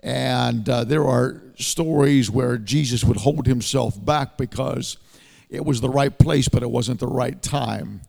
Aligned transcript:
And 0.00 0.68
uh, 0.68 0.84
there 0.84 1.04
are 1.04 1.42
stories 1.58 2.30
where 2.30 2.56
Jesus 2.56 3.04
would 3.04 3.18
hold 3.18 3.46
himself 3.46 4.02
back 4.04 4.36
because 4.36 4.96
it 5.50 5.64
was 5.64 5.80
the 5.80 5.88
right 5.88 6.16
place, 6.16 6.48
but 6.48 6.62
it 6.62 6.70
wasn't 6.70 7.00
the 7.00 7.06
right 7.06 7.40
time. 7.42 8.02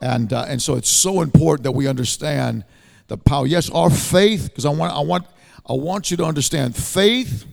And, 0.00 0.32
uh, 0.32 0.46
and 0.48 0.60
so 0.60 0.76
it's 0.76 0.88
so 0.88 1.20
important 1.20 1.64
that 1.64 1.72
we 1.72 1.86
understand 1.86 2.64
the 3.08 3.16
power. 3.16 3.46
Yes, 3.46 3.70
our 3.70 3.90
faith, 3.90 4.48
because 4.48 4.64
I 4.64 4.70
want, 4.70 4.92
I, 4.92 5.00
want, 5.00 5.26
I 5.68 5.74
want 5.74 6.10
you 6.10 6.16
to 6.18 6.24
understand 6.24 6.76
faith, 6.76 7.46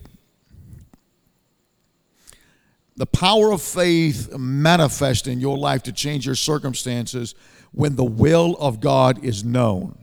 the 2.96 3.06
power 3.06 3.52
of 3.52 3.62
faith 3.62 4.36
manifest 4.36 5.26
in 5.26 5.40
your 5.40 5.56
life 5.56 5.82
to 5.84 5.92
change 5.92 6.26
your 6.26 6.34
circumstances 6.34 7.34
when 7.72 7.96
the 7.96 8.04
will 8.04 8.56
of 8.60 8.80
God 8.80 9.24
is 9.24 9.44
known. 9.44 9.98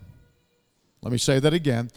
Let 1.02 1.12
me 1.12 1.18
say 1.18 1.40
that 1.40 1.53
again 1.53 1.91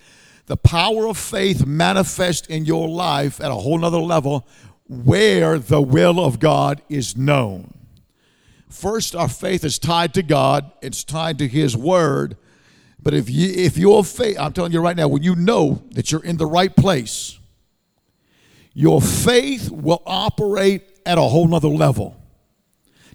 the 0.47 0.57
power 0.57 1.07
of 1.07 1.17
faith 1.17 1.67
manifest 1.67 2.49
in 2.49 2.65
your 2.65 2.89
life 2.89 3.41
at 3.41 3.51
a 3.51 3.55
whole 3.55 3.79
nother 3.79 3.99
level 3.99 4.47
where 4.89 5.59
the 5.59 5.81
will 5.81 6.21
of 6.21 6.39
God 6.39 6.83
is 6.89 7.17
known. 7.17 7.73
First, 8.69 9.15
our 9.15 9.29
faith 9.29 9.65
is 9.65 9.79
tied 9.79 10.15
to 10.15 10.23
God, 10.23 10.71
it's 10.81 11.05
tied 11.05 11.39
to 11.39 11.49
His 11.49 11.77
Word. 11.77 12.37
But 13.03 13.15
if 13.15 13.29
you 13.29 13.53
if 13.53 13.77
your 13.77 14.05
faith, 14.05 14.39
I'm 14.39 14.53
telling 14.53 14.73
you 14.73 14.81
right 14.81 14.97
now, 14.97 15.09
when 15.09 15.23
you 15.23 15.35
know 15.35 15.83
that 15.93 16.13
you're 16.13 16.25
in 16.25 16.37
the 16.37 16.47
right 16.47 16.75
place, 16.75 17.39
your 18.73 19.01
faith 19.01 19.71
will 19.71 20.03
operate 20.07 20.83
at 21.05 21.19
a 21.19 21.23
whole 21.23 21.49
nother 21.49 21.69
level. 21.69 22.22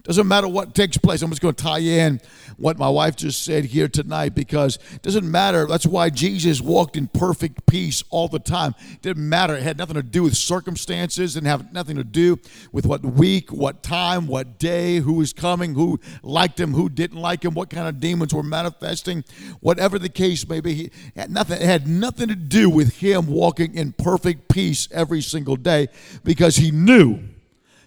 Doesn't 0.08 0.28
matter 0.28 0.48
what 0.48 0.74
takes 0.74 0.98
place. 0.98 1.22
I'm 1.22 1.30
just 1.30 1.42
going 1.42 1.54
to 1.54 1.64
tie 1.64 1.80
in 1.80 2.22
what 2.56 2.78
my 2.78 2.90
wife 2.90 3.18
just 3.18 3.44
said 3.44 3.66
here 3.66 3.90
tonight 3.90 4.34
because 4.34 4.80
it 4.94 5.02
doesn't 5.02 5.30
matter. 5.30 5.66
That's 5.68 5.86
why 5.86 6.10
Jesus 6.10 6.62
walked 6.62 6.96
in 6.96 7.08
perfect 7.08 7.66
peace 7.68 8.04
all 8.10 8.30
the 8.30 8.40
time. 8.40 8.74
It 8.94 9.02
didn't 9.02 9.28
matter. 9.28 9.54
It 9.54 9.64
had 9.64 9.78
nothing 9.78 9.96
to 9.96 10.04
do 10.04 10.24
with 10.24 10.38
circumstances, 10.38 11.36
and 11.36 11.46
have 11.46 11.74
nothing 11.74 11.98
to 11.98 12.04
do 12.04 12.40
with 12.72 12.86
what 12.86 13.04
week, 13.04 13.52
what 13.52 13.84
time, 13.84 14.28
what 14.28 14.58
day, 14.58 14.98
who 14.98 15.14
was 15.14 15.34
coming, 15.34 15.76
who 15.76 16.00
liked 16.24 16.60
him, 16.60 16.74
who 16.74 16.88
didn't 16.88 17.20
like 17.20 17.44
him, 17.44 17.54
what 17.54 17.70
kind 17.70 17.88
of 17.88 18.00
demons 18.00 18.34
were 18.34 18.44
manifesting, 18.44 19.26
whatever 19.60 20.00
the 20.00 20.10
case 20.10 20.48
may 20.48 20.62
be. 20.62 20.74
He 20.74 20.92
had 21.16 21.30
nothing, 21.30 21.62
it 21.62 21.66
had 21.66 21.88
nothing 21.88 22.30
to 22.30 22.36
do 22.36 22.70
with 22.70 22.98
him 22.98 23.28
walking 23.28 23.76
in 23.76 23.92
perfect 23.92 24.48
peace 24.48 24.88
every 24.92 25.22
single 25.22 25.58
day 25.58 25.90
because 26.24 26.56
he 26.56 26.72
knew 26.72 27.20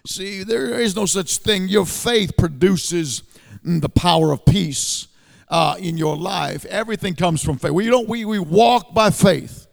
See, 0.05 0.43
there 0.43 0.79
is 0.79 0.95
no 0.95 1.05
such 1.05 1.37
thing. 1.37 1.67
Your 1.67 1.85
faith 1.85 2.35
produces 2.37 3.23
the 3.63 3.89
power 3.89 4.31
of 4.31 4.45
peace 4.45 5.07
uh, 5.49 5.75
in 5.79 5.97
your 5.97 6.17
life. 6.17 6.65
Everything 6.65 7.13
comes 7.15 7.43
from 7.43 7.57
faith. 7.57 7.71
We 7.71 7.87
don't. 7.87 8.07
We 8.07 8.25
we 8.25 8.39
walk 8.39 8.93
by 8.93 9.11
faith. 9.11 9.67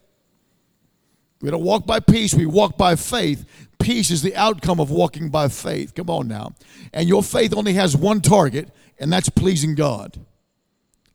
We 1.41 1.51
don't 1.51 1.63
walk 1.63 1.87
by 1.87 2.01
peace. 2.01 2.35
We 2.35 2.47
walk 2.47 2.77
by 2.77 2.97
faith. 2.97 3.47
Peace 3.79 4.11
is 4.11 4.23
the 4.23 4.35
outcome 4.35 4.81
of 4.81 4.91
walking 4.91 5.31
by 5.31 5.49
faith. 5.49 5.95
Come 5.95 6.11
on 6.11 6.27
now. 6.27 6.55
And 6.93 7.09
your 7.09 7.23
faith 7.23 7.55
only 7.57 7.75
has 7.75 7.97
one 7.97 8.21
target, 8.21 8.71
and 8.99 9.13
that's 9.13 9.29
pleasing 9.29 9.77
God. 9.77 10.19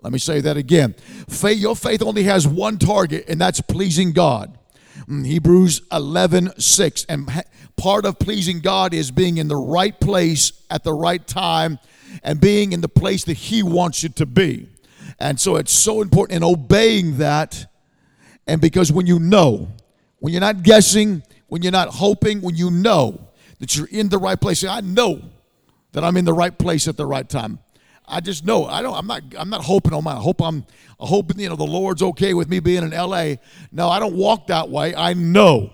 Let 0.02 0.14
me 0.14 0.20
say 0.20 0.40
that 0.42 0.58
again. 0.58 0.94
Faith, 1.30 1.60
your 1.60 1.76
faith 1.76 2.02
only 2.02 2.24
has 2.24 2.48
one 2.48 2.78
target, 2.78 3.26
and 3.28 3.40
that's 3.40 3.62
pleasing 3.62 4.14
God. 4.14 4.58
Mm, 5.08 5.26
Hebrews 5.26 5.82
11, 5.92 6.60
6. 6.60 7.06
And 7.10 7.30
part 7.76 8.06
of 8.06 8.20
pleasing 8.20 8.60
God 8.60 8.94
is 8.94 9.12
being 9.12 9.38
in 9.38 9.48
the 9.48 9.58
right 9.58 10.00
place 10.00 10.54
at 10.70 10.84
the 10.84 10.94
right 10.94 11.26
time 11.26 11.80
and 12.24 12.40
being 12.40 12.74
in 12.74 12.82
the 12.82 12.90
place 12.90 13.24
that 13.26 13.34
He 13.34 13.64
wants 13.64 14.04
you 14.04 14.10
to 14.10 14.26
be. 14.26 14.70
And 15.20 15.40
so 15.40 15.56
it's 15.58 15.74
so 15.74 16.02
important 16.02 16.38
in 16.38 16.44
obeying 16.44 17.18
that. 17.18 17.66
And 18.48 18.62
because 18.62 18.92
when 18.92 19.08
you 19.08 19.20
know, 19.20 19.70
when 20.20 20.34
you're 20.34 20.42
not 20.42 20.64
guessing, 20.64 21.24
when 21.48 21.62
you're 21.62 21.72
not 21.72 21.90
hoping, 21.90 22.42
when 22.42 22.56
you 22.56 22.72
know 22.72 23.28
that 23.60 23.76
you're 23.76 23.88
in 23.88 24.10
the 24.10 24.18
right 24.18 24.40
place, 24.40 24.64
I 24.64 24.82
know 24.82 25.22
that 25.92 26.04
I'm 26.04 26.18
in 26.18 26.26
the 26.26 26.34
right 26.34 26.58
place 26.58 26.88
at 26.88 26.98
the 26.98 27.06
right 27.06 27.28
time. 27.28 27.60
I 28.06 28.20
just 28.20 28.46
know 28.46 28.66
I 28.66 28.82
don't. 28.82 28.96
I'm 28.96 29.08
not. 29.08 29.22
I'm 29.38 29.50
not 29.50 29.64
hoping 29.64 29.94
on 29.94 30.04
my. 30.04 30.14
I 30.14 30.20
hope 30.20 30.42
I'm. 30.42 30.66
I 31.00 31.06
hope 31.06 31.32
you 31.38 31.50
know 31.50 31.56
the 31.56 31.64
Lord's 31.64 32.02
okay 32.02 32.34
with 32.34 32.50
me 32.50 32.60
being 32.60 32.84
in 32.84 32.94
L.A. 32.94 33.40
No, 33.72 33.90
I 33.90 34.00
don't 34.00 34.16
walk 34.16 34.48
that 34.48 34.70
way. 34.70 34.94
I 34.96 35.14
know. 35.14 35.72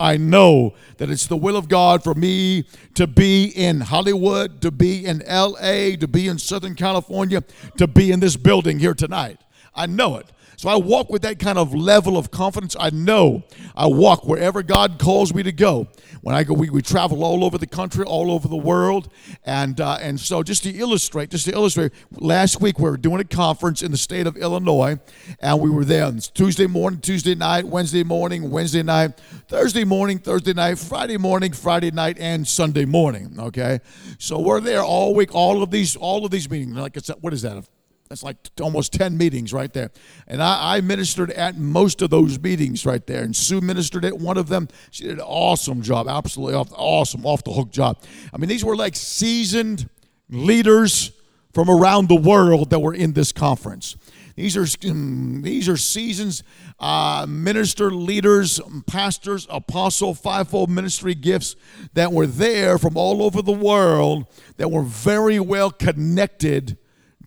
I 0.00 0.16
know 0.16 0.74
that 0.96 1.10
it's 1.10 1.26
the 1.26 1.36
will 1.36 1.56
of 1.56 1.68
God 1.68 2.02
for 2.02 2.14
me 2.14 2.64
to 2.94 3.06
be 3.06 3.44
in 3.44 3.82
Hollywood, 3.82 4.62
to 4.62 4.70
be 4.70 5.04
in 5.04 5.22
LA, 5.28 5.94
to 5.96 6.08
be 6.10 6.26
in 6.26 6.38
Southern 6.38 6.74
California, 6.74 7.44
to 7.76 7.86
be 7.86 8.10
in 8.10 8.18
this 8.18 8.34
building 8.34 8.78
here 8.78 8.94
tonight. 8.94 9.38
I 9.74 9.84
know 9.84 10.16
it. 10.16 10.26
So 10.60 10.68
I 10.68 10.76
walk 10.76 11.08
with 11.08 11.22
that 11.22 11.38
kind 11.38 11.56
of 11.56 11.72
level 11.72 12.18
of 12.18 12.30
confidence. 12.30 12.76
I 12.78 12.90
know 12.90 13.44
I 13.74 13.86
walk 13.86 14.26
wherever 14.26 14.62
God 14.62 14.98
calls 14.98 15.32
me 15.32 15.42
to 15.42 15.52
go. 15.52 15.88
When 16.20 16.34
I 16.34 16.44
go, 16.44 16.52
we, 16.52 16.68
we 16.68 16.82
travel 16.82 17.24
all 17.24 17.46
over 17.46 17.56
the 17.56 17.66
country, 17.66 18.04
all 18.04 18.30
over 18.30 18.46
the 18.46 18.58
world. 18.58 19.08
And, 19.46 19.80
uh, 19.80 19.96
and 20.02 20.20
so 20.20 20.42
just 20.42 20.64
to 20.64 20.70
illustrate, 20.70 21.30
just 21.30 21.46
to 21.46 21.52
illustrate, 21.52 21.92
last 22.10 22.60
week 22.60 22.78
we 22.78 22.90
were 22.90 22.98
doing 22.98 23.22
a 23.22 23.24
conference 23.24 23.80
in 23.80 23.90
the 23.90 23.96
state 23.96 24.26
of 24.26 24.36
Illinois. 24.36 24.98
And 25.40 25.62
we 25.62 25.70
were 25.70 25.86
there 25.86 26.12
Tuesday 26.12 26.66
morning, 26.66 27.00
Tuesday 27.00 27.34
night, 27.34 27.64
Wednesday 27.64 28.04
morning, 28.04 28.50
Wednesday 28.50 28.82
night, 28.82 29.18
Thursday 29.48 29.84
morning, 29.84 30.18
Thursday 30.18 30.52
night, 30.52 30.78
Friday 30.78 31.16
morning, 31.16 31.54
Friday 31.54 31.90
night, 31.90 32.18
and 32.20 32.46
Sunday 32.46 32.84
morning. 32.84 33.34
Okay. 33.38 33.80
So 34.18 34.38
we're 34.38 34.60
there 34.60 34.82
all 34.82 35.14
week, 35.14 35.34
all 35.34 35.62
of 35.62 35.70
these, 35.70 35.96
all 35.96 36.26
of 36.26 36.30
these 36.30 36.50
meetings. 36.50 36.76
Like 36.76 36.98
I 36.98 37.00
said, 37.00 37.16
what 37.22 37.32
is 37.32 37.40
that? 37.40 37.64
That's 38.10 38.24
like 38.24 38.38
almost 38.60 38.92
10 38.94 39.16
meetings 39.16 39.52
right 39.52 39.72
there. 39.72 39.92
And 40.26 40.42
I, 40.42 40.78
I, 40.78 40.80
ministered 40.80 41.30
at 41.30 41.56
most 41.56 42.02
of 42.02 42.10
those 42.10 42.40
meetings 42.40 42.84
right 42.84 43.06
there. 43.06 43.22
And 43.22 43.36
Sue 43.36 43.60
ministered 43.60 44.04
at 44.04 44.18
one 44.18 44.36
of 44.36 44.48
them. 44.48 44.66
She 44.90 45.04
did 45.04 45.12
an 45.12 45.20
awesome 45.20 45.80
job, 45.80 46.08
absolutely 46.08 46.56
awesome, 46.56 47.24
off 47.24 47.44
the 47.44 47.52
hook 47.52 47.70
job. 47.70 48.02
I 48.34 48.38
mean, 48.38 48.48
these 48.48 48.64
were 48.64 48.74
like 48.74 48.96
seasoned 48.96 49.88
leaders 50.28 51.12
from 51.54 51.70
around 51.70 52.08
the 52.08 52.16
world 52.16 52.70
that 52.70 52.80
were 52.80 52.94
in 52.94 53.12
this 53.12 53.30
conference. 53.30 53.96
These 54.34 54.56
are 54.56 54.66
these 55.42 55.68
are 55.68 55.76
seasons, 55.76 56.42
uh, 56.80 57.26
minister 57.28 57.92
leaders, 57.92 58.60
pastors, 58.88 59.46
apostle, 59.48 60.14
fivefold 60.14 60.68
ministry 60.68 61.14
gifts 61.14 61.54
that 61.94 62.12
were 62.12 62.26
there 62.26 62.76
from 62.76 62.96
all 62.96 63.22
over 63.22 63.40
the 63.40 63.52
world 63.52 64.26
that 64.56 64.72
were 64.72 64.82
very 64.82 65.38
well 65.38 65.70
connected 65.70 66.76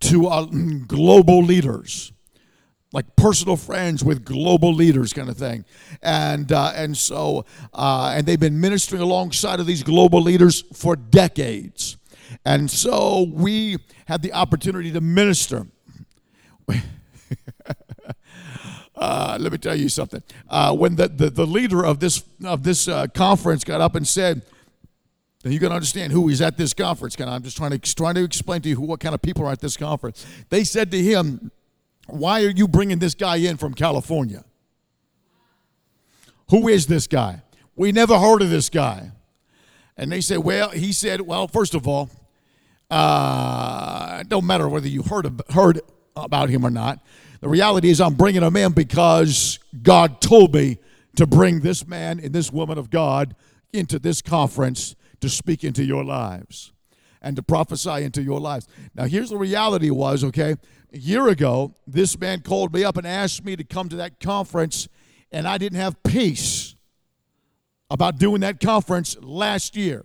to 0.03 0.27
uh, 0.27 0.45
global 0.87 1.43
leaders. 1.43 2.11
Like 2.91 3.15
personal 3.15 3.57
friends 3.57 4.03
with 4.03 4.23
global 4.23 4.71
leaders 4.71 5.13
kind 5.13 5.27
of 5.27 5.37
thing. 5.37 5.65
And 6.03 6.51
uh, 6.51 6.73
and 6.75 6.95
so 6.95 7.45
uh, 7.73 8.13
and 8.15 8.27
they've 8.27 8.39
been 8.39 8.61
ministering 8.61 9.01
alongside 9.01 9.59
of 9.59 9.65
these 9.65 9.81
global 9.81 10.21
leaders 10.21 10.61
for 10.73 10.95
decades. 10.95 11.97
And 12.45 12.69
so 12.69 13.27
we 13.31 13.77
had 14.05 14.21
the 14.21 14.33
opportunity 14.33 14.91
to 14.91 15.01
minister. 15.01 15.67
Uh, 18.95 19.37
let 19.41 19.51
me 19.51 19.57
tell 19.57 19.75
you 19.75 19.89
something. 19.89 20.21
Uh, 20.47 20.73
when 20.73 20.95
the, 20.95 21.07
the, 21.07 21.29
the, 21.29 21.47
leader 21.47 21.83
of 21.83 21.99
this 21.99 22.23
of 22.45 22.63
this 22.63 22.87
uh, 22.87 23.07
conference 23.07 23.63
got 23.63 23.81
up 23.81 23.95
and 23.95 24.07
said 24.07 24.43
you 25.51 25.59
can 25.59 25.71
understand 25.71 26.13
who 26.13 26.27
he's 26.29 26.41
at 26.41 26.57
this 26.57 26.73
conference. 26.73 27.15
Kind 27.15 27.29
of, 27.29 27.35
I'm 27.35 27.43
just 27.43 27.57
trying 27.57 27.71
to 27.71 27.79
trying 27.79 28.15
to 28.15 28.23
explain 28.23 28.61
to 28.61 28.69
you 28.69 28.75
who, 28.75 28.83
what 28.83 28.99
kind 28.99 29.13
of 29.13 29.21
people 29.21 29.45
are 29.45 29.51
at 29.51 29.59
this 29.59 29.75
conference. 29.75 30.25
They 30.49 30.63
said 30.63 30.91
to 30.91 30.97
him, 31.01 31.51
why 32.07 32.43
are 32.43 32.49
you 32.49 32.67
bringing 32.67 32.99
this 32.99 33.15
guy 33.15 33.37
in 33.37 33.57
from 33.57 33.73
California? 33.73 34.43
Who 36.49 36.67
is 36.67 36.87
this 36.87 37.07
guy? 37.07 37.41
We 37.75 37.91
never 37.91 38.19
heard 38.19 38.41
of 38.41 38.49
this 38.49 38.69
guy. 38.69 39.11
And 39.97 40.11
they 40.11 40.21
said, 40.21 40.39
Well, 40.39 40.69
he 40.69 40.91
said, 40.91 41.21
Well, 41.21 41.47
first 41.47 41.75
of 41.75 41.87
all, 41.87 42.09
uh, 42.89 44.19
it 44.21 44.29
don't 44.29 44.45
matter 44.45 44.67
whether 44.67 44.87
you 44.87 45.03
heard, 45.03 45.29
heard 45.49 45.81
about 46.15 46.49
him 46.49 46.65
or 46.65 46.69
not. 46.69 46.99
The 47.39 47.49
reality 47.49 47.89
is, 47.89 47.99
I'm 47.99 48.13
bringing 48.13 48.43
him 48.43 48.55
in 48.55 48.71
because 48.73 49.59
God 49.81 50.21
told 50.21 50.53
me 50.53 50.77
to 51.15 51.27
bring 51.27 51.61
this 51.61 51.87
man 51.87 52.19
and 52.19 52.33
this 52.33 52.51
woman 52.51 52.77
of 52.77 52.89
God 52.89 53.35
into 53.71 53.99
this 53.99 54.21
conference 54.21 54.95
to 55.23 55.29
speak 55.29 55.63
into 55.63 55.85
your 55.85 56.03
lives 56.03 56.73
and 57.21 57.37
to 57.37 57.41
prophesy 57.41 58.03
into 58.03 58.21
your 58.21 58.41
lives. 58.41 58.67
Now, 58.93 59.05
here's 59.05 59.29
the 59.29 59.37
reality 59.37 59.89
was, 59.89 60.21
okay, 60.21 60.57
a 60.91 60.97
year 60.97 61.29
ago, 61.29 61.75
this 61.87 62.19
man 62.19 62.41
called 62.41 62.73
me 62.73 62.83
up 62.83 62.97
and 62.97 63.07
asked 63.07 63.45
me 63.45 63.55
to 63.55 63.63
come 63.63 63.87
to 63.87 63.95
that 63.95 64.19
conference, 64.19 64.89
and 65.31 65.47
I 65.47 65.57
didn't 65.57 65.79
have 65.79 66.03
peace 66.03 66.75
about 67.89 68.17
doing 68.17 68.41
that 68.41 68.59
conference 68.59 69.15
last 69.21 69.77
year. 69.77 70.03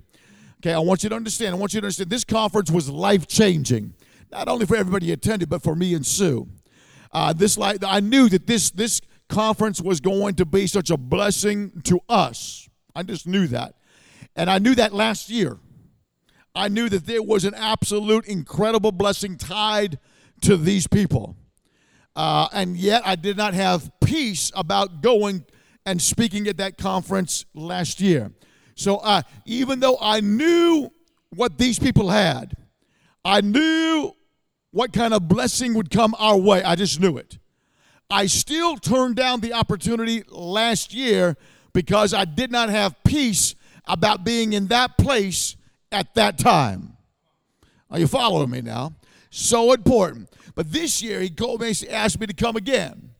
Okay, 0.61 0.73
I 0.73 0.79
want 0.79 1.03
you 1.03 1.09
to 1.09 1.17
understand. 1.17 1.57
I 1.57 1.59
want 1.59 1.75
you 1.75 1.81
to 1.81 1.87
understand 1.87 2.11
this 2.11 2.23
conference 2.23 2.71
was 2.71 2.89
life 2.89 3.27
changing, 3.27 3.95
not 4.31 4.47
only 4.47 4.67
for 4.67 4.77
everybody 4.77 5.11
attended, 5.11 5.49
but 5.49 5.65
for 5.65 5.75
me 5.75 5.95
and 5.95 6.07
Sue. 6.07 6.47
Uh, 7.11 7.33
this 7.33 7.59
like 7.59 7.83
I 7.85 7.99
knew 7.99 8.29
that 8.29 8.47
this 8.47 8.71
this 8.71 9.01
conference 9.29 9.81
was 9.81 10.01
going 10.01 10.37
to 10.37 10.47
be 10.47 10.69
such 10.69 10.91
a 10.91 10.97
blessing 10.97 11.83
to 11.85 11.99
us. 12.09 12.69
I 12.95 13.03
just 13.03 13.27
knew 13.27 13.49
that, 13.49 13.75
and 14.39 14.49
I 14.49 14.59
knew 14.59 14.75
that 14.77 14.95
last 14.95 15.29
year. 15.29 15.59
I 16.55 16.69
knew 16.69 16.89
that 16.89 17.07
there 17.07 17.23
was 17.23 17.45
an 17.45 17.55
absolute 17.55 18.25
incredible 18.27 18.93
blessing 18.93 19.37
tied 19.37 19.99
to 20.43 20.57
these 20.57 20.87
people. 20.87 21.37
Uh, 22.15 22.49
and 22.53 22.77
yet 22.77 23.03
I 23.05 23.17
did 23.17 23.37
not 23.37 23.55
have 23.55 23.91
peace 24.01 24.53
about 24.55 25.03
going 25.03 25.45
and 25.85 26.01
speaking 26.01 26.47
at 26.47 26.57
that 26.59 26.79
conference 26.79 27.47
last 27.53 28.01
year. 28.01 28.31
So 28.77 28.99
uh, 28.99 29.23
even 29.45 29.81
though 29.81 29.99
I 30.01 30.21
knew 30.21 30.91
what 31.35 31.59
these 31.59 31.81
people 31.81 32.11
had, 32.11 32.55
I 33.25 33.41
knew 33.41 34.13
what 34.71 34.93
kind 34.93 35.15
of 35.15 35.27
blessing 35.27 35.75
would 35.75 35.91
come 35.91 36.15
our 36.17 36.37
way. 36.37 36.63
I 36.63 36.77
just 36.77 37.01
knew 37.01 37.17
it. 37.17 37.39
I 38.09 38.27
still 38.27 38.77
turned 38.77 39.17
down 39.17 39.41
the 39.41 39.53
opportunity 39.53 40.23
last 40.29 40.95
year 40.95 41.37
because 41.73 42.15
I 42.15 42.25
did 42.25 42.53
not 42.53 42.69
have 42.69 42.95
peace 43.05 43.57
about 43.89 44.25
being 44.25 44.53
in 44.53 44.67
that 44.69 44.99
place 44.99 45.57
at 45.91 46.15
that 46.15 46.39
time. 46.39 46.97
Are 47.91 47.99
you 47.99 48.07
following 48.07 48.51
me 48.51 48.61
now? 48.61 48.93
So 49.31 49.73
important. 49.73 50.31
But 50.55 50.73
this 50.73 51.03
year, 51.03 51.21
he 51.21 51.31
called 51.31 51.61
me 51.61 51.73
asked 51.91 52.21
me 52.21 52.27
to 52.27 52.35
come 52.35 52.57
again. 52.57 53.11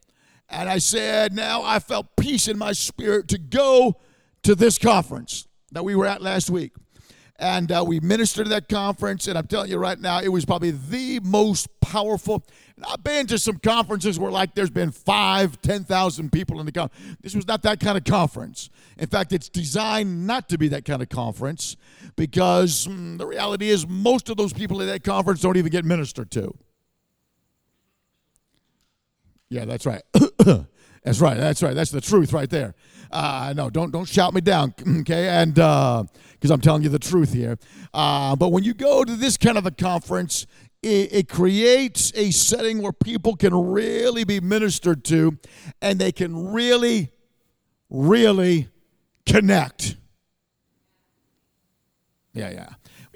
And 0.51 0.69
I 0.69 0.79
said, 0.79 1.35
now 1.35 1.63
I 1.63 1.79
felt 1.79 2.17
peace 2.17 2.49
in 2.49 2.59
my 2.59 2.73
spirit 2.73 3.29
to 3.29 3.39
go 3.39 3.97
to 4.43 4.55
this 4.55 4.79
conference 4.79 5.47
that 5.73 5.85
we 5.85 5.95
were 5.95 6.07
at 6.07 6.23
last 6.23 6.49
week 6.49 6.73
and 7.39 7.71
uh, 7.71 7.85
we 7.87 8.01
ministered 8.01 8.49
at 8.49 8.51
that 8.51 8.69
conference. 8.69 9.29
And 9.29 9.39
I'm 9.39 9.47
telling 9.47 9.71
you 9.71 9.79
right 9.79 9.99
now, 9.99 10.21
it 10.21 10.29
was 10.29 10.45
probably 10.45 10.73
the 10.73 11.21
most 11.21 11.69
powerful. 11.81 12.45
And 12.77 12.85
I've 12.85 13.03
been 13.05 13.27
to 13.29 13.39
some 13.39 13.59
conferences 13.59 14.19
where 14.19 14.31
like 14.31 14.55
there's 14.55 14.71
been 14.71 14.91
five, 14.91 15.61
ten 15.63 15.85
thousand 15.85 16.33
people 16.33 16.59
in 16.61 16.67
the 16.67 16.73
conference. 16.73 17.17
This 17.21 17.35
was 17.35 17.47
not 17.47 17.63
that 17.63 17.81
kind 17.81 17.97
of 17.97 18.05
conference. 18.05 18.71
In 18.99 19.07
fact, 19.07 19.33
it's 19.33 19.49
designed 19.49 20.27
not 20.27 20.49
to 20.49 20.59
be 20.59 20.69
that 20.69 20.85
kind 20.85 21.01
of 21.01 21.09
conference 21.09 21.77
because 22.17 22.87
mm, 22.87 23.19
the 23.19 23.27
reality 23.27 23.69
is 23.69 23.87
most 23.87 24.29
of 24.29 24.37
those 24.37 24.53
people 24.53 24.83
at 24.83 24.87
that 24.87 25.05
conference 25.05 25.41
don't 25.41 25.57
even 25.57 25.71
get 25.71 25.85
ministered 25.85 26.31
to. 26.33 26.57
Yeah, 29.49 29.65
that's 29.65 29.87
right. 29.87 30.03
that's 30.13 31.21
right. 31.21 31.37
That's 31.37 31.63
right. 31.63 31.75
That's 31.75 31.91
the 31.91 32.01
truth 32.01 32.33
right 32.33 32.51
there. 32.51 32.75
Uh, 33.11 33.55
no, 33.57 33.71
don't 33.71 33.91
don't 33.91 34.09
shout 34.09 34.35
me 34.35 34.41
down, 34.41 34.75
okay? 35.01 35.29
And 35.29 35.59
because 36.39 36.51
I'm 36.51 36.61
telling 36.61 36.83
you 36.83 36.89
the 36.89 36.99
truth 36.99 37.33
here. 37.33 37.59
Uh, 37.93 38.37
but 38.37 38.51
when 38.51 38.65
you 38.65 38.75
go 38.75 39.05
to 39.05 39.17
this 39.17 39.37
kind 39.37 39.59
of 39.59 39.67
a 39.67 39.71
conference, 39.71 40.47
it, 40.83 41.13
it, 41.13 41.29
creates 41.29 42.13
a 42.15 42.31
setting 42.31 42.81
where 42.81 42.93
people 42.93 43.35
can 43.35 43.53
really 43.53 44.23
be 44.23 44.39
ministered 44.41 45.05
to, 45.07 45.37
and 45.83 45.99
they 45.99 46.13
can 46.13 46.53
really, 46.53 47.11
really 47.91 48.69
connect. 49.27 49.97
Yeah, 52.33 52.51
yeah. 52.51 52.69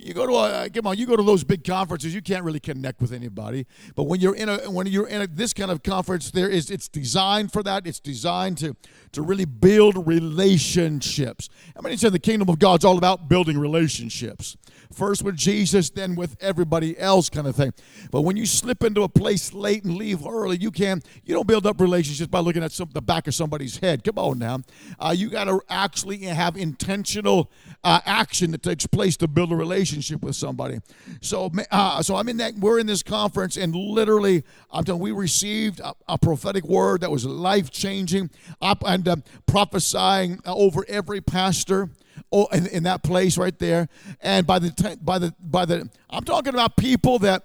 You 0.02 0.14
go 0.14 0.26
to 0.26 0.34
a 0.34 0.70
come 0.70 0.86
on, 0.86 0.98
you 0.98 1.06
go 1.06 1.16
to 1.16 1.22
those 1.22 1.44
big 1.44 1.64
conferences, 1.64 2.14
you 2.14 2.22
can't 2.22 2.44
really 2.44 2.60
connect 2.60 3.00
with 3.00 3.12
anybody. 3.12 3.66
But 3.94 4.04
when 4.04 4.20
you're 4.20 4.34
in 4.34 4.48
a 4.48 4.70
when 4.70 4.86
you're 4.86 5.06
in 5.06 5.22
a, 5.22 5.26
this 5.26 5.52
kind 5.52 5.70
of 5.70 5.82
conference, 5.82 6.30
there 6.30 6.48
is 6.48 6.70
it's 6.70 6.88
designed 6.88 7.52
for 7.52 7.62
that. 7.62 7.86
It's 7.86 8.00
designed 8.00 8.58
to 8.58 8.74
to 9.12 9.22
really 9.22 9.44
build 9.44 10.06
relationships. 10.06 11.48
I 11.76 11.80
mean, 11.80 11.96
said 11.96 12.12
the 12.12 12.18
kingdom 12.18 12.48
of 12.48 12.58
God's 12.58 12.84
all 12.84 12.98
about 12.98 13.28
building 13.28 13.58
relationships 13.58 14.56
first 14.94 15.22
with 15.22 15.36
Jesus, 15.36 15.90
then 15.90 16.14
with 16.14 16.36
everybody 16.40 16.98
else, 16.98 17.28
kind 17.28 17.46
of 17.46 17.56
thing. 17.56 17.72
But 18.10 18.22
when 18.22 18.36
you 18.36 18.46
slip 18.46 18.82
into 18.84 19.02
a 19.02 19.08
place 19.08 19.52
late 19.52 19.84
and 19.84 19.96
leave 19.96 20.26
early, 20.26 20.58
you 20.58 20.70
can't. 20.70 21.04
you 21.24 21.34
don't 21.34 21.46
build 21.46 21.66
up 21.66 21.80
relationships 21.80 22.28
by 22.28 22.40
looking 22.40 22.62
at 22.62 22.72
some, 22.72 22.90
the 22.92 23.02
back 23.02 23.26
of 23.26 23.34
somebody's 23.34 23.78
head. 23.78 24.04
Come 24.04 24.18
on 24.18 24.38
now, 24.38 24.60
uh, 24.98 25.14
you 25.16 25.30
got 25.30 25.44
to 25.44 25.60
actually 25.68 26.18
have 26.18 26.56
intentional 26.56 27.50
uh, 27.84 28.00
action 28.04 28.50
that 28.52 28.62
takes 28.62 28.86
place 28.86 29.16
to 29.18 29.28
build 29.28 29.52
a 29.52 29.56
relationship 29.56 30.22
with 30.22 30.36
somebody. 30.36 30.78
So, 31.20 31.50
uh, 31.70 32.02
so 32.02 32.16
I'm 32.16 32.28
in 32.28 32.36
that. 32.38 32.54
We're 32.54 32.78
in 32.78 32.86
this 32.86 33.02
conference, 33.02 33.56
and 33.56 33.74
literally, 33.74 34.44
I'm 34.70 34.84
telling. 34.84 35.02
We 35.02 35.12
received 35.12 35.80
a, 35.80 35.94
a 36.08 36.18
prophetic 36.18 36.64
word 36.64 37.00
that 37.00 37.10
was 37.10 37.24
life 37.24 37.70
changing, 37.70 38.30
up 38.60 38.82
and 38.86 39.06
uh, 39.08 39.16
prophesying 39.46 40.40
over 40.46 40.84
every 40.88 41.20
pastor 41.20 41.90
oh, 42.30 42.46
in, 42.46 42.66
in 42.68 42.82
that 42.84 43.02
place 43.02 43.36
right 43.36 43.58
there. 43.58 43.88
And 44.20 44.46
by 44.46 44.58
the 44.58 44.98
by 45.02 45.18
the 45.18 45.34
by 45.40 45.64
the 45.64 45.88
I'm 46.10 46.24
talking 46.24 46.54
about 46.54 46.76
people 46.76 47.18
that 47.20 47.44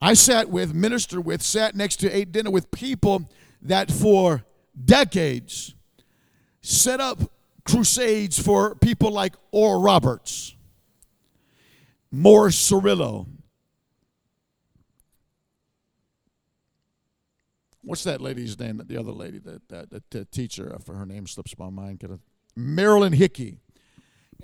I 0.00 0.14
sat 0.14 0.50
with, 0.50 0.74
ministered 0.74 1.24
with, 1.24 1.42
sat 1.42 1.74
next 1.74 1.96
to, 1.96 2.10
ate 2.14 2.32
dinner 2.32 2.50
with 2.50 2.70
people 2.70 3.30
that 3.62 3.90
for 3.90 4.44
decades 4.84 5.74
set 6.60 7.00
up 7.00 7.20
crusades 7.64 8.38
for 8.38 8.74
people 8.74 9.10
like 9.10 9.34
Oral 9.50 9.80
Roberts, 9.80 10.54
Morris 12.10 12.70
Cerullo. 12.70 13.26
What's 17.82 18.02
that 18.04 18.20
lady's 18.20 18.58
name? 18.58 18.82
The 18.84 18.98
other 18.98 19.12
lady, 19.12 19.38
that 19.38 19.68
the, 19.68 20.02
the 20.10 20.24
teacher, 20.24 20.72
uh, 20.74 20.78
for 20.78 20.94
her 20.94 21.06
name 21.06 21.26
slips 21.26 21.56
my 21.56 21.70
mind. 21.70 22.00
Could 22.00 22.10
have 22.10 22.20
Marilyn 22.56 23.12
Hickey. 23.12 23.58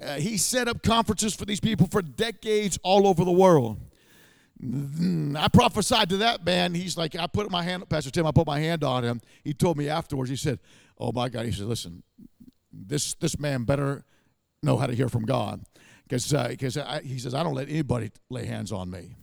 Uh, 0.01 0.15
he 0.15 0.37
set 0.37 0.69
up 0.69 0.83
conferences 0.83 1.35
for 1.35 1.45
these 1.45 1.61
people 1.61 1.87
for 1.87 2.03
decades 2.03 2.79
all 2.83 3.07
over 3.07 3.25
the 3.25 3.33
world. 3.33 3.79
Mm, 4.63 5.37
I 5.37 5.49
prophesied 5.49 6.09
to 6.11 6.19
that 6.19 6.45
man. 6.45 6.75
He's 6.75 6.97
like, 6.97 7.17
I 7.17 7.27
put 7.27 7.51
my 7.51 7.63
hand, 7.63 7.89
Pastor 7.89 8.11
Tim, 8.11 8.27
I 8.27 8.33
put 8.33 8.47
my 8.47 8.61
hand 8.61 8.85
on 8.85 9.03
him. 9.03 9.21
He 9.43 9.55
told 9.55 9.77
me 9.77 9.89
afterwards, 9.89 10.31
he 10.31 10.37
said, 10.37 10.61
Oh 10.99 11.11
my 11.13 11.29
God. 11.29 11.47
He 11.47 11.53
said, 11.53 11.67
Listen, 11.67 12.03
this, 12.73 13.15
this 13.15 13.39
man 13.39 13.65
better 13.65 14.05
know 14.63 14.77
how 14.77 14.87
to 14.87 14.95
hear 14.95 15.09
from 15.09 15.25
God. 15.25 15.63
Because 16.09 16.33
uh, 16.33 17.01
he 17.03 17.19
says, 17.19 17.35
I 17.35 17.43
don't 17.43 17.55
let 17.55 17.69
anybody 17.69 18.11
lay 18.29 18.45
hands 18.45 18.71
on 18.71 18.91
me. 18.91 19.17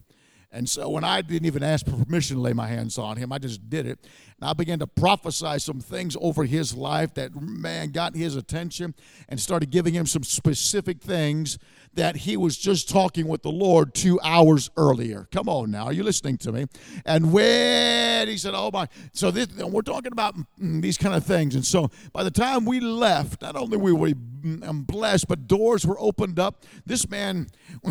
And 0.52 0.68
so 0.68 0.90
when 0.90 1.04
I 1.04 1.22
didn't 1.22 1.46
even 1.46 1.62
ask 1.62 1.86
for 1.86 2.04
permission 2.04 2.38
to 2.38 2.42
lay 2.42 2.54
my 2.54 2.68
hands 2.68 2.98
on 2.98 3.18
him, 3.18 3.32
I 3.32 3.38
just 3.38 3.70
did 3.70 3.86
it. 3.86 4.00
And 4.40 4.50
I 4.50 4.54
began 4.54 4.80
to 4.80 4.88
prophesy 4.88 5.60
some 5.60 5.82
things 5.82 6.16
over 6.22 6.46
his 6.46 6.74
life 6.74 7.14
that, 7.16 7.36
man, 7.36 7.92
got 7.92 8.16
his 8.16 8.36
attention 8.36 8.96
and 9.28 9.40
started 9.40 9.70
giving 9.70 9.94
him 9.94 10.06
some 10.06 10.24
specific 10.24 11.02
things 11.02 11.60
that 11.94 12.16
he 12.18 12.38
was 12.38 12.58
just 12.58 12.88
talking 12.88 13.28
with 13.28 13.42
the 13.42 13.52
Lord 13.52 13.94
two 13.94 14.20
hours 14.24 14.70
earlier. 14.78 15.28
Come 15.32 15.50
on 15.50 15.72
now, 15.72 15.86
are 15.86 15.94
you 15.94 16.04
listening 16.04 16.38
to 16.40 16.52
me? 16.52 16.68
And 17.06 17.34
when 17.34 18.28
he 18.28 18.38
said, 18.38 18.54
Oh 18.56 18.70
my, 18.72 18.88
so 19.12 19.32
this, 19.32 19.48
we're 19.58 19.82
talking 19.82 20.12
about 20.12 20.36
mm, 20.62 20.82
these 20.82 20.98
kind 20.98 21.16
of 21.16 21.26
things. 21.26 21.56
And 21.56 21.66
so 21.66 21.90
by 22.14 22.24
the 22.24 22.32
time 22.32 22.64
we 22.66 22.80
left, 22.80 23.42
not 23.42 23.56
only 23.56 23.78
were 23.78 23.96
we 23.96 24.14
mm, 24.14 24.88
blessed, 24.88 25.28
but 25.28 25.48
doors 25.48 25.86
were 25.86 26.00
opened 26.00 26.40
up. 26.40 26.64
This 26.86 27.10
man 27.10 27.48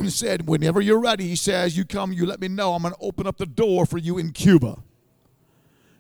said, 0.06 0.48
Whenever 0.48 0.80
you're 0.80 1.00
ready, 1.00 1.28
he 1.28 1.36
says, 1.36 1.76
You 1.76 1.84
come, 1.84 2.12
you 2.12 2.24
let 2.24 2.40
me 2.40 2.48
know. 2.48 2.74
I'm 2.74 2.82
going 2.82 2.94
to 2.94 3.00
open 3.00 3.26
up 3.26 3.36
the 3.36 3.46
door 3.46 3.84
for 3.84 3.98
you 3.98 4.16
in 4.16 4.32
Cuba. 4.32 4.78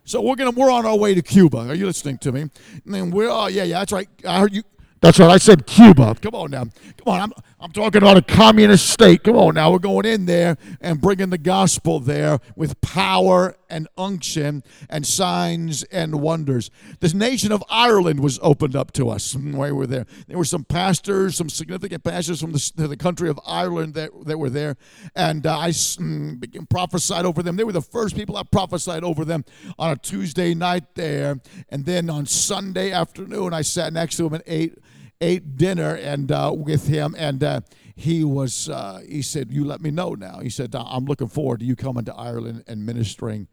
So 0.08 0.22
we're 0.22 0.36
gonna 0.36 0.52
we're 0.52 0.70
on 0.70 0.86
our 0.86 0.96
way 0.96 1.14
to 1.14 1.20
Cuba. 1.20 1.58
Are 1.58 1.74
you 1.74 1.84
listening 1.84 2.16
to 2.18 2.32
me? 2.32 2.48
And 2.86 3.12
we're 3.12 3.28
oh 3.28 3.48
yeah 3.48 3.64
yeah 3.64 3.80
that's 3.80 3.92
right. 3.92 4.08
I 4.26 4.40
heard 4.40 4.54
you 4.54 4.62
that's 5.00 5.18
right. 5.18 5.30
I 5.30 5.38
said 5.38 5.66
Cuba. 5.66 6.16
Come 6.20 6.34
on 6.34 6.50
now. 6.50 6.64
Come 6.64 7.06
on. 7.06 7.20
I'm, 7.20 7.32
I'm 7.60 7.72
talking 7.72 8.02
about 8.02 8.16
a 8.16 8.22
communist 8.22 8.88
state. 8.88 9.24
Come 9.24 9.36
on 9.36 9.54
now. 9.54 9.72
We're 9.72 9.78
going 9.78 10.06
in 10.06 10.26
there 10.26 10.56
and 10.80 11.00
bringing 11.00 11.30
the 11.30 11.38
gospel 11.38 11.98
there 11.98 12.38
with 12.54 12.80
power 12.80 13.56
and 13.68 13.88
unction 13.96 14.62
and 14.88 15.06
signs 15.06 15.82
and 15.84 16.20
wonders. 16.20 16.70
This 17.00 17.14
nation 17.14 17.50
of 17.52 17.62
Ireland 17.68 18.20
was 18.20 18.38
opened 18.42 18.76
up 18.76 18.92
to 18.92 19.08
us 19.10 19.34
while 19.36 19.68
we 19.68 19.72
were 19.72 19.86
there. 19.86 20.06
There 20.26 20.38
were 20.38 20.44
some 20.44 20.64
pastors, 20.64 21.36
some 21.36 21.50
significant 21.50 22.04
pastors 22.04 22.40
from 22.40 22.52
the, 22.52 22.88
the 22.88 22.96
country 22.96 23.28
of 23.28 23.38
Ireland 23.46 23.94
that, 23.94 24.10
that 24.26 24.38
were 24.38 24.50
there. 24.50 24.76
And 25.14 25.46
uh, 25.46 25.58
I 25.58 25.70
mm, 25.70 26.68
prophesied 26.68 27.24
over 27.24 27.42
them. 27.42 27.56
They 27.56 27.64
were 27.64 27.72
the 27.72 27.82
first 27.82 28.16
people 28.16 28.36
I 28.36 28.42
prophesied 28.44 29.04
over 29.04 29.24
them 29.24 29.44
on 29.78 29.90
a 29.90 29.96
Tuesday 29.96 30.54
night 30.54 30.94
there. 30.94 31.40
And 31.68 31.84
then 31.84 32.10
on 32.10 32.26
Sunday 32.26 32.92
afternoon, 32.92 33.52
I 33.52 33.62
sat 33.62 33.92
next 33.92 34.16
to 34.16 34.24
them 34.24 34.34
and 34.34 34.44
ate 34.46 34.78
ate 35.20 35.56
dinner 35.56 35.94
and 35.94 36.30
uh, 36.30 36.52
with 36.54 36.86
him, 36.86 37.14
and 37.18 37.42
uh, 37.42 37.60
he 37.94 38.24
was 38.24 38.68
uh, 38.68 39.02
he 39.08 39.22
said, 39.22 39.50
"You 39.50 39.64
let 39.64 39.80
me 39.80 39.90
know 39.90 40.14
now." 40.14 40.40
He 40.40 40.50
said, 40.50 40.74
"I'm 40.74 41.04
looking 41.04 41.28
forward 41.28 41.60
to 41.60 41.66
you 41.66 41.76
coming 41.76 42.04
to 42.04 42.14
Ireland 42.14 42.64
and 42.66 42.84
ministering 42.84 43.48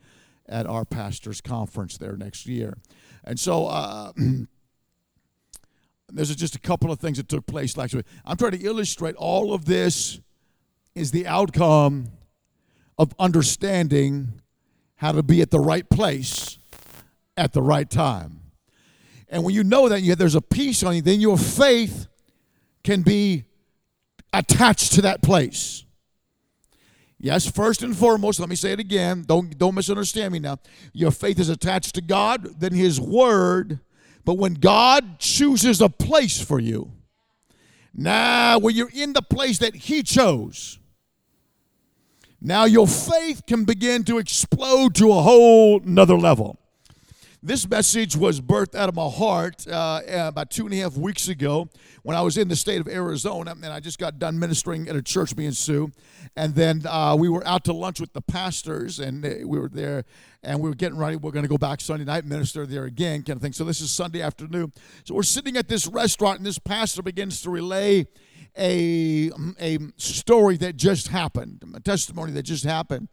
at 0.48 0.67
our 0.67 0.86
pastors' 0.86 1.41
conference 1.41 1.98
there 1.98 2.17
next 2.17 2.45
year." 2.45 2.77
And 3.24 3.39
so. 3.39 3.67
Uh, 3.67 4.13
there's 6.12 6.34
just 6.36 6.55
a 6.55 6.60
couple 6.60 6.91
of 6.91 7.00
things 7.00 7.17
that 7.17 7.27
took 7.27 7.48
place 7.48 7.75
last 7.77 7.95
week. 7.95 8.05
I'm 8.25 8.38
trying 8.38 8.51
to 8.51 8.63
illustrate 8.63 9.15
all 9.15 9.53
of 9.53 9.65
this 9.65 10.19
is 10.93 11.12
the 11.12 11.25
outcome 11.27 12.12
of 12.98 13.13
understanding 13.19 14.39
how 14.98 15.12
to 15.12 15.24
be 15.24 15.41
at 15.41 15.51
the 15.51 15.60
right 15.60 15.89
place 15.89 16.57
at 17.36 17.53
the 17.53 17.62
right 17.62 17.89
time. 17.89 18.44
And 19.35 19.43
when 19.43 19.53
you 19.53 19.65
know 19.65 19.89
that 19.89 20.01
you, 20.01 20.15
there's 20.15 20.35
a 20.35 20.41
peace 20.41 20.81
on 20.81 20.95
you, 20.95 21.01
then 21.01 21.19
your 21.19 21.37
faith 21.37 22.07
can 22.85 23.01
be 23.01 23.43
attached 24.31 24.93
to 24.93 25.01
that 25.01 25.21
place. 25.21 25.83
Yes, 27.19 27.45
first 27.45 27.83
and 27.83 27.93
foremost, 27.93 28.39
let 28.39 28.47
me 28.47 28.55
say 28.55 28.71
it 28.71 28.79
again. 28.79 29.25
Don't, 29.27 29.57
don't 29.57 29.75
misunderstand 29.75 30.31
me 30.31 30.39
now. 30.39 30.59
Your 30.93 31.11
faith 31.11 31.37
is 31.37 31.49
attached 31.49 31.95
to 31.95 32.01
God, 32.01 32.61
then 32.61 32.73
His 32.73 32.97
Word. 33.01 33.81
But 34.23 34.35
when 34.35 34.53
God 34.53 35.19
chooses 35.19 35.81
a 35.81 35.89
place 35.89 36.41
for 36.41 36.61
you, 36.61 36.93
now 37.93 38.57
when 38.57 38.73
you're 38.73 38.89
in 38.93 39.11
the 39.11 39.21
place 39.21 39.57
that 39.57 39.75
He 39.75 40.01
chose, 40.01 40.79
now 42.39 42.63
your 42.63 42.87
faith 42.87 43.45
can 43.45 43.65
begin 43.65 44.05
to 44.05 44.17
explode 44.17 44.95
to 44.95 45.11
a 45.11 45.21
whole 45.21 45.81
nother 45.81 46.15
level. 46.15 46.57
This 47.45 47.69
message 47.69 48.17
was 48.17 48.41
birthed 48.41 48.73
out 48.73 48.89
of 48.89 48.95
my 48.95 49.07
heart 49.07 49.67
uh, 49.67 50.01
about 50.07 50.49
two 50.49 50.65
and 50.65 50.73
a 50.73 50.77
half 50.77 50.97
weeks 50.97 51.27
ago 51.27 51.69
when 52.01 52.17
I 52.17 52.21
was 52.21 52.37
in 52.37 52.47
the 52.47 52.55
state 52.55 52.81
of 52.81 52.87
Arizona, 52.87 53.51
and 53.51 53.67
I 53.67 53.79
just 53.79 53.99
got 53.99 54.17
done 54.17 54.39
ministering 54.39 54.89
at 54.89 54.95
a 54.95 55.01
church, 55.03 55.35
me 55.37 55.45
and 55.45 55.55
Sue. 55.55 55.91
And 56.35 56.55
then 56.55 56.81
uh, 56.87 57.15
we 57.15 57.29
were 57.29 57.45
out 57.45 57.63
to 57.65 57.73
lunch 57.73 57.99
with 57.99 58.13
the 58.13 58.21
pastors, 58.21 58.99
and 58.99 59.21
we 59.21 59.59
were 59.59 59.69
there, 59.69 60.05
and 60.41 60.59
we 60.59 60.67
were 60.67 60.75
getting 60.75 60.97
ready. 60.97 61.17
We're 61.17 61.29
going 61.29 61.43
to 61.43 61.49
go 61.49 61.59
back 61.59 61.81
Sunday 61.81 62.03
night, 62.03 62.25
minister 62.25 62.65
there 62.65 62.85
again, 62.85 63.21
kind 63.21 63.37
of 63.37 63.43
thing. 63.43 63.53
So 63.53 63.63
this 63.63 63.79
is 63.79 63.91
Sunday 63.91 64.23
afternoon. 64.23 64.73
So 65.03 65.13
we're 65.13 65.21
sitting 65.21 65.55
at 65.55 65.67
this 65.67 65.85
restaurant, 65.85 66.39
and 66.39 66.47
this 66.47 66.57
pastor 66.57 67.03
begins 67.03 67.43
to 67.43 67.51
relay 67.51 68.07
a, 68.57 69.29
a 69.59 69.77
story 69.97 70.57
that 70.57 70.77
just 70.77 71.09
happened, 71.09 71.61
a 71.75 71.79
testimony 71.79 72.31
that 72.31 72.41
just 72.41 72.63
happened 72.63 73.07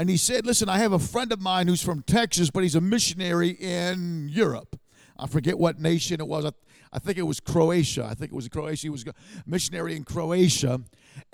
and 0.00 0.08
he 0.08 0.16
said, 0.16 0.46
Listen, 0.46 0.70
I 0.70 0.78
have 0.78 0.94
a 0.94 0.98
friend 0.98 1.30
of 1.30 1.42
mine 1.42 1.68
who's 1.68 1.82
from 1.82 2.02
Texas, 2.04 2.48
but 2.50 2.62
he's 2.62 2.74
a 2.74 2.80
missionary 2.80 3.50
in 3.50 4.30
Europe. 4.30 4.80
I 5.18 5.26
forget 5.26 5.58
what 5.58 5.78
nation 5.78 6.22
it 6.22 6.26
was. 6.26 6.46
I, 6.46 6.52
I 6.90 6.98
think 6.98 7.18
it 7.18 7.24
was 7.24 7.38
Croatia. 7.38 8.06
I 8.10 8.14
think 8.14 8.32
it 8.32 8.34
was 8.34 8.48
Croatia. 8.48 8.80
He 8.80 8.88
was 8.88 9.06
a 9.06 9.12
missionary 9.44 9.94
in 9.94 10.04
Croatia. 10.04 10.80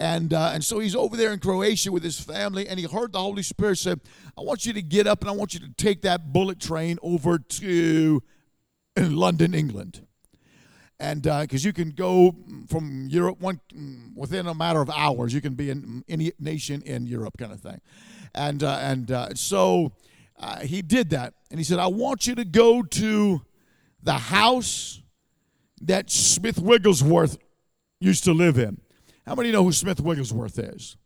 And, 0.01 0.35
uh, 0.35 0.51
and 0.53 0.65
so 0.65 0.81
he's 0.81 0.97
over 0.97 1.17
there 1.17 1.33
in 1.33 1.39
Croatia 1.39 1.93
with 1.93 2.03
his 2.03 2.19
family, 2.19 2.67
and 2.67 2.81
he 2.81 2.87
heard 2.87 3.13
the 3.13 3.21
Holy 3.21 3.45
Spirit 3.45 3.79
say, 3.79 3.95
I 4.37 4.41
want 4.41 4.67
you 4.67 4.73
to 4.73 4.83
get 4.83 5.07
up 5.07 5.21
and 5.21 5.31
I 5.31 5.33
want 5.33 5.55
you 5.55 5.61
to 5.61 5.73
take 5.77 6.03
that 6.03 6.33
bullet 6.33 6.59
train 6.59 6.99
over 7.05 7.39
to 7.39 8.21
London, 8.99 9.55
England 9.55 10.05
and 10.99 11.23
because 11.23 11.65
uh, 11.65 11.69
you 11.69 11.73
can 11.73 11.91
go 11.91 12.35
from 12.69 13.07
Europe 13.09 13.41
one 13.41 13.61
within 14.15 14.47
a 14.47 14.55
matter 14.55 14.81
of 14.81 14.89
hours, 14.91 15.35
you 15.35 15.41
can 15.41 15.55
be 15.55 15.71
in 15.71 16.03
any 16.09 16.33
nation 16.39 16.83
in 16.83 17.07
Europe, 17.07 17.37
kind 17.39 17.53
of 17.53 17.61
thing, 17.61 17.81
and 18.37 18.63
uh, 18.63 18.79
and 18.81 19.11
uh, 19.11 19.35
so 19.35 19.93
uh, 20.39 20.61
he 20.61 20.83
did 20.83 21.11
that, 21.11 21.35
and 21.51 21.59
he 21.59 21.65
said, 21.65 21.79
"I 21.79 21.89
want 21.89 22.27
you 22.27 22.35
to 22.37 22.45
go 22.45 22.83
to 22.83 23.43
the 24.03 24.15
house 24.15 25.03
that 25.81 26.11
Smith 26.11 26.59
Wigglesworth 26.59 27.39
used 28.01 28.25
to 28.25 28.33
live 28.33 28.59
in." 28.59 28.81
How 29.27 29.35
many 29.35 29.51
know 29.51 29.65
who 29.65 29.73
Smith 29.73 30.01
Wigglesworth 30.01 30.59
is? 30.59 30.97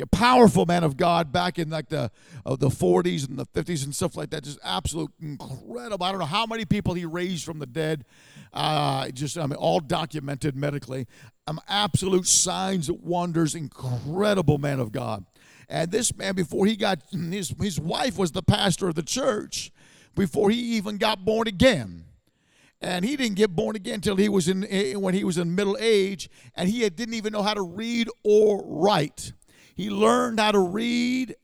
a 0.00 0.06
powerful 0.06 0.66
man 0.66 0.84
of 0.84 0.96
God 0.96 1.32
back 1.32 1.58
in 1.58 1.70
like 1.70 1.88
the 1.88 2.10
uh, 2.44 2.56
the 2.56 2.68
40s 2.68 3.28
and 3.28 3.38
the 3.38 3.46
50s 3.46 3.84
and 3.84 3.94
stuff 3.94 4.16
like 4.16 4.30
that. 4.30 4.44
Just 4.44 4.58
absolute 4.62 5.12
incredible. 5.20 6.04
I 6.04 6.10
don't 6.10 6.20
know 6.20 6.26
how 6.26 6.46
many 6.46 6.64
people 6.64 6.94
he 6.94 7.04
raised 7.04 7.44
from 7.44 7.58
the 7.58 7.66
dead. 7.66 8.04
Uh, 8.52 9.08
just 9.10 9.38
I 9.38 9.46
mean, 9.46 9.54
all 9.54 9.80
documented 9.80 10.56
medically. 10.56 11.06
Um, 11.46 11.60
absolute 11.68 12.26
signs, 12.26 12.90
wonders, 12.90 13.54
incredible 13.54 14.58
man 14.58 14.80
of 14.80 14.92
God. 14.92 15.26
And 15.68 15.90
this 15.90 16.14
man, 16.16 16.34
before 16.34 16.66
he 16.66 16.76
got 16.76 17.00
his 17.10 17.54
his 17.60 17.80
wife 17.80 18.18
was 18.18 18.32
the 18.32 18.42
pastor 18.42 18.88
of 18.88 18.94
the 18.94 19.02
church, 19.02 19.72
before 20.14 20.50
he 20.50 20.58
even 20.76 20.96
got 20.96 21.24
born 21.24 21.48
again. 21.48 22.04
And 22.80 23.04
he 23.04 23.16
didn't 23.16 23.36
get 23.36 23.56
born 23.56 23.76
again 23.76 23.94
until 23.94 24.16
he 24.16 24.28
was 24.28 24.46
in 24.46 24.66
eh, 24.68 24.94
when 24.94 25.14
he 25.14 25.24
was 25.24 25.38
in 25.38 25.54
middle 25.54 25.76
age 25.80 26.28
and 26.54 26.68
he 26.68 26.88
didn't 26.90 27.14
even 27.14 27.32
know 27.32 27.42
how 27.42 27.54
to 27.54 27.62
read 27.62 28.08
or 28.22 28.62
write. 28.64 29.32
He 29.74 29.88
learned 29.88 30.38
how 30.38 30.52
to 30.52 30.58
read 30.58 31.34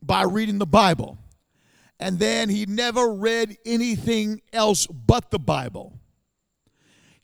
by 0.00 0.22
reading 0.22 0.58
the 0.58 0.66
Bible. 0.66 1.18
And 1.98 2.18
then 2.18 2.48
he 2.48 2.66
never 2.66 3.12
read 3.12 3.56
anything 3.64 4.42
else 4.52 4.86
but 4.86 5.30
the 5.30 5.38
Bible 5.38 5.98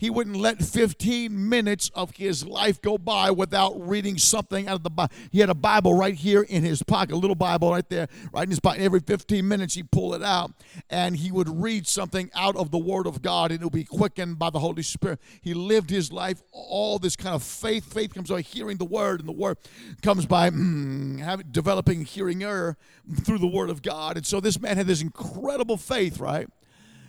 he 0.00 0.08
wouldn't 0.08 0.36
let 0.36 0.62
15 0.62 1.48
minutes 1.48 1.90
of 1.94 2.16
his 2.16 2.46
life 2.46 2.80
go 2.80 2.96
by 2.96 3.30
without 3.30 3.78
reading 3.86 4.16
something 4.16 4.66
out 4.66 4.76
of 4.76 4.82
the 4.82 4.88
Bible. 4.88 5.14
He 5.30 5.40
had 5.40 5.50
a 5.50 5.54
Bible 5.54 5.92
right 5.92 6.14
here 6.14 6.40
in 6.40 6.62
his 6.62 6.82
pocket, 6.82 7.12
a 7.12 7.18
little 7.18 7.34
Bible 7.34 7.70
right 7.70 7.86
there, 7.90 8.08
right 8.32 8.44
in 8.44 8.48
his 8.48 8.60
pocket. 8.60 8.80
Every 8.80 9.00
15 9.00 9.46
minutes, 9.46 9.74
he'd 9.74 9.90
pull 9.90 10.14
it 10.14 10.22
out 10.22 10.52
and 10.88 11.16
he 11.16 11.30
would 11.30 11.50
read 11.62 11.86
something 11.86 12.30
out 12.34 12.56
of 12.56 12.70
the 12.70 12.78
Word 12.78 13.06
of 13.06 13.20
God 13.20 13.50
and 13.52 13.60
it 13.60 13.64
would 13.64 13.74
be 13.74 13.84
quickened 13.84 14.38
by 14.38 14.48
the 14.48 14.60
Holy 14.60 14.82
Spirit. 14.82 15.20
He 15.42 15.52
lived 15.52 15.90
his 15.90 16.10
life, 16.10 16.42
all 16.50 16.98
this 16.98 17.14
kind 17.14 17.34
of 17.34 17.42
faith. 17.42 17.92
Faith 17.92 18.14
comes 18.14 18.30
by 18.30 18.40
hearing 18.40 18.78
the 18.78 18.86
Word, 18.86 19.20
and 19.20 19.28
the 19.28 19.32
Word 19.32 19.58
comes 20.00 20.24
by 20.24 20.48
mm, 20.48 21.20
having, 21.20 21.48
developing 21.50 22.06
hearing 22.06 22.42
error 22.42 22.78
through 23.22 23.38
the 23.38 23.46
Word 23.46 23.68
of 23.68 23.82
God. 23.82 24.16
And 24.16 24.24
so 24.24 24.40
this 24.40 24.58
man 24.58 24.78
had 24.78 24.86
this 24.86 25.02
incredible 25.02 25.76
faith, 25.76 26.18
right? 26.18 26.48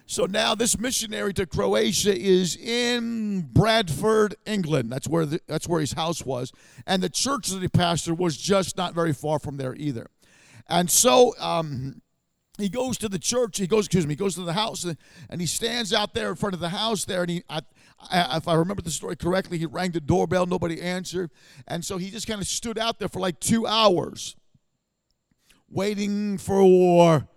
So 0.06 0.26
now 0.26 0.56
this 0.56 0.78
missionary 0.78 1.34
to 1.36 1.46
Croatia 1.46 2.14
is 2.14 2.58
in 2.58 3.50
Bradford, 3.54 4.36
England. 4.46 4.92
That's 4.92 5.08
where 5.08 5.26
the, 5.26 5.40
that's 5.48 5.68
where 5.68 5.80
his 5.80 5.94
house 5.94 6.26
was, 6.26 6.52
and 6.86 7.02
the 7.02 7.10
church 7.10 7.48
that 7.48 7.62
he 7.62 7.70
pastored 7.70 8.18
was 8.18 8.36
just 8.36 8.76
not 8.76 8.94
very 8.94 9.14
far 9.14 9.40
from 9.40 9.58
there 9.58 9.74
either. 9.76 10.08
And 10.68 10.90
so 10.90 11.34
um, 11.40 12.02
he 12.58 12.70
goes 12.70 12.98
to 13.00 13.10
the 13.10 13.20
church. 13.20 13.58
He 13.58 13.68
goes, 13.68 13.86
excuse 13.86 14.06
me, 14.06 14.14
he 14.14 14.18
goes 14.18 14.36
to 14.36 14.42
the 14.42 14.54
house, 14.54 14.84
and, 14.84 14.98
and 15.30 15.40
he 15.42 15.48
stands 15.48 15.94
out 15.94 16.14
there 16.14 16.30
in 16.30 16.36
front 16.36 16.56
of 16.56 16.60
the 16.60 16.70
house 16.70 17.06
there. 17.06 17.22
And 17.22 17.32
he, 17.32 17.44
I, 17.50 17.62
if 18.36 18.48
I 18.48 18.56
remember 18.56 18.82
the 18.82 18.92
story 18.92 19.16
correctly, 19.16 19.58
he 19.58 19.66
rang 19.66 19.92
the 19.92 20.02
doorbell. 20.02 20.46
Nobody 20.46 20.82
answered, 20.82 21.32
and 21.68 21.86
so 21.86 21.98
he 21.98 22.10
just 22.10 22.28
kind 22.28 22.42
of 22.42 22.48
stood 22.48 22.78
out 22.78 23.00
there 23.00 23.08
for 23.08 23.20
like 23.20 23.40
two 23.40 23.66
hours, 23.66 24.36
waiting 25.70 26.38
for 26.38 27.28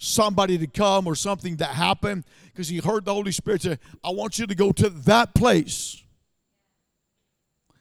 somebody 0.00 0.56
to 0.58 0.66
come 0.66 1.06
or 1.06 1.14
something 1.14 1.56
that 1.56 1.70
happened 1.70 2.24
because 2.46 2.68
he 2.68 2.78
heard 2.78 3.04
the 3.04 3.14
Holy 3.14 3.32
Spirit 3.32 3.62
say, 3.62 3.78
I 4.02 4.10
want 4.10 4.38
you 4.38 4.46
to 4.46 4.54
go 4.54 4.72
to 4.72 4.88
that 4.90 5.34
place. 5.34 6.02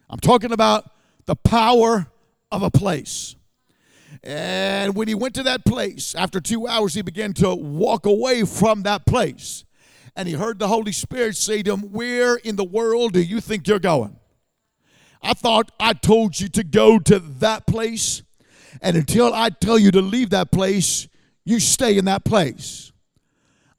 I'm 0.09 0.19
talking 0.19 0.51
about 0.51 0.91
the 1.25 1.35
power 1.35 2.07
of 2.51 2.61
a 2.61 2.69
place. 2.69 3.35
And 4.23 4.95
when 4.95 5.07
he 5.07 5.15
went 5.15 5.35
to 5.35 5.43
that 5.43 5.63
place, 5.63 6.13
after 6.13 6.41
two 6.41 6.67
hours, 6.67 6.93
he 6.93 7.01
began 7.01 7.33
to 7.33 7.55
walk 7.55 8.05
away 8.05 8.43
from 8.43 8.83
that 8.83 9.05
place. 9.05 9.63
And 10.15 10.27
he 10.27 10.33
heard 10.33 10.59
the 10.59 10.67
Holy 10.67 10.91
Spirit 10.91 11.37
say 11.37 11.63
to 11.63 11.73
him, 11.73 11.91
Where 11.91 12.35
in 12.35 12.55
the 12.57 12.63
world 12.63 13.13
do 13.13 13.21
you 13.21 13.39
think 13.39 13.67
you're 13.67 13.79
going? 13.79 14.17
I 15.21 15.33
thought 15.33 15.71
I 15.79 15.93
told 15.93 16.39
you 16.39 16.49
to 16.49 16.63
go 16.63 16.99
to 16.99 17.19
that 17.19 17.67
place. 17.67 18.23
And 18.81 18.97
until 18.97 19.33
I 19.33 19.49
tell 19.49 19.77
you 19.77 19.91
to 19.91 20.01
leave 20.01 20.31
that 20.31 20.51
place, 20.51 21.07
you 21.49 21.59
stay 21.59 21.97
in 21.97 22.05
that 22.05 22.23
place. 22.23 22.91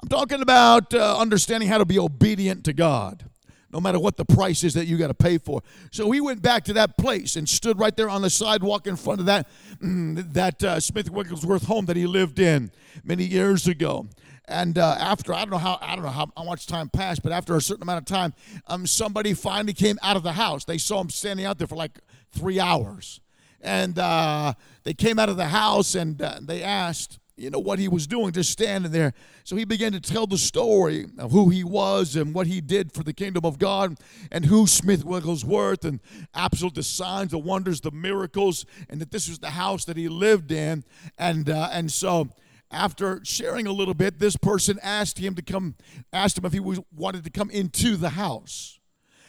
I'm 0.03 0.09
talking 0.09 0.43
about 0.43 0.95
uh, 0.95 1.19
understanding 1.19 1.69
how 1.69 1.79
to 1.79 1.85
be 1.85 1.99
obedient 1.99 2.65
to 2.65 2.73
God 2.73 3.25
no 3.73 3.81
matter 3.81 4.01
what 4.01 4.17
the 4.17 4.25
price 4.25 4.65
is 4.65 4.75
that 4.75 4.87
you 4.87 4.99
got 4.99 5.09
to 5.09 5.15
pay 5.15 5.39
for. 5.39 5.63
So 5.93 6.07
we 6.07 6.21
went 6.21 6.43
back 6.43 6.65
to 6.65 6.73
that 6.73 6.99
place 6.99 7.37
and 7.37 7.49
stood 7.49 7.79
right 7.79 7.97
there 7.97 8.09
on 8.09 8.23
the 8.23 8.31
sidewalk 8.31 8.87
in 8.87 8.97
front 8.97 9.21
of 9.21 9.27
that 9.27 9.49
mm, 9.81 10.33
that 10.33 10.63
uh, 10.65 10.81
Smith 10.81 11.09
Wigglesworth 11.11 11.67
home 11.67 11.87
that 11.87 11.97
he 11.97 12.07
lived 12.07 12.39
in 12.39 12.73
many 13.05 13.25
years 13.25 13.69
ago. 13.69 14.09
And 14.47 14.77
uh, 14.77 14.97
after 14.99 15.33
I 15.33 15.41
don't 15.43 15.51
know 15.51 15.59
how 15.59 15.79
I 15.81 15.95
don't 15.95 16.05
know 16.05 16.11
how, 16.11 16.27
much 16.43 16.67
time 16.67 16.89
passed, 16.89 17.23
but 17.23 17.31
after 17.31 17.55
a 17.55 17.61
certain 17.61 17.85
amount 17.85 17.99
of 17.99 18.05
time, 18.07 18.35
um, 18.67 18.87
somebody 18.87 19.35
finally 19.35 19.73
came 19.73 19.99
out 20.03 20.17
of 20.17 20.25
the 20.25 20.33
house. 20.33 20.65
They 20.65 20.79
saw 20.79 21.01
him 21.01 21.11
standing 21.11 21.47
out 21.47 21.59
there 21.59 21.69
for 21.69 21.77
like 21.77 22.01
three 22.33 22.59
hours, 22.59 23.21
and 23.61 23.97
uh, 23.97 24.55
they 24.83 24.95
came 24.95 25.21
out 25.21 25.29
of 25.29 25.37
the 25.37 25.47
house 25.47 25.95
and 25.95 26.21
uh, 26.21 26.41
they 26.43 26.65
asked, 26.65 27.20
you 27.41 27.49
know 27.49 27.59
what 27.59 27.79
he 27.79 27.89
was 27.89 28.07
doing 28.07 28.33
just 28.33 28.51
standing 28.51 28.93
there. 28.93 29.15
So 29.45 29.57
he 29.57 29.65
began 29.65 29.93
to 29.93 30.01
tell 30.01 30.27
the 30.27 30.37
story 30.37 31.07
of 31.19 31.33
who 31.33 31.49
he 31.49 31.65
was 31.65 32.15
and 32.15 32.35
what 32.35 32.47
he 32.47 32.61
did 32.61 32.93
for 32.93 33.03
the 33.03 33.15
kingdom 33.15 33.45
of 33.47 33.59
god 33.59 33.97
and 34.31 34.45
who 34.45 34.67
smith 34.67 35.05
wigglesworth 35.05 35.85
and 35.85 36.01
absolute 36.35 36.75
the 36.75 36.83
signs 36.83 37.31
the 37.31 37.39
wonders 37.39 37.81
the 37.81 37.91
miracles 37.91 38.67
and 38.89 39.01
that 39.01 39.11
this 39.11 39.29
was 39.29 39.39
the 39.39 39.51
house 39.51 39.87
that 39.87 39.97
he 39.97 40.09
lived 40.09 40.53
in. 40.53 40.85
And 41.17 41.49
uh, 41.49 41.71
and 41.73 41.91
so 41.91 42.29
after 42.71 43.21
sharing 43.25 43.67
a 43.67 43.73
little 43.73 43.95
bit 43.95 44.19
this 44.19 44.37
person 44.37 44.79
asked 44.83 45.19
him 45.19 45.35
to 45.35 45.43
come 45.43 45.77
asked 46.13 46.37
him 46.37 46.45
if 46.45 46.53
he 46.53 46.61
was, 46.61 46.79
wanted 46.95 47.25
to 47.25 47.31
come 47.31 47.51
into 47.51 47.97
the 47.97 48.11
house. 48.11 48.79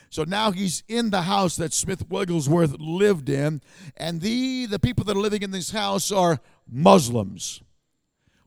So 0.10 0.25
now 0.25 0.51
he's 0.51 0.84
in 0.89 1.10
the 1.10 1.22
house 1.22 1.56
that 1.56 1.74
Smith 1.74 2.10
Wigglesworth 2.10 2.75
lived 2.77 3.30
in, 3.30 3.62
and 3.96 4.20
the 4.20 4.65
the 4.65 4.77
people 4.77 5.06
that 5.06 5.15
are 5.15 5.22
living 5.22 5.41
in 5.41 5.51
this 5.51 5.72
house 5.72 6.12
are 6.12 6.41
Muslims 6.70 7.62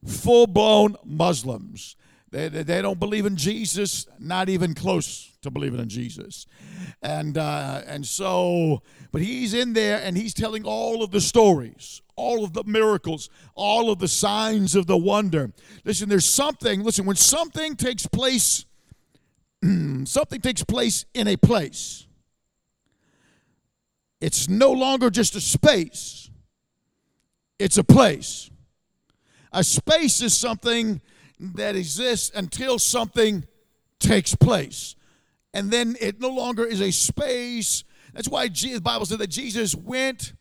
full 0.04 0.46
blown 0.46 0.96
Muslims. 1.04 1.96
They, 2.34 2.48
they 2.48 2.82
don't 2.82 2.98
believe 2.98 3.26
in 3.26 3.36
Jesus, 3.36 4.08
not 4.18 4.48
even 4.48 4.74
close 4.74 5.30
to 5.42 5.52
believing 5.52 5.78
in 5.78 5.88
Jesus. 5.88 6.46
And, 7.00 7.38
uh, 7.38 7.82
and 7.86 8.04
so, 8.04 8.82
but 9.12 9.22
he's 9.22 9.54
in 9.54 9.72
there 9.72 10.00
and 10.02 10.16
he's 10.16 10.34
telling 10.34 10.64
all 10.64 11.04
of 11.04 11.12
the 11.12 11.20
stories, 11.20 12.02
all 12.16 12.42
of 12.42 12.52
the 12.52 12.64
miracles, 12.64 13.30
all 13.54 13.88
of 13.88 14.00
the 14.00 14.08
signs 14.08 14.74
of 14.74 14.88
the 14.88 14.96
wonder. 14.96 15.52
Listen, 15.84 16.08
there's 16.08 16.26
something, 16.26 16.82
listen, 16.82 17.06
when 17.06 17.14
something 17.14 17.76
takes 17.76 18.04
place, 18.06 18.64
something 19.62 20.40
takes 20.40 20.64
place 20.64 21.04
in 21.14 21.28
a 21.28 21.36
place, 21.36 22.08
it's 24.20 24.48
no 24.48 24.72
longer 24.72 25.08
just 25.08 25.36
a 25.36 25.40
space, 25.40 26.30
it's 27.60 27.78
a 27.78 27.84
place. 27.84 28.50
A 29.54 29.62
space 29.62 30.20
is 30.20 30.36
something 30.36 31.00
that 31.38 31.76
exists 31.76 32.32
until 32.34 32.78
something 32.80 33.46
takes 34.00 34.34
place. 34.34 34.96
And 35.54 35.70
then 35.70 35.96
it 36.00 36.20
no 36.20 36.28
longer 36.28 36.64
is 36.64 36.80
a 36.80 36.90
space. 36.90 37.84
That's 38.12 38.28
why 38.28 38.48
the 38.48 38.80
Bible 38.80 39.06
said 39.06 39.18
that 39.20 39.28
Jesus 39.28 39.76
went 39.76 40.32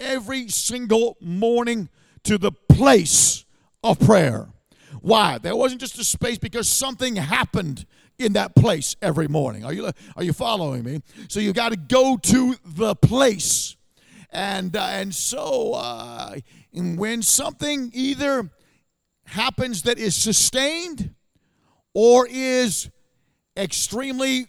every 0.00 0.48
single 0.48 1.18
morning 1.20 1.90
to 2.24 2.38
the 2.38 2.50
place 2.50 3.44
of 3.84 4.00
prayer. 4.00 4.48
Why? 5.02 5.36
There 5.36 5.54
wasn't 5.54 5.82
just 5.82 5.98
a 5.98 6.04
space 6.04 6.38
because 6.38 6.66
something 6.66 7.16
happened 7.16 7.84
in 8.18 8.32
that 8.34 8.54
place 8.54 8.96
every 9.02 9.28
morning. 9.28 9.64
Are 9.64 9.72
you 9.72 9.90
are 10.16 10.22
you 10.22 10.32
following 10.32 10.82
me? 10.82 11.02
So 11.28 11.40
you 11.40 11.52
got 11.52 11.70
to 11.70 11.76
go 11.76 12.16
to 12.16 12.54
the 12.64 12.94
place, 12.94 13.76
and 14.30 14.74
uh, 14.76 14.86
and 14.90 15.14
so 15.14 15.72
uh, 15.74 16.36
when 16.72 17.22
something 17.22 17.90
either 17.94 18.50
happens 19.32 19.82
that 19.82 19.98
is 19.98 20.14
sustained 20.14 21.14
or 21.94 22.26
is 22.30 22.90
extremely 23.56 24.46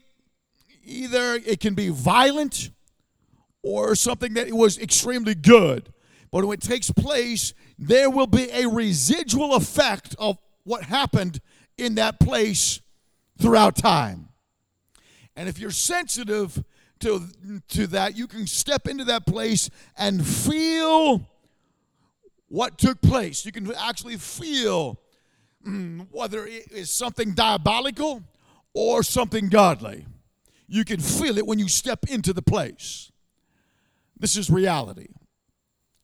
either 0.86 1.36
it 1.36 1.60
can 1.60 1.74
be 1.74 1.90
violent 1.90 2.70
or 3.62 3.96
something 3.96 4.34
that 4.34 4.52
was 4.52 4.78
extremely 4.78 5.36
good. 5.36 5.92
But 6.32 6.46
when 6.46 6.56
it 6.56 6.62
takes 6.62 6.92
place, 6.92 7.54
there 7.80 8.10
will 8.10 8.28
be 8.28 8.50
a 8.52 8.68
residual 8.68 9.56
effect 9.56 10.16
of 10.20 10.38
what 10.64 10.84
happened 10.84 11.40
in 11.78 11.96
that 11.96 12.20
place 12.20 12.82
throughout 13.40 13.76
time. 13.76 14.30
And 15.36 15.48
if 15.48 15.60
you're 15.60 15.72
sensitive 15.72 16.62
to, 17.00 17.24
to 17.70 17.88
that, 17.88 18.18
you 18.18 18.28
can 18.28 18.48
step 18.48 18.88
into 18.88 19.06
that 19.06 19.26
place 19.26 19.70
and 19.98 20.26
feel 20.26 21.28
what 22.54 22.78
took 22.78 23.02
place. 23.02 23.48
You 23.48 23.52
can 23.52 23.74
actually 23.74 24.16
feel 24.18 25.00
mm, 25.68 26.06
whether 26.12 26.46
it 26.46 26.72
is 26.72 26.92
something 26.92 27.34
diabolical 27.34 28.22
or 28.76 29.02
something 29.02 29.50
godly. 29.50 30.06
You 30.68 30.86
can 30.86 31.00
feel 31.00 31.40
it 31.40 31.48
when 31.48 31.58
you 31.58 31.68
step 31.68 32.06
into 32.08 32.32
the 32.32 32.44
place. 32.44 33.12
This 34.20 34.38
is 34.38 34.52
reality. 34.52 35.08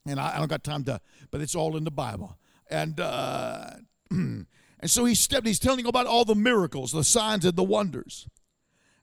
And 0.08 0.20
I, 0.20 0.38
I 0.38 0.40
don't 0.40 0.48
got 0.48 0.64
time 0.64 0.84
to, 0.86 1.00
but 1.30 1.40
it's 1.40 1.54
all 1.54 1.78
in 1.78 1.84
the 1.84 1.92
Bible. 1.92 2.36
And 2.68 3.00
uh, 3.00 3.70
and 4.10 4.48
so 4.86 5.06
he 5.06 5.14
stepped, 5.14 5.46
he's 5.46 5.60
telling 5.60 5.86
about 5.86 6.08
all 6.08 6.26
the 6.26 6.34
miracles, 6.34 6.92
the 6.92 7.04
signs, 7.04 7.46
and 7.46 7.56
the 7.56 7.64
wonders. 7.64 8.28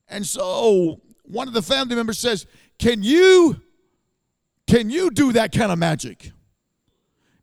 And 0.09 0.27
so 0.27 1.01
one 1.23 1.47
of 1.47 1.55
the 1.55 1.63
family 1.63 1.95
members 1.95 2.19
says, 2.19 2.45
Can 2.81 3.05
you 3.05 3.61
can 4.67 4.91
you 4.91 5.13
do 5.13 5.33
that 5.35 5.53
kind 5.53 5.71
of 5.71 5.79
magic? 5.79 6.33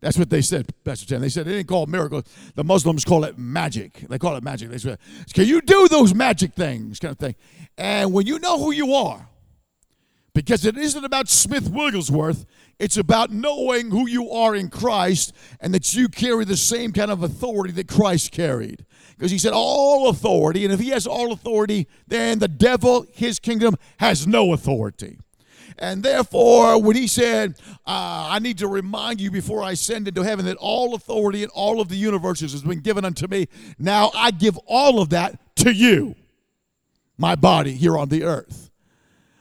That's 0.04 0.18
what 0.18 0.30
they 0.30 0.42
said, 0.42 0.68
Pastor 0.84 1.08
Tim. 1.08 1.22
They 1.22 1.30
said 1.30 1.46
they 1.46 1.54
didn't 1.54 1.70
call 1.70 1.84
it 1.84 1.90
miracles. 1.90 2.26
The 2.56 2.64
Muslims 2.66 3.06
call 3.06 3.24
it 3.24 3.38
magic. 3.38 4.06
They 4.10 4.20
call 4.20 4.36
it 4.36 4.44
magic. 4.44 4.70
They 4.70 4.78
said, 4.78 5.00
Can 5.34 5.46
you 5.46 5.62
do 5.62 5.88
those 5.88 6.14
magic 6.14 6.54
things? 6.56 7.00
kind 7.00 7.14
of 7.14 7.18
thing. 7.20 7.36
And 7.78 8.12
when 8.12 8.28
you 8.28 8.38
know 8.40 8.60
who 8.60 8.72
you 8.74 8.94
are, 8.94 9.30
because 10.34 10.66
it 10.66 10.78
isn't 10.78 11.06
about 11.06 11.30
Smith 11.30 11.70
Wigglesworth, 11.70 12.46
it's 12.80 12.98
about 12.98 13.32
knowing 13.32 13.92
who 13.92 14.06
you 14.06 14.30
are 14.30 14.54
in 14.54 14.70
Christ 14.70 15.32
and 15.62 15.74
that 15.74 15.94
you 15.94 16.10
carry 16.10 16.44
the 16.44 16.58
same 16.58 16.92
kind 16.92 17.10
of 17.10 17.24
authority 17.24 17.72
that 17.76 17.88
Christ 17.88 18.34
carried. 18.34 18.86
Because 19.16 19.32
he 19.32 19.38
said, 19.38 19.54
All 19.54 20.10
authority, 20.10 20.66
and 20.66 20.74
if 20.74 20.82
he 20.82 20.90
has 20.90 21.08
all 21.08 21.32
authority, 21.32 21.88
then 22.08 22.40
the 22.40 22.50
devil, 22.50 23.06
his 23.14 23.40
kingdom, 23.40 23.78
has 24.00 24.28
no 24.28 24.52
authority. 24.52 25.18
And 25.78 26.04
therefore, 26.04 26.82
when 26.82 26.96
he 26.96 27.08
said, 27.08 27.60
uh, 27.86 28.28
I 28.30 28.40
need 28.40 28.58
to 28.60 28.68
remind 28.68 29.20
you 29.20 29.32
before 29.32 29.64
I 29.64 29.72
ascend 29.72 30.08
into 30.08 30.22
heaven 30.22 30.46
that 30.46 30.58
all 30.58 30.96
authority 30.96 31.44
in 31.44 31.50
all 31.50 31.82
of 31.82 31.90
the 31.90 31.96
universes 31.96 32.52
has 32.52 32.62
been 32.62 32.82
given 32.82 33.06
unto 33.06 33.28
me, 33.28 33.48
now 33.78 34.12
I 34.16 34.32
give 34.32 34.58
all 34.66 35.02
of 35.02 35.10
that 35.10 35.56
to 35.58 35.72
you, 35.72 36.16
my 37.18 37.36
body 37.36 37.74
here 37.74 37.98
on 37.98 38.10
the 38.10 38.24
earth. 38.24 38.72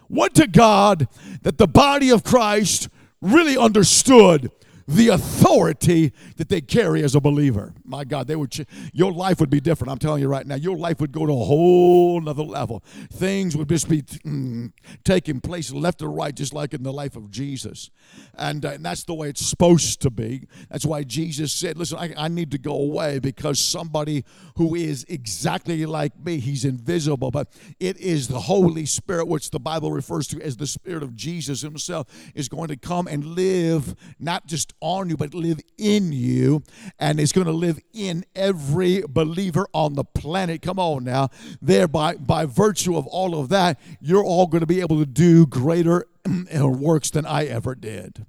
What 0.08 0.34
to 0.34 0.46
God 0.46 1.08
that 1.42 1.58
the 1.58 1.66
body 1.66 2.10
of 2.10 2.22
Christ 2.22 2.88
really 3.20 3.56
understood 3.56 4.50
the 4.86 5.08
authority 5.08 6.12
that 6.36 6.48
they 6.48 6.60
carry 6.60 7.02
as 7.02 7.14
a 7.14 7.20
believer. 7.20 7.74
My 7.84 8.04
God, 8.04 8.26
they 8.26 8.36
would 8.36 8.50
ch- 8.50 8.66
your 8.92 9.12
life 9.12 9.40
would 9.40 9.50
be 9.50 9.60
different. 9.60 9.92
I'm 9.92 9.98
telling 9.98 10.22
you 10.22 10.28
right 10.28 10.46
now, 10.46 10.56
your 10.56 10.76
life 10.76 11.00
would 11.00 11.12
go 11.12 11.26
to 11.26 11.32
a 11.32 11.44
whole 11.44 12.20
nother 12.20 12.42
level. 12.42 12.82
Things 13.12 13.56
would 13.56 13.68
just 13.68 13.88
be 13.88 14.02
mm, 14.02 14.72
taking 15.04 15.40
place 15.40 15.72
left 15.72 16.02
or 16.02 16.10
right, 16.10 16.34
just 16.34 16.52
like 16.52 16.74
in 16.74 16.82
the 16.82 16.92
life 16.92 17.16
of 17.16 17.30
Jesus. 17.30 17.90
And, 18.34 18.64
uh, 18.64 18.70
and 18.70 18.84
that's 18.84 19.04
the 19.04 19.14
way 19.14 19.28
it's 19.28 19.44
supposed 19.44 20.00
to 20.02 20.10
be. 20.10 20.46
That's 20.70 20.84
why 20.84 21.04
Jesus 21.04 21.52
said, 21.52 21.78
Listen, 21.78 21.98
I, 21.98 22.14
I 22.16 22.28
need 22.28 22.50
to 22.52 22.58
go 22.58 22.74
away 22.74 23.18
because 23.18 23.58
somebody 23.58 24.24
who 24.56 24.74
is 24.74 25.04
exactly 25.08 25.86
like 25.86 26.12
me, 26.24 26.38
he's 26.38 26.64
invisible, 26.64 27.30
but 27.30 27.52
it 27.80 27.96
is 27.98 28.28
the 28.28 28.40
Holy 28.40 28.86
Spirit, 28.86 29.28
which 29.28 29.50
the 29.50 29.60
Bible 29.60 29.92
refers 29.92 30.26
to 30.28 30.40
as 30.42 30.56
the 30.56 30.66
Spirit 30.66 31.02
of 31.02 31.14
Jesus 31.14 31.60
Himself, 31.60 32.06
is 32.34 32.48
going 32.48 32.68
to 32.68 32.76
come 32.76 33.06
and 33.06 33.24
live 33.24 33.94
not 34.18 34.46
just 34.46 34.74
on 34.82 35.08
you, 35.08 35.16
but 35.16 35.32
live 35.32 35.60
in 35.78 36.12
you. 36.12 36.62
And 36.98 37.18
it's 37.18 37.32
going 37.32 37.46
to 37.46 37.52
live 37.52 37.78
in 37.94 38.24
every 38.34 39.02
believer 39.08 39.66
on 39.72 39.94
the 39.94 40.04
planet. 40.04 40.60
Come 40.60 40.78
on 40.78 41.04
now. 41.04 41.30
Thereby, 41.62 42.16
by 42.16 42.44
virtue 42.44 42.96
of 42.96 43.06
all 43.06 43.38
of 43.38 43.48
that, 43.48 43.80
you're 44.00 44.24
all 44.24 44.46
going 44.46 44.60
to 44.60 44.66
be 44.66 44.80
able 44.80 44.98
to 44.98 45.06
do 45.06 45.46
greater 45.46 46.06
works 46.54 47.10
than 47.10 47.24
I 47.24 47.46
ever 47.46 47.74
did. 47.74 48.26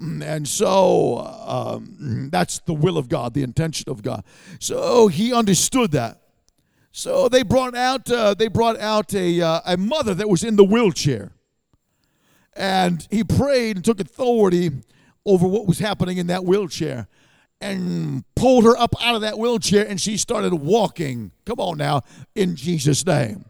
And 0.00 0.48
so 0.48 1.18
um, 1.18 2.30
that's 2.32 2.60
the 2.60 2.72
will 2.72 2.96
of 2.96 3.08
God, 3.08 3.34
the 3.34 3.42
intention 3.42 3.90
of 3.90 4.02
God. 4.02 4.24
So 4.58 5.08
he 5.08 5.34
understood 5.34 5.92
that. 5.92 6.20
So 6.92 7.28
they 7.28 7.42
brought 7.42 7.76
out 7.76 8.10
uh, 8.10 8.34
they 8.34 8.48
brought 8.48 8.78
out 8.80 9.14
a 9.14 9.40
uh, 9.40 9.60
a 9.64 9.76
mother 9.76 10.12
that 10.14 10.28
was 10.28 10.42
in 10.42 10.56
the 10.56 10.64
wheelchair, 10.64 11.32
and 12.54 13.06
he 13.10 13.22
prayed 13.22 13.76
and 13.76 13.84
took 13.84 14.00
authority 14.00 14.70
over 15.26 15.46
what 15.46 15.66
was 15.66 15.78
happening 15.78 16.18
in 16.18 16.26
that 16.28 16.44
wheelchair 16.44 17.08
and 17.60 18.24
pulled 18.34 18.64
her 18.64 18.76
up 18.78 18.94
out 19.02 19.14
of 19.14 19.20
that 19.20 19.38
wheelchair 19.38 19.86
and 19.86 20.00
she 20.00 20.16
started 20.16 20.54
walking. 20.54 21.30
Come 21.44 21.60
on 21.60 21.78
now, 21.78 22.02
in 22.34 22.56
Jesus' 22.56 23.04
name. 23.04 23.44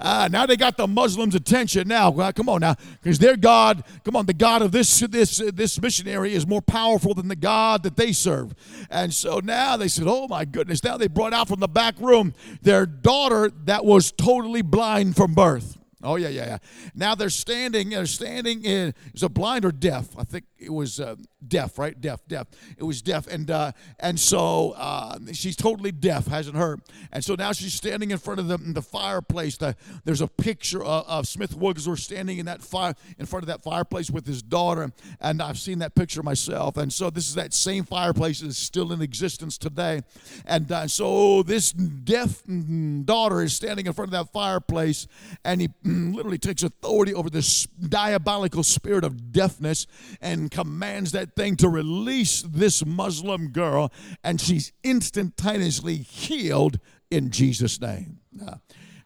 Uh, 0.00 0.28
now 0.32 0.44
they 0.46 0.56
got 0.56 0.76
the 0.76 0.88
Muslims' 0.88 1.36
attention. 1.36 1.86
Now, 1.86 2.10
come 2.32 2.48
on 2.48 2.60
now, 2.60 2.74
because 3.00 3.20
their 3.20 3.36
God, 3.36 3.84
come 4.04 4.16
on, 4.16 4.26
the 4.26 4.34
God 4.34 4.60
of 4.60 4.72
this 4.72 4.98
this 4.98 5.40
this 5.54 5.80
missionary 5.80 6.34
is 6.34 6.44
more 6.44 6.60
powerful 6.60 7.14
than 7.14 7.28
the 7.28 7.36
God 7.36 7.84
that 7.84 7.96
they 7.96 8.10
serve. 8.10 8.52
And 8.90 9.14
so 9.14 9.38
now 9.38 9.76
they 9.76 9.86
said, 9.86 10.06
"Oh 10.08 10.26
my 10.26 10.44
goodness!" 10.44 10.82
Now 10.82 10.96
they 10.96 11.06
brought 11.06 11.32
out 11.32 11.46
from 11.46 11.60
the 11.60 11.68
back 11.68 11.94
room 12.00 12.34
their 12.62 12.84
daughter 12.84 13.52
that 13.64 13.84
was 13.84 14.10
totally 14.10 14.62
blind 14.62 15.14
from 15.14 15.34
birth. 15.34 15.78
Oh 16.02 16.16
yeah, 16.16 16.28
yeah, 16.28 16.46
yeah. 16.46 16.58
Now 16.94 17.14
they're 17.14 17.30
standing. 17.30 17.90
They're 17.90 18.06
standing 18.06 18.64
in. 18.64 18.94
Is 19.14 19.22
a 19.22 19.28
blind 19.28 19.64
or 19.64 19.72
deaf? 19.72 20.08
I 20.18 20.24
think 20.24 20.44
it 20.58 20.72
was 20.72 20.98
uh, 20.98 21.16
deaf, 21.46 21.78
right? 21.78 21.98
Deaf, 22.00 22.20
deaf. 22.26 22.48
It 22.76 22.84
was 22.84 23.02
deaf, 23.02 23.26
and 23.26 23.50
uh, 23.50 23.72
and 24.00 24.18
so 24.18 24.72
uh, 24.76 25.18
she's 25.32 25.56
totally 25.56 25.92
deaf, 25.92 26.26
hasn't 26.26 26.56
heard, 26.56 26.80
and 27.12 27.24
so 27.24 27.34
now 27.34 27.52
she's 27.52 27.74
standing 27.74 28.10
in 28.10 28.18
front 28.18 28.40
of 28.40 28.48
the, 28.48 28.58
the 28.58 28.82
fireplace. 28.82 29.56
The, 29.56 29.76
there's 30.04 30.20
a 30.20 30.26
picture 30.26 30.82
of, 30.82 31.06
of 31.06 31.26
Smith 31.28 31.54
Wigglesworth 31.54 32.00
standing 32.00 32.38
in 32.38 32.46
that 32.46 32.62
fire 32.62 32.94
in 33.18 33.26
front 33.26 33.44
of 33.44 33.48
that 33.48 33.62
fireplace 33.62 34.10
with 34.10 34.26
his 34.26 34.42
daughter, 34.42 34.92
and 35.20 35.42
I've 35.42 35.58
seen 35.58 35.78
that 35.80 35.94
picture 35.94 36.22
myself. 36.22 36.76
And 36.76 36.92
so 36.92 37.10
this 37.10 37.28
is 37.28 37.34
that 37.34 37.54
same 37.54 37.84
fireplace 37.84 38.40
that 38.40 38.48
is 38.48 38.58
still 38.58 38.92
in 38.92 39.02
existence 39.02 39.58
today, 39.58 40.02
and 40.46 40.70
uh, 40.70 40.88
so 40.88 41.42
this 41.42 41.72
deaf 41.72 42.42
mm, 42.44 43.04
daughter 43.04 43.42
is 43.42 43.54
standing 43.54 43.86
in 43.86 43.92
front 43.92 44.12
of 44.12 44.12
that 44.12 44.32
fireplace, 44.32 45.06
and 45.44 45.60
he 45.60 45.68
Mm, 45.92 46.14
literally 46.14 46.38
takes 46.38 46.62
authority 46.62 47.14
over 47.14 47.30
this 47.30 47.66
diabolical 47.66 48.62
spirit 48.62 49.04
of 49.04 49.32
deafness 49.32 49.86
and 50.20 50.50
commands 50.50 51.12
that 51.12 51.36
thing 51.36 51.56
to 51.56 51.68
release 51.68 52.42
this 52.42 52.84
Muslim 52.84 53.48
girl, 53.48 53.92
and 54.24 54.40
she's 54.40 54.72
instantaneously 54.82 55.96
healed 55.96 56.78
in 57.10 57.30
Jesus' 57.30 57.80
name. 57.80 58.18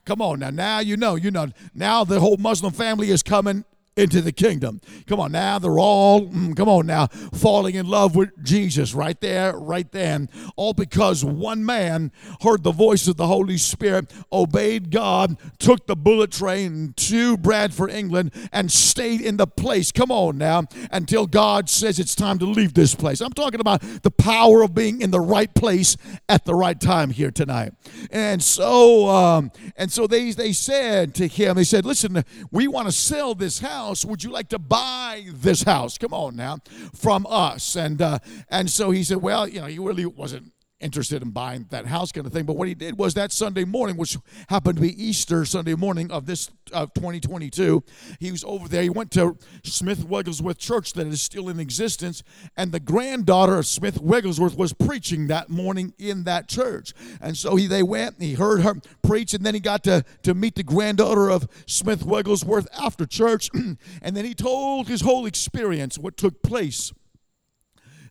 come 0.05 0.23
on 0.23 0.39
now, 0.41 0.51
now 0.51 0.79
you 0.79 0.97
know, 0.97 1.17
you 1.17 1.31
know, 1.31 1.49
now 1.75 2.05
the 2.05 2.21
whole 2.21 2.37
Muslim 2.37 2.73
family 2.73 3.11
is 3.11 3.23
coming 3.23 3.65
into 3.97 4.21
the 4.21 4.33
kingdom. 4.33 4.81
Come 5.07 5.21
on 5.21 5.33
now, 5.33 5.59
they're 5.59 5.79
all, 5.79 6.27
mm, 6.29 6.55
come 6.55 6.69
on 6.69 6.87
now, 6.87 7.07
falling 7.07 7.75
in 7.75 7.87
love 7.87 8.15
with 8.15 8.31
Jesus 8.45 8.93
right 8.93 9.19
there, 9.21 9.57
right 9.57 9.91
then. 9.91 10.29
All 10.57 10.75
because 10.75 11.25
one 11.25 11.65
man 11.65 12.13
heard 12.43 12.63
the 12.63 12.73
voice 12.73 13.09
of 13.09 13.17
the 13.17 13.27
Holy 13.27 13.57
Spirit, 13.57 14.13
obeyed 14.31 14.91
God, 14.91 15.39
took 15.59 15.87
the 15.87 15.97
bullet 15.97 16.33
train 16.33 16.93
to 16.97 17.39
Bradford, 17.39 17.91
England, 17.91 18.33
and 18.53 18.71
stayed 18.71 19.23
in 19.23 19.39
the 19.39 19.47
place. 19.47 19.93
Come 19.93 20.11
on 20.11 20.37
now, 20.37 20.65
until 20.91 21.27
God 21.27 21.71
says 21.71 21.99
it's 21.99 22.15
time 22.15 22.39
to 22.41 22.45
leave 22.45 22.75
this 22.75 22.95
place. 22.95 23.23
I'm 23.23 23.33
talking 23.33 23.61
about 23.61 23.81
the 24.03 24.11
power 24.11 24.63
of 24.63 24.75
being 24.75 25.01
in 25.01 25.11
the 25.11 25.21
right 25.21 25.53
place 25.55 25.97
at 26.29 26.45
the 26.45 26.55
right 26.55 26.79
time 26.79 27.11
here 27.11 27.31
tonight. 27.31 27.73
And 28.11 28.43
so, 28.43 29.09
um, 29.09 29.53
and 29.77 29.91
so 29.91 30.07
they 30.07 30.33
they 30.33 30.53
said 30.53 31.15
to 31.15 31.27
him, 31.27 31.57
they 31.57 31.65
said, 31.65 31.87
"Listen, 31.87 32.25
we 32.51 32.69
want 32.69 32.89
to 32.89 32.93
sell 32.93 33.35
this 33.35 33.61
house." 33.61 33.86
House. 33.87 34.05
Would 34.05 34.25
you 34.25 34.31
like 34.31 34.49
to 34.49 34.59
buy 34.59 35.27
this 35.33 35.63
house? 35.63 35.97
Come 35.99 36.13
on 36.13 36.37
now, 36.37 36.59
from 36.95 37.27
us. 37.29 37.77
And 37.77 38.03
uh, 38.03 38.19
and 38.49 38.69
so 38.69 38.91
he 38.91 39.05
said, 39.05 39.19
well, 39.19 39.47
you 39.47 39.61
know, 39.61 39.67
he 39.67 39.79
really 39.79 40.07
wasn't 40.07 40.53
interested 40.81 41.23
in 41.23 41.31
buying 41.31 41.67
that 41.71 41.87
house 41.87 42.13
kind 42.13 42.27
of 42.27 42.33
thing. 42.33 42.45
But 42.45 42.57
what 42.57 42.69
he 42.69 42.75
did 42.75 42.99
was 42.99 43.15
that 43.15 43.33
Sunday 43.33 43.65
morning, 43.65 43.97
which 43.97 44.19
happened 44.49 44.77
to 44.77 44.83
be 44.83 45.03
Easter 45.03 45.45
Sunday 45.45 45.75
morning 45.75 46.11
of 46.11 46.27
this 46.27 46.51
of 46.73 46.93
2022, 46.95 47.83
he 48.21 48.31
was 48.31 48.45
over 48.45 48.69
there. 48.69 48.83
He 48.83 48.91
went 48.91 49.11
to 49.13 49.39
Smith 49.63 50.05
Wigglesworth 50.05 50.59
Church 50.59 50.93
that 50.95 51.07
is 51.07 51.23
still 51.23 51.49
in 51.49 51.61
existence, 51.61 52.23
and 52.57 52.73
the 52.73 52.81
granddaughter 52.81 53.57
of 53.57 53.67
Smith 53.67 54.01
Wigglesworth 54.01 54.57
was 54.57 54.73
preaching 54.73 55.29
that 55.29 55.49
morning 55.49 55.95
in 55.99 56.25
that 56.25 56.49
church. 56.49 56.93
And 57.21 57.37
so 57.37 57.57
he 57.57 57.67
they 57.67 57.83
went, 57.83 58.21
he 58.21 58.35
heard 58.35 58.63
her 58.63 58.75
preach, 59.03 59.33
and 59.33 59.45
then 59.45 59.55
he 59.55 59.61
got 59.61 59.85
to, 59.85 60.05
to 60.23 60.35
meet 60.35 60.57
the 60.57 60.63
granddaughter 60.63 61.31
of 61.31 61.49
Smith 61.67 62.05
Wigglesworth 62.05 62.69
after 62.79 63.07
church, 63.07 63.49
and 63.55 64.17
then 64.17 64.25
he 64.25 64.35
told 64.35 64.89
his 64.89 65.01
whole 65.01 65.27
experience, 65.27 65.99
what 65.99 66.17
took 66.17 66.43
place 66.43 66.93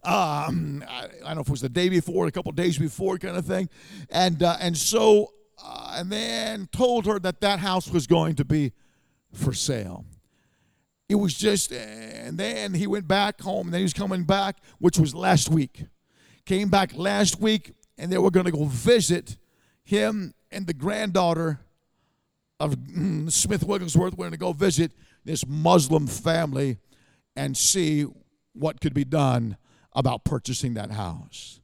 um, 0.06 0.84
I, 0.88 1.06
I, 1.06 1.28
don't 1.28 1.36
know 1.36 1.42
if 1.42 1.48
it 1.48 1.52
was 1.52 1.62
the 1.62 1.70
day 1.70 1.90
before, 1.90 2.28
a 2.28 2.32
couple 2.32 2.52
days 2.52 2.78
before, 2.78 3.18
kind 3.18 3.38
of 3.38 3.46
thing, 3.46 3.70
and 4.10 4.42
uh, 4.44 4.58
and 4.60 4.78
so 4.78 5.32
uh, 5.64 5.96
and 5.98 6.12
then 6.12 6.68
told 6.72 7.06
her 7.06 7.20
that 7.20 7.42
that 7.42 7.60
house 7.60 7.90
was 7.90 8.08
going 8.08 8.36
to 8.36 8.46
be 8.46 8.72
for 9.34 9.54
sale. 9.54 10.06
It 11.08 11.16
was 11.16 11.36
just, 11.36 11.72
and 11.72 12.38
then 12.38 12.74
he 12.74 12.88
went 12.88 13.08
back 13.08 13.42
home. 13.42 13.68
And 13.68 13.74
then 13.74 13.80
he 13.80 13.86
was 13.86 13.94
coming 13.94 14.24
back, 14.24 14.58
which 14.80 14.98
was 14.98 15.14
last 15.14 15.50
week. 15.50 15.86
Came 16.46 16.70
back 16.70 16.96
last 16.96 17.40
week, 17.40 17.74
and 17.98 18.12
they 18.12 18.18
were 18.18 18.32
going 18.32 18.46
to 18.46 18.52
go 18.52 18.66
visit 18.66 19.38
him 19.84 20.34
and 20.52 20.66
the 20.66 20.74
granddaughter 20.74 21.60
of 22.60 22.76
mm, 22.76 23.32
Smith 23.32 23.64
Wigglesworth. 23.64 24.14
We're 24.14 24.26
going 24.26 24.32
to 24.32 24.38
go 24.38 24.54
visit 24.54 24.92
this 25.24 25.46
Muslim 25.48 26.08
family 26.08 26.78
and 27.36 27.56
see 27.56 28.06
what 28.54 28.82
could 28.82 28.94
be 28.94 29.04
done 29.04 29.58
about 29.96 30.24
purchasing 30.26 30.76
that 30.76 30.92
house. 30.92 31.62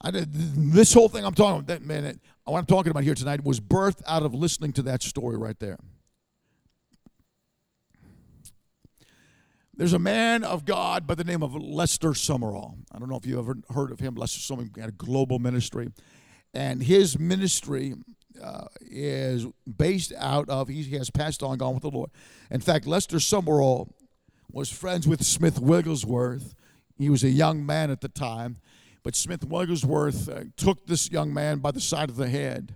I 0.00 0.10
did, 0.10 0.32
this 0.32 0.92
whole 0.92 1.08
thing 1.08 1.24
I'm 1.24 1.34
talking 1.34 1.60
about, 1.60 1.68
that 1.68 1.82
man, 1.82 2.20
what 2.44 2.58
I'm 2.58 2.66
talking 2.66 2.90
about 2.90 3.04
here 3.04 3.14
tonight 3.14 3.44
was 3.44 3.60
birthed 3.60 4.02
out 4.06 4.24
of 4.24 4.34
listening 4.34 4.72
to 4.74 4.82
that 4.82 5.02
story 5.02 5.38
right 5.38 5.58
there. 5.58 5.78
There's 9.74 9.92
a 9.92 9.98
man 9.98 10.42
of 10.42 10.64
God 10.64 11.06
by 11.06 11.14
the 11.14 11.24
name 11.24 11.42
of 11.42 11.54
Lester 11.54 12.10
Sumrall. 12.10 12.76
I 12.92 12.98
don't 12.98 13.10
know 13.10 13.16
if 13.16 13.26
you 13.26 13.38
ever 13.38 13.56
heard 13.74 13.90
of 13.90 14.00
him. 14.00 14.14
Lester 14.14 14.40
Sumrall 14.40 14.76
had 14.78 14.88
a 14.88 14.92
global 14.92 15.38
ministry, 15.38 15.90
and 16.54 16.82
his 16.82 17.18
ministry 17.18 17.94
uh, 18.42 18.66
is 18.80 19.46
based 19.66 20.14
out 20.16 20.48
of 20.48 20.68
he 20.68 20.82
has 20.96 21.10
passed 21.10 21.42
on, 21.42 21.58
gone 21.58 21.74
with 21.74 21.82
the 21.82 21.90
Lord. 21.90 22.10
In 22.50 22.60
fact, 22.60 22.86
Lester 22.86 23.18
Sumrall 23.18 23.90
was 24.50 24.70
friends 24.70 25.06
with 25.06 25.22
Smith 25.22 25.60
Wigglesworth 25.60 26.54
he 26.98 27.10
was 27.10 27.22
a 27.22 27.30
young 27.30 27.64
man 27.64 27.90
at 27.90 28.00
the 28.00 28.08
time, 28.08 28.58
but 29.02 29.14
Smith 29.14 29.44
Wigglesworth 29.44 30.28
uh, 30.28 30.44
took 30.56 30.86
this 30.86 31.10
young 31.10 31.32
man 31.32 31.58
by 31.58 31.70
the 31.70 31.80
side 31.80 32.08
of 32.08 32.16
the 32.16 32.28
head, 32.28 32.74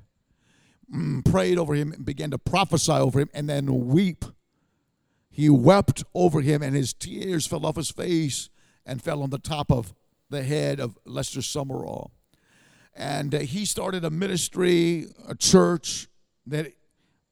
mm, 0.95 1.25
prayed 1.25 1.59
over 1.59 1.75
him, 1.75 1.93
and 1.93 2.05
began 2.05 2.31
to 2.31 2.39
prophesy 2.39 2.93
over 2.93 3.21
him, 3.21 3.31
and 3.33 3.49
then 3.49 3.89
weep. 3.89 4.25
He 5.31 5.49
wept 5.49 6.05
over 6.15 6.41
him, 6.41 6.63
and 6.63 6.77
his 6.77 6.93
tears 6.93 7.47
fell 7.47 7.65
off 7.65 7.77
his 7.77 7.91
face 7.91 8.51
and 8.85 9.03
fell 9.03 9.23
on 9.23 9.31
the 9.31 9.39
top 9.39 9.73
of 9.73 9.95
the 10.29 10.43
head 10.43 10.81
of 10.81 10.99
Lester 11.05 11.41
Sumrall. 11.41 12.11
And 12.95 13.35
uh, 13.35 13.39
he 13.41 13.65
started 13.65 14.05
a 14.05 14.11
ministry, 14.11 15.07
a 15.27 15.35
church 15.35 16.09
that 16.47 16.73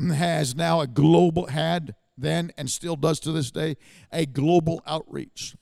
has 0.01 0.55
now 0.55 0.81
a 0.81 0.87
global, 0.87 1.47
had 1.47 1.95
then 2.17 2.51
and 2.57 2.71
still 2.71 2.97
does 2.97 3.21
to 3.21 3.33
this 3.33 3.51
day, 3.51 3.77
a 4.13 4.27
global 4.27 4.83
outreach 4.87 5.55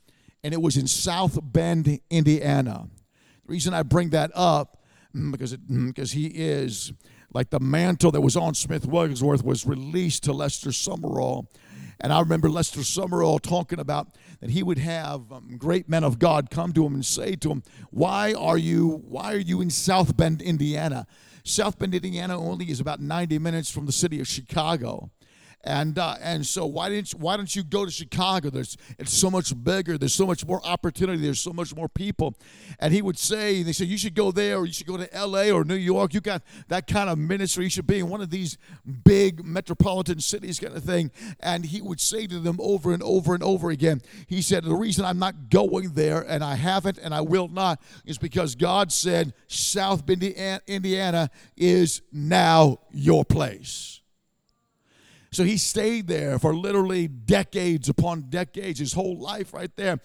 and 0.47 0.55
it 0.55 0.63
was 0.63 0.77
in 0.77 0.87
South 0.87 1.41
Bend, 1.43 1.99
Indiana. 2.09 2.89
The 3.45 3.53
reason 3.53 3.75
I 3.75 3.83
bring 3.83 4.11
that 4.11 4.31
up 4.33 4.81
mm, 5.13 5.33
because 5.33 5.53
it, 5.53 5.69
mm, 5.69 5.89
because 5.89 6.13
he 6.13 6.29
is 6.29 6.93
like 7.35 7.51
the 7.51 7.59
mantle 7.59 8.13
that 8.13 8.21
was 8.21 8.37
on 8.37 8.55
Smith 8.55 8.87
Wigglesworth 8.87 9.43
was 9.43 9.67
released 9.67 10.23
to 10.23 10.33
Lester 10.33 10.71
Sumrall. 10.71 11.49
And 11.99 12.13
I 12.13 12.21
remember 12.21 12.49
Lester 12.49 12.83
Sumrall 12.83 13.43
talking 13.43 13.81
about 13.81 14.15
that 14.39 14.51
he 14.51 14.63
would 14.63 14.79
have 14.79 15.33
um, 15.33 15.57
great 15.59 15.89
men 15.89 16.05
of 16.05 16.21
God 16.21 16.49
come 16.49 16.73
to 16.75 16.87
him 16.87 16.95
and 16.95 17.05
say 17.05 17.35
to 17.35 17.51
him, 17.51 17.65
"Why 17.91 18.33
are 18.33 18.57
you 18.57 19.03
why 19.09 19.35
are 19.35 19.39
you 19.39 19.61
in 19.61 19.71
South 19.71 20.17
Bend, 20.17 20.41
Indiana? 20.41 21.09
South 21.43 21.77
Bend, 21.77 21.93
Indiana 21.93 22.39
only 22.39 22.71
is 22.71 22.79
about 22.79 23.01
90 23.01 23.41
minutes 23.41 23.69
from 23.69 23.87
the 23.87 23.93
city 23.93 24.21
of 24.21 24.29
Chicago." 24.29 25.11
And 25.67 25.99
uh, 25.99 26.15
and 26.23 26.47
so 26.47 26.65
why 26.65 26.89
didn't 26.89 27.13
you, 27.13 27.19
why 27.19 27.37
don't 27.37 27.55
you 27.55 27.65
go 27.65 27.85
to 27.85 27.91
Chicago? 27.91 28.51
There's 28.51 28.77
it's 29.01 29.13
so 29.13 29.29
much 29.29 29.53
bigger. 29.65 29.99
There's 29.99 30.15
so 30.15 30.25
much 30.25 30.47
more 30.47 30.65
opportunity. 30.65 31.21
There's 31.21 31.41
so 31.41 31.53
much 31.53 31.75
more 31.75 31.89
people. 31.89 32.37
And 32.79 32.95
he 32.95 33.03
would 33.03 33.19
say, 33.19 33.65
they 33.65 33.73
said 33.73 33.89
you 33.89 33.99
should 33.99 34.15
go 34.15 34.31
there, 34.31 34.59
or 34.59 34.67
you 34.67 34.73
should 34.73 34.87
go 34.87 34.97
to 34.97 35.13
L.A. 35.13 35.51
or 35.51 35.65
New 35.65 35.75
York. 35.75 36.15
You 36.15 36.21
got 36.21 36.43
that 36.69 36.87
kind 36.87 37.11
of 37.11 37.19
ministry. 37.19 37.65
You 37.65 37.71
should 37.71 37.87
be 37.87 37.99
in 37.99 38.09
one 38.09 38.21
of 38.21 38.31
these 38.31 38.59
big 39.05 39.45
metropolitan 39.45 40.21
cities, 40.21 40.61
kind 40.61 40.77
of 40.77 40.85
thing. 40.85 41.11
And 41.41 41.65
he 41.65 41.83
would 41.83 42.01
say 42.01 42.29
to 42.29 42.39
them 42.39 42.59
over 42.61 42.93
and 42.93 43.03
over 43.03 43.35
and 43.35 43.43
over 43.43 43.71
again. 43.71 44.03
He 44.29 44.43
said, 44.43 44.63
the 44.63 44.75
reason 44.75 45.05
I'm 45.05 45.19
not 45.19 45.51
going 45.51 45.95
there, 45.95 46.21
and 46.21 46.45
I 46.45 46.55
haven't, 46.55 46.99
and 46.99 47.13
I 47.13 47.23
will 47.23 47.49
not, 47.49 47.83
is 48.05 48.19
because 48.19 48.55
God 48.55 48.93
said 48.93 49.35
South 49.49 50.07
Bend, 50.07 50.23
Indiana 50.23 51.31
is 51.57 52.03
now 52.13 52.79
your 52.93 53.25
place. 53.25 53.96
So 55.31 55.45
he 55.45 55.57
stayed 55.57 56.07
there 56.07 56.39
for 56.39 56.55
literally 56.55 57.09
decades 57.09 57.89
upon 57.89 58.31
decades, 58.31 58.79
his 58.79 58.93
whole 58.93 59.19
life 59.19 59.53
right 59.53 59.75
there. 59.77 60.01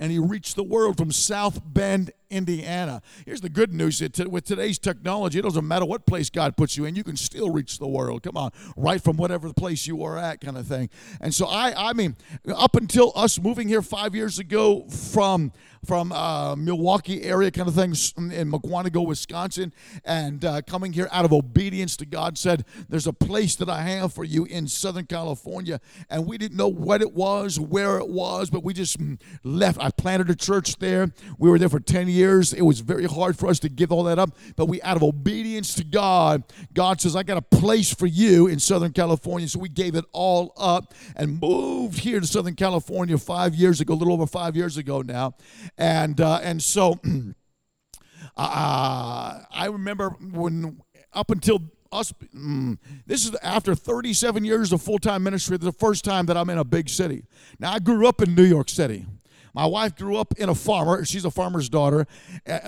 And 0.00 0.12
he 0.12 0.18
reached 0.18 0.56
the 0.56 0.62
world 0.62 0.96
from 0.96 1.10
South 1.10 1.60
Bend, 1.64 2.12
Indiana. 2.30 3.02
Here's 3.26 3.40
the 3.40 3.48
good 3.48 3.72
news 3.72 4.00
with 4.00 4.44
today's 4.44 4.78
technology, 4.78 5.38
it 5.38 5.42
doesn't 5.42 5.66
matter 5.66 5.84
what 5.84 6.06
place 6.06 6.30
God 6.30 6.56
puts 6.56 6.76
you 6.76 6.84
in, 6.84 6.94
you 6.94 7.04
can 7.04 7.16
still 7.16 7.50
reach 7.50 7.78
the 7.78 7.88
world. 7.88 8.22
Come 8.22 8.36
on, 8.36 8.50
right 8.76 9.02
from 9.02 9.16
whatever 9.16 9.52
place 9.52 9.86
you 9.86 10.02
are 10.04 10.18
at, 10.18 10.40
kind 10.40 10.56
of 10.56 10.66
thing. 10.66 10.90
And 11.20 11.34
so 11.34 11.46
I, 11.46 11.90
I 11.90 11.92
mean, 11.92 12.16
up 12.54 12.76
until 12.76 13.12
us 13.14 13.40
moving 13.40 13.68
here 13.68 13.82
five 13.82 14.14
years 14.14 14.38
ago 14.38 14.86
from 14.88 15.52
from 15.86 16.10
uh, 16.12 16.56
Milwaukee 16.56 17.22
area, 17.22 17.52
kind 17.52 17.68
of 17.68 17.74
things 17.74 18.12
in 18.16 18.50
Mukwonago, 18.50 19.06
Wisconsin, 19.06 19.72
and 20.04 20.44
uh, 20.44 20.60
coming 20.62 20.92
here 20.92 21.08
out 21.12 21.24
of 21.24 21.32
obedience 21.32 21.96
to 21.98 22.04
God, 22.04 22.36
said, 22.36 22.64
"There's 22.88 23.06
a 23.06 23.12
place 23.12 23.54
that 23.56 23.68
I 23.68 23.82
have 23.82 24.12
for 24.12 24.24
you 24.24 24.44
in 24.44 24.66
Southern 24.66 25.06
California," 25.06 25.80
and 26.10 26.26
we 26.26 26.36
didn't 26.36 26.56
know 26.56 26.68
what 26.68 27.00
it 27.00 27.12
was, 27.12 27.60
where 27.60 27.98
it 27.98 28.08
was, 28.08 28.50
but 28.50 28.64
we 28.64 28.74
just 28.74 28.98
mm, 28.98 29.20
left. 29.44 29.78
I 29.80 29.90
planted 29.90 30.30
a 30.30 30.34
church 30.34 30.78
there. 30.78 31.12
We 31.38 31.48
were 31.48 31.58
there 31.58 31.68
for 31.68 31.80
ten 31.80 32.08
years. 32.08 32.17
It 32.22 32.62
was 32.62 32.80
very 32.80 33.04
hard 33.04 33.38
for 33.38 33.48
us 33.48 33.58
to 33.60 33.68
give 33.68 33.92
all 33.92 34.04
that 34.04 34.18
up, 34.18 34.36
but 34.56 34.66
we, 34.66 34.80
out 34.82 34.96
of 34.96 35.02
obedience 35.02 35.74
to 35.74 35.84
God, 35.84 36.44
God 36.74 37.00
says, 37.00 37.16
"I 37.16 37.22
got 37.22 37.36
a 37.36 37.42
place 37.42 37.92
for 37.92 38.06
you 38.06 38.46
in 38.46 38.58
Southern 38.58 38.92
California," 38.92 39.48
so 39.48 39.58
we 39.58 39.68
gave 39.68 39.94
it 39.94 40.04
all 40.12 40.52
up 40.56 40.94
and 41.16 41.40
moved 41.40 42.00
here 42.00 42.20
to 42.20 42.26
Southern 42.26 42.54
California 42.54 43.18
five 43.18 43.54
years 43.54 43.80
ago, 43.80 43.94
a 43.94 43.96
little 43.96 44.14
over 44.14 44.26
five 44.26 44.56
years 44.56 44.76
ago 44.76 45.02
now. 45.02 45.34
And 45.76 46.20
uh, 46.20 46.40
and 46.42 46.62
so 46.62 46.98
uh, 48.36 49.40
I 49.50 49.68
remember 49.70 50.10
when 50.20 50.80
up 51.12 51.30
until 51.30 51.62
us 51.90 52.12
mm, 52.34 52.76
this 53.06 53.24
is 53.24 53.34
after 53.42 53.74
37 53.74 54.44
years 54.44 54.72
of 54.72 54.82
full-time 54.82 55.22
ministry 55.22 55.56
the 55.56 55.72
first 55.72 56.04
time 56.04 56.26
that 56.26 56.36
i'm 56.36 56.50
in 56.50 56.58
a 56.58 56.64
big 56.64 56.88
city. 56.88 57.24
Now 57.58 57.72
i 57.72 57.78
grew 57.78 58.06
up 58.06 58.20
in 58.20 58.34
new 58.34 58.44
york 58.44 58.68
city 58.68 59.06
my 59.54 59.66
wife 59.66 59.96
grew 59.96 60.16
up 60.16 60.34
in 60.38 60.48
a 60.48 60.54
farmer. 60.54 61.04
She's 61.04 61.24
a 61.24 61.30
farmer's 61.30 61.68
daughter. 61.68 62.06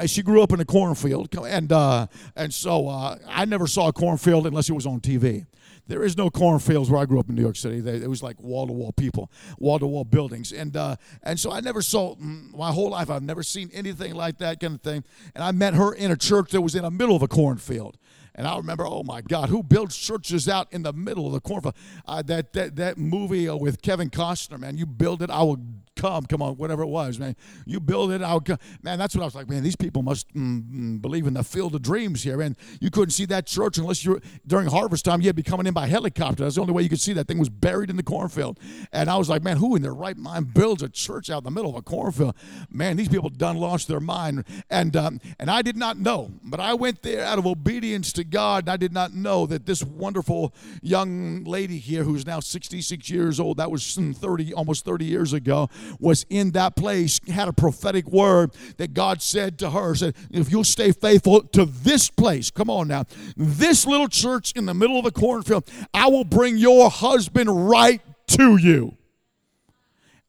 She 0.07 0.23
grew 0.23 0.43
up 0.43 0.53
in 0.53 0.61
a 0.61 0.65
cornfield, 0.65 1.35
and 1.37 1.73
uh, 1.73 2.07
and 2.37 2.53
so 2.53 2.89
uh, 2.89 3.19
I 3.29 3.45
never 3.45 3.67
saw 3.67 3.89
a 3.89 3.93
cornfield 3.93 4.47
unless 4.47 4.69
it 4.69 4.73
was 4.73 4.87
on 4.87 5.01
TV. 5.01 5.47
There 5.91 6.05
is 6.05 6.17
no 6.17 6.31
cornfields 6.31 6.89
where 6.89 7.01
I 7.01 7.05
grew 7.05 7.19
up 7.19 7.29
in 7.29 7.35
New 7.35 7.43
York 7.43 7.57
City. 7.57 7.79
It 7.79 8.09
was 8.09 8.23
like 8.23 8.41
wall 8.41 8.69
to 8.69 8.73
wall 8.73 8.93
people, 8.93 9.29
wall 9.59 9.81
to 9.81 9.87
wall 9.87 10.05
buildings, 10.05 10.53
and 10.53 10.77
uh, 10.77 10.95
and 11.25 11.39
so 11.39 11.51
I 11.51 11.61
never 11.61 11.83
saw 11.83 12.15
mm, 12.15 12.57
my 12.57 12.71
whole 12.71 12.91
life. 12.91 13.11
I've 13.11 13.25
never 13.25 13.43
seen 13.43 13.71
anything 13.73 14.15
like 14.15 14.39
that 14.39 14.61
kind 14.61 14.77
of 14.77 14.83
thing. 14.83 15.03
And 15.35 15.43
I 15.43 15.51
met 15.51 15.75
her 15.75 15.93
in 15.93 16.13
a 16.13 16.17
church 16.17 16.53
that 16.53 16.61
was 16.61 16.77
in 16.77 16.83
the 16.83 16.93
middle 16.93 17.17
of 17.17 17.23
a 17.23 17.29
cornfield. 17.29 17.99
And 18.37 18.47
I 18.47 18.57
remember, 18.57 18.87
oh 18.87 19.03
my 19.03 19.21
God, 19.21 19.49
who 19.49 19.63
builds 19.65 19.97
churches 19.97 20.49
out 20.49 20.73
in 20.73 20.83
the 20.83 20.93
middle 20.93 21.27
of 21.27 21.33
the 21.33 21.41
cornfield? 21.41 21.75
Uh, 22.07 22.23
that, 22.23 22.53
that 22.53 22.77
that 22.77 22.97
movie 22.97 23.49
uh, 23.49 23.57
with 23.57 23.83
Kevin 23.83 24.11
Costner, 24.11 24.61
man, 24.61 24.77
you 24.77 24.87
build 24.87 25.23
it, 25.23 25.31
I 25.31 25.43
will 25.43 25.59
come. 26.01 26.25
Come 26.25 26.43
on, 26.43 26.55
whatever 26.55 26.83
it 26.83 26.89
was, 26.89 27.19
man. 27.19 27.37
You 27.67 27.79
build 27.79 28.11
it, 28.13 28.23
I'll 28.23 28.41
come. 28.41 28.59
Man, 28.83 28.99
that's 28.99 29.15
what 29.15 29.23
I 29.23 29.25
was 29.27 29.35
like, 29.35 29.49
man, 29.49 29.63
these 29.63 29.77
people 29.77 30.03
must 30.03 30.33
mm, 30.35 30.63
mm, 30.63 31.03
believe 31.03 31.27
in 31.27 31.35
the 31.35 31.45
field 31.45 31.75
of 31.75 31.83
dreams 31.83 32.23
here. 32.23 32.41
And 32.41 32.57
you 32.81 32.91
couldn't 32.91 33.11
see 33.11 33.27
that 33.27 33.47
church 33.47 33.79
unless 33.79 34.05
you 34.05 34.13
were 34.13 34.21
during 34.47 34.67
harvest 34.69 35.05
time, 35.05 35.21
you 35.21 35.27
had 35.29 35.37
to 35.37 35.43
be 35.43 35.49
coming 35.49 35.67
in 35.67 35.75
by 35.75 35.87
helicopter. 35.87 36.45
That's 36.45 36.55
the 36.55 36.63
only 36.63 36.73
way 36.73 36.83
you 36.83 36.89
could 36.89 37.01
see 37.01 37.13
that 37.13 37.29
thing 37.29 37.39
was 37.39 37.51
buried 37.51 37.91
in 37.91 37.97
the 37.97 38.03
cornfield. 38.03 38.59
And 38.93 39.11
I 39.11 39.17
was 39.17 39.29
like, 39.29 39.43
man, 39.43 39.59
who 39.59 39.77
in 39.77 39.83
their 39.83 39.95
right 39.95 40.17
mind 40.17 40.55
builds 40.55 40.83
a 40.83 40.89
church 40.89 41.29
out 41.31 41.39
in 41.39 41.45
the 41.45 41.51
middle 41.51 41.71
of 41.71 41.77
a 41.77 41.83
cornfield? 41.83 42.35
Man, 42.71 42.97
these 42.97 43.09
people 43.09 43.29
done 43.29 43.57
lost 43.57 43.89
their 43.89 44.01
mind. 44.01 44.45
And 44.71 44.97
um, 44.97 45.21
and 45.39 45.51
I 45.51 45.63
did 45.63 45.77
not 45.77 45.99
know, 45.99 46.31
but 46.43 46.61
I 46.61 46.75
went 46.75 47.03
there 47.03 47.25
out 47.25 47.39
of 47.39 47.47
obedience 47.47 48.13
to 48.15 48.25
God. 48.25 48.65
And 48.65 48.71
I 48.71 48.77
did 48.77 48.93
not 48.93 49.13
know 49.13 49.47
that 49.47 49.67
this 49.67 49.83
wonderful 49.83 50.55
young 50.83 51.45
lady 51.45 51.79
here, 51.79 52.05
who's 52.05 52.27
now 52.27 52.41
66 52.41 53.11
years 53.11 53.39
old, 53.39 53.59
that 53.59 53.71
was 53.71 53.95
30, 53.95 54.55
almost 54.55 54.85
30 54.85 55.05
years 55.05 55.33
ago, 55.33 55.69
was 55.99 56.25
in 56.31 56.53
that 56.53 56.77
place, 56.77 57.21
had 57.29 57.49
a 57.49 57.53
prophetic 57.53 58.07
word 58.07 58.53
that 58.77 58.95
God 58.95 59.23
said 59.23 59.59
to 59.61 59.71
her, 59.71 59.95
said, 59.95 60.15
if 60.31 60.51
you'll 60.51 60.65
stay 60.65 60.93
faithful 60.93 61.43
to 61.43 61.65
this 61.65 62.11
place, 62.11 62.51
come 62.51 62.71
on 62.71 62.89
now, 62.89 63.05
this 63.37 63.87
little 63.87 64.09
church 64.09 64.53
in 64.55 64.67
the 64.67 64.75
middle 64.75 64.99
of 64.99 65.05
the 65.05 65.11
cornfield, 65.11 65.69
I 65.93 66.09
will 66.09 66.25
bring 66.25 66.57
your 66.57 66.91
husband 66.91 67.69
right 67.69 68.01
to 68.29 68.57
you. 68.57 68.97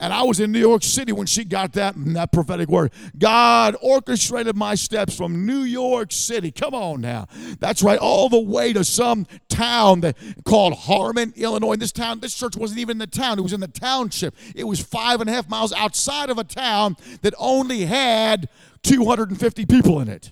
And 0.01 0.11
I 0.11 0.23
was 0.23 0.39
in 0.39 0.51
New 0.51 0.59
York 0.59 0.83
City 0.83 1.11
when 1.11 1.27
she 1.27 1.45
got 1.45 1.73
that, 1.73 1.95
mm, 1.95 2.13
that 2.15 2.31
prophetic 2.31 2.69
word. 2.69 2.91
God 3.19 3.75
orchestrated 3.81 4.55
my 4.55 4.73
steps 4.73 5.15
from 5.15 5.45
New 5.45 5.61
York 5.61 6.11
City. 6.11 6.51
Come 6.51 6.73
on 6.73 7.01
now. 7.01 7.27
That's 7.59 7.83
right, 7.83 7.99
all 7.99 8.27
the 8.27 8.39
way 8.39 8.73
to 8.73 8.83
some 8.83 9.27
town 9.47 10.01
that, 10.01 10.17
called 10.43 10.73
Harmon, 10.73 11.33
Illinois. 11.37 11.75
This 11.75 11.91
town, 11.91 12.19
this 12.19 12.33
church 12.33 12.57
wasn't 12.57 12.79
even 12.79 12.95
in 12.95 12.97
the 12.97 13.05
town, 13.05 13.37
it 13.37 13.43
was 13.43 13.53
in 13.53 13.59
the 13.59 13.67
township. 13.67 14.35
It 14.55 14.63
was 14.63 14.79
five 14.79 15.21
and 15.21 15.29
a 15.29 15.33
half 15.33 15.47
miles 15.47 15.71
outside 15.71 16.31
of 16.31 16.39
a 16.39 16.43
town 16.43 16.97
that 17.21 17.35
only 17.37 17.85
had 17.85 18.49
250 18.81 19.67
people 19.67 19.99
in 19.99 20.07
it. 20.07 20.31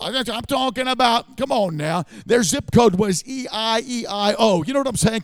I'm 0.00 0.42
talking 0.42 0.88
about, 0.88 1.36
come 1.36 1.52
on 1.52 1.76
now. 1.76 2.04
Their 2.26 2.42
zip 2.42 2.70
code 2.72 2.96
was 2.96 3.26
E 3.26 3.46
I 3.52 3.82
E 3.86 4.06
I 4.06 4.34
O. 4.38 4.62
You 4.62 4.72
know 4.72 4.80
what 4.80 4.88
I'm 4.88 4.96
saying? 4.96 5.22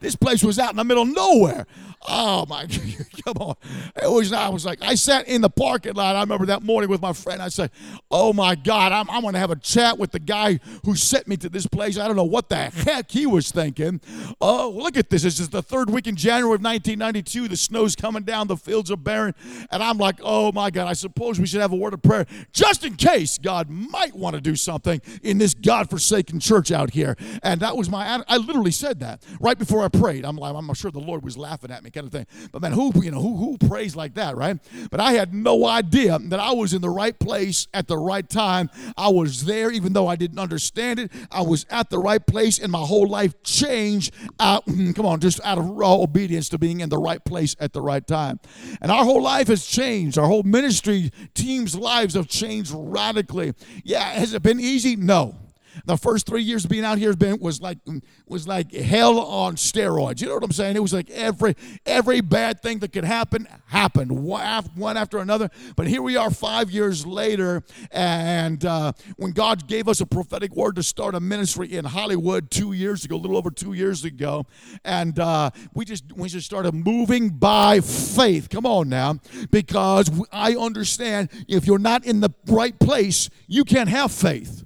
This 0.00 0.16
place 0.16 0.42
was 0.42 0.58
out 0.58 0.70
in 0.70 0.76
the 0.76 0.84
middle 0.84 1.02
of 1.02 1.08
nowhere. 1.08 1.66
Oh 2.06 2.46
my, 2.48 2.66
come 3.24 3.36
on! 3.38 3.56
It 4.00 4.08
was. 4.08 4.32
I 4.32 4.48
was 4.50 4.64
like, 4.64 4.78
I 4.82 4.94
sat 4.94 5.26
in 5.26 5.40
the 5.40 5.50
parking 5.50 5.94
lot. 5.94 6.14
I 6.14 6.20
remember 6.20 6.46
that 6.46 6.62
morning 6.62 6.88
with 6.88 7.02
my 7.02 7.12
friend. 7.12 7.42
I 7.42 7.48
said, 7.48 7.72
"Oh 8.08 8.32
my 8.32 8.54
God, 8.54 8.92
I'm, 8.92 9.10
I'm 9.10 9.22
going 9.22 9.34
to 9.34 9.40
have 9.40 9.50
a 9.50 9.56
chat 9.56 9.98
with 9.98 10.12
the 10.12 10.20
guy 10.20 10.60
who 10.84 10.94
sent 10.94 11.26
me 11.26 11.36
to 11.38 11.48
this 11.48 11.66
place. 11.66 11.98
I 11.98 12.06
don't 12.06 12.14
know 12.14 12.22
what 12.22 12.50
the 12.50 12.56
heck 12.56 13.10
he 13.10 13.26
was 13.26 13.50
thinking. 13.50 14.00
Oh, 14.40 14.72
look 14.74 14.96
at 14.96 15.10
this. 15.10 15.22
This 15.22 15.40
is 15.40 15.48
the 15.48 15.60
third 15.60 15.90
week 15.90 16.06
in 16.06 16.14
January 16.14 16.54
of 16.54 16.62
1992. 16.62 17.48
The 17.48 17.56
snow's 17.56 17.96
coming 17.96 18.22
down. 18.22 18.46
The 18.46 18.56
fields 18.56 18.92
are 18.92 18.96
barren, 18.96 19.34
and 19.70 19.82
I'm 19.82 19.98
like, 19.98 20.20
oh 20.22 20.52
my 20.52 20.70
God. 20.70 20.86
I 20.86 20.92
suppose 20.92 21.40
we 21.40 21.46
should 21.46 21.60
have 21.60 21.72
a 21.72 21.76
word 21.76 21.94
of 21.94 22.02
prayer 22.02 22.26
just 22.52 22.84
in 22.84 22.94
case 22.94 23.38
God 23.38 23.68
might 23.68 24.14
want 24.18 24.34
to 24.34 24.40
do 24.40 24.56
something 24.56 25.00
in 25.22 25.38
this 25.38 25.54
God-forsaken 25.54 26.40
church 26.40 26.70
out 26.70 26.90
here. 26.90 27.16
And 27.42 27.60
that 27.60 27.76
was 27.76 27.88
my. 27.88 28.22
I 28.28 28.36
literally 28.36 28.70
said 28.70 29.00
that 29.00 29.22
right 29.40 29.58
before 29.58 29.84
I 29.84 29.88
prayed. 29.88 30.24
I'm 30.24 30.36
like, 30.36 30.54
I'm 30.54 30.72
sure 30.74 30.90
the 30.90 30.98
Lord 30.98 31.24
was 31.24 31.36
laughing 31.36 31.70
at 31.70 31.82
me 31.82 31.90
kind 31.90 32.06
of 32.06 32.12
thing. 32.12 32.26
But 32.52 32.62
man, 32.62 32.72
who 32.72 32.92
you 33.02 33.10
know 33.10 33.20
who 33.20 33.36
who 33.36 33.58
prays 33.58 33.96
like 33.96 34.14
that, 34.14 34.36
right? 34.36 34.58
But 34.90 35.00
I 35.00 35.12
had 35.12 35.34
no 35.34 35.66
idea 35.66 36.18
that 36.18 36.40
I 36.40 36.52
was 36.52 36.74
in 36.74 36.82
the 36.82 36.90
right 36.90 37.18
place 37.18 37.68
at 37.74 37.88
the 37.88 37.98
right 37.98 38.28
time. 38.28 38.70
I 38.96 39.08
was 39.08 39.44
there, 39.44 39.70
even 39.70 39.92
though 39.92 40.06
I 40.06 40.16
didn't 40.16 40.38
understand 40.38 40.98
it. 40.98 41.12
I 41.30 41.42
was 41.42 41.66
at 41.70 41.90
the 41.90 41.98
right 41.98 42.24
place, 42.24 42.58
and 42.58 42.70
my 42.72 42.80
whole 42.80 43.08
life 43.08 43.42
changed. 43.42 44.14
Out, 44.40 44.64
come 44.94 45.06
on, 45.06 45.20
just 45.20 45.40
out 45.44 45.58
of 45.58 45.66
raw 45.66 45.94
obedience 45.94 46.48
to 46.50 46.58
being 46.58 46.80
in 46.80 46.88
the 46.88 46.98
right 46.98 47.24
place 47.24 47.56
at 47.60 47.72
the 47.72 47.80
right 47.80 48.06
time. 48.06 48.40
And 48.80 48.90
our 48.90 49.04
whole 49.04 49.22
life 49.22 49.48
has 49.48 49.66
changed. 49.66 50.18
Our 50.18 50.26
whole 50.26 50.42
ministry 50.42 51.10
team's 51.34 51.74
lives 51.74 52.14
have 52.14 52.28
changed 52.28 52.72
radically. 52.74 53.54
Yeah, 53.84 54.07
has 54.14 54.34
it 54.34 54.42
been 54.42 54.60
easy? 54.60 54.96
No. 54.96 55.34
The 55.84 55.96
first 55.96 56.26
three 56.26 56.42
years 56.42 56.64
of 56.64 56.70
being 56.70 56.84
out 56.84 56.98
here 56.98 57.08
has 57.08 57.16
been 57.16 57.38
was 57.40 57.60
like 57.60 57.78
was 58.26 58.46
like 58.46 58.72
hell 58.72 59.18
on 59.18 59.56
steroids. 59.56 60.20
You 60.20 60.28
know 60.28 60.34
what 60.34 60.44
I'm 60.44 60.52
saying? 60.52 60.76
It 60.76 60.82
was 60.82 60.92
like 60.92 61.10
every 61.10 61.56
every 61.86 62.20
bad 62.20 62.62
thing 62.62 62.78
that 62.80 62.92
could 62.92 63.04
happen 63.04 63.46
happened 63.66 64.12
one 64.12 64.96
after 64.96 65.18
another. 65.18 65.50
But 65.76 65.86
here 65.86 66.02
we 66.02 66.16
are 66.16 66.30
five 66.30 66.70
years 66.70 67.06
later, 67.06 67.62
and 67.90 68.64
uh, 68.64 68.92
when 69.16 69.32
God 69.32 69.66
gave 69.66 69.88
us 69.88 70.00
a 70.00 70.06
prophetic 70.06 70.54
word 70.54 70.76
to 70.76 70.82
start 70.82 71.14
a 71.14 71.20
ministry 71.20 71.74
in 71.74 71.84
Hollywood 71.84 72.50
two 72.50 72.72
years 72.72 73.04
ago, 73.04 73.16
a 73.16 73.18
little 73.18 73.36
over 73.36 73.50
two 73.50 73.72
years 73.72 74.04
ago, 74.04 74.46
and 74.84 75.18
uh, 75.18 75.50
we 75.74 75.84
just 75.84 76.12
we 76.12 76.28
just 76.28 76.46
started 76.46 76.74
moving 76.74 77.30
by 77.30 77.80
faith. 77.80 78.48
Come 78.50 78.66
on 78.66 78.88
now, 78.88 79.18
because 79.50 80.10
I 80.32 80.54
understand 80.54 81.30
if 81.48 81.66
you're 81.66 81.78
not 81.78 82.04
in 82.04 82.20
the 82.20 82.30
right 82.46 82.78
place, 82.78 83.30
you 83.46 83.64
can't 83.64 83.88
have 83.88 84.12
faith 84.12 84.64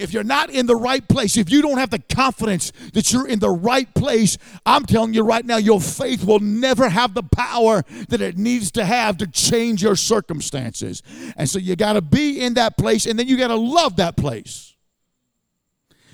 if 0.00 0.12
you're 0.12 0.24
not 0.24 0.50
in 0.50 0.66
the 0.66 0.76
right 0.76 1.06
place, 1.06 1.36
if 1.36 1.50
you 1.50 1.62
don't 1.62 1.78
have 1.78 1.90
the 1.90 1.98
confidence 1.98 2.72
that 2.94 3.12
you're 3.12 3.28
in 3.28 3.38
the 3.38 3.50
right 3.50 3.92
place, 3.94 4.38
I'm 4.64 4.86
telling 4.86 5.14
you 5.14 5.22
right 5.22 5.44
now, 5.44 5.58
your 5.58 5.80
faith 5.80 6.24
will 6.24 6.40
never 6.40 6.88
have 6.88 7.14
the 7.14 7.22
power 7.22 7.84
that 8.08 8.20
it 8.20 8.38
needs 8.38 8.70
to 8.72 8.84
have 8.84 9.18
to 9.18 9.26
change 9.26 9.82
your 9.82 9.96
circumstances. 9.96 11.02
And 11.36 11.48
so 11.48 11.58
you 11.58 11.76
got 11.76 11.94
to 11.94 12.02
be 12.02 12.40
in 12.40 12.54
that 12.54 12.76
place 12.78 13.06
and 13.06 13.18
then 13.18 13.28
you 13.28 13.36
got 13.36 13.48
to 13.48 13.56
love 13.56 13.96
that 13.96 14.16
place. 14.16 14.74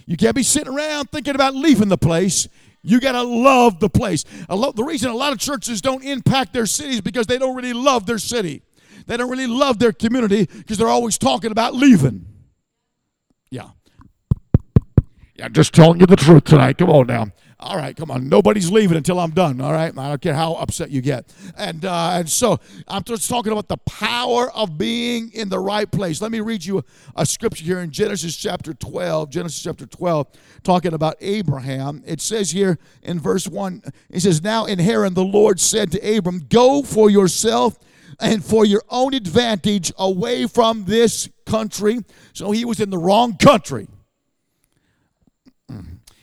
You 0.07 0.16
can't 0.16 0.37
be 0.37 0.42
sitting 0.42 0.72
around 0.72 1.11
thinking 1.11 1.35
about 1.35 1.55
leaving 1.55 1.88
the 1.88 1.99
place. 1.99 2.49
You 2.83 3.01
got 3.01 3.12
to 3.12 3.22
love 3.22 3.81
the 3.81 3.90
place. 3.90 4.25
the 4.49 4.85
reason 4.87 5.11
a 5.11 5.16
lot 5.16 5.33
of 5.33 5.38
churches 5.38 5.81
don't 5.81 6.05
impact 6.05 6.53
their 6.53 6.66
cities 6.66 7.01
because 7.01 7.27
they 7.27 7.38
don't 7.38 7.57
really 7.57 7.72
love 7.72 8.07
their 8.07 8.18
city. 8.18 8.62
They 9.07 9.16
don't 9.16 9.31
really 9.31 9.46
love 9.46 9.79
their 9.79 9.92
community 9.92 10.46
because 10.46 10.79
they're 10.79 10.88
always 10.88 11.18
talking 11.18 11.51
about 11.51 11.75
leaving. 11.75 12.27
Yeah. 13.51 13.70
Yeah, 15.38 15.49
just 15.49 15.75
telling 15.75 16.01
you 16.01 16.07
the 16.07 16.16
truth 16.16 16.44
tonight. 16.44 16.79
Come 16.79 16.88
on 16.88 17.09
now. 17.09 17.27
All 17.61 17.77
right, 17.77 17.94
come 17.94 18.11
on. 18.11 18.29
Nobody's 18.29 18.70
leaving 18.70 18.96
until 18.96 19.18
I'm 19.18 19.33
done. 19.33 19.61
All 19.61 19.72
right, 19.72 19.96
I 19.96 20.09
don't 20.09 20.20
care 20.20 20.35
how 20.35 20.55
upset 20.55 20.90
you 20.90 21.03
get. 21.03 21.31
And 21.57 21.85
uh, 21.85 22.11
and 22.12 22.29
so 22.29 22.59
I'm 22.88 23.03
just 23.03 23.29
talking 23.29 23.53
about 23.53 23.68
the 23.68 23.77
power 23.79 24.51
of 24.53 24.79
being 24.79 25.31
in 25.33 25.51
the 25.51 25.59
right 25.59 25.90
place. 25.90 26.22
Let 26.22 26.33
me 26.33 26.40
read 26.40 26.64
you 26.64 26.79
a, 26.79 26.85
a 27.16 27.27
scripture 27.27 27.64
here 27.64 27.81
in 27.81 27.90
Genesis 27.90 28.35
chapter 28.35 28.72
12. 28.72 29.29
Genesis 29.31 29.62
chapter 29.62 29.85
12, 29.85 30.27
talking 30.62 30.94
about 30.94 31.16
Abraham. 31.20 32.03
It 32.07 32.22
says 32.22 32.51
here 32.51 32.79
in 33.03 33.20
verse 33.20 33.46
one. 33.46 33.83
It 34.11 34.20
says, 34.20 34.42
"Now 34.42 34.64
in 34.64 34.79
Haran 34.79 35.12
the 35.12 35.25
Lord 35.25 35.61
said 35.61 35.92
to 35.92 36.16
Abram, 36.16 36.46
Go 36.49 36.83
for 36.83 37.11
yourself." 37.11 37.79
and 38.18 38.42
for 38.42 38.64
your 38.64 38.83
own 38.88 39.12
advantage 39.12 39.92
away 39.99 40.46
from 40.46 40.85
this 40.85 41.29
country. 41.44 41.99
So 42.33 42.51
he 42.51 42.64
was 42.64 42.81
in 42.81 42.88
the 42.88 42.96
wrong 42.96 43.37
country. 43.37 43.88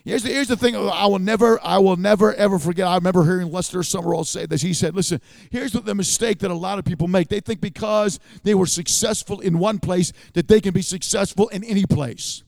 Here's 0.06 0.24
the, 0.24 0.30
here's 0.30 0.50
the 0.50 0.58
thing 0.58 0.76
I 0.76 1.06
will 1.06 1.20
never, 1.20 1.64
I 1.64 1.78
will 1.78 1.96
never 1.96 2.34
ever 2.34 2.60
forget. 2.60 2.88
I 2.88 2.96
remember 2.96 3.24
hearing 3.24 3.50
Lester 3.52 3.80
Sumrall 3.80 4.26
say 4.26 4.46
this. 4.46 4.62
He 4.62 4.74
said, 4.74 4.96
Listen, 4.96 5.22
here's 5.50 5.72
the 5.72 5.96
mistake 5.96 6.40
that 6.40 6.52
a 6.52 6.56
lot 6.56 6.78
of 6.78 6.84
people 6.84 7.08
make. 7.08 7.30
They 7.30 7.40
think 7.40 7.62
because 7.62 8.20
they 8.44 8.54
were 8.54 8.66
successful 8.66 9.40
in 9.40 9.60
one 9.60 9.80
place 9.80 10.12
that 10.34 10.50
they 10.50 10.60
can 10.60 10.74
be 10.74 10.82
successful 10.82 11.48
in 11.50 11.64
any 11.64 11.86
place 11.86 12.44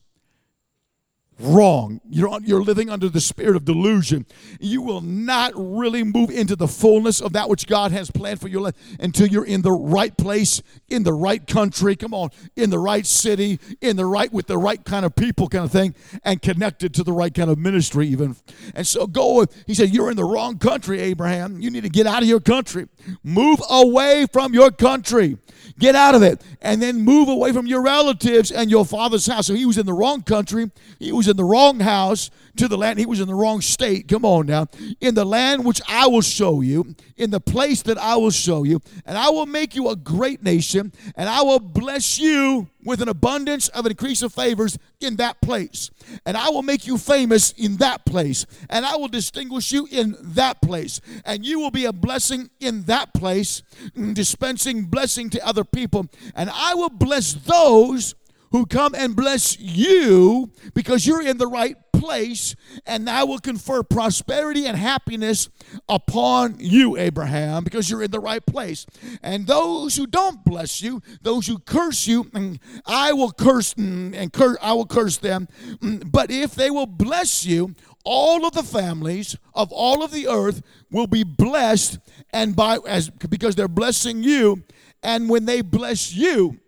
wrong. 1.40 2.00
You're, 2.10 2.40
you're 2.44 2.62
living 2.62 2.90
under 2.90 3.10
the 3.10 3.20
spirit 3.20 3.56
of 3.56 3.66
delusion. 3.66 4.26
You 4.60 4.82
will 4.82 5.02
not 5.02 5.52
really 5.56 6.04
move 6.04 6.30
into 6.30 6.56
the 6.56 6.68
fullness 6.68 7.22
of 7.22 7.34
that 7.34 7.50
which 7.50 7.68
God 7.68 7.92
has 7.92 8.10
planned 8.10 8.40
for 8.40 8.48
your 8.48 8.62
life 8.62 8.76
until 9.00 9.28
you're 9.28 9.46
in 9.46 9.62
the 9.62 9.72
right 9.72 10.16
place, 10.18 10.62
in 10.90 11.04
the 11.04 11.14
right 11.14 11.46
country, 11.46 11.96
come 11.96 12.14
on, 12.14 12.30
in 12.56 12.70
the 12.70 12.80
right 12.80 13.06
city, 13.06 13.60
in 13.82 13.98
the 13.98 14.06
right, 14.06 14.32
with 14.32 14.48
the 14.48 14.58
right 14.58 14.84
kind 14.84 15.06
of 15.06 15.16
people, 15.16 15.48
kind 15.48 15.66
of 15.66 15.72
thing, 15.72 15.94
and 16.24 16.42
connected 16.42 16.94
to 16.94 17.04
the 17.04 17.14
right 17.14 17.34
kind 17.34 17.50
of 17.50 17.58
ministry, 17.58 18.08
even. 18.08 18.36
And 18.74 18.88
so 18.88 19.08
go, 19.08 19.36
with 19.36 19.64
he 19.68 19.74
said, 19.74 19.90
You're 19.90 20.12
in 20.12 20.18
the 20.18 20.26
wrong 20.26 20.58
country, 20.58 21.00
Abraham. 21.02 21.60
You 21.60 21.70
need 21.70 21.84
to 21.84 21.90
get 21.90 22.08
out 22.08 22.22
of 22.22 22.30
your 22.30 22.40
country. 22.40 22.88
Move 23.24 23.62
away 23.70 24.26
from 24.32 24.54
your 24.54 24.72
country. 24.72 25.38
Get 25.78 25.96
out 25.96 26.16
of 26.16 26.24
it. 26.24 26.42
And 26.62 26.82
then 26.82 27.02
move 27.02 27.28
away 27.28 27.52
from 27.52 27.68
your 27.68 27.82
relatives 27.82 28.52
and 28.52 28.72
your 28.72 28.86
father's 28.86 29.28
house. 29.28 29.48
So 29.48 29.54
he 29.54 29.66
was 29.66 29.78
in 29.78 29.86
the 29.86 29.94
wrong 29.94 30.22
country. 30.22 30.72
He 31.00 31.12
was 31.12 31.28
in 31.28 31.36
the 31.36 31.44
wrong 31.44 31.82
house 31.82 32.30
to 32.58 32.68
the 32.68 32.78
land. 32.78 32.98
He 32.98 33.06
was 33.06 33.20
in 33.20 33.28
the 33.28 33.36
wrong 33.36 33.62
state. 33.62 34.08
Come 34.08 34.24
on 34.24 34.46
now. 34.46 34.68
In 35.02 35.16
the 35.16 35.26
land 35.26 35.66
which 35.66 35.82
I 35.88 36.08
will 36.08 36.22
show 36.22 36.62
you, 36.62 36.96
in 37.18 37.30
the 37.30 37.42
place 37.42 37.82
that 37.84 37.98
I 37.98 38.16
will 38.16 38.32
show 38.32 38.64
you, 38.64 38.82
and 39.06 39.18
I 39.18 39.30
will 39.30 39.46
make 39.46 39.76
you 39.76 39.90
a 39.90 39.96
great 39.96 40.42
nation, 40.42 40.94
and 41.16 41.28
I 41.28 41.42
will 41.42 41.60
bless 41.60 42.20
you 42.20 42.70
with 42.86 43.02
an 43.02 43.10
abundance 43.10 43.68
of 43.70 43.86
an 43.86 43.92
increase 43.92 44.22
of 44.22 44.34
favors 44.34 44.78
in 45.02 45.18
that 45.18 45.42
place. 45.42 45.90
And 46.26 46.38
I 46.38 46.50
will 46.50 46.62
make 46.62 46.88
you 46.88 46.98
famous 46.98 47.52
in 47.54 47.78
that 47.78 48.06
place. 48.06 48.46
And 48.70 48.86
I 48.86 48.96
will 48.96 49.08
distinguish 49.08 49.72
you 49.72 49.88
in 49.92 50.16
that 50.22 50.62
place. 50.62 51.02
And 51.26 51.46
you 51.46 51.60
will 51.60 51.72
be 51.72 51.86
a 51.86 51.94
blessing 51.94 52.50
in 52.60 52.84
that 52.84 53.14
place, 53.14 53.64
mm, 53.98 54.14
dispensing 54.14 54.84
blessing 54.84 55.30
to 55.32 55.46
other 55.46 55.66
people. 55.66 56.08
And 56.36 56.50
I 56.54 56.76
will 56.76 56.90
bless 56.90 57.34
those 57.34 58.16
who 58.52 58.66
come 58.66 58.96
and 58.96 59.16
bless 59.16 59.60
you 59.60 60.50
because 60.74 61.06
you're 61.06 61.22
in 61.22 61.38
the 61.38 61.48
right 61.48 61.76
place, 62.06 62.56
and 62.86 63.10
I 63.10 63.24
will 63.24 63.40
confer 63.40 63.82
prosperity 63.82 64.68
and 64.68 64.78
happiness 64.78 65.50
upon 65.90 66.58
you, 66.60 66.98
Abraham, 66.98 67.64
because 67.64 67.90
you're 67.90 68.04
in 68.04 68.12
the 68.12 68.20
right 68.20 68.46
place. 68.46 68.86
And 69.24 69.48
those 69.48 69.96
who 69.96 70.06
don't 70.06 70.44
bless 70.46 70.84
you, 70.84 71.02
those 71.24 71.48
who 71.48 71.58
curse 71.58 72.06
you, 72.06 72.26
mm, 72.26 72.60
I 72.86 73.14
will 73.14 73.32
curse 73.32 73.74
mm, 73.74 74.14
and 74.16 74.32
curse, 74.32 74.58
I 74.62 74.74
will 74.74 74.86
curse 74.86 75.18
them. 75.18 75.48
Mm, 75.78 76.12
but 76.12 76.30
if 76.30 76.54
they 76.54 76.70
will 76.70 76.86
bless 76.86 77.44
you, 77.44 77.74
all 78.04 78.46
of 78.46 78.54
the 78.54 78.62
families 78.62 79.36
of 79.56 79.72
all 79.72 80.04
of 80.04 80.12
the 80.12 80.28
earth 80.28 80.62
will 80.92 81.08
be 81.08 81.24
blessed 81.24 81.98
and 82.32 82.56
by 82.56 82.78
as 82.88 83.10
because 83.10 83.56
they're 83.56 83.68
blessing 83.68 84.22
you 84.22 84.64
and 85.02 85.28
when 85.28 85.46
they 85.46 85.62
bless 85.62 86.14
you 86.14 86.60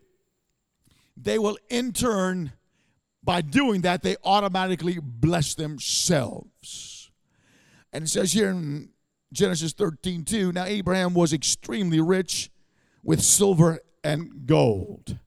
they 1.16 1.38
will 1.40 1.58
in 1.70 1.94
turn, 1.94 2.54
by 3.28 3.42
doing 3.42 3.82
that, 3.82 4.04
they 4.04 4.16
automatically 4.24 5.00
bless 5.02 5.54
themselves. 5.54 7.12
And 7.92 8.06
it 8.06 8.08
says 8.08 8.32
here 8.32 8.50
in 8.50 8.92
Genesis 9.34 9.74
13 9.74 10.24
2 10.24 10.54
Now 10.54 10.64
Abraham 10.64 11.14
was 11.14 11.34
extremely 11.34 12.00
rich 12.00 12.50
with 13.04 13.22
silver 13.22 13.82
and 14.02 14.48
gold. 14.48 15.20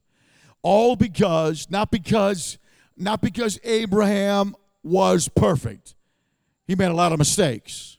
All 0.63 0.97
because, 0.97 1.71
not 1.71 1.91
because, 1.91 2.57
not 2.97 3.21
because 3.21 3.61
Abraham 3.65 4.57
was 4.83 5.29
perfect. 5.29 5.95
He 6.67 6.75
made 6.77 6.91
a 6.91 6.95
lot 6.95 7.13
of 7.13 7.19
mistakes. 7.19 7.99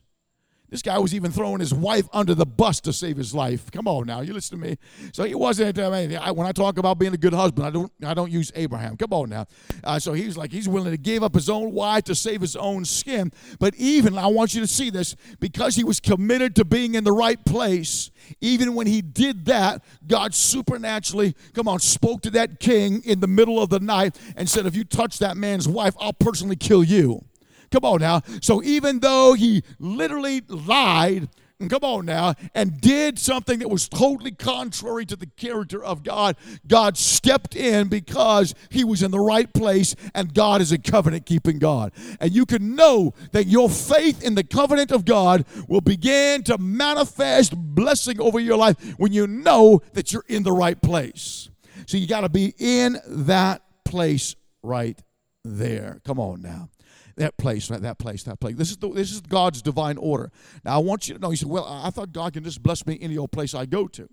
This 0.72 0.82
guy 0.82 0.98
was 1.00 1.14
even 1.14 1.32
throwing 1.32 1.60
his 1.60 1.74
wife 1.74 2.08
under 2.14 2.34
the 2.34 2.46
bus 2.46 2.80
to 2.82 2.94
save 2.94 3.18
his 3.18 3.36
life. 3.36 3.70
Come 3.72 3.90
on 3.90 4.08
now, 4.08 4.22
you 4.22 4.34
listen 4.34 4.58
to 4.58 4.66
me. 4.66 4.78
So 5.12 5.26
he 5.26 5.36
wasn't. 5.36 5.78
I 5.78 5.90
mean, 6.08 6.18
I, 6.18 6.32
when 6.32 6.48
I 6.48 6.54
talk 6.54 6.78
about 6.78 6.98
being 6.98 7.14
a 7.14 7.18
good 7.18 7.34
husband, 7.34 7.68
I 7.68 7.72
don't. 7.72 7.92
I 8.06 8.14
don't 8.14 8.32
use 8.32 8.54
Abraham. 8.56 8.96
Come 8.96 9.12
on 9.12 9.30
now. 9.30 9.48
Uh, 9.84 10.00
so 10.00 10.14
he's 10.14 10.38
like 10.38 10.50
he's 10.50 10.70
willing 10.70 10.92
to 10.92 10.98
give 10.98 11.24
up 11.24 11.36
his 11.36 11.50
own 11.50 11.74
wife 11.74 12.06
to 12.06 12.16
save 12.16 12.40
his 12.40 12.56
own 12.56 12.86
skin. 12.86 13.34
But 13.60 13.76
even 13.76 14.18
I 14.18 14.28
want 14.28 14.54
you 14.54 14.62
to 14.62 14.68
see 14.68 14.90
this 14.90 15.18
because 15.42 15.76
he 15.76 15.84
was 15.84 16.00
committed 16.00 16.56
to 16.56 16.64
being 16.64 16.96
in 16.96 17.04
the 17.04 17.12
right 17.12 17.44
place. 17.44 18.10
Even 18.40 18.74
when 18.74 18.88
he 18.88 19.02
did 19.02 19.44
that, 19.46 19.84
God 20.08 20.34
supernaturally, 20.34 21.36
come 21.54 21.68
on, 21.68 21.80
spoke 21.80 22.22
to 22.22 22.30
that 22.32 22.62
king 22.62 23.02
in 23.04 23.20
the 23.20 23.28
middle 23.28 23.62
of 23.62 23.70
the 23.70 23.82
night 23.82 24.18
and 24.38 24.50
said, 24.50 24.66
"If 24.66 24.78
you 24.78 24.86
touch 24.86 25.20
that 25.20 25.36
man's 25.36 25.68
wife, 25.68 25.96
I'll 26.00 26.14
personally 26.14 26.56
kill 26.56 26.82
you." 26.82 27.26
Come 27.72 27.86
on 27.86 28.02
now. 28.02 28.22
So 28.42 28.62
even 28.64 29.00
though 29.00 29.34
he 29.34 29.64
literally 29.80 30.42
lied, 30.48 31.30
come 31.70 31.84
on 31.84 32.06
now, 32.06 32.34
and 32.54 32.82
did 32.82 33.20
something 33.20 33.60
that 33.60 33.70
was 33.70 33.88
totally 33.88 34.32
contrary 34.32 35.06
to 35.06 35.16
the 35.16 35.26
character 35.26 35.84
of 35.84 36.04
God, 36.04 36.36
God 36.68 36.98
stepped 36.98 37.56
in 37.56 37.88
because 37.88 38.54
he 38.70 38.84
was 38.84 39.04
in 39.04 39.12
the 39.12 39.20
right 39.20 39.52
place, 39.54 39.96
and 40.14 40.34
God 40.34 40.60
is 40.60 40.72
a 40.72 40.78
covenant 40.78 41.26
keeping 41.26 41.60
God. 41.60 41.94
And 42.20 42.32
you 42.32 42.46
can 42.46 42.76
know 42.76 43.14
that 43.32 43.48
your 43.48 43.70
faith 43.70 44.22
in 44.24 44.36
the 44.36 44.44
covenant 44.44 44.92
of 44.92 45.06
God 45.06 45.46
will 45.68 45.82
begin 45.82 46.44
to 46.44 46.58
manifest 46.58 47.54
blessing 47.56 48.20
over 48.20 48.40
your 48.40 48.58
life 48.58 48.96
when 48.98 49.14
you 49.14 49.28
know 49.28 49.82
that 49.94 50.12
you're 50.12 50.26
in 50.28 50.44
the 50.44 50.52
right 50.52 50.82
place. 50.82 51.50
So 51.86 51.98
you 51.98 52.08
got 52.08 52.22
to 52.22 52.30
be 52.30 52.54
in 52.58 52.98
that 53.08 53.62
place 53.86 54.36
right 54.62 55.00
there. 55.44 56.02
Come 56.04 56.20
on 56.20 56.42
now 56.42 56.70
that 57.18 57.38
place, 57.38 57.70
right, 57.70 57.82
that 57.82 58.00
place, 58.00 58.24
that 58.24 58.40
place. 58.40 58.56
This 58.56 58.72
is 58.72 58.78
the, 58.78 58.90
this 58.90 59.12
is 59.12 59.22
God's 59.22 59.62
divine 59.62 59.98
order. 59.98 60.32
Now 60.64 60.76
I 60.76 60.78
want 60.80 61.08
you 61.08 61.16
to 61.16 61.20
know. 61.20 61.30
He 61.30 61.36
said, 61.36 61.50
"Well, 61.50 61.66
I 61.66 61.90
thought 61.90 62.12
God 62.12 62.34
can 62.34 62.44
just 62.44 62.62
bless 62.62 62.86
me 62.86 62.98
any 63.02 63.18
old 63.18 63.32
place 63.32 63.54
I 63.54 63.66
go 63.66 63.88
to." 63.88 64.10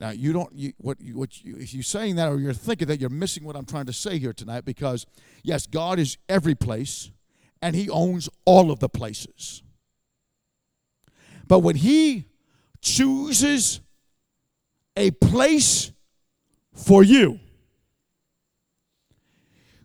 Now 0.00 0.10
you 0.10 0.32
don't. 0.32 0.52
You, 0.54 0.72
what 0.78 1.00
you, 1.00 1.18
what 1.18 1.44
you, 1.44 1.56
if 1.56 1.74
you're 1.74 1.82
saying 1.82 2.16
that 2.16 2.28
or 2.28 2.38
you're 2.38 2.52
thinking 2.52 2.88
that, 2.88 3.00
you're 3.00 3.10
missing 3.10 3.44
what 3.44 3.56
I'm 3.56 3.64
trying 3.64 3.86
to 3.86 3.92
say 3.92 4.18
here 4.18 4.32
tonight. 4.32 4.64
Because 4.64 5.06
yes, 5.42 5.66
God 5.66 5.98
is 5.98 6.18
every 6.28 6.54
place, 6.54 7.10
and 7.60 7.74
He 7.74 7.90
owns 7.90 8.28
all 8.44 8.70
of 8.70 8.78
the 8.78 8.88
places. 8.88 9.62
But 11.46 11.60
when 11.60 11.76
He 11.76 12.26
chooses 12.80 13.80
a 14.96 15.10
place 15.12 15.92
for 16.72 17.02
you, 17.02 17.40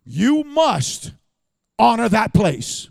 you 0.06 0.44
must 0.44 1.14
honor 1.84 2.08
that 2.08 2.34
place. 2.34 2.90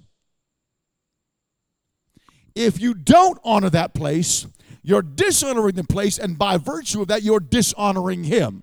If 2.55 2.79
you 2.81 2.93
don't 2.93 3.39
honor 3.43 3.71
that 3.71 3.95
place, 3.95 4.47
you're 4.83 5.03
dishonoring 5.03 5.77
the 5.77 5.85
place, 5.85 6.19
and 6.19 6.37
by 6.37 6.59
virtue 6.59 7.01
of 7.01 7.09
that, 7.09 7.23
you're 7.23 7.41
dishonoring 7.41 8.25
Him. 8.25 8.63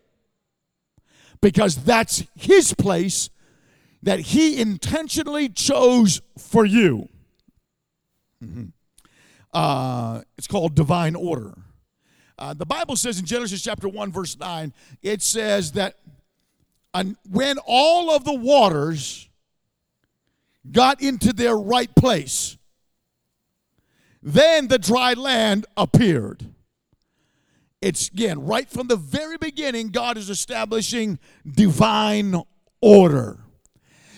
Because 1.41 1.83
that's 1.83 2.23
His 2.35 2.73
place 2.73 3.31
that 4.03 4.19
He 4.19 4.61
intentionally 4.61 5.49
chose 5.49 6.21
for 6.37 6.63
you. 6.63 7.09
Mm-hmm. 8.43 8.65
Uh, 9.51 10.21
it's 10.37 10.47
called 10.47 10.75
divine 10.75 11.15
order. 11.15 11.57
Uh, 12.37 12.53
the 12.53 12.65
Bible 12.65 12.95
says 12.95 13.19
in 13.19 13.25
Genesis 13.25 13.63
chapter 13.63 13.89
1, 13.89 14.11
verse 14.11 14.37
9, 14.37 14.73
it 15.01 15.23
says 15.23 15.71
that 15.71 15.95
when 17.29 17.57
all 17.65 18.11
of 18.11 18.23
the 18.23 18.33
waters 18.33 19.28
got 20.71 21.01
into 21.01 21.33
their 21.33 21.55
right 21.55 21.93
place. 21.95 22.57
Then 24.21 24.67
the 24.67 24.79
dry 24.79 25.13
land 25.13 25.65
appeared. 25.77 26.45
It's 27.81 28.09
again, 28.09 28.45
right 28.45 28.69
from 28.69 28.87
the 28.87 28.97
very 28.97 29.37
beginning, 29.37 29.89
God 29.89 30.17
is 30.17 30.29
establishing 30.29 31.17
divine 31.49 32.41
order. 32.81 33.39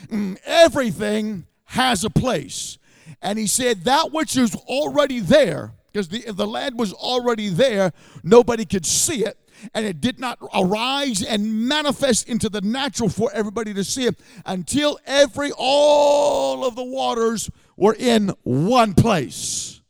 Mm, 0.08 0.38
everything 0.46 1.46
has 1.66 2.04
a 2.04 2.10
place. 2.10 2.80
And 3.22 3.38
he 3.38 3.46
said, 3.46 3.84
That 3.84 4.12
which 4.12 4.36
is 4.36 4.56
already 4.56 5.20
there, 5.20 5.74
because 5.92 6.08
the, 6.08 6.32
the 6.32 6.48
land 6.48 6.80
was 6.80 6.92
already 6.92 7.50
there, 7.50 7.92
nobody 8.24 8.66
could 8.66 8.86
see 8.86 9.24
it 9.26 9.38
and 9.74 9.86
it 9.86 10.02
did 10.02 10.20
not 10.20 10.40
arise 10.54 11.24
and 11.24 11.68
manifest 11.68 12.28
into 12.28 12.50
the 12.50 12.62
natural 12.62 13.10
for 13.10 13.32
everybody 13.34 13.74
to 13.74 13.84
see 13.84 14.06
it 14.06 14.20
until 14.46 15.00
every 15.06 15.52
all 15.58 16.66
of 16.66 16.76
the 16.76 16.84
waters 16.84 17.50
were 17.78 17.96
in 17.98 18.34
one 18.44 18.94
place. 18.94 19.82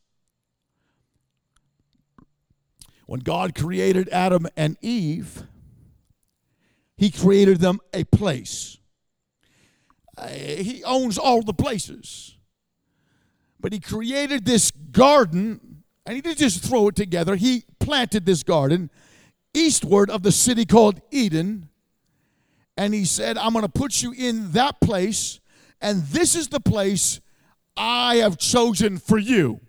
When 3.06 3.20
God 3.20 3.54
created 3.54 4.08
Adam 4.10 4.46
and 4.56 4.76
Eve, 4.80 5.42
he 6.96 7.10
created 7.10 7.60
them 7.60 7.80
a 7.92 8.04
place. 8.04 8.78
He 10.28 10.82
owns 10.84 11.18
all 11.18 11.42
the 11.42 11.52
places. 11.52 12.36
But 13.60 13.72
he 13.72 13.80
created 13.80 14.44
this 14.44 14.70
garden, 14.70 15.82
and 16.06 16.16
he 16.16 16.20
didn't 16.20 16.38
just 16.38 16.64
throw 16.64 16.88
it 16.88 16.96
together. 16.96 17.36
He 17.36 17.64
planted 17.78 18.26
this 18.26 18.42
garden 18.42 18.90
eastward 19.54 20.10
of 20.10 20.22
the 20.22 20.32
city 20.32 20.64
called 20.64 21.00
Eden. 21.10 21.68
And 22.76 22.94
he 22.94 23.04
said, 23.04 23.36
I'm 23.36 23.52
going 23.52 23.64
to 23.64 23.70
put 23.70 24.02
you 24.02 24.12
in 24.12 24.52
that 24.52 24.80
place, 24.80 25.40
and 25.80 26.02
this 26.04 26.34
is 26.34 26.48
the 26.48 26.60
place 26.60 27.20
I 27.76 28.16
have 28.16 28.38
chosen 28.38 28.98
for 28.98 29.18
you. 29.18 29.60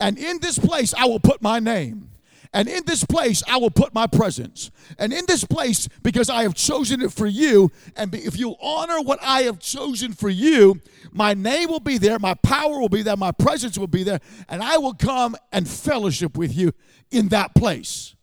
And 0.00 0.18
in 0.18 0.40
this 0.40 0.58
place, 0.58 0.94
I 0.94 1.06
will 1.06 1.20
put 1.20 1.42
my 1.42 1.60
name. 1.60 2.10
And 2.54 2.68
in 2.68 2.84
this 2.86 3.04
place, 3.04 3.42
I 3.48 3.56
will 3.56 3.70
put 3.70 3.92
my 3.92 4.06
presence. 4.06 4.70
And 4.96 5.12
in 5.12 5.24
this 5.26 5.44
place, 5.44 5.88
because 6.04 6.30
I 6.30 6.44
have 6.44 6.54
chosen 6.54 7.02
it 7.02 7.12
for 7.12 7.26
you, 7.26 7.72
and 7.96 8.14
if 8.14 8.38
you 8.38 8.54
honor 8.62 9.00
what 9.00 9.18
I 9.22 9.42
have 9.42 9.58
chosen 9.58 10.12
for 10.12 10.30
you, 10.30 10.80
my 11.10 11.34
name 11.34 11.68
will 11.68 11.80
be 11.80 11.98
there, 11.98 12.18
my 12.20 12.34
power 12.34 12.78
will 12.78 12.88
be 12.88 13.02
there, 13.02 13.16
my 13.16 13.32
presence 13.32 13.76
will 13.76 13.88
be 13.88 14.04
there, 14.04 14.20
and 14.48 14.62
I 14.62 14.78
will 14.78 14.94
come 14.94 15.34
and 15.52 15.68
fellowship 15.68 16.36
with 16.36 16.56
you 16.56 16.72
in 17.10 17.28
that 17.28 17.56
place. 17.56 18.13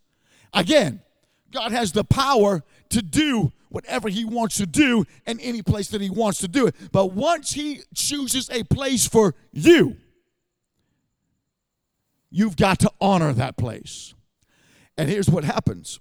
Again, 0.53 1.01
God 1.51 1.71
has 1.71 1.91
the 1.91 2.03
power 2.03 2.63
to 2.89 3.01
do 3.01 3.51
whatever 3.69 4.09
He 4.09 4.25
wants 4.25 4.57
to 4.57 4.65
do 4.65 5.05
in 5.25 5.39
any 5.39 5.61
place 5.61 5.87
that 5.89 6.01
He 6.01 6.09
wants 6.09 6.39
to 6.39 6.47
do 6.47 6.67
it. 6.67 6.75
But 6.91 7.13
once 7.13 7.53
He 7.53 7.81
chooses 7.93 8.49
a 8.49 8.63
place 8.63 9.07
for 9.07 9.35
you, 9.51 9.97
you've 12.29 12.57
got 12.57 12.79
to 12.79 12.91
honor 12.99 13.33
that 13.33 13.57
place. 13.57 14.13
And 14.97 15.09
here's 15.09 15.29
what 15.29 15.43
happens 15.43 15.99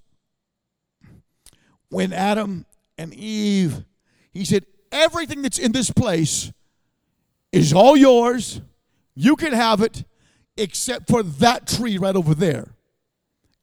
when 1.88 2.12
Adam 2.12 2.66
and 2.96 3.12
Eve, 3.14 3.84
he 4.32 4.44
said, 4.44 4.64
everything 4.92 5.42
that's 5.42 5.59
in 5.59 5.72
this 5.72 5.90
place 5.90 6.53
is 7.51 7.72
all 7.72 7.96
yours. 7.96 8.61
You 9.16 9.34
can 9.34 9.53
have 9.53 9.80
it, 9.80 10.05
except 10.57 11.09
for 11.09 11.22
that 11.22 11.66
tree 11.66 11.98
right 11.98 12.14
over 12.14 12.34
there 12.34 12.74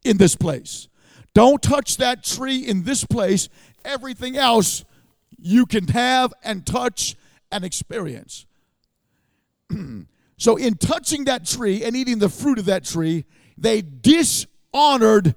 in 0.04 0.18
this 0.18 0.36
place. 0.36 0.88
Don't 1.34 1.62
touch 1.62 1.98
that 1.98 2.24
tree 2.24 2.60
in 2.60 2.84
this 2.84 3.04
place. 3.04 3.50
Everything 3.86 4.38
else 4.38 4.84
you 5.38 5.66
can 5.66 5.88
have 5.89 6.34
and 6.43 6.66
touch 6.66 7.16
and 7.52 7.64
experience. 7.64 8.45
so, 10.38 10.56
in 10.56 10.76
touching 10.76 11.26
that 11.26 11.45
tree 11.45 11.84
and 11.84 11.95
eating 11.95 12.20
the 12.20 12.30
fruit 12.30 12.60
of 12.60 12.66
that 12.66 12.84
tree, 12.84 13.26
they 13.58 13.82
dishonored 13.82 15.36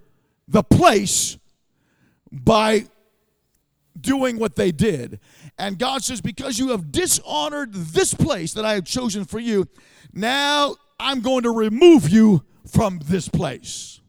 the 0.49 0.63
place 0.63 1.39
by 2.33 2.87
doing 4.01 4.39
what 4.39 4.57
they 4.57 4.73
did. 4.73 5.21
And 5.59 5.79
God 5.79 6.03
says, 6.03 6.21
Because 6.21 6.59
you 6.59 6.69
have 6.71 6.91
dishonored 6.91 7.75
this 7.75 8.15
place 8.15 8.55
that 8.55 8.65
I 8.65 8.75
have 8.75 8.85
chosen 8.85 9.25
for 9.25 9.39
you, 9.39 9.69
now 10.13 10.77
I'm 10.99 11.21
going 11.21 11.43
to 11.43 11.51
remove 11.51 12.09
you 12.09 12.45
from 12.67 13.01
this 13.05 13.29
place. 13.29 13.99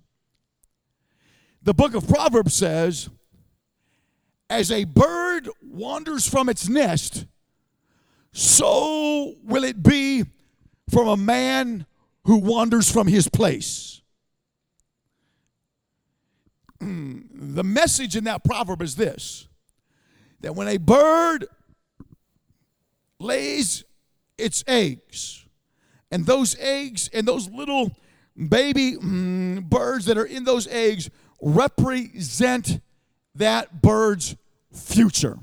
The 1.64 1.74
book 1.74 1.94
of 1.94 2.08
Proverbs 2.08 2.54
says, 2.54 3.10
As 4.50 4.72
a 4.72 4.84
bird 4.86 5.50
wanders 5.62 6.28
from 6.28 6.50
its 6.50 6.68
nest, 6.68 7.26
so 8.34 9.36
will 9.44 9.64
it 9.64 9.84
be 9.84 10.26
from 10.90 11.08
a 11.08 11.18
man 11.18 11.86
who 12.26 12.38
wanders 12.38 12.92
from 12.92 13.08
his 13.08 13.28
place. 13.28 14.02
the 16.80 17.64
message 17.64 18.16
in 18.16 18.26
that 18.26 18.44
proverb 18.44 18.82
is 18.82 18.96
this 18.96 19.48
that 20.42 20.56
when 20.56 20.68
a 20.68 20.78
bird 20.78 21.46
lays 23.20 23.84
its 24.38 24.64
eggs, 24.66 25.46
and 26.10 26.26
those 26.26 26.56
eggs 26.60 27.10
and 27.14 27.28
those 27.28 27.48
little 27.50 27.92
baby 28.50 28.94
mm, 28.94 29.64
birds 29.64 30.06
that 30.06 30.18
are 30.18 30.26
in 30.26 30.44
those 30.44 30.68
eggs 30.68 31.10
represent 31.42 32.82
that 33.36 33.82
bird's 33.82 34.36
future. 34.72 35.40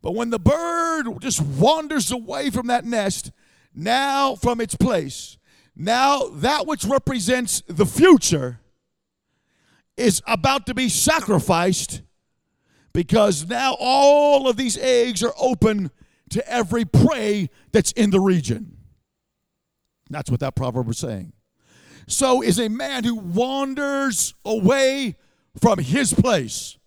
But 0.00 0.14
when 0.14 0.30
the 0.30 0.38
bird 0.38 1.08
just 1.20 1.40
wanders 1.40 2.12
away 2.12 2.50
from 2.50 2.68
that 2.68 2.84
nest, 2.84 3.32
now 3.74 4.36
from 4.36 4.60
its 4.60 4.76
place, 4.76 5.38
now, 5.80 6.26
that 6.30 6.66
which 6.66 6.84
represents 6.84 7.62
the 7.68 7.86
future 7.86 8.58
is 9.96 10.20
about 10.26 10.66
to 10.66 10.74
be 10.74 10.88
sacrificed 10.88 12.02
because 12.92 13.48
now 13.48 13.76
all 13.78 14.48
of 14.48 14.56
these 14.56 14.76
eggs 14.76 15.22
are 15.22 15.32
open 15.38 15.92
to 16.30 16.46
every 16.50 16.84
prey 16.84 17.48
that's 17.70 17.92
in 17.92 18.10
the 18.10 18.18
region. 18.18 18.76
That's 20.10 20.32
what 20.32 20.40
that 20.40 20.56
proverb 20.56 20.88
is 20.88 20.98
saying. 20.98 21.32
So 22.08 22.42
is 22.42 22.58
a 22.58 22.68
man 22.68 23.04
who 23.04 23.14
wanders 23.14 24.34
away 24.44 25.16
from 25.60 25.78
his 25.78 26.14
place. 26.14 26.78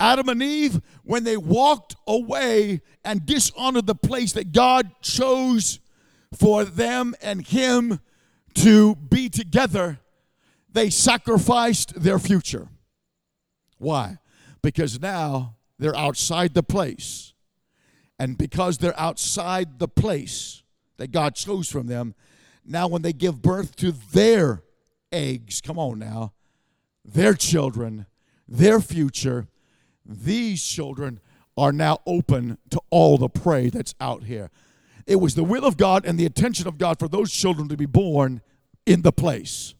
Adam 0.00 0.28
and 0.28 0.42
Eve, 0.42 0.80
when 1.04 1.22
they 1.22 1.36
walked 1.36 1.94
away 2.08 2.80
and 3.04 3.24
dishonored 3.24 3.86
the 3.86 3.94
place 3.94 4.32
that 4.32 4.50
God 4.50 4.90
chose 5.00 5.78
for 6.36 6.64
them 6.64 7.14
and 7.22 7.46
him 7.46 8.00
to 8.54 8.96
be 8.96 9.28
together, 9.28 10.00
they 10.68 10.90
sacrificed 10.90 12.02
their 12.02 12.18
future. 12.18 12.66
Why? 13.78 14.18
Because 14.60 15.00
now 15.00 15.54
they're 15.78 15.96
outside 15.96 16.54
the 16.54 16.64
place. 16.64 17.32
And 18.18 18.36
because 18.36 18.78
they're 18.78 18.98
outside 18.98 19.78
the 19.78 19.88
place 19.88 20.64
that 20.96 21.12
God 21.12 21.36
chose 21.36 21.68
from 21.70 21.86
them, 21.86 22.16
now 22.64 22.88
when 22.88 23.02
they 23.02 23.12
give 23.12 23.42
birth 23.42 23.76
to 23.76 23.92
their 23.92 24.62
eggs, 25.10 25.60
come 25.60 25.78
on 25.78 25.98
now, 25.98 26.32
their 27.04 27.34
children, 27.34 28.06
their 28.48 28.80
future, 28.80 29.48
these 30.04 30.62
children 30.62 31.20
are 31.56 31.72
now 31.72 31.98
open 32.06 32.58
to 32.70 32.80
all 32.90 33.18
the 33.18 33.28
prey 33.28 33.68
that's 33.68 33.94
out 34.00 34.24
here. 34.24 34.50
It 35.06 35.16
was 35.16 35.34
the 35.34 35.44
will 35.44 35.64
of 35.64 35.76
God 35.76 36.04
and 36.04 36.18
the 36.18 36.24
intention 36.24 36.66
of 36.66 36.78
God 36.78 36.98
for 36.98 37.08
those 37.08 37.32
children 37.32 37.68
to 37.68 37.76
be 37.76 37.86
born 37.86 38.40
in 38.86 39.02
the 39.02 39.12
place, 39.12 39.74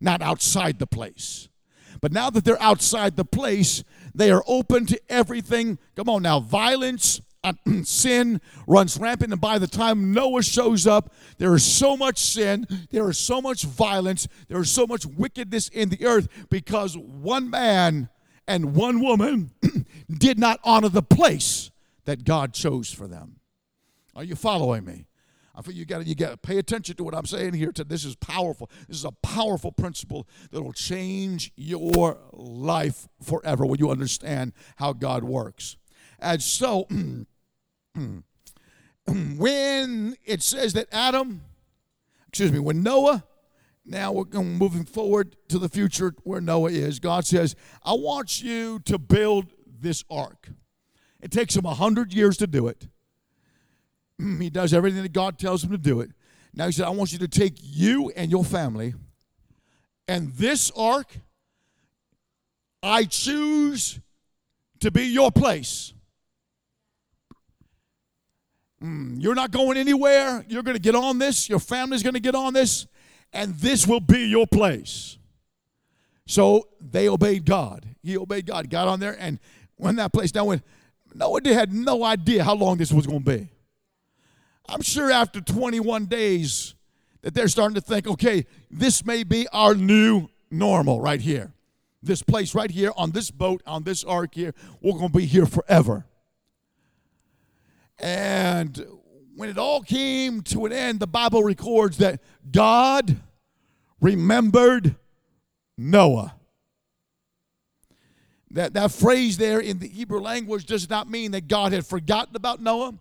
not 0.00 0.22
outside 0.22 0.78
the 0.78 0.86
place. 0.86 1.48
But 2.00 2.12
now 2.12 2.30
that 2.30 2.44
they're 2.44 2.62
outside 2.62 3.16
the 3.16 3.24
place, 3.24 3.82
they 4.14 4.30
are 4.30 4.44
open 4.46 4.86
to 4.86 5.00
everything. 5.08 5.78
Come 5.96 6.08
on 6.08 6.22
now, 6.22 6.40
violence, 6.40 7.20
uh, 7.44 7.52
sin 7.82 8.40
runs 8.66 8.98
rampant, 8.98 9.32
and 9.32 9.40
by 9.40 9.58
the 9.58 9.66
time 9.66 10.12
Noah 10.12 10.42
shows 10.42 10.86
up, 10.86 11.12
there 11.38 11.54
is 11.54 11.64
so 11.64 11.96
much 11.96 12.18
sin, 12.18 12.66
there 12.90 13.08
is 13.08 13.18
so 13.18 13.40
much 13.40 13.62
violence, 13.62 14.28
there 14.48 14.60
is 14.60 14.70
so 14.70 14.86
much 14.86 15.06
wickedness 15.06 15.68
in 15.68 15.88
the 15.88 16.04
earth 16.04 16.28
because 16.50 16.96
one 16.96 17.50
man 17.50 18.08
and 18.46 18.74
one 18.74 19.00
woman 19.00 19.50
did 20.10 20.38
not 20.38 20.60
honor 20.64 20.88
the 20.88 21.02
place 21.02 21.70
that 22.04 22.24
God 22.24 22.54
chose 22.54 22.90
for 22.90 23.06
them. 23.06 23.40
Are 24.16 24.24
you 24.24 24.34
following 24.34 24.84
me? 24.84 25.06
I 25.54 25.62
feel 25.62 25.74
you 25.74 25.84
got 25.84 26.06
you 26.06 26.14
got 26.14 26.30
to 26.30 26.36
pay 26.36 26.58
attention 26.58 26.94
to 26.96 27.04
what 27.04 27.16
I'm 27.16 27.26
saying 27.26 27.54
here. 27.54 27.72
To 27.72 27.82
this 27.82 28.04
is 28.04 28.14
powerful. 28.14 28.70
This 28.86 28.98
is 28.98 29.04
a 29.04 29.10
powerful 29.10 29.72
principle 29.72 30.28
that 30.52 30.62
will 30.62 30.72
change 30.72 31.52
your 31.56 32.18
life 32.32 33.08
forever 33.20 33.66
when 33.66 33.80
you 33.80 33.90
understand 33.90 34.52
how 34.76 34.92
God 34.92 35.24
works. 35.24 35.76
And 36.18 36.42
so, 36.42 36.86
when 39.06 40.16
it 40.24 40.42
says 40.42 40.72
that 40.74 40.88
Adam, 40.92 41.42
excuse 42.28 42.52
me, 42.52 42.58
when 42.58 42.82
Noah, 42.82 43.24
now 43.84 44.12
we're 44.12 44.24
moving 44.42 44.84
forward 44.84 45.36
to 45.48 45.58
the 45.58 45.68
future 45.68 46.14
where 46.24 46.40
Noah 46.40 46.70
is. 46.70 46.98
God 46.98 47.24
says, 47.24 47.56
"I 47.82 47.94
want 47.94 48.42
you 48.42 48.80
to 48.80 48.98
build 48.98 49.46
this 49.66 50.04
ark." 50.10 50.50
It 51.20 51.30
takes 51.30 51.56
him 51.56 51.64
a 51.64 51.74
hundred 51.74 52.12
years 52.12 52.36
to 52.38 52.46
do 52.46 52.68
it. 52.68 52.86
he 54.18 54.50
does 54.50 54.72
everything 54.74 55.02
that 55.02 55.12
God 55.12 55.38
tells 55.38 55.64
him 55.64 55.70
to 55.70 55.78
do 55.78 56.00
it. 56.00 56.10
Now 56.54 56.66
he 56.66 56.72
said, 56.72 56.86
I 56.86 56.90
want 56.90 57.12
you 57.12 57.18
to 57.20 57.28
take 57.28 57.54
you 57.60 58.10
and 58.16 58.30
your 58.30 58.44
family, 58.44 58.94
and 60.06 60.32
this 60.34 60.70
ark, 60.76 61.18
I 62.82 63.04
choose 63.04 64.00
to 64.80 64.90
be 64.90 65.04
your 65.04 65.30
place. 65.30 65.92
Mm, 68.82 69.20
you're 69.20 69.34
not 69.34 69.50
going 69.50 69.76
anywhere. 69.76 70.44
You're 70.48 70.62
going 70.62 70.76
to 70.76 70.82
get 70.82 70.94
on 70.94 71.18
this. 71.18 71.48
Your 71.48 71.58
family's 71.58 72.02
going 72.02 72.14
to 72.14 72.20
get 72.20 72.34
on 72.34 72.52
this, 72.52 72.86
and 73.32 73.54
this 73.54 73.86
will 73.86 74.00
be 74.00 74.26
your 74.26 74.46
place. 74.46 75.18
So 76.26 76.68
they 76.80 77.08
obeyed 77.08 77.44
God. 77.44 77.86
He 78.02 78.16
obeyed 78.16 78.46
God. 78.46 78.70
Got 78.70 78.86
on 78.86 79.00
there 79.00 79.16
and 79.18 79.40
went 79.78 79.96
that 79.96 80.12
place. 80.12 80.34
Now, 80.34 80.44
when 80.44 80.62
Noah 81.14 81.40
had 81.44 81.72
no 81.72 82.04
idea 82.04 82.44
how 82.44 82.54
long 82.54 82.76
this 82.76 82.92
was 82.92 83.06
going 83.06 83.24
to 83.24 83.38
be. 83.38 83.48
I'm 84.68 84.82
sure 84.82 85.10
after 85.10 85.40
21 85.40 86.06
days 86.06 86.74
that 87.22 87.34
they're 87.34 87.48
starting 87.48 87.74
to 87.74 87.80
think, 87.80 88.06
okay, 88.06 88.44
this 88.70 89.04
may 89.04 89.24
be 89.24 89.48
our 89.48 89.74
new 89.74 90.28
normal 90.50 91.00
right 91.00 91.20
here. 91.20 91.52
This 92.02 92.22
place 92.22 92.54
right 92.54 92.70
here 92.70 92.92
on 92.96 93.10
this 93.10 93.30
boat, 93.30 93.62
on 93.66 93.82
this 93.82 94.04
ark 94.04 94.34
here, 94.34 94.54
we're 94.80 94.92
going 94.92 95.10
to 95.10 95.18
be 95.18 95.24
here 95.24 95.46
forever. 95.46 96.04
And 97.98 98.86
when 99.34 99.48
it 99.48 99.58
all 99.58 99.82
came 99.82 100.42
to 100.42 100.66
an 100.66 100.72
end, 100.72 101.00
the 101.00 101.06
Bible 101.06 101.42
records 101.42 101.98
that 101.98 102.20
God 102.50 103.16
remembered 104.00 104.96
Noah. 105.76 106.34
That, 108.50 108.74
that 108.74 108.92
phrase 108.92 109.36
there 109.36 109.60
in 109.60 109.78
the 109.78 109.88
Hebrew 109.88 110.20
language 110.20 110.64
does 110.64 110.88
not 110.88 111.08
mean 111.08 111.32
that 111.32 111.48
God 111.48 111.72
had 111.72 111.86
forgotten 111.86 112.34
about 112.34 112.62
Noah 112.62 112.94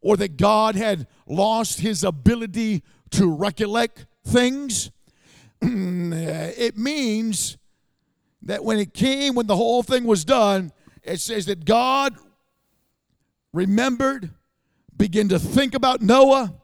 or 0.00 0.16
that 0.18 0.36
God 0.36 0.74
had 0.76 1.06
lost 1.26 1.80
his 1.80 2.04
ability 2.04 2.82
to 3.10 3.32
recollect 3.32 4.06
things. 4.24 4.90
it 5.62 6.76
means 6.76 7.56
that 8.42 8.64
when 8.64 8.78
it 8.78 8.94
came, 8.94 9.34
when 9.34 9.46
the 9.46 9.56
whole 9.56 9.82
thing 9.82 10.04
was 10.04 10.24
done, 10.24 10.72
it 11.02 11.20
says 11.20 11.46
that 11.46 11.64
God 11.64 12.14
remembered, 13.52 14.30
began 15.00 15.30
to 15.30 15.38
think 15.38 15.74
about 15.74 16.02
Noah, 16.02 16.54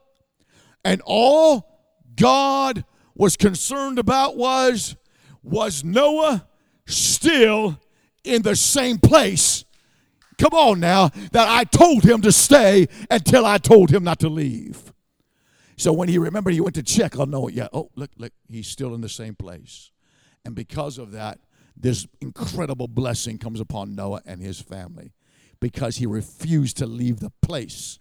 and 0.85 1.01
all 1.05 1.81
God 2.15 2.85
was 3.15 3.35
concerned 3.35 3.97
about 3.97 4.37
was 4.37 4.95
was 5.41 5.83
Noah 5.83 6.47
still 6.85 7.79
in 8.23 8.43
the 8.43 8.55
same 8.55 8.99
place? 8.99 9.65
Come 10.37 10.53
on 10.53 10.79
now, 10.79 11.07
that 11.31 11.47
I 11.49 11.63
told 11.63 12.03
him 12.03 12.21
to 12.21 12.31
stay 12.31 12.87
until 13.09 13.43
I 13.43 13.57
told 13.57 13.89
him 13.89 14.03
not 14.03 14.19
to 14.19 14.29
leave. 14.29 14.93
So 15.75 15.91
when 15.91 16.07
he 16.07 16.19
remembered, 16.19 16.53
he 16.53 16.61
went 16.61 16.75
to 16.75 16.83
check 16.83 17.17
on 17.17 17.31
Noah. 17.31 17.51
Yeah, 17.51 17.69
oh, 17.73 17.89
look, 17.95 18.11
look, 18.17 18.33
he's 18.47 18.67
still 18.67 18.93
in 18.93 19.01
the 19.01 19.09
same 19.09 19.33
place. 19.33 19.89
And 20.45 20.53
because 20.53 20.99
of 20.99 21.11
that, 21.13 21.39
this 21.75 22.05
incredible 22.21 22.87
blessing 22.87 23.39
comes 23.39 23.59
upon 23.59 23.95
Noah 23.95 24.21
and 24.27 24.41
his 24.41 24.61
family 24.61 25.13
because 25.59 25.97
he 25.97 26.05
refused 26.05 26.77
to 26.77 26.85
leave 26.85 27.19
the 27.19 27.31
place 27.41 27.97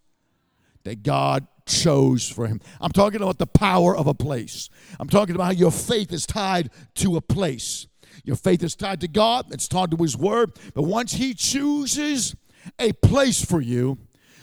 that 0.87 1.03
God 1.03 1.47
chose 1.67 2.29
for 2.29 2.47
him. 2.47 2.61
I'm 2.81 2.93
talking 2.93 3.21
about 3.21 3.39
the 3.39 3.47
power 3.47 3.97
of 3.97 4.07
a 4.07 4.15
place. 4.15 4.71
I'm 4.99 5.09
talking 5.09 5.35
about 5.35 5.45
how 5.45 5.51
your 5.51 5.73
faith 5.73 6.13
is 6.13 6.27
tied 6.27 6.71
to 6.97 7.17
a 7.17 7.21
place. 7.21 7.87
Your 8.25 8.37
faith 8.37 8.63
is 8.63 8.75
tied 8.75 9.01
to 9.03 9.09
God, 9.09 9.47
it's 9.53 9.69
tied 9.69 9.91
to 9.91 9.97
His 9.99 10.17
Word. 10.17 10.53
But 10.75 10.83
once 10.83 11.13
He 11.13 11.35
chooses 11.35 12.35
a 12.79 12.93
place 12.95 13.45
for 13.45 13.61
you, 13.61 13.99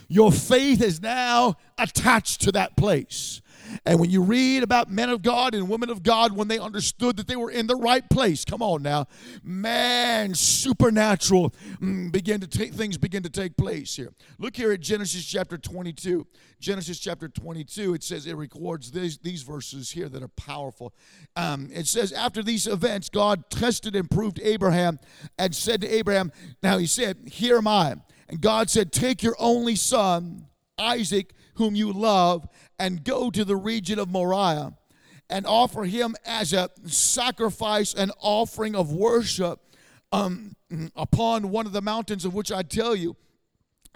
your 0.08 0.32
faith 0.32 0.82
is 0.82 1.02
now 1.02 1.56
attached 1.78 2.42
to 2.42 2.52
that 2.52 2.78
place. 2.78 3.42
And 3.86 4.00
when 4.00 4.10
you 4.10 4.22
read 4.22 4.64
about 4.64 4.90
men 4.90 5.10
of 5.10 5.22
God 5.22 5.54
and 5.56 5.70
women 5.70 5.90
of 5.90 6.04
God, 6.04 6.34
when 6.34 6.48
they 6.48 6.60
understood 6.60 7.18
that 7.18 7.28
they 7.28 7.36
were 7.36 7.52
in 7.52 7.68
the 7.68 7.76
right 7.76 8.08
place, 8.10 8.46
come 8.46 8.62
on 8.62 8.82
now, 8.82 9.08
man, 9.44 10.34
supernatural 10.34 11.54
mm, 11.82 12.12
begin 12.12 12.40
to 12.42 12.48
take 12.48 12.74
things 12.74 12.98
begin 12.98 13.24
to 13.24 13.30
take 13.30 13.58
place 13.58 13.96
here. 13.96 14.14
Look 14.40 14.56
here 14.56 14.72
at 14.72 14.82
Genesis 14.82 15.26
chapter 15.26 15.58
22. 15.58 16.26
Genesis 16.60 16.98
chapter 16.98 17.28
22, 17.28 17.94
it 17.94 18.04
says 18.04 18.26
it 18.26 18.38
records 18.38 18.92
these, 18.92 19.18
these 19.18 19.44
verses 19.44 19.92
here 19.92 20.08
that 20.08 20.24
are 20.24 20.30
powerful. 20.30 20.94
Um, 21.36 21.70
it 21.74 21.88
says, 21.88 22.14
After 22.14 22.42
these 22.42 22.68
events, 22.68 23.10
God 23.10 23.50
tested 23.50 23.98
and 23.98 24.10
proved 24.10 24.40
Abraham 24.42 25.00
and 25.38 25.54
said 25.54 25.82
to 25.82 25.88
Abraham, 25.94 26.32
Now 26.62 26.78
he 26.78 26.86
said, 26.86 27.18
Here 27.26 27.58
am 27.58 27.68
I. 27.68 27.96
And 28.30 28.40
God 28.40 28.70
said, 28.70 28.94
Take 28.94 29.22
your 29.22 29.36
only 29.40 29.76
son, 29.76 30.48
Isaac, 30.78 31.34
whom 31.56 31.76
you 31.76 31.92
love, 31.92 32.48
and 32.80 33.04
go 33.04 33.30
to 33.30 33.46
the 33.46 33.56
region 33.56 34.00
of 34.00 34.10
Moriah 34.10 34.74
and 35.30 35.46
offer 35.46 35.84
him 35.84 36.16
as 36.26 36.54
a 36.54 36.70
sacrifice 36.86 37.94
and 37.94 38.12
offering 38.20 38.76
of 38.76 38.92
worship 38.92 39.60
um, 40.12 40.56
upon 40.96 41.50
one 41.50 41.66
of 41.66 41.74
the 41.74 41.82
mountains 41.82 42.26
of 42.26 42.34
which 42.34 42.52
I 42.52 42.62
tell 42.62 42.96
you. 42.96 43.16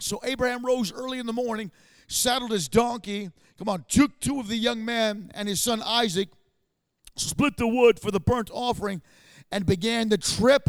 So 0.00 0.20
Abraham 0.24 0.64
rose 0.64 0.92
early 0.92 1.18
in 1.18 1.26
the 1.26 1.32
morning, 1.32 1.70
saddled 2.06 2.50
his 2.50 2.68
donkey, 2.68 3.30
come 3.58 3.68
on, 3.68 3.84
took 3.88 4.18
two 4.20 4.40
of 4.40 4.48
the 4.48 4.56
young 4.56 4.84
men 4.84 5.30
and 5.34 5.48
his 5.48 5.60
son 5.60 5.82
Isaac, 5.84 6.28
split 7.16 7.56
the 7.56 7.68
wood 7.68 8.00
for 8.00 8.10
the 8.10 8.20
burnt 8.20 8.50
offering, 8.52 9.02
and 9.50 9.66
began 9.66 10.08
the 10.08 10.18
trip 10.18 10.68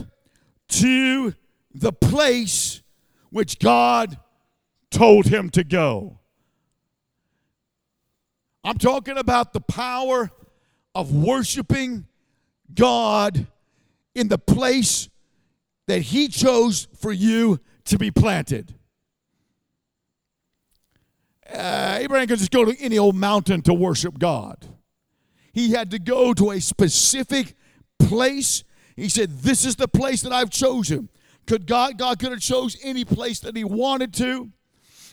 to 0.70 1.34
the 1.74 1.92
place 1.92 2.82
which 3.30 3.60
God 3.60 4.18
told 4.92 5.28
him 5.28 5.50
to 5.52 5.64
go. 5.64 6.19
I'm 8.64 8.78
talking 8.78 9.18
about 9.18 9.54
the 9.54 9.62
power 9.62 10.32
of 10.94 11.14
worshiping 11.14 12.08
God 12.74 13.48
in 14.14 14.28
the 14.28 14.38
place 14.38 15.10
that 15.88 16.02
He 16.02 16.28
chose 16.28 16.88
for 17.00 17.12
you 17.12 17.60
to 17.86 17.98
be 17.98 18.12
planted. 18.12 18.76
Uh, 21.52 21.98
Abraham 22.02 22.28
could 22.28 22.38
just 22.38 22.52
go 22.52 22.66
to 22.66 22.80
any 22.80 22.98
old 22.98 23.16
mountain 23.16 23.62
to 23.64 23.74
worship 23.74 24.20
God. 24.20 24.68
He 25.52 25.72
had 25.72 25.90
to 25.92 26.00
go 26.00 26.34
to 26.34 26.52
a 26.52 26.62
specific 26.62 27.56
place. 27.98 28.64
He 28.96 29.10
said, 29.10 29.40
"This 29.40 29.66
is 29.66 29.78
the 29.78 29.88
place 29.88 30.22
that 30.22 30.32
I've 30.32 30.52
chosen." 30.52 31.10
Could 31.48 31.66
God? 31.66 31.98
God 31.98 32.20
could 32.20 32.32
have 32.32 32.42
chose 32.42 32.78
any 32.84 33.04
place 33.04 33.40
that 33.40 33.56
He 33.56 33.64
wanted 33.64 34.14
to. 34.16 34.52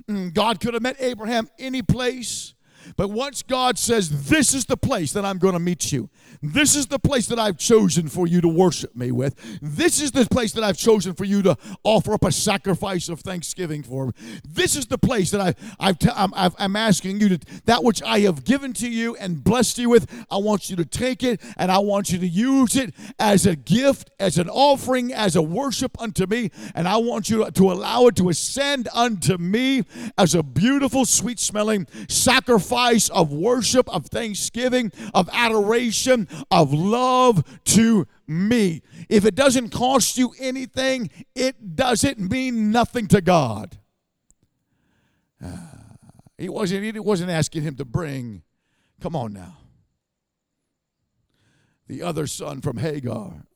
Mm, 0.06 0.34
God 0.34 0.60
could 0.60 0.74
have 0.74 0.82
met 0.82 0.96
Abraham 0.98 1.48
any 1.58 1.80
place. 1.80 2.52
But 2.96 3.10
once 3.10 3.42
God 3.42 3.78
says, 3.78 4.28
This 4.28 4.54
is 4.54 4.66
the 4.66 4.76
place 4.76 5.12
that 5.12 5.24
I'm 5.24 5.38
going 5.38 5.54
to 5.54 5.60
meet 5.60 5.92
you, 5.92 6.08
this 6.42 6.76
is 6.76 6.86
the 6.86 6.98
place 6.98 7.26
that 7.28 7.38
I've 7.38 7.58
chosen 7.58 8.08
for 8.08 8.26
you 8.26 8.40
to 8.40 8.48
worship 8.48 8.94
me 8.94 9.10
with, 9.10 9.34
this 9.60 10.00
is 10.00 10.12
the 10.12 10.26
place 10.26 10.52
that 10.52 10.64
I've 10.64 10.76
chosen 10.76 11.14
for 11.14 11.24
you 11.24 11.42
to 11.42 11.56
offer 11.82 12.14
up 12.14 12.24
a 12.24 12.32
sacrifice 12.32 13.08
of 13.08 13.20
thanksgiving 13.20 13.82
for, 13.82 14.12
this 14.46 14.76
is 14.76 14.86
the 14.86 14.98
place 14.98 15.30
that 15.30 15.40
I, 15.40 15.54
I've 15.80 15.98
t- 15.98 16.10
I'm, 16.14 16.32
I've, 16.34 16.54
I'm 16.58 16.76
asking 16.76 17.20
you 17.20 17.30
to, 17.30 17.38
that 17.64 17.82
which 17.82 18.02
I 18.02 18.20
have 18.20 18.44
given 18.44 18.72
to 18.74 18.88
you 18.88 19.16
and 19.16 19.42
blessed 19.42 19.78
you 19.78 19.90
with, 19.90 20.26
I 20.30 20.36
want 20.36 20.70
you 20.70 20.76
to 20.76 20.84
take 20.84 21.22
it 21.22 21.40
and 21.56 21.70
I 21.72 21.78
want 21.78 22.10
you 22.10 22.18
to 22.18 22.28
use 22.28 22.76
it 22.76 22.94
as 23.18 23.46
a 23.46 23.56
gift, 23.56 24.10
as 24.20 24.38
an 24.38 24.48
offering, 24.48 25.12
as 25.12 25.36
a 25.36 25.42
worship 25.42 26.00
unto 26.00 26.26
me, 26.26 26.50
and 26.74 26.86
I 26.86 26.98
want 26.98 27.30
you 27.30 27.50
to, 27.50 27.66
allow 27.66 28.06
it 28.06 28.14
to 28.16 28.28
ascend 28.28 28.88
unto 28.94 29.38
me 29.38 29.82
as 30.16 30.36
a 30.36 30.42
beautiful, 30.42 31.04
sweet 31.04 31.40
smelling 31.40 31.88
sacrifice 32.08 32.75
sacrifice 32.76 33.08
of 33.10 33.32
worship, 33.32 33.88
of 33.88 34.06
thanksgiving, 34.06 34.92
of 35.14 35.28
adoration, 35.32 36.28
of 36.50 36.72
love 36.72 37.42
to 37.64 38.06
me. 38.26 38.82
If 39.08 39.24
it 39.24 39.34
doesn't 39.34 39.70
cost 39.70 40.18
you 40.18 40.32
anything, 40.38 41.10
it 41.34 41.76
doesn't 41.76 42.18
mean 42.18 42.70
nothing 42.70 43.06
to 43.08 43.20
God. 43.20 43.78
Uh, 45.44 45.56
he 46.38 46.48
wasn't, 46.48 46.84
he 46.84 46.98
wasn't 47.00 47.30
asking 47.30 47.62
him 47.62 47.76
to 47.76 47.84
bring, 47.84 48.42
come 49.00 49.16
on 49.16 49.32
now, 49.32 49.56
the 51.88 52.02
other 52.02 52.26
son 52.26 52.60
from 52.60 52.78
Hagar. 52.78 53.46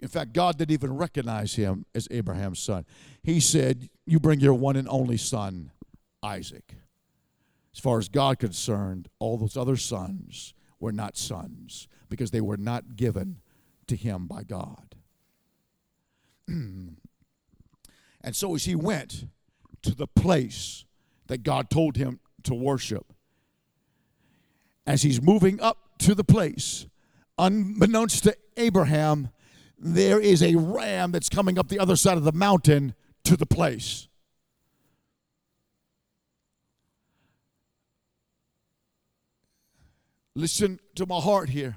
In 0.00 0.08
fact, 0.08 0.32
God 0.32 0.58
didn't 0.58 0.72
even 0.72 0.96
recognize 0.96 1.54
him 1.54 1.86
as 1.94 2.08
Abraham's 2.10 2.58
son. 2.58 2.84
He 3.22 3.38
said, 3.38 3.88
You 4.04 4.18
bring 4.18 4.40
your 4.40 4.54
one 4.54 4.74
and 4.74 4.88
only 4.88 5.16
son, 5.16 5.70
Isaac. 6.24 6.74
As 7.74 7.80
far 7.80 7.98
as 7.98 8.08
God 8.08 8.38
concerned, 8.38 9.08
all 9.18 9.38
those 9.38 9.56
other 9.56 9.76
sons 9.76 10.54
were 10.78 10.92
not 10.92 11.16
sons 11.16 11.88
because 12.08 12.30
they 12.30 12.40
were 12.40 12.56
not 12.56 12.96
given 12.96 13.40
to 13.86 13.96
him 13.96 14.26
by 14.26 14.42
God. 14.42 14.94
and 16.48 16.96
so 18.32 18.54
as 18.54 18.64
he 18.64 18.74
went 18.74 19.26
to 19.82 19.94
the 19.94 20.06
place 20.06 20.84
that 21.28 21.42
God 21.42 21.70
told 21.70 21.96
him 21.96 22.20
to 22.42 22.54
worship, 22.54 23.12
as 24.86 25.02
he's 25.02 25.22
moving 25.22 25.60
up 25.60 25.98
to 26.00 26.14
the 26.14 26.24
place, 26.24 26.86
unbeknownst 27.38 28.24
to 28.24 28.36
Abraham, 28.56 29.30
there 29.78 30.20
is 30.20 30.42
a 30.42 30.56
ram 30.56 31.12
that's 31.12 31.28
coming 31.28 31.58
up 31.58 31.68
the 31.68 31.78
other 31.78 31.96
side 31.96 32.18
of 32.18 32.24
the 32.24 32.32
mountain 32.32 32.94
to 33.24 33.36
the 33.36 33.46
place. 33.46 34.08
Listen 40.34 40.80
to 40.94 41.06
my 41.06 41.20
heart 41.20 41.48
here. 41.50 41.76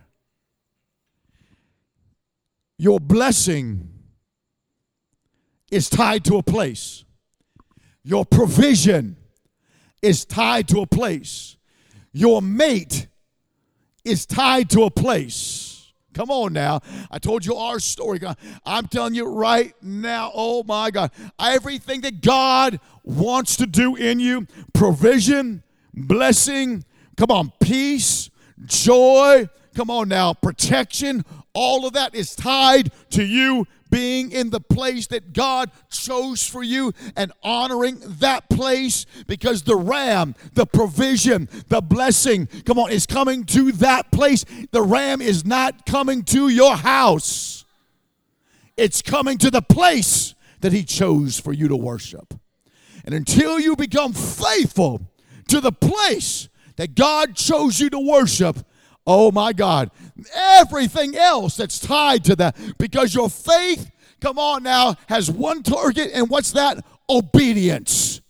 Your 2.78 3.00
blessing 3.00 3.90
is 5.72 5.90
tied 5.90 6.24
to 6.26 6.38
a 6.38 6.44
place. 6.44 7.04
Your 8.04 8.26
provision 8.26 9.18
is 10.02 10.26
tied 10.26 10.68
to 10.70 10.82
a 10.82 10.88
place. 10.88 11.58
Your 12.14 12.42
mate 12.42 13.08
is 14.04 14.26
tied 14.26 14.70
to 14.70 14.84
a 14.84 14.92
place. 14.92 15.92
Come 16.14 16.32
on 16.32 16.54
now. 16.54 16.80
I 17.12 17.20
told 17.20 17.46
you 17.46 17.56
our 17.56 17.80
story. 17.80 18.22
I'm 18.66 18.88
telling 18.88 19.16
you 19.16 19.28
right 19.28 19.74
now, 19.82 20.32
oh 20.34 20.64
my 20.64 20.92
God. 20.92 21.12
Everything 21.38 22.02
that 22.02 22.22
God 22.22 22.80
wants 23.04 23.58
to 23.58 23.66
do 23.66 23.98
in 23.98 24.22
you 24.22 24.48
provision, 24.74 25.64
blessing, 25.94 26.86
come 27.18 27.32
on, 27.32 27.52
peace, 27.60 28.30
joy, 28.66 29.50
come 29.74 29.90
on 29.90 30.08
now, 30.10 30.34
protection, 30.34 31.24
All 31.54 31.86
of 31.86 31.94
that 31.94 32.14
is 32.14 32.36
tied 32.36 32.92
to 33.12 33.24
you 33.24 33.66
being 33.90 34.32
in 34.32 34.50
the 34.50 34.60
place 34.60 35.08
that 35.08 35.32
God 35.32 35.72
chose 35.90 36.46
for 36.46 36.62
you 36.62 36.92
and 37.16 37.32
honoring 37.44 37.98
that 38.20 38.50
place 38.50 39.06
because 39.26 39.64
the 39.64 39.78
ram, 39.78 40.36
the 40.54 40.66
provision, 40.66 41.48
the 41.70 41.80
blessing, 41.80 42.48
come 42.66 42.78
on, 42.78 42.92
is 42.92 43.06
coming 43.06 43.46
to 43.46 43.72
that 43.74 44.12
place. 44.12 44.44
The 44.72 44.82
ram 44.82 45.22
is 45.22 45.46
not 45.46 45.86
coming 45.86 46.24
to 46.24 46.50
your 46.50 46.76
house, 46.76 47.64
it's 48.76 49.02
coming 49.02 49.38
to 49.38 49.50
the 49.50 49.62
place 49.62 50.36
that 50.60 50.74
He 50.74 50.84
chose 50.84 51.40
for 51.40 51.54
you 51.54 51.70
to 51.70 51.76
worship. 51.78 52.34
And 53.06 53.14
until 53.14 53.60
you 53.60 53.76
become 53.78 54.12
faithful 54.12 55.02
to 55.48 55.62
the 55.62 55.72
place 55.72 56.50
that 56.78 56.96
God 56.96 57.36
chose 57.36 57.80
you 57.80 57.90
to 57.90 58.00
worship, 58.00 58.58
oh 59.08 59.32
my 59.32 59.54
God, 59.54 59.92
everything 60.34 61.16
else 61.16 61.58
that's 61.58 61.80
tied 61.80 62.24
to 62.26 62.36
that, 62.38 62.58
because 62.78 63.14
your 63.14 63.30
faith, 63.30 63.92
come 64.20 64.40
on 64.40 64.64
now, 64.64 64.96
has 65.08 65.30
one 65.30 65.64
target, 65.64 66.12
and 66.14 66.30
what's 66.30 66.52
that? 66.52 66.84
Obedience. 67.10 68.22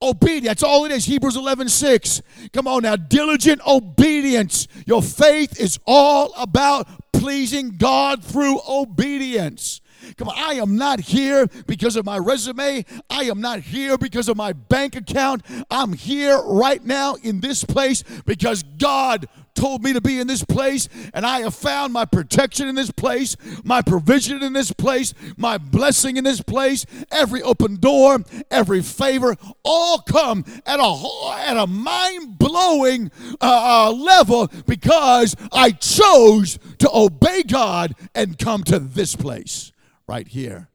Obedience. 0.00 0.46
That's 0.46 0.62
all 0.62 0.84
it 0.84 0.92
is. 0.92 1.04
Hebrews 1.04 1.36
11 1.36 1.68
6. 1.68 2.22
Come 2.52 2.68
on 2.68 2.82
now. 2.82 2.94
Diligent 2.94 3.60
obedience. 3.66 4.68
Your 4.86 5.02
faith 5.02 5.60
is 5.60 5.80
all 5.86 6.32
about 6.36 6.86
pleasing 7.12 7.76
God 7.76 8.22
through 8.22 8.60
obedience. 8.68 9.80
Come 10.16 10.28
on, 10.28 10.34
I 10.36 10.54
am 10.54 10.76
not 10.76 11.00
here 11.00 11.46
because 11.66 11.96
of 11.96 12.04
my 12.04 12.18
resume. 12.18 12.84
I 13.10 13.24
am 13.24 13.40
not 13.40 13.60
here 13.60 13.98
because 13.98 14.28
of 14.28 14.36
my 14.36 14.52
bank 14.52 14.96
account. 14.96 15.42
I'm 15.70 15.92
here 15.92 16.40
right 16.42 16.84
now 16.84 17.14
in 17.22 17.40
this 17.40 17.64
place 17.64 18.02
because 18.24 18.62
God 18.62 19.28
told 19.58 19.82
me 19.82 19.92
to 19.92 20.00
be 20.00 20.20
in 20.20 20.26
this 20.28 20.44
place, 20.44 20.88
and 21.12 21.26
I 21.26 21.40
have 21.40 21.54
found 21.54 21.92
my 21.92 22.04
protection 22.04 22.68
in 22.68 22.76
this 22.76 22.92
place, 22.92 23.36
my 23.64 23.82
provision 23.82 24.42
in 24.42 24.52
this 24.52 24.72
place, 24.72 25.14
my 25.36 25.58
blessing 25.58 26.16
in 26.16 26.24
this 26.24 26.40
place. 26.40 26.86
Every 27.10 27.42
open 27.42 27.76
door, 27.76 28.22
every 28.50 28.82
favor, 28.82 29.36
all 29.64 29.98
come 29.98 30.44
at 30.64 30.78
a 30.78 31.38
at 31.40 31.56
a 31.56 31.66
mind 31.66 32.38
blowing 32.38 33.10
uh, 33.40 33.88
uh, 33.88 33.92
level 33.92 34.48
because 34.66 35.34
I 35.50 35.72
chose 35.72 36.58
to 36.78 36.88
obey 36.92 37.42
God 37.42 37.94
and 38.14 38.38
come 38.38 38.62
to 38.64 38.78
this 38.78 39.16
place 39.16 39.72
right 40.08 40.26
here. 40.26 40.68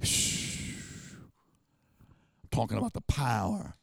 I'm 0.00 0.08
talking 2.50 2.78
about 2.78 2.94
the 2.94 3.02
power 3.02 3.74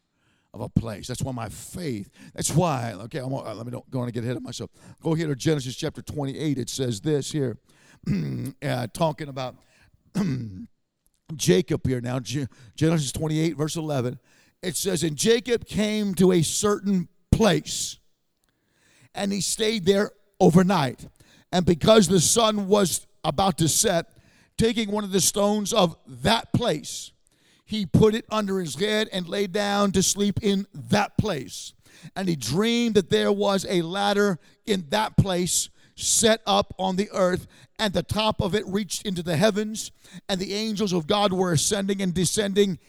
of 0.53 0.61
a 0.61 0.69
place. 0.69 1.07
That's 1.07 1.21
why 1.21 1.32
my 1.32 1.49
faith. 1.49 2.09
That's 2.34 2.51
why. 2.51 2.93
Okay, 2.93 3.19
I'm, 3.19 3.32
let 3.32 3.65
me 3.65 3.71
don't 3.71 3.89
go 3.89 3.99
on 3.99 4.05
and 4.05 4.13
get 4.13 4.24
ahead 4.24 4.36
of 4.36 4.43
myself. 4.43 4.71
Go 5.01 5.13
here 5.13 5.28
to 5.28 5.36
Genesis 5.36 5.76
chapter 5.76 6.01
28. 6.01 6.57
It 6.57 6.69
says 6.69 6.99
this 6.99 7.32
here, 7.32 7.57
uh, 8.63 8.88
talking 8.93 9.30
about 9.30 9.55
Jacob 11.36 11.88
here 11.88 12.01
now. 12.01 12.19
Genesis 12.19 13.11
28 13.11 13.55
verse 13.55 13.76
11. 13.76 14.19
It 14.61 14.76
says, 14.78 15.03
and 15.03 15.17
Jacob 15.17 15.65
came 15.65 16.15
to 16.15 16.32
a 16.32 16.41
certain 16.41 17.09
place, 17.32 17.99
and 19.13 19.34
he 19.34 19.41
stayed 19.41 19.86
there 19.86 20.11
overnight. 20.39 21.05
And 21.51 21.65
because 21.65 22.07
the 22.07 22.21
sun 22.21 22.67
was 22.69 23.05
about 23.26 23.57
to 23.57 23.67
set, 23.67 24.12
taking 24.57 24.91
one 24.91 25.03
of 25.03 25.11
the 25.11 25.21
stones 25.21 25.73
of 25.73 25.97
that 26.07 26.51
place, 26.53 27.11
he 27.65 27.85
put 27.85 28.13
it 28.13 28.25
under 28.29 28.59
his 28.59 28.75
head 28.75 29.09
and 29.11 29.27
lay 29.27 29.47
down 29.47 29.91
to 29.93 30.03
sleep 30.03 30.39
in 30.41 30.67
that 30.73 31.17
place. 31.17 31.73
And 32.15 32.27
he 32.27 32.35
dreamed 32.35 32.95
that 32.95 33.09
there 33.09 33.31
was 33.31 33.65
a 33.69 33.81
ladder 33.81 34.39
in 34.65 34.85
that 34.89 35.17
place 35.17 35.69
set 35.95 36.41
up 36.45 36.73
on 36.77 36.95
the 36.95 37.09
earth, 37.11 37.47
and 37.79 37.93
the 37.93 38.03
top 38.03 38.41
of 38.41 38.55
it 38.55 38.65
reached 38.67 39.05
into 39.05 39.23
the 39.23 39.37
heavens, 39.37 39.91
and 40.27 40.39
the 40.39 40.53
angels 40.53 40.91
of 40.91 41.07
God 41.07 41.31
were 41.31 41.53
ascending 41.53 42.01
and 42.01 42.13
descending 42.13 42.79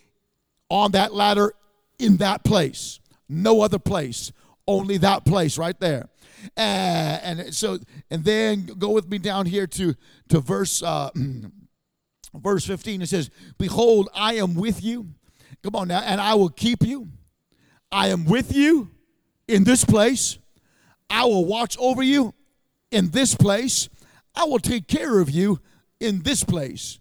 on 0.71 0.93
that 0.93 1.13
ladder 1.13 1.55
in 1.99 2.17
that 2.19 2.45
place. 2.45 3.01
No 3.29 3.61
other 3.61 3.79
place, 3.79 4.33
only 4.67 4.97
that 4.99 5.25
place 5.25 5.59
right 5.59 5.79
there. 5.79 6.09
Uh, 6.57 6.61
and 7.23 7.55
so, 7.55 7.79
and 8.11 8.25
then 8.25 8.67
go 8.79 8.91
with 8.91 9.09
me 9.09 9.19
down 9.19 9.47
here 9.47 9.67
to 9.67 9.95
to 10.29 10.41
verse 10.41 10.83
uh, 10.83 11.11
verse 12.35 12.67
15. 12.67 13.03
It 13.03 13.09
says, 13.09 13.31
"Behold, 13.59 14.09
I 14.15 14.35
am 14.35 14.55
with 14.55 14.83
you." 14.83 15.09
Come 15.63 15.77
on 15.77 15.89
now, 15.89 16.01
and 16.01 16.21
I 16.21 16.35
will 16.35 16.51
keep 16.51 16.83
you. 16.83 17.09
I 17.91 18.09
am 18.09 18.25
with 18.25 18.55
you 18.55 18.91
in 19.49 19.65
this 19.65 19.85
place. 19.85 20.39
I 21.09 21.25
will 21.25 21.45
watch 21.45 21.77
over 21.79 22.03
you 22.03 22.35
in 22.91 23.11
this 23.11 23.35
place. 23.35 23.89
I 24.35 24.45
will 24.45 24.59
take 24.59 24.89
care 24.89 25.21
of 25.21 25.31
you 25.31 25.61
in 26.01 26.23
this 26.23 26.43
place. 26.45 26.99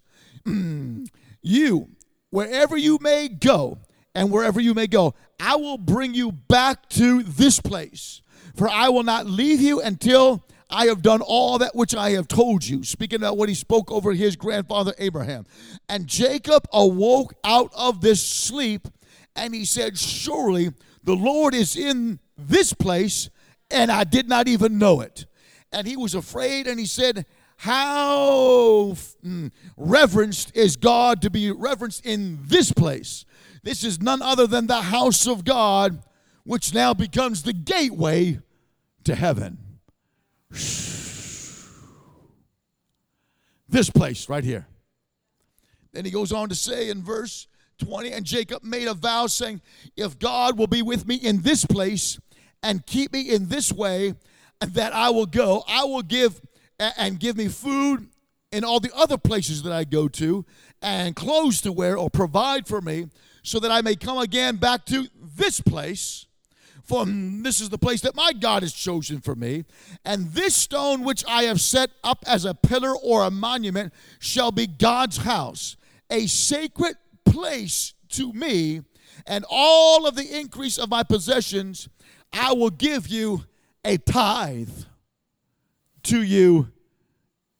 you, 1.42 1.88
wherever 2.30 2.76
you 2.76 2.98
may 3.00 3.28
go, 3.28 3.78
and 4.14 4.30
wherever 4.30 4.60
you 4.60 4.74
may 4.74 4.86
go, 4.86 5.14
I 5.40 5.56
will 5.56 5.78
bring 5.78 6.14
you 6.14 6.30
back 6.30 6.88
to 6.90 7.22
this 7.22 7.60
place. 7.60 8.22
For 8.54 8.68
I 8.68 8.88
will 8.88 9.02
not 9.02 9.26
leave 9.26 9.60
you 9.60 9.80
until 9.80 10.44
I 10.70 10.86
have 10.86 11.02
done 11.02 11.20
all 11.20 11.58
that 11.58 11.74
which 11.74 11.94
I 11.94 12.10
have 12.10 12.28
told 12.28 12.66
you. 12.66 12.82
Speaking 12.84 13.16
about 13.16 13.36
what 13.36 13.48
he 13.48 13.54
spoke 13.54 13.90
over 13.90 14.12
his 14.12 14.36
grandfather 14.36 14.94
Abraham. 14.98 15.44
And 15.88 16.06
Jacob 16.06 16.66
awoke 16.72 17.34
out 17.44 17.72
of 17.76 18.00
this 18.00 18.24
sleep 18.24 18.88
and 19.36 19.54
he 19.54 19.64
said, 19.64 19.98
Surely 19.98 20.72
the 21.02 21.14
Lord 21.14 21.54
is 21.54 21.76
in 21.76 22.18
this 22.36 22.72
place, 22.72 23.28
and 23.70 23.90
I 23.90 24.04
did 24.04 24.28
not 24.28 24.48
even 24.48 24.78
know 24.78 25.00
it. 25.00 25.26
And 25.72 25.86
he 25.86 25.96
was 25.96 26.14
afraid 26.14 26.66
and 26.66 26.78
he 26.78 26.86
said, 26.86 27.26
How 27.56 28.96
mm, 29.24 29.50
reverenced 29.76 30.56
is 30.56 30.76
God 30.76 31.20
to 31.22 31.30
be 31.30 31.50
reverenced 31.50 32.06
in 32.06 32.38
this 32.42 32.72
place? 32.72 33.24
This 33.62 33.82
is 33.82 34.00
none 34.00 34.22
other 34.22 34.46
than 34.46 34.66
the 34.66 34.82
house 34.82 35.26
of 35.26 35.44
God, 35.44 36.02
which 36.44 36.72
now 36.74 36.94
becomes 36.94 37.42
the 37.42 37.52
gateway 37.52 38.38
to 39.04 39.14
heaven. 39.14 39.58
This 43.68 43.90
place 43.90 44.28
right 44.28 44.44
here. 44.44 44.66
Then 45.92 46.04
he 46.04 46.10
goes 46.10 46.32
on 46.32 46.48
to 46.48 46.54
say 46.54 46.90
in 46.90 47.02
verse 47.02 47.46
20, 47.78 48.12
and 48.12 48.24
Jacob 48.24 48.62
made 48.62 48.86
a 48.86 48.94
vow 48.94 49.26
saying, 49.26 49.60
If 49.96 50.18
God 50.18 50.58
will 50.58 50.66
be 50.66 50.82
with 50.82 51.06
me 51.06 51.16
in 51.16 51.42
this 51.42 51.64
place 51.64 52.20
and 52.62 52.86
keep 52.86 53.12
me 53.12 53.22
in 53.22 53.48
this 53.48 53.72
way, 53.72 54.14
that 54.60 54.92
I 54.92 55.10
will 55.10 55.26
go, 55.26 55.64
I 55.66 55.84
will 55.84 56.02
give 56.02 56.40
and 56.78 57.18
give 57.18 57.36
me 57.36 57.48
food 57.48 58.08
in 58.52 58.64
all 58.64 58.80
the 58.80 58.92
other 58.94 59.18
places 59.18 59.62
that 59.64 59.72
I 59.72 59.84
go 59.84 60.06
to, 60.06 60.44
and 60.80 61.16
clothes 61.16 61.60
to 61.62 61.72
wear 61.72 61.96
or 61.98 62.08
provide 62.08 62.68
for 62.68 62.80
me, 62.80 63.08
so 63.42 63.58
that 63.58 63.72
I 63.72 63.82
may 63.82 63.96
come 63.96 64.18
again 64.18 64.56
back 64.56 64.84
to 64.86 65.08
this 65.36 65.60
place. 65.60 66.26
For 66.84 67.06
this 67.06 67.62
is 67.62 67.70
the 67.70 67.78
place 67.78 68.02
that 68.02 68.14
my 68.14 68.32
God 68.34 68.62
has 68.62 68.74
chosen 68.74 69.20
for 69.20 69.34
me. 69.34 69.64
And 70.04 70.32
this 70.32 70.54
stone 70.54 71.02
which 71.02 71.24
I 71.26 71.44
have 71.44 71.60
set 71.60 71.90
up 72.04 72.22
as 72.26 72.44
a 72.44 72.54
pillar 72.54 72.94
or 72.94 73.24
a 73.24 73.30
monument 73.30 73.94
shall 74.18 74.52
be 74.52 74.66
God's 74.66 75.18
house, 75.18 75.76
a 76.10 76.26
sacred 76.26 76.96
place 77.24 77.94
to 78.10 78.32
me. 78.34 78.82
And 79.26 79.46
all 79.48 80.06
of 80.06 80.14
the 80.14 80.38
increase 80.38 80.76
of 80.76 80.90
my 80.90 81.02
possessions 81.02 81.88
I 82.34 82.52
will 82.52 82.70
give 82.70 83.08
you 83.08 83.44
a 83.84 83.96
tithe 83.96 84.68
to 86.04 86.22
you 86.22 86.70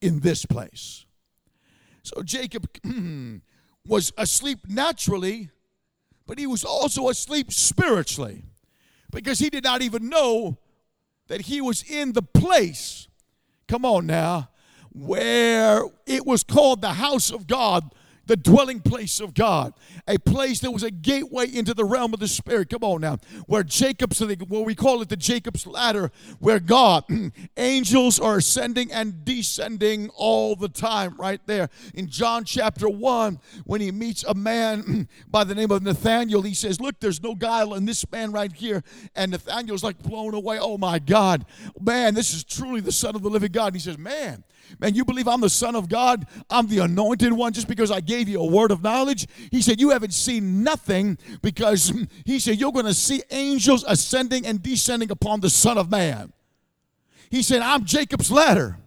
in 0.03 0.21
this 0.21 0.45
place. 0.45 1.07
So 2.03 2.23
Jacob 2.23 2.69
was 3.87 4.13
asleep 4.19 4.59
naturally, 4.69 5.51
but 6.27 6.39
he 6.39 6.47
was 6.47 6.65
also 6.65 7.09
asleep 7.09 7.53
spiritually 7.53 8.43
because 9.15 9.39
he 9.39 9.49
did 9.49 9.65
not 9.65 9.81
even 9.83 10.09
know 10.09 10.59
that 11.29 11.43
he 11.43 11.61
was 11.61 11.83
in 11.83 12.13
the 12.13 12.23
place, 12.23 13.09
come 13.67 13.85
on 13.85 14.07
now, 14.07 14.51
where 14.93 15.85
it 16.07 16.27
was 16.27 16.45
called 16.45 16.81
the 16.81 16.95
house 16.95 17.31
of 17.31 17.47
God 17.47 17.95
the 18.27 18.37
dwelling 18.37 18.81
place 18.81 19.21
of 19.21 19.35
God, 19.35 19.75
a 20.09 20.19
place 20.19 20.61
that 20.61 20.71
was 20.71 20.83
a 20.83 20.91
gateway 20.91 21.47
into 21.53 21.75
the 21.75 21.85
realm 21.85 22.15
of 22.15 22.21
the 22.21 22.29
Spirit. 22.29 22.71
Come 22.71 22.85
on 22.85 23.01
now, 23.01 23.19
where 23.47 23.63
Jacob's, 23.63 24.21
where 24.21 24.63
we 24.63 24.75
call 24.75 25.03
it 25.03 25.09
the 25.09 25.17
Jacob's 25.17 25.67
ladder, 25.67 26.11
where 26.39 26.61
God, 26.61 27.05
angels 27.57 28.19
are 28.19 28.39
ascending 28.39 28.93
and 28.93 29.25
descending 29.25 30.09
all 30.11 30.57
the 30.57 30.69
time, 30.69 31.15
right 31.19 31.41
there. 31.47 31.69
In 31.95 32.09
John 32.09 32.45
chapter 32.45 32.89
1, 32.89 33.39
when 33.65 33.81
he 33.81 33.91
meets 33.91 34.25
a 34.25 34.35
man 34.35 35.09
by 35.29 35.45
the 35.45 35.55
name 35.55 35.71
of 35.71 35.83
Nathaniel, 35.83 36.43
he 36.43 36.55
says, 36.55 36.81
Look, 36.81 37.01
there's 37.01 37.23
no 37.23 37.35
guile 37.35 37.75
in 37.75 37.85
this 37.85 38.11
man 38.11 38.33
right 38.33 38.53
here. 38.53 38.83
And 39.15 39.31
Nathaniel's 39.31 39.85
like 39.85 40.03
blown 40.03 40.35
away. 40.35 40.59
Oh 40.59 40.79
my 40.79 40.99
God, 40.99 41.47
man, 41.81 42.15
this 42.15 42.35
is 42.35 42.45
truly 42.45 42.81
the 42.81 42.93
Son 42.93 43.15
of 43.15 43.23
the 43.23 43.31
living 43.31 43.53
God. 43.53 43.69
And 43.69 43.77
he 43.77 43.81
says, 43.81 43.99
Man, 43.99 44.45
Man, 44.79 44.95
you 44.95 45.05
believe 45.05 45.29
I'm 45.29 45.41
the 45.41 45.49
Son 45.49 45.77
of 45.77 45.89
God? 45.89 46.27
I'm 46.51 46.67
the 46.69 46.81
anointed 46.81 47.33
one 47.33 47.53
just 47.53 47.69
because 47.69 47.91
I 47.91 48.01
gave 48.01 48.29
you 48.29 48.41
a 48.41 48.47
word 48.47 48.71
of 48.71 48.83
knowledge? 48.83 49.27
He 49.51 49.63
said, 49.63 49.81
You 49.81 49.91
haven't 49.91 50.15
seen 50.15 50.63
nothing 50.63 51.19
because 51.43 51.93
he 52.25 52.39
said, 52.41 52.59
You're 52.59 52.73
going 52.73 52.87
to 52.87 52.95
see 52.95 53.23
angels 53.31 53.85
ascending 53.87 54.47
and 54.47 54.63
descending 54.63 55.11
upon 55.11 55.41
the 55.41 55.51
Son 55.51 55.79
of 55.79 55.91
Man. 55.91 56.33
He 57.31 57.43
said, 57.43 57.63
I'm 57.63 57.85
Jacob's 57.85 58.31
ladder. 58.31 58.79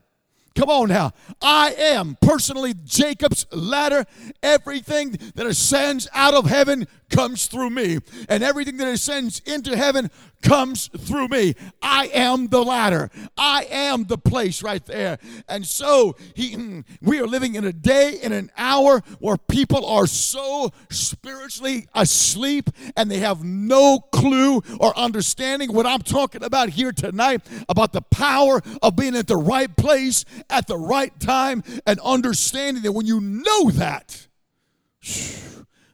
Come 0.58 0.70
on 0.72 0.90
now. 0.90 1.12
I 1.40 1.76
am 1.78 2.18
personally 2.20 2.74
Jacob's 2.84 3.46
ladder. 3.52 4.06
Everything 4.42 5.12
that 5.36 5.46
ascends 5.46 6.08
out 6.16 6.34
of 6.34 6.46
heaven 6.46 6.88
comes 7.12 7.46
through 7.46 7.70
me, 7.70 8.00
and 8.28 8.44
everything 8.44 8.78
that 8.78 8.88
ascends 8.88 9.40
into 9.46 9.78
heaven 9.78 10.10
comes 10.42 10.88
through 10.98 11.28
me. 11.30 11.56
I 11.82 12.08
am 12.14 12.48
the 12.48 12.64
ladder. 12.64 13.10
I 13.38 13.68
am 13.70 14.06
the 14.06 14.18
place 14.18 14.64
right 14.64 14.86
there. 14.86 15.18
And 15.48 15.66
so 15.66 16.16
he 16.36 16.84
we 17.02 17.20
are 17.20 17.28
living 17.28 17.56
in 17.56 17.66
a 17.66 17.74
day 17.74 18.20
in 18.22 18.32
an 18.32 18.52
hour 18.58 19.02
where 19.20 19.38
people 19.38 19.86
are 19.86 20.08
so 20.08 20.72
spiritually 20.90 21.88
asleep 21.94 22.70
and 22.96 23.10
they 23.10 23.20
have 23.20 23.44
no 23.44 24.00
clue 24.12 24.62
or 24.80 24.98
understanding 24.98 25.74
what 25.74 25.86
I'm 25.86 26.02
talking 26.02 26.44
about 26.44 26.70
here 26.70 26.92
tonight 26.92 27.42
about 27.70 27.94
the 27.94 28.02
power 28.02 28.62
of 28.82 28.96
being 28.96 29.16
at 29.16 29.28
the 29.28 29.38
right 29.38 29.76
place 29.76 30.26
at 30.50 30.68
the 30.68 30.78
right 30.78 31.18
time 31.20 31.64
and 31.86 32.00
understanding 32.02 32.84
that 32.84 32.92
when 32.92 33.06
you 33.06 33.20
know 33.20 33.70
that 33.72 34.28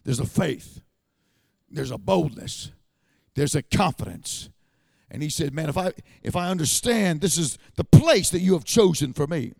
there's 0.03 0.19
a 0.19 0.25
faith 0.25 0.81
there's 1.69 1.91
a 1.91 1.97
boldness 1.97 2.71
there's 3.35 3.55
a 3.55 3.63
confidence. 3.63 4.49
And 5.09 5.21
he 5.21 5.29
said, 5.29 5.53
Man, 5.53 5.69
if 5.69 5.77
I 5.77 5.93
if 6.23 6.35
I 6.35 6.49
understand 6.49 7.21
this 7.21 7.37
is 7.37 7.57
the 7.75 7.83
place 7.83 8.29
that 8.31 8.39
you 8.39 8.53
have 8.53 8.65
chosen 8.65 9.13
for 9.13 9.27
me. 9.27 9.53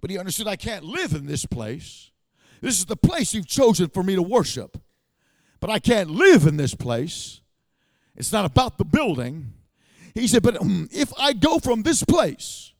But 0.00 0.10
he 0.10 0.18
understood 0.18 0.48
I 0.48 0.56
can't 0.56 0.84
live 0.84 1.12
in 1.12 1.26
this 1.26 1.46
place. 1.46 2.10
This 2.60 2.78
is 2.78 2.86
the 2.86 2.96
place 2.96 3.34
you've 3.34 3.46
chosen 3.46 3.88
for 3.88 4.02
me 4.02 4.14
to 4.14 4.22
worship. 4.22 4.78
But 5.60 5.70
I 5.70 5.78
can't 5.78 6.10
live 6.10 6.46
in 6.46 6.56
this 6.56 6.74
place. 6.74 7.40
It's 8.16 8.32
not 8.32 8.44
about 8.44 8.78
the 8.78 8.84
building. 8.84 9.52
He 10.14 10.26
said, 10.26 10.42
But 10.42 10.60
um, 10.60 10.88
if 10.90 11.12
I 11.18 11.32
go 11.32 11.58
from 11.58 11.82
this 11.82 12.02
place 12.02 12.72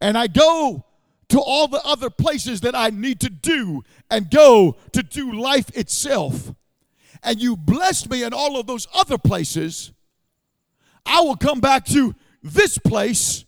and 0.00 0.18
I 0.18 0.26
go 0.26 0.84
to 1.28 1.40
all 1.40 1.68
the 1.68 1.82
other 1.84 2.10
places 2.10 2.60
that 2.60 2.74
I 2.74 2.90
need 2.90 3.20
to 3.20 3.30
do 3.30 3.82
and 4.10 4.30
go 4.30 4.76
to 4.92 5.02
do 5.02 5.32
life 5.32 5.74
itself, 5.76 6.52
and 7.24 7.40
you 7.40 7.56
blessed 7.56 8.10
me 8.10 8.22
in 8.22 8.32
all 8.32 8.58
of 8.58 8.66
those 8.66 8.86
other 8.94 9.18
places, 9.18 9.92
I 11.06 11.20
will 11.20 11.36
come 11.36 11.60
back 11.60 11.84
to 11.86 12.14
this 12.42 12.78
place 12.78 13.44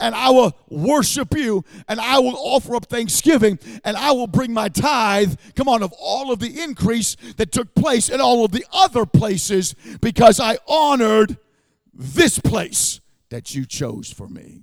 and 0.00 0.14
I 0.14 0.30
will 0.30 0.56
worship 0.68 1.36
you 1.36 1.64
and 1.88 2.00
I 2.00 2.18
will 2.18 2.36
offer 2.36 2.76
up 2.76 2.86
thanksgiving 2.86 3.58
and 3.84 3.96
I 3.96 4.12
will 4.12 4.26
bring 4.26 4.52
my 4.52 4.68
tithe, 4.68 5.34
come 5.56 5.68
on, 5.68 5.82
of 5.82 5.92
all 6.00 6.32
of 6.32 6.38
the 6.38 6.62
increase 6.62 7.16
that 7.36 7.52
took 7.52 7.74
place 7.74 8.08
in 8.08 8.20
all 8.20 8.44
of 8.44 8.52
the 8.52 8.64
other 8.72 9.06
places 9.06 9.74
because 10.00 10.38
I 10.40 10.58
honored 10.66 11.36
this 11.92 12.38
place 12.38 13.00
that 13.30 13.54
you 13.54 13.66
chose 13.66 14.12
for 14.12 14.28
me. 14.28 14.62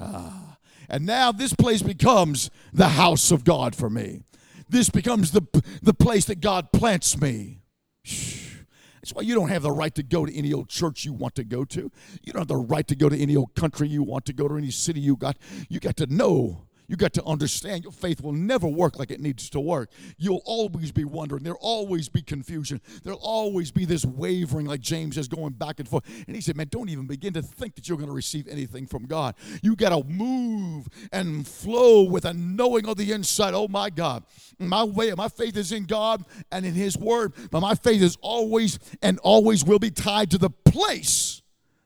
Ah. 0.00 0.58
And 0.88 1.06
now 1.06 1.32
this 1.32 1.54
place 1.54 1.82
becomes 1.82 2.50
the 2.72 2.90
house 2.90 3.30
of 3.30 3.44
God 3.44 3.74
for 3.74 3.88
me. 3.88 4.22
This 4.68 4.90
becomes 4.90 5.30
the, 5.30 5.42
the 5.82 5.94
place 5.94 6.26
that 6.26 6.40
God 6.40 6.72
plants 6.72 7.18
me. 7.18 7.60
That's 8.04 9.12
why 9.12 9.22
you 9.22 9.34
don't 9.34 9.48
have 9.48 9.62
the 9.62 9.70
right 9.70 9.94
to 9.94 10.02
go 10.02 10.24
to 10.24 10.34
any 10.34 10.52
old 10.52 10.68
church 10.68 11.04
you 11.04 11.12
want 11.12 11.34
to 11.34 11.44
go 11.44 11.64
to. 11.66 11.90
You 12.22 12.32
don't 12.32 12.40
have 12.40 12.48
the 12.48 12.56
right 12.56 12.86
to 12.88 12.96
go 12.96 13.08
to 13.08 13.18
any 13.18 13.36
old 13.36 13.54
country 13.54 13.86
you 13.88 14.02
want 14.02 14.24
to 14.26 14.32
go 14.32 14.48
to, 14.48 14.56
any 14.56 14.70
city 14.70 15.00
you 15.00 15.16
got. 15.16 15.36
You 15.68 15.78
got 15.78 15.96
to 15.98 16.06
know 16.06 16.66
you 16.86 16.96
got 16.96 17.14
to 17.14 17.24
understand 17.24 17.82
your 17.82 17.92
faith 17.92 18.20
will 18.20 18.32
never 18.32 18.68
work 18.68 18.98
like 18.98 19.10
it 19.10 19.20
needs 19.20 19.48
to 19.50 19.60
work. 19.60 19.90
You'll 20.18 20.42
always 20.44 20.92
be 20.92 21.04
wondering. 21.04 21.42
There'll 21.42 21.58
always 21.60 22.08
be 22.08 22.20
confusion. 22.20 22.80
There'll 23.02 23.18
always 23.20 23.70
be 23.70 23.84
this 23.84 24.04
wavering, 24.04 24.66
like 24.66 24.80
James 24.80 25.16
is 25.16 25.26
going 25.26 25.54
back 25.54 25.80
and 25.80 25.88
forth. 25.88 26.04
And 26.26 26.36
he 26.36 26.42
said, 26.42 26.56
Man, 26.56 26.68
don't 26.70 26.90
even 26.90 27.06
begin 27.06 27.32
to 27.34 27.42
think 27.42 27.74
that 27.76 27.88
you're 27.88 27.96
going 27.96 28.08
to 28.08 28.14
receive 28.14 28.46
anything 28.48 28.86
from 28.86 29.06
God. 29.06 29.34
You 29.62 29.76
got 29.76 29.90
to 29.90 30.04
move 30.06 30.86
and 31.10 31.46
flow 31.46 32.02
with 32.02 32.26
a 32.26 32.34
knowing 32.34 32.86
of 32.86 32.96
the 32.96 33.12
inside. 33.12 33.54
Oh, 33.54 33.68
my 33.68 33.88
God. 33.88 34.24
My 34.58 34.84
way, 34.84 35.12
my 35.16 35.28
faith 35.28 35.56
is 35.56 35.72
in 35.72 35.86
God 35.86 36.24
and 36.52 36.66
in 36.66 36.74
His 36.74 36.98
Word, 36.98 37.32
but 37.50 37.60
my 37.60 37.74
faith 37.74 38.02
is 38.02 38.18
always 38.20 38.78
and 39.02 39.18
always 39.20 39.64
will 39.64 39.78
be 39.78 39.90
tied 39.90 40.30
to 40.32 40.38
the 40.38 40.50
place 40.50 41.42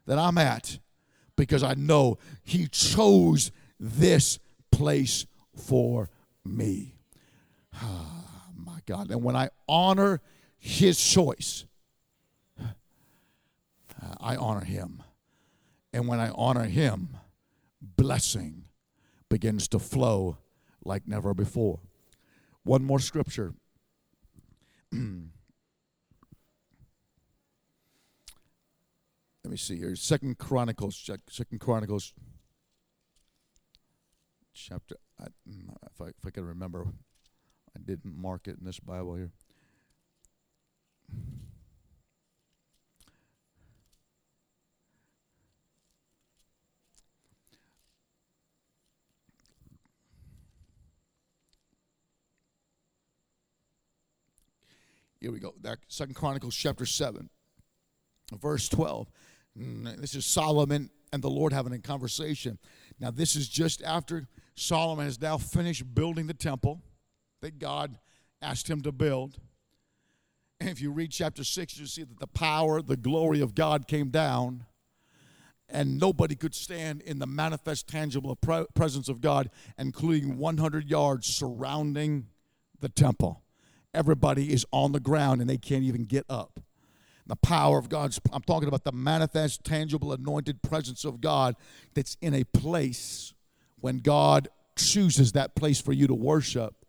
that 0.07 0.18
I'm 0.18 0.38
at 0.38 0.78
because 1.36 1.62
I 1.62 1.74
know 1.74 2.18
He 2.42 2.66
chose 2.66 3.53
this 3.78 4.40
place 4.71 5.27
for 5.55 6.09
me. 6.45 6.95
Oh, 7.75 8.25
my 8.55 8.81
God. 8.87 9.11
And 9.11 9.23
when 9.23 9.37
I 9.37 9.51
honor 9.69 10.21
his 10.59 11.03
choice, 11.03 11.64
I 14.21 14.37
honor 14.37 14.64
him. 14.64 15.03
And 15.93 16.07
when 16.07 16.21
I 16.21 16.31
honor 16.31 16.64
him, 16.64 17.16
blessing 17.81 18.64
begins 19.29 19.69
to 19.69 19.79
flow 19.79 20.39
like 20.85 21.07
never 21.07 21.35
before. 21.35 21.81
One 22.62 22.85
more 22.85 23.01
scripture. 23.01 23.55
Let 24.93 25.03
me 29.53 29.57
see 29.57 29.79
here. 29.79 29.97
Second 29.97 30.39
Chronicles, 30.39 31.11
Second 31.29 31.59
Chronicles 31.61 32.12
chapter, 34.59 34.97
I, 35.21 35.25
mm, 35.49 35.75
if, 35.91 36.01
I, 36.01 36.07
if 36.09 36.27
I 36.27 36.31
can 36.31 36.45
remember, 36.45 36.87
I 37.77 37.81
didn't 37.85 38.17
mark 38.17 38.49
it 38.49 38.59
in 38.59 38.65
this 38.65 38.81
Bible 38.81 39.15
here. 39.15 39.31
Here 55.21 55.33
we 55.33 55.41
go. 55.41 55.55
That 55.63 55.79
Second 55.89 56.15
Chronicles 56.15 56.55
chapter 56.55 56.87
7, 56.87 57.29
verse 58.41 58.69
12. 58.69 59.11
Mm, 59.59 60.01
this 60.01 60.15
is 60.15 60.25
Solomon 60.25 60.91
and 61.13 61.23
the 61.23 61.31
Lord 61.31 61.53
having 61.53 61.73
a 61.73 61.79
conversation. 61.79 62.59
Now, 63.01 63.11
this 63.11 63.35
is 63.35 63.49
just 63.49 63.83
after 63.83 64.29
Solomon 64.59 65.05
has 65.05 65.21
now 65.21 65.39
finished 65.39 65.95
building 65.95 66.27
the 66.27 66.35
temple 66.35 66.83
that 67.41 67.59
God 67.59 67.99
asked 68.43 68.69
him 68.69 68.81
to 68.83 68.93
build. 68.93 69.39
And 70.61 70.69
if 70.69 70.81
you 70.81 70.91
read 70.91 71.13
chapter 71.13 71.45
6, 71.45 71.79
you 71.79 71.87
see 71.87 72.03
that 72.03 72.19
the 72.19 72.27
power, 72.27 72.83
the 72.83 72.97
glory 72.97 73.41
of 73.41 73.55
God 73.55 73.87
came 73.87 74.09
down, 74.09 74.65
and 75.69 75.99
nobody 75.99 76.35
could 76.35 76.55
stand 76.55 77.03
in 77.03 77.19
the 77.19 77.27
manifest, 77.27 77.87
tangible 77.87 78.37
presence 78.75 79.09
of 79.09 79.21
God, 79.21 79.51
including 79.79 80.39
100 80.39 80.91
yards 80.91 81.27
surrounding 81.27 82.27
the 82.81 82.89
temple. 82.89 83.43
Everybody 83.95 84.53
is 84.53 84.67
on 84.73 84.93
the 84.93 85.01
ground 85.01 85.41
and 85.41 85.49
they 85.49 85.59
can't 85.59 85.85
even 85.85 86.05
get 86.05 86.25
up. 86.29 86.61
The 87.27 87.37
power 87.37 87.79
of 87.79 87.89
God's, 87.89 88.19
I'm 88.33 88.43
talking 88.43 88.69
about 88.69 88.85
the 88.85 88.93
manifest, 88.93 89.63
tangible, 89.63 90.13
anointed 90.13 90.63
presence 90.63 91.05
of 91.05 91.21
God 91.21 91.55
that's 91.95 92.17
in 92.23 92.35
a 92.35 92.45
place 92.45 93.35
when 93.81 93.99
God 93.99 94.49
chooses 94.76 95.33
that 95.33 95.55
place 95.55 95.81
for 95.81 95.93
you 95.93 96.07
to 96.07 96.14
worship, 96.14 96.85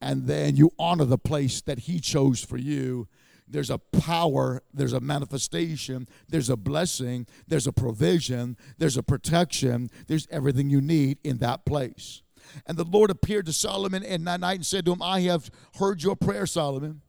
and 0.00 0.26
then 0.26 0.56
you 0.56 0.70
honor 0.78 1.04
the 1.04 1.18
place 1.18 1.60
that 1.62 1.80
He 1.80 2.00
chose 2.00 2.42
for 2.42 2.56
you, 2.56 3.08
there's 3.50 3.70
a 3.70 3.78
power, 3.78 4.62
there's 4.74 4.92
a 4.92 5.00
manifestation, 5.00 6.06
there's 6.28 6.50
a 6.50 6.56
blessing, 6.56 7.26
there's 7.46 7.66
a 7.66 7.72
provision, 7.72 8.56
there's 8.76 8.96
a 8.96 9.02
protection, 9.02 9.90
there's 10.06 10.28
everything 10.30 10.70
you 10.70 10.80
need 10.80 11.18
in 11.24 11.38
that 11.38 11.64
place. 11.64 12.22
And 12.66 12.76
the 12.76 12.84
Lord 12.84 13.10
appeared 13.10 13.46
to 13.46 13.52
Solomon 13.52 14.02
in 14.02 14.24
that 14.24 14.40
night 14.40 14.56
and 14.56 14.66
said 14.66 14.84
to 14.86 14.92
him, 14.92 15.02
I 15.02 15.20
have 15.20 15.50
heard 15.78 16.02
your 16.02 16.16
prayer, 16.16 16.46
Solomon, 16.46 17.02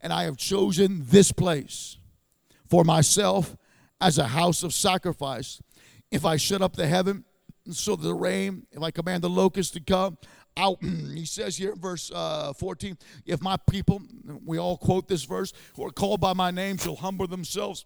and 0.00 0.12
I 0.12 0.24
have 0.24 0.36
chosen 0.36 1.04
this 1.06 1.32
place 1.32 1.98
for 2.68 2.84
myself 2.84 3.56
as 4.00 4.18
a 4.18 4.28
house 4.28 4.62
of 4.62 4.74
sacrifice. 4.74 5.62
If 6.10 6.24
I 6.24 6.36
shut 6.36 6.62
up 6.62 6.76
the 6.76 6.86
heaven, 6.86 7.24
so 7.70 7.96
the 7.96 8.14
rain, 8.14 8.66
if 8.72 8.82
I 8.82 8.90
command 8.90 9.22
the 9.22 9.30
locusts 9.30 9.72
to 9.72 9.80
come, 9.80 10.18
out. 10.56 10.78
he 11.14 11.24
says 11.24 11.56
here 11.56 11.72
in 11.72 11.80
verse 11.80 12.10
uh, 12.14 12.52
14, 12.52 12.96
if 13.26 13.42
my 13.42 13.56
people, 13.68 14.02
we 14.44 14.58
all 14.58 14.76
quote 14.76 15.08
this 15.08 15.24
verse, 15.24 15.52
who 15.76 15.84
are 15.84 15.90
called 15.90 16.20
by 16.20 16.32
my 16.32 16.50
name 16.50 16.76
shall 16.76 16.96
humble 16.96 17.26
themselves, 17.26 17.84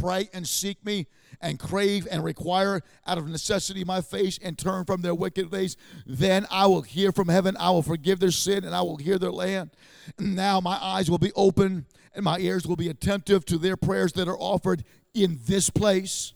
pray 0.00 0.28
and 0.32 0.46
seek 0.46 0.84
me, 0.84 1.06
and 1.40 1.58
crave 1.58 2.06
and 2.10 2.24
require 2.24 2.82
out 3.06 3.18
of 3.18 3.28
necessity 3.28 3.84
my 3.84 4.00
face, 4.00 4.38
and 4.42 4.58
turn 4.58 4.84
from 4.84 5.02
their 5.02 5.14
wicked 5.14 5.50
ways, 5.50 5.76
then 6.06 6.46
I 6.50 6.66
will 6.66 6.82
hear 6.82 7.12
from 7.12 7.28
heaven, 7.28 7.56
I 7.58 7.70
will 7.70 7.82
forgive 7.82 8.20
their 8.20 8.30
sin, 8.30 8.64
and 8.64 8.74
I 8.74 8.82
will 8.82 8.96
hear 8.96 9.18
their 9.18 9.32
land. 9.32 9.70
Now 10.18 10.60
my 10.60 10.78
eyes 10.80 11.10
will 11.10 11.18
be 11.18 11.32
open, 11.34 11.86
and 12.14 12.24
my 12.24 12.38
ears 12.38 12.66
will 12.66 12.76
be 12.76 12.88
attentive 12.88 13.44
to 13.46 13.58
their 13.58 13.76
prayers 13.76 14.12
that 14.14 14.28
are 14.28 14.38
offered 14.38 14.84
in 15.14 15.40
this 15.46 15.70
place 15.70 16.34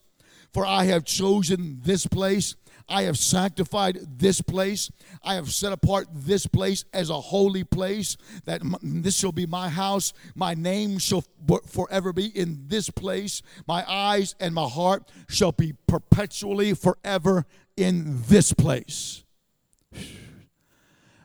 for 0.52 0.66
I 0.66 0.84
have 0.84 1.04
chosen 1.04 1.80
this 1.82 2.06
place. 2.06 2.56
I 2.88 3.02
have 3.02 3.18
sanctified 3.18 4.00
this 4.18 4.40
place. 4.40 4.90
I 5.22 5.34
have 5.34 5.50
set 5.52 5.72
apart 5.72 6.08
this 6.12 6.46
place 6.46 6.84
as 6.92 7.08
a 7.08 7.20
holy 7.20 7.62
place, 7.62 8.16
that 8.46 8.62
this 8.82 9.16
shall 9.16 9.30
be 9.30 9.46
my 9.46 9.68
house. 9.68 10.12
My 10.34 10.54
name 10.54 10.98
shall 10.98 11.24
forever 11.66 12.12
be 12.12 12.26
in 12.26 12.64
this 12.66 12.90
place. 12.90 13.42
My 13.68 13.84
eyes 13.88 14.34
and 14.40 14.54
my 14.54 14.68
heart 14.68 15.08
shall 15.28 15.52
be 15.52 15.74
perpetually 15.86 16.74
forever 16.74 17.46
in 17.76 18.22
this 18.26 18.52
place. 18.52 19.22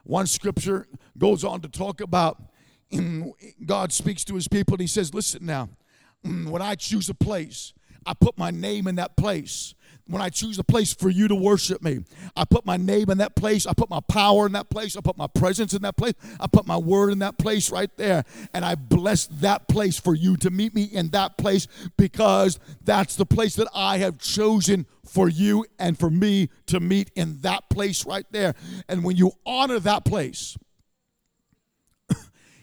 One 0.04 0.28
scripture 0.28 0.88
goes 1.18 1.44
on 1.44 1.62
to 1.62 1.68
talk 1.68 2.00
about 2.00 2.40
mm, 2.92 3.32
God 3.66 3.92
speaks 3.92 4.24
to 4.26 4.36
his 4.36 4.48
people 4.48 4.76
and 4.76 4.82
he 4.82 4.88
says, 4.88 5.16
Listen 5.16 5.46
now, 5.46 5.70
mm, 6.24 6.48
when 6.48 6.62
I 6.62 6.76
choose 6.76 7.10
a 7.10 7.16
place, 7.16 7.74
I 8.06 8.14
put 8.14 8.38
my 8.38 8.52
name 8.52 8.88
in 8.88 8.96
that 8.96 9.16
place. 9.16 9.74
When 10.08 10.22
I 10.22 10.30
choose 10.30 10.60
a 10.60 10.64
place 10.64 10.94
for 10.94 11.10
you 11.10 11.28
to 11.28 11.34
worship 11.34 11.82
me, 11.82 12.04
I 12.36 12.46
put 12.46 12.64
my 12.64 12.78
name 12.78 13.10
in 13.10 13.18
that 13.18 13.36
place. 13.36 13.66
I 13.66 13.74
put 13.74 13.90
my 13.90 14.02
power 14.02 14.46
in 14.46 14.52
that 14.52 14.70
place. 14.70 14.96
I 14.96 15.02
put 15.02 15.18
my 15.18 15.26
presence 15.26 15.74
in 15.74 15.82
that 15.82 15.98
place. 15.98 16.14
I 16.40 16.46
put 16.46 16.68
my 16.68 16.78
word 16.78 17.12
in 17.12 17.20
that 17.20 17.40
place 17.40 17.72
right 17.72 17.90
there. 17.98 18.24
And 18.54 18.64
I 18.64 18.76
bless 18.76 19.26
that 19.28 19.68
place 19.68 20.00
for 20.00 20.14
you 20.14 20.38
to 20.38 20.52
meet 20.52 20.76
me 20.76 20.84
in 20.84 21.10
that 21.10 21.38
place 21.40 21.68
because 21.98 22.60
that's 22.84 23.16
the 23.16 23.26
place 23.26 23.56
that 23.56 23.68
I 23.74 23.98
have 23.98 24.20
chosen 24.20 24.86
for 25.04 25.28
you 25.28 25.66
and 25.80 25.98
for 25.98 26.12
me 26.12 26.50
to 26.68 26.80
meet 26.80 27.10
in 27.16 27.42
that 27.42 27.68
place 27.70 28.06
right 28.06 28.26
there. 28.30 28.54
And 28.88 29.04
when 29.04 29.16
you 29.16 29.32
honor 29.44 29.80
that 29.80 30.06
place, 30.06 30.56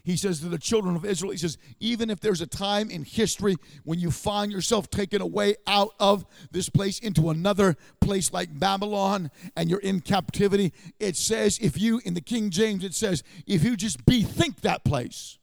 he 0.05 0.17
says 0.17 0.41
to 0.41 0.49
the 0.49 0.59
children 0.59 0.97
of 0.97 1.05
Israel, 1.05 1.31
he 1.31 1.39
says, 1.39 1.59
even 1.79 2.11
if 2.11 2.19
there's 2.19 2.41
a 2.41 2.47
time 2.47 2.91
in 2.91 3.05
history 3.05 3.57
when 3.85 4.01
you 4.01 4.11
find 4.11 4.51
yourself 4.51 4.91
taken 4.91 5.23
away 5.23 5.55
out 5.67 5.91
of 6.01 6.27
this 6.51 6.69
place 6.69 6.99
into 6.99 7.31
another 7.31 7.77
place 8.01 8.33
like 8.33 8.59
Babylon 8.59 9.31
and 9.57 9.71
you're 9.71 9.79
in 9.79 10.01
captivity, 10.01 10.73
it 10.99 11.17
says, 11.17 11.59
if 11.61 11.81
you, 11.81 12.01
in 12.05 12.15
the 12.15 12.21
King 12.21 12.51
James, 12.51 12.83
it 12.83 12.95
says, 12.95 13.23
if 13.47 13.63
you 13.63 13.77
just 13.77 14.05
bethink 14.05 14.61
that 14.63 14.85
place. 14.85 15.39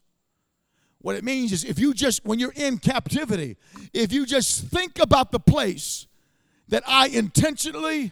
What 1.01 1.15
it 1.15 1.23
means 1.23 1.53
is 1.53 1.63
if 1.63 1.79
you 1.79 1.93
just, 1.93 2.25
when 2.25 2.39
you're 2.39 2.51
in 2.51 2.79
captivity, 2.79 3.55
if 3.93 4.11
you 4.11 4.25
just 4.25 4.65
think 4.65 4.99
about 4.99 5.31
the 5.31 5.39
place 5.39 6.07
that 6.67 6.83
I 6.85 7.07
intentionally 7.07 8.11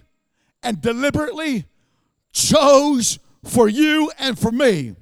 and 0.63 0.81
deliberately 0.81 1.65
chose 2.31 3.19
for 3.43 3.67
you 3.67 4.11
and 4.17 4.39
for 4.39 4.51
me 4.51 4.95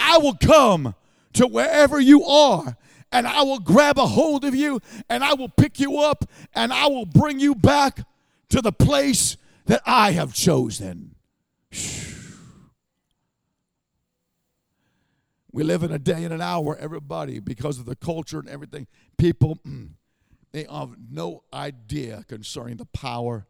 I 0.00 0.18
will 0.18 0.34
come 0.34 0.94
to 1.34 1.46
wherever 1.46 2.00
you 2.00 2.24
are 2.24 2.76
and 3.12 3.26
I 3.26 3.42
will 3.42 3.58
grab 3.58 3.98
a 3.98 4.06
hold 4.06 4.44
of 4.44 4.54
you 4.54 4.80
and 5.08 5.24
I 5.24 5.34
will 5.34 5.48
pick 5.48 5.80
you 5.80 5.98
up 5.98 6.24
and 6.54 6.72
I 6.72 6.86
will 6.86 7.06
bring 7.06 7.40
you 7.40 7.54
back 7.54 8.00
to 8.50 8.60
the 8.60 8.72
place 8.72 9.36
that 9.66 9.82
I 9.84 10.12
have 10.12 10.34
chosen. 10.34 11.14
We 15.52 15.64
live 15.64 15.82
in 15.82 15.90
a 15.90 15.98
day 15.98 16.22
and 16.24 16.32
an 16.32 16.40
hour 16.40 16.62
where 16.62 16.78
everybody, 16.78 17.40
because 17.40 17.78
of 17.78 17.86
the 17.86 17.96
culture 17.96 18.38
and 18.38 18.48
everything, 18.48 18.86
people 19.18 19.58
they 20.52 20.64
have 20.70 20.96
no 21.10 21.42
idea 21.52 22.24
concerning 22.28 22.76
the 22.76 22.86
power 22.86 23.46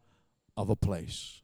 of 0.57 0.69
a 0.69 0.77
place. 0.77 1.41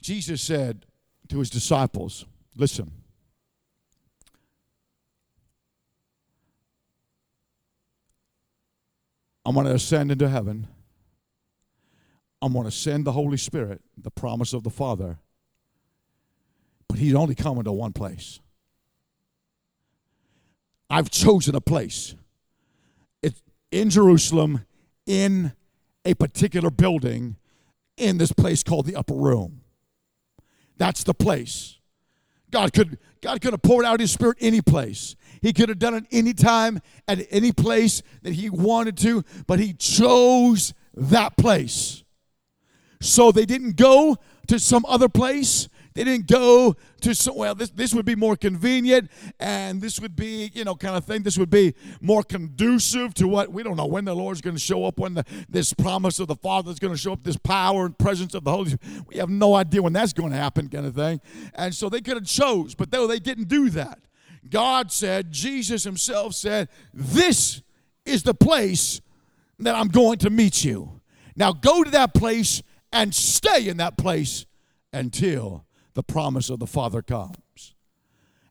Jesus 0.00 0.40
said, 0.40 0.86
to 1.28 1.38
his 1.38 1.50
disciples 1.50 2.24
listen, 2.58 2.90
I'm 9.46 9.54
going 9.54 9.66
to 9.66 9.74
ascend 9.74 10.12
into 10.12 10.28
heaven. 10.28 10.66
I'm 12.42 12.52
going 12.52 12.66
to 12.66 12.70
send 12.70 13.06
the 13.06 13.12
Holy 13.12 13.38
Spirit, 13.38 13.80
the 13.96 14.10
promise 14.10 14.52
of 14.52 14.62
the 14.62 14.70
Father. 14.70 15.18
But 16.86 16.98
he's 16.98 17.14
only 17.14 17.34
coming 17.34 17.64
to 17.64 17.72
one 17.72 17.92
place. 17.92 18.40
I've 20.90 21.10
chosen 21.10 21.54
a 21.54 21.60
place. 21.60 22.14
It's 23.22 23.42
in 23.70 23.90
Jerusalem, 23.90 24.64
in 25.06 25.52
a 26.04 26.14
particular 26.14 26.70
building, 26.70 27.36
in 27.96 28.18
this 28.18 28.32
place 28.32 28.62
called 28.62 28.86
the 28.86 28.96
upper 28.96 29.14
room. 29.14 29.62
That's 30.78 31.04
the 31.04 31.14
place. 31.14 31.78
God 32.50 32.72
could 32.72 32.98
God 33.20 33.40
could 33.40 33.52
have 33.52 33.62
poured 33.62 33.84
out 33.84 34.00
his 34.00 34.12
spirit 34.12 34.38
any 34.40 34.60
place. 34.62 35.16
He 35.42 35.52
could 35.52 35.68
have 35.68 35.78
done 35.78 35.94
it 35.94 36.04
anytime 36.10 36.80
at 37.06 37.26
any 37.30 37.52
place 37.52 38.02
that 38.22 38.34
he 38.34 38.48
wanted 38.48 38.96
to, 38.98 39.24
but 39.46 39.58
he 39.58 39.72
chose 39.72 40.72
that 40.94 41.36
place. 41.36 42.04
So 43.00 43.30
they 43.30 43.44
didn't 43.44 43.76
go 43.76 44.16
to 44.48 44.58
some 44.58 44.84
other 44.86 45.08
place. 45.08 45.68
They 45.98 46.04
didn't 46.04 46.28
go 46.28 46.76
to 47.00 47.12
so 47.12 47.34
well. 47.34 47.56
This 47.56 47.70
this 47.70 47.92
would 47.92 48.06
be 48.06 48.14
more 48.14 48.36
convenient, 48.36 49.10
and 49.40 49.82
this 49.82 49.98
would 49.98 50.14
be 50.14 50.48
you 50.54 50.62
know 50.62 50.76
kind 50.76 50.94
of 50.94 51.04
thing. 51.04 51.24
This 51.24 51.36
would 51.36 51.50
be 51.50 51.74
more 52.00 52.22
conducive 52.22 53.14
to 53.14 53.26
what 53.26 53.50
we 53.50 53.64
don't 53.64 53.76
know 53.76 53.86
when 53.86 54.04
the 54.04 54.14
Lord's 54.14 54.40
going 54.40 54.54
to 54.54 54.62
show 54.62 54.84
up, 54.84 55.00
when 55.00 55.14
the, 55.14 55.24
this 55.48 55.74
promise 55.74 56.20
of 56.20 56.28
the 56.28 56.36
Father 56.36 56.70
is 56.70 56.78
going 56.78 56.94
to 56.94 56.96
show 56.96 57.14
up, 57.14 57.24
this 57.24 57.36
power 57.36 57.84
and 57.84 57.98
presence 57.98 58.34
of 58.34 58.44
the 58.44 58.52
Holy. 58.52 58.70
Spirit. 58.70 59.08
We 59.08 59.16
have 59.16 59.28
no 59.28 59.56
idea 59.56 59.82
when 59.82 59.92
that's 59.92 60.12
going 60.12 60.30
to 60.30 60.36
happen, 60.36 60.68
kind 60.68 60.86
of 60.86 60.94
thing. 60.94 61.20
And 61.54 61.74
so 61.74 61.88
they 61.88 62.00
could 62.00 62.14
have 62.14 62.26
chose, 62.26 62.76
but 62.76 62.92
though 62.92 63.08
they 63.08 63.18
didn't 63.18 63.48
do 63.48 63.68
that, 63.70 63.98
God 64.48 64.92
said, 64.92 65.32
Jesus 65.32 65.82
Himself 65.82 66.34
said, 66.34 66.68
"This 66.94 67.60
is 68.04 68.22
the 68.22 68.34
place 68.34 69.00
that 69.58 69.74
I'm 69.74 69.88
going 69.88 70.18
to 70.18 70.30
meet 70.30 70.64
you. 70.64 71.00
Now 71.34 71.52
go 71.52 71.82
to 71.82 71.90
that 71.90 72.14
place." 72.14 72.62
and 72.90 73.14
stay 73.14 73.68
in 73.68 73.76
that 73.76 73.98
place 73.98 74.46
until 74.94 75.66
the 75.94 76.02
promise 76.02 76.50
of 76.50 76.58
the 76.58 76.66
Father 76.66 77.02
comes. 77.02 77.74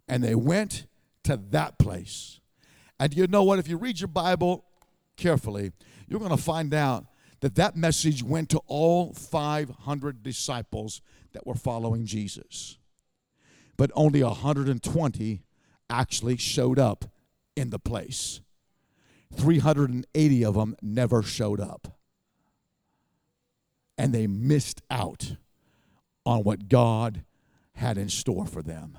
And 0.08 0.24
they 0.24 0.36
went 0.36 0.88
to 1.24 1.38
that 1.52 1.78
place. 1.78 2.40
And 3.00 3.16
you 3.16 3.28
know 3.28 3.44
what? 3.44 3.60
If 3.60 3.68
you 3.68 3.78
read 3.78 4.00
your 4.00 4.08
Bible 4.08 4.66
carefully, 5.18 5.72
you're 6.08 6.20
going 6.20 6.36
to 6.36 6.42
find 6.42 6.74
out 6.74 7.06
that 7.42 7.56
that 7.56 7.76
message 7.76 8.24
went 8.24 8.50
to 8.50 8.62
all 8.68 9.14
500 9.14 10.24
disciples 10.24 11.02
that 11.34 11.46
were 11.46 11.56
following 11.56 12.06
Jesus. 12.06 12.78
But 13.78 13.92
only 13.94 14.24
120 14.24 15.44
actually 15.90 16.38
showed 16.38 16.80
up 16.80 17.06
in 17.56 17.70
the 17.70 17.80
place. 17.80 18.42
380 19.36 20.46
of 20.46 20.56
them 20.56 20.76
never 20.82 21.22
showed 21.22 21.60
up. 21.60 22.00
And 23.98 24.14
they 24.14 24.28
missed 24.28 24.82
out 24.90 25.36
on 26.28 26.44
what 26.44 26.68
God 26.68 27.24
had 27.76 27.98
in 27.98 28.10
store 28.10 28.46
for 28.46 28.62
them 28.62 28.98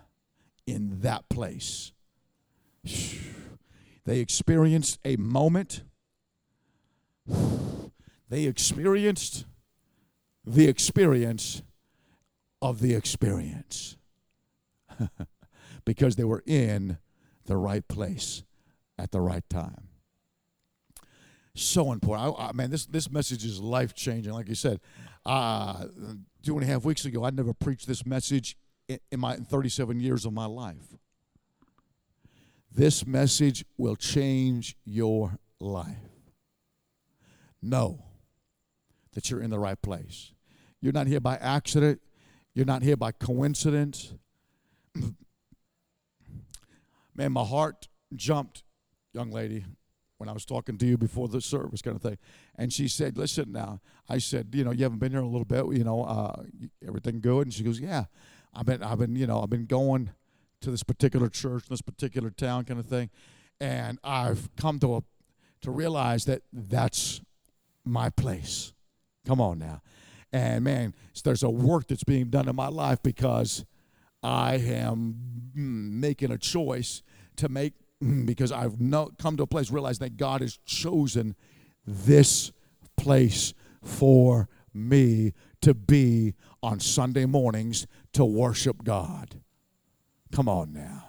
in 0.66 1.00
that 1.00 1.28
place. 1.28 1.92
They 4.04 4.20
experienced 4.20 4.98
a 5.04 5.16
moment. 5.16 5.82
They 8.30 8.44
experienced 8.44 9.46
the 10.44 10.66
experience 10.68 11.62
of 12.60 12.80
the 12.80 12.94
experience 12.94 13.96
because 15.86 16.16
they 16.16 16.24
were 16.24 16.42
in 16.46 16.98
the 17.46 17.56
right 17.56 17.86
place 17.88 18.44
at 18.98 19.10
the 19.10 19.20
right 19.20 19.48
time. 19.48 19.88
So 21.54 21.90
important. 21.92 22.36
I, 22.38 22.48
I, 22.48 22.52
man, 22.52 22.70
this, 22.70 22.84
this 22.84 23.10
message 23.10 23.44
is 23.44 23.60
life 23.60 23.94
changing. 23.94 24.32
Like 24.32 24.48
you 24.48 24.54
said, 24.54 24.80
uh, 25.28 25.84
two 26.42 26.54
and 26.54 26.62
a 26.62 26.66
half 26.66 26.84
weeks 26.86 27.04
ago, 27.04 27.22
I 27.22 27.30
never 27.30 27.52
preached 27.52 27.86
this 27.86 28.06
message 28.06 28.56
in 28.88 29.20
my 29.20 29.36
37 29.36 30.00
years 30.00 30.24
of 30.24 30.32
my 30.32 30.46
life. 30.46 30.96
This 32.74 33.06
message 33.06 33.62
will 33.76 33.94
change 33.94 34.74
your 34.86 35.38
life. 35.60 35.96
Know 37.60 38.02
that 39.12 39.28
you're 39.30 39.42
in 39.42 39.50
the 39.50 39.58
right 39.58 39.80
place. 39.82 40.32
You're 40.80 40.94
not 40.94 41.06
here 41.06 41.20
by 41.20 41.36
accident. 41.36 42.00
You're 42.54 42.64
not 42.64 42.82
here 42.82 42.96
by 42.96 43.12
coincidence. 43.12 44.14
Man, 47.14 47.32
my 47.32 47.44
heart 47.44 47.88
jumped, 48.16 48.62
young 49.12 49.30
lady, 49.30 49.66
when 50.16 50.30
I 50.30 50.32
was 50.32 50.46
talking 50.46 50.78
to 50.78 50.86
you 50.86 50.96
before 50.96 51.28
the 51.28 51.40
service, 51.42 51.82
kind 51.82 51.96
of 51.96 52.02
thing. 52.02 52.16
And 52.59 52.72
she 52.72 52.88
said, 52.88 53.16
"Listen 53.16 53.52
now." 53.52 53.80
I 54.09 54.18
said, 54.18 54.48
"You 54.52 54.64
know, 54.64 54.72
you 54.72 54.82
haven't 54.82 54.98
been 54.98 55.12
here 55.12 55.20
a 55.20 55.26
little 55.26 55.44
bit. 55.44 55.64
You 55.78 55.84
know, 55.84 56.02
uh, 56.02 56.42
everything 56.86 57.20
good?" 57.20 57.46
And 57.46 57.54
she 57.54 57.62
goes, 57.62 57.80
"Yeah." 57.80 58.04
I've 58.54 58.66
been, 58.66 58.82
I've 58.82 58.98
been, 58.98 59.14
you 59.16 59.26
know, 59.26 59.42
I've 59.42 59.50
been 59.50 59.66
going 59.66 60.11
to 60.61 60.70
this 60.70 60.82
particular 60.82 61.28
church, 61.28 61.64
in 61.64 61.68
this 61.70 61.82
particular 61.82 62.30
town, 62.30 62.64
kind 62.64 62.80
of 62.80 62.86
thing, 62.86 63.11
and 63.61 63.98
I've 64.02 64.54
come 64.56 64.78
to 64.80 64.96
a, 64.96 65.02
to 65.61 65.70
realize 65.70 66.24
that 66.24 66.42
that's 66.52 67.20
my 67.84 68.11
place. 68.11 68.72
Come 69.26 69.40
on 69.40 69.59
now, 69.59 69.82
and 70.32 70.64
man, 70.64 70.94
there's 71.24 71.42
a 71.42 71.50
work 71.50 71.88
that's 71.88 72.04
being 72.04 72.30
done 72.30 72.48
in 72.48 72.56
my 72.56 72.68
life 72.68 73.02
because 73.02 73.64
I 74.22 74.54
am 74.54 75.50
making 75.54 76.32
a 76.32 76.38
choice 76.38 77.02
to 77.36 77.48
make 77.48 77.74
because 78.24 78.50
I've 78.50 78.80
no, 78.80 79.11
come 79.18 79.36
to 79.36 79.42
a 79.42 79.46
place 79.46 79.70
realize 79.70 79.98
that 79.98 80.16
God 80.16 80.40
has 80.40 80.59
chosen 80.64 81.36
this 81.89 82.53
place 82.97 83.55
for 83.82 84.49
me 84.74 85.32
to 85.62 85.74
be 85.74 86.34
on 86.62 86.80
Sunday 86.80 87.24
mornings 87.24 87.86
to 88.12 88.24
worship 88.24 88.84
God. 88.84 89.41
Come 90.32 90.49
on 90.49 90.72
now. 90.72 91.05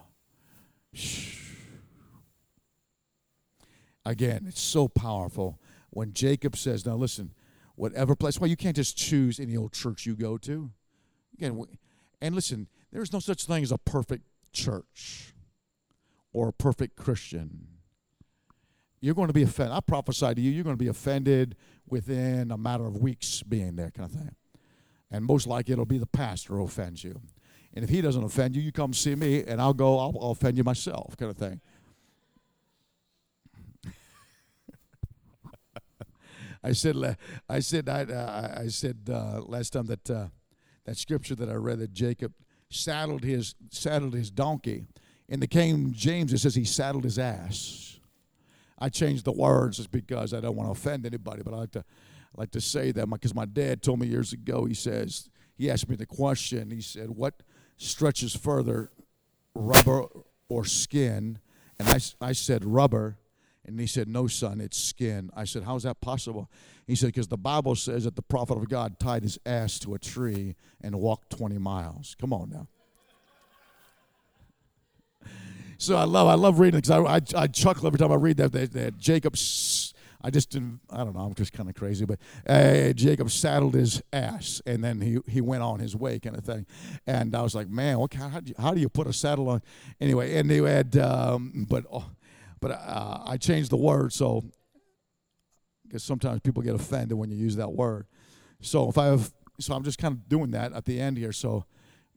Again, 4.05 4.45
it's 4.47 4.61
so 4.61 4.87
powerful 4.87 5.59
when 5.89 6.13
Jacob 6.13 6.55
says, 6.55 6.85
Now 6.85 6.95
listen, 6.95 7.33
whatever 7.75 8.15
place, 8.15 8.39
well, 8.39 8.49
you 8.49 8.57
can't 8.57 8.75
just 8.75 8.97
choose 8.97 9.39
any 9.39 9.55
old 9.55 9.73
church 9.73 10.05
you 10.05 10.15
go 10.15 10.37
to. 10.37 10.71
Again, 11.33 11.63
and 12.21 12.35
listen, 12.35 12.67
there's 12.91 13.13
no 13.13 13.19
such 13.19 13.45
thing 13.45 13.63
as 13.63 13.71
a 13.71 13.77
perfect 13.77 14.25
church 14.51 15.33
or 16.33 16.49
a 16.49 16.53
perfect 16.53 16.95
Christian. 16.95 17.67
You're 19.01 19.15
going 19.15 19.27
to 19.27 19.33
be 19.33 19.43
offended. 19.43 19.75
I 19.75 19.79
prophesy 19.79 20.35
to 20.35 20.41
you, 20.41 20.51
you're 20.51 20.63
going 20.63 20.75
to 20.75 20.83
be 20.83 20.89
offended 20.89 21.55
within 21.87 22.51
a 22.51 22.57
matter 22.57 22.85
of 22.85 22.97
weeks 22.97 23.43
being 23.43 23.75
there, 23.75 23.91
kind 23.91 24.09
of 24.11 24.17
thing. 24.17 24.35
And 25.11 25.25
most 25.25 25.47
likely 25.47 25.73
it'll 25.73 25.85
be 25.85 25.97
the 25.97 26.05
pastor 26.05 26.55
who 26.55 26.63
offends 26.63 27.03
you. 27.03 27.19
And 27.73 27.83
if 27.83 27.89
he 27.89 28.01
doesn't 28.01 28.23
offend 28.23 28.55
you, 28.55 28.61
you 28.61 28.71
come 28.71 28.93
see 28.93 29.15
me 29.15 29.43
and 29.43 29.61
I'll 29.61 29.73
go, 29.73 29.97
I'll, 29.99 30.17
I'll 30.21 30.31
offend 30.31 30.57
you 30.57 30.63
myself, 30.63 31.15
kind 31.17 31.31
of 31.31 31.37
thing. 31.37 31.61
I 36.63 36.73
said, 36.73 37.17
I 37.47 37.59
said, 37.59 37.87
I, 37.89 38.03
uh, 38.03 38.61
I 38.61 38.67
said 38.67 38.97
uh, 39.09 39.41
last 39.45 39.73
time 39.73 39.85
that 39.87 40.09
uh, 40.09 40.27
that 40.85 40.97
scripture 40.97 41.35
that 41.35 41.49
I 41.49 41.53
read 41.53 41.79
that 41.79 41.93
Jacob 41.93 42.33
saddled 42.69 43.23
his 43.23 43.55
saddled 43.69 44.13
his 44.13 44.31
donkey. 44.31 44.87
In 45.27 45.39
the 45.39 45.47
King 45.47 45.93
James, 45.93 46.33
it 46.33 46.39
says 46.39 46.55
he 46.55 46.65
saddled 46.65 47.03
his 47.03 47.19
ass. 47.19 47.88
I 48.79 48.89
changed 48.89 49.25
the 49.25 49.31
words 49.31 49.77
just 49.77 49.91
because 49.91 50.33
I 50.33 50.39
don't 50.39 50.55
want 50.55 50.67
to 50.67 50.71
offend 50.71 51.05
anybody, 51.05 51.41
but 51.43 51.53
I 51.53 51.57
like 51.57 51.71
to 51.71 51.79
I 51.79 52.41
like 52.41 52.51
to 52.51 52.61
say 52.61 52.91
that 52.91 53.09
because 53.09 53.33
my 53.33 53.45
dad 53.45 53.81
told 53.81 53.99
me 53.99 54.07
years 54.07 54.33
ago. 54.33 54.65
He 54.65 54.73
says 54.73 55.29
he 55.57 55.69
asked 55.69 55.89
me 55.89 55.95
the 55.95 56.05
question. 56.05 56.71
He 56.71 56.81
said, 56.81 57.09
"What 57.09 57.41
stretches 57.77 58.35
further, 58.35 58.91
rubber 59.55 60.05
or 60.47 60.65
skin?" 60.65 61.39
And 61.79 61.87
I, 61.89 61.99
I 62.21 62.31
said 62.33 62.65
rubber. 62.65 63.17
And 63.65 63.79
he 63.79 63.87
said, 63.87 64.07
No, 64.07 64.25
son, 64.25 64.61
it's 64.61 64.81
skin. 64.81 65.29
I 65.35 65.43
said, 65.43 65.63
How's 65.63 65.83
that 65.83 66.01
possible? 66.01 66.49
He 66.87 66.95
said, 66.95 67.07
Because 67.07 67.27
the 67.27 67.37
Bible 67.37 67.75
says 67.75 68.05
that 68.05 68.15
the 68.15 68.21
prophet 68.21 68.57
of 68.57 68.67
God 68.67 68.99
tied 68.99 69.21
his 69.21 69.37
ass 69.45 69.77
to 69.79 69.93
a 69.93 69.99
tree 69.99 70.55
and 70.81 70.95
walked 70.95 71.29
20 71.37 71.57
miles. 71.59 72.15
Come 72.19 72.33
on 72.33 72.49
now. 72.49 72.67
So 75.81 75.95
I 75.95 76.03
love 76.03 76.27
I 76.27 76.35
love 76.35 76.59
reading 76.59 76.79
because 76.81 76.91
I, 76.91 76.99
I, 76.99 77.43
I, 77.43 77.47
chuckle 77.47 77.87
every 77.87 77.97
time 77.97 78.11
I 78.11 78.15
read 78.15 78.37
that, 78.37 78.51
that, 78.51 78.73
that 78.73 78.97
Jacob 78.97 79.35
I 80.21 80.29
just 80.29 80.49
didn't 80.51 80.81
I 80.89 81.05
don't 81.05 81.15
know 81.15 81.21
I'm 81.21 81.33
just 81.33 81.53
kind 81.53 81.69
of 81.69 81.75
crazy 81.75 82.05
but 82.05 82.19
uh, 82.45 82.91
Jacob 82.93 83.31
saddled 83.31 83.73
his 83.73 84.01
ass 84.13 84.61
and 84.65 84.83
then 84.83 84.99
he 84.99 85.19
he 85.25 85.39
went 85.39 85.63
on 85.63 85.79
his 85.79 85.95
way 85.95 86.19
kind 86.19 86.37
of 86.37 86.43
thing 86.43 86.65
and 87.07 87.33
I 87.33 87.41
was 87.41 87.55
like 87.55 87.69
man 87.69 87.97
what 87.97 88.13
how, 88.13 88.41
do 88.41 88.49
you, 88.49 88.55
how 88.59 88.73
do 88.73 88.81
you 88.81 88.89
put 88.89 89.07
a 89.07 89.13
saddle 89.13 89.47
on 89.47 89.61
anyway 90.01 90.35
and 90.35 90.49
they 90.51 90.57
had 90.57 90.97
um, 90.97 91.65
but 91.69 91.85
oh, 91.91 92.11
but 92.59 92.71
uh, 92.71 93.23
I 93.25 93.37
changed 93.37 93.71
the 93.71 93.77
word 93.77 94.11
so 94.11 94.43
because 95.89 96.03
sometimes 96.03 96.39
people 96.41 96.61
get 96.61 96.75
offended 96.75 97.17
when 97.17 97.31
you 97.31 97.37
use 97.37 97.55
that 97.55 97.71
word. 97.71 98.05
So 98.61 98.89
if 98.89 98.97
I 98.97 99.07
have, 99.07 99.33
so 99.59 99.73
I'm 99.73 99.83
just 99.83 99.97
kind 99.97 100.13
of 100.13 100.29
doing 100.29 100.51
that 100.51 100.71
at 100.73 100.85
the 100.85 100.99
end 100.99 101.17
here. 101.17 101.31
So 101.31 101.65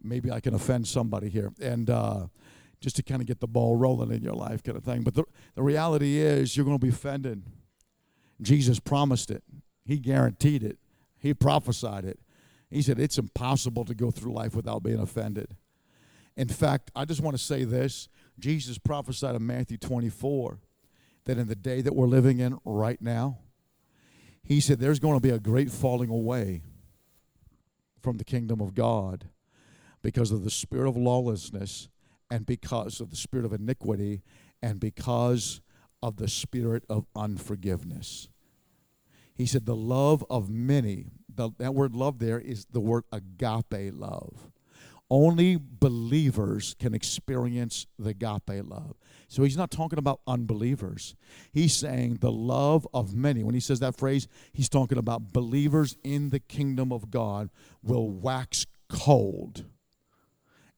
maybe 0.03 0.31
I 0.31 0.41
can 0.41 0.55
offend 0.55 0.87
somebody 0.87 1.29
here, 1.29 1.53
and 1.61 1.89
uh, 1.89 2.27
just 2.83 2.97
to 2.97 3.03
kind 3.03 3.22
of 3.22 3.26
get 3.26 3.41
the 3.41 3.47
ball 3.47 3.76
rolling 3.76 4.12
in 4.12 4.22
your 4.22 4.35
life, 4.35 4.62
kind 4.62 4.76
of 4.76 4.85
thing. 4.85 5.03
But 5.03 5.14
the 5.14 5.24
the 5.55 5.62
reality 5.62 6.18
is, 6.18 6.57
you're 6.57 6.66
going 6.66 6.78
to 6.78 6.85
be 6.85 6.91
offended. 6.91 7.43
Jesus 8.41 8.80
promised 8.80 9.30
it. 9.30 9.43
He 9.85 9.99
guaranteed 9.99 10.62
it. 10.62 10.78
He 11.18 11.33
prophesied 11.33 12.05
it. 12.05 12.18
He 12.70 12.83
said 12.83 12.99
it's 12.99 13.18
impossible 13.18 13.85
to 13.85 13.95
go 13.95 14.11
through 14.11 14.33
life 14.33 14.55
without 14.55 14.83
being 14.83 14.99
offended. 14.99 15.57
In 16.37 16.49
fact, 16.49 16.91
I 16.97 17.05
just 17.05 17.20
want 17.20 17.37
to 17.37 17.43
say 17.43 17.64
this 17.64 18.09
Jesus 18.39 18.78
prophesied 18.78 19.37
in 19.37 19.47
Matthew 19.47 19.76
24 19.76 20.59
that 21.24 21.39
in 21.39 21.47
the 21.47 21.55
day 21.55 21.80
that 21.83 21.95
we're 21.95 22.07
living 22.07 22.41
in 22.41 22.59
right 22.64 23.01
now, 23.01 23.39
he 24.43 24.61
said 24.61 24.80
there's 24.80 24.99
going 24.99 25.14
to 25.14 25.20
be 25.20 25.30
a 25.30 25.39
great 25.39 25.70
falling 25.70 26.11
away 26.11 26.62
from 28.01 28.16
the 28.16 28.24
kingdom 28.24 28.61
of 28.61 28.74
God 28.74 29.28
because 30.03 30.33
of 30.33 30.43
the 30.43 30.51
spirit 30.51 30.89
of 30.89 30.97
lawlessness 30.97 31.89
and 32.33 32.47
because 32.47 32.99
of 33.03 33.11
the 33.11 33.16
spirit 33.16 33.45
of 33.45 33.53
iniquity 33.53 34.22
and 34.62 34.80
because 34.80 35.61
of 36.03 36.16
the 36.16 36.28
spirit 36.28 36.83
of 36.89 37.05
unforgiveness. 37.14 38.30
He 39.35 39.45
said 39.45 39.66
the 39.66 39.76
love 39.76 40.24
of 40.30 40.49
many, 40.49 41.11
the, 41.28 41.51
that 41.59 41.74
word 41.74 41.95
love 41.95 42.20
there 42.20 42.41
is 42.41 42.64
the 42.72 42.80
word 42.80 43.05
agape 43.12 43.93
love. 43.93 44.51
Only 45.11 45.59
believers 45.61 46.74
can 46.78 46.95
experience 46.95 47.87
the 47.99 48.11
agape 48.11 48.66
love. 48.66 48.95
So 49.28 49.43
he's 49.43 49.59
not 49.59 49.70
talking 49.70 49.99
about 49.99 50.22
unbelievers. 50.26 51.14
He's 51.53 51.76
saying 51.76 52.18
the 52.22 52.33
love 52.33 52.89
of 52.95 53.14
many. 53.14 53.45
When 53.45 53.53
he 53.55 53.61
says 53.61 53.80
that 53.80 53.99
phrase, 53.99 54.26
he's 54.55 54.70
talking 54.70 54.97
about 54.97 55.35
believers 55.35 55.99
in 56.03 56.30
the 56.30 56.41
kingdom 56.41 56.93
of 56.95 57.11
God 57.11 57.51
will 57.83 58.09
wax 58.09 58.64
cold 58.89 59.66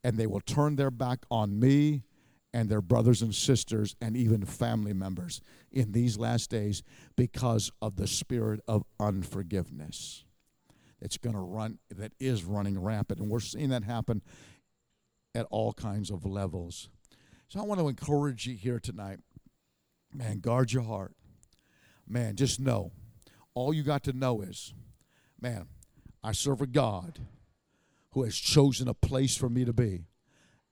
and 0.04 0.16
they 0.16 0.26
will 0.26 0.40
turn 0.40 0.76
their 0.76 0.92
back 0.92 1.20
on 1.30 1.58
me 1.58 2.04
and 2.52 2.68
their 2.68 2.82
brothers 2.82 3.22
and 3.22 3.34
sisters 3.34 3.96
and 4.00 4.16
even 4.16 4.44
family 4.44 4.92
members 4.92 5.40
in 5.72 5.90
these 5.90 6.16
last 6.16 6.50
days 6.50 6.84
because 7.16 7.72
of 7.82 7.96
the 7.96 8.06
spirit 8.06 8.60
of 8.68 8.84
unforgiveness 9.00 10.24
it's 11.04 11.18
going 11.18 11.34
to 11.34 11.40
run 11.40 11.78
that 11.94 12.12
is 12.18 12.44
running 12.44 12.82
rampant. 12.82 13.20
And 13.20 13.28
we're 13.28 13.40
seeing 13.40 13.68
that 13.68 13.84
happen 13.84 14.22
at 15.34 15.46
all 15.50 15.74
kinds 15.74 16.10
of 16.10 16.24
levels. 16.24 16.88
So 17.48 17.60
i 17.60 17.62
want 17.62 17.78
to 17.78 17.88
encourage 17.88 18.46
you 18.46 18.56
here 18.56 18.80
tonight. 18.80 19.18
Man 20.12 20.40
guard 20.40 20.72
your 20.72 20.82
heart. 20.82 21.12
Man 22.08 22.36
just 22.36 22.58
know. 22.58 22.92
All 23.54 23.74
you 23.74 23.82
got 23.82 24.02
to 24.04 24.12
know 24.12 24.40
is 24.40 24.72
man 25.40 25.66
i 26.22 26.32
serve 26.32 26.62
a 26.62 26.66
god 26.66 27.18
who 28.14 28.22
has 28.22 28.36
chosen 28.36 28.88
a 28.88 28.94
place 28.94 29.36
for 29.36 29.48
me 29.48 29.64
to 29.64 29.72
be 29.72 30.06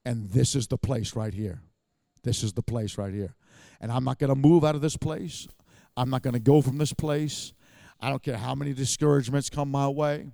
and 0.05 0.31
this 0.31 0.55
is 0.55 0.67
the 0.67 0.77
place 0.77 1.15
right 1.15 1.33
here 1.33 1.61
this 2.23 2.43
is 2.43 2.53
the 2.53 2.63
place 2.63 2.97
right 2.97 3.13
here 3.13 3.35
and 3.79 3.91
i'm 3.91 4.03
not 4.03 4.19
going 4.19 4.29
to 4.29 4.35
move 4.35 4.63
out 4.63 4.75
of 4.75 4.81
this 4.81 4.97
place 4.97 5.47
i'm 5.95 6.09
not 6.09 6.21
going 6.21 6.33
to 6.33 6.39
go 6.39 6.61
from 6.61 6.77
this 6.77 6.93
place 6.93 7.53
I 8.03 8.09
don't 8.09 8.21
care 8.21 8.35
how 8.35 8.53
many 8.53 8.73
discouragements 8.73 9.49
come 9.49 9.71
my 9.71 9.87
way. 9.87 10.27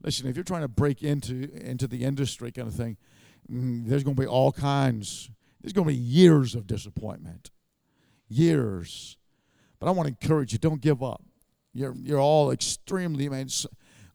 Listen, 0.00 0.28
if 0.28 0.36
you're 0.36 0.44
trying 0.44 0.62
to 0.62 0.68
break 0.68 1.02
into 1.02 1.50
into 1.52 1.88
the 1.88 2.04
industry 2.04 2.52
kind 2.52 2.68
of 2.68 2.74
thing, 2.74 2.96
mm, 3.50 3.84
there's 3.88 4.04
going 4.04 4.14
to 4.14 4.22
be 4.22 4.28
all 4.28 4.52
kinds. 4.52 5.28
There's 5.60 5.72
going 5.72 5.88
to 5.88 5.92
be 5.92 5.98
years 5.98 6.54
of 6.54 6.68
disappointment, 6.68 7.50
years. 8.28 9.16
But 9.80 9.88
I 9.88 9.90
want 9.90 10.06
to 10.06 10.14
encourage 10.14 10.52
you: 10.52 10.60
don't 10.60 10.80
give 10.80 11.02
up. 11.02 11.24
You're 11.74 11.96
you're 11.96 12.20
all 12.20 12.52
extremely, 12.52 13.28
man. 13.28 13.48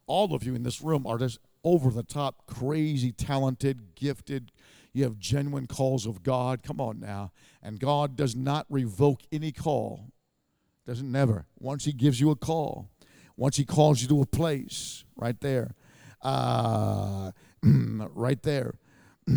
All 0.07 0.33
of 0.33 0.43
you 0.43 0.55
in 0.55 0.63
this 0.63 0.81
room 0.81 1.05
are 1.05 1.17
just 1.17 1.39
over 1.63 1.89
the 1.89 2.03
top, 2.03 2.45
crazy, 2.45 3.11
talented, 3.11 3.95
gifted. 3.95 4.51
You 4.91 5.03
have 5.03 5.17
genuine 5.17 5.67
calls 5.67 6.05
of 6.05 6.23
God. 6.23 6.63
Come 6.63 6.79
on 6.79 6.99
now, 6.99 7.31
and 7.61 7.79
God 7.79 8.15
does 8.15 8.35
not 8.35 8.65
revoke 8.69 9.21
any 9.31 9.51
call. 9.51 10.11
Doesn't 10.85 11.11
never. 11.11 11.45
Once 11.59 11.85
He 11.85 11.93
gives 11.93 12.19
you 12.19 12.29
a 12.29 12.35
call, 12.35 12.89
once 13.35 13.57
he 13.57 13.65
calls 13.65 14.01
you 14.01 14.07
to 14.07 14.21
a 14.21 14.25
place 14.25 15.03
right 15.15 15.39
there, 15.41 15.75
uh, 16.21 17.31
right 17.63 18.41
there, 18.43 18.75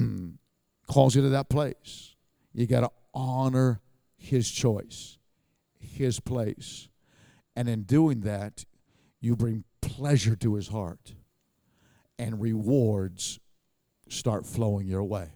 calls 0.86 1.14
you 1.14 1.22
to 1.22 1.30
that 1.30 1.48
place, 1.48 2.14
you 2.52 2.66
got 2.66 2.80
to 2.80 2.90
honor 3.14 3.80
his 4.16 4.50
choice, 4.50 5.18
his 5.78 6.20
place. 6.20 6.88
And 7.54 7.68
in 7.68 7.82
doing 7.82 8.20
that, 8.20 8.64
you 9.20 9.34
bring 9.34 9.64
pleasure 9.80 10.36
to 10.36 10.54
his 10.54 10.68
heart, 10.68 11.14
and 12.18 12.40
rewards 12.40 13.38
start 14.08 14.46
flowing 14.46 14.86
your 14.86 15.04
way. 15.04 15.30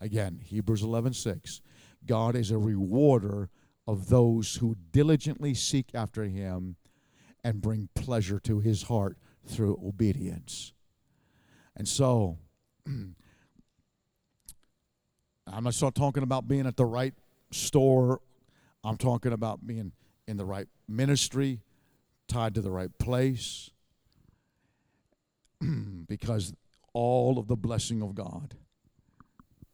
Again, 0.00 0.40
Hebrews 0.44 0.82
11 0.82 1.14
6. 1.14 1.60
God 2.06 2.36
is 2.36 2.50
a 2.50 2.58
rewarder 2.58 3.50
of 3.86 4.08
those 4.08 4.56
who 4.56 4.76
diligently 4.92 5.54
seek 5.54 5.90
after 5.94 6.24
him 6.24 6.76
and 7.42 7.60
bring 7.60 7.88
pleasure 7.94 8.38
to 8.40 8.60
his 8.60 8.84
heart 8.84 9.16
through 9.46 9.80
obedience. 9.84 10.72
And 11.76 11.88
so, 11.88 12.38
I'm 12.86 13.16
not 15.64 15.94
talking 15.94 16.22
about 16.22 16.46
being 16.46 16.66
at 16.66 16.76
the 16.76 16.84
right 16.84 17.14
store. 17.50 18.20
I'm 18.84 18.96
talking 18.96 19.32
about 19.32 19.66
being 19.66 19.92
in 20.26 20.36
the 20.36 20.44
right 20.44 20.68
ministry, 20.86 21.62
tied 22.28 22.54
to 22.54 22.60
the 22.60 22.70
right 22.70 22.96
place, 22.98 23.70
because 26.08 26.52
all 26.92 27.38
of 27.38 27.48
the 27.48 27.56
blessing 27.56 28.02
of 28.02 28.14
God 28.14 28.54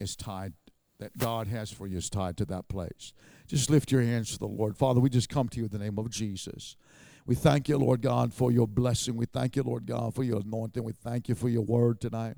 is 0.01 0.16
tied, 0.16 0.53
that 0.99 1.16
God 1.18 1.47
has 1.49 1.70
for 1.70 1.87
you 1.87 1.99
is 1.99 2.11
tied 2.11 2.37
to 2.39 2.45
that 2.47 2.68
place. 2.68 3.12
Just 3.47 3.70
lift 3.70 3.93
your 3.93 4.03
hands 4.03 4.32
to 4.32 4.39
the 4.39 4.47
Lord. 4.47 4.76
Father, 4.76 5.01
we 5.01 5.11
just 5.11 5.28
come 5.28 5.49
to 5.49 5.59
you 5.59 5.64
in 5.64 5.70
the 5.70 5.78
name 5.78 5.99
of 5.99 6.11
Jesus. 6.11 6.76
We 7.26 7.35
thank 7.35 7.68
you, 7.68 7.78
Lord 7.78 8.03
God, 8.03 8.35
for 8.35 8.53
your 8.53 8.68
blessing. 8.68 9.16
We 9.16 9.26
thank 9.26 9.57
you, 9.57 9.62
Lord 9.62 9.87
God, 9.87 10.14
for 10.14 10.22
your 10.22 10.41
anointing. 10.41 10.85
We 10.85 10.93
thank 10.93 11.28
you 11.28 11.35
for 11.35 11.49
your 11.49 11.62
word 11.62 12.01
tonight. 12.01 12.37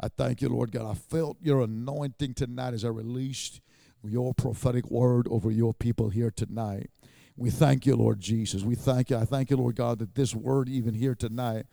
I 0.00 0.08
thank 0.08 0.40
you, 0.40 0.48
Lord 0.48 0.72
God. 0.72 0.90
I 0.90 0.94
felt 0.94 1.36
your 1.42 1.62
anointing 1.62 2.34
tonight 2.34 2.72
as 2.74 2.84
I 2.84 2.88
released 2.88 3.60
your 4.02 4.32
prophetic 4.32 4.90
word 4.90 5.26
over 5.30 5.50
your 5.50 5.74
people 5.74 6.08
here 6.08 6.30
tonight. 6.30 6.90
We 7.36 7.50
thank 7.50 7.86
you, 7.86 7.96
Lord 7.96 8.20
Jesus. 8.20 8.62
We 8.62 8.74
thank 8.74 9.10
you. 9.10 9.16
I 9.16 9.24
thank 9.24 9.50
you, 9.50 9.56
Lord 9.56 9.76
God, 9.76 9.98
that 9.98 10.14
this 10.14 10.34
word, 10.34 10.68
even 10.68 10.94
here 10.94 11.14
tonight, 11.14 11.66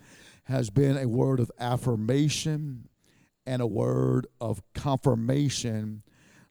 has 0.48 0.70
been 0.70 0.98
a 0.98 1.08
word 1.08 1.40
of 1.40 1.52
affirmation 1.60 2.90
and 3.46 3.62
a 3.62 3.68
word 3.68 4.28
of 4.42 4.62
confirmation 4.74 6.04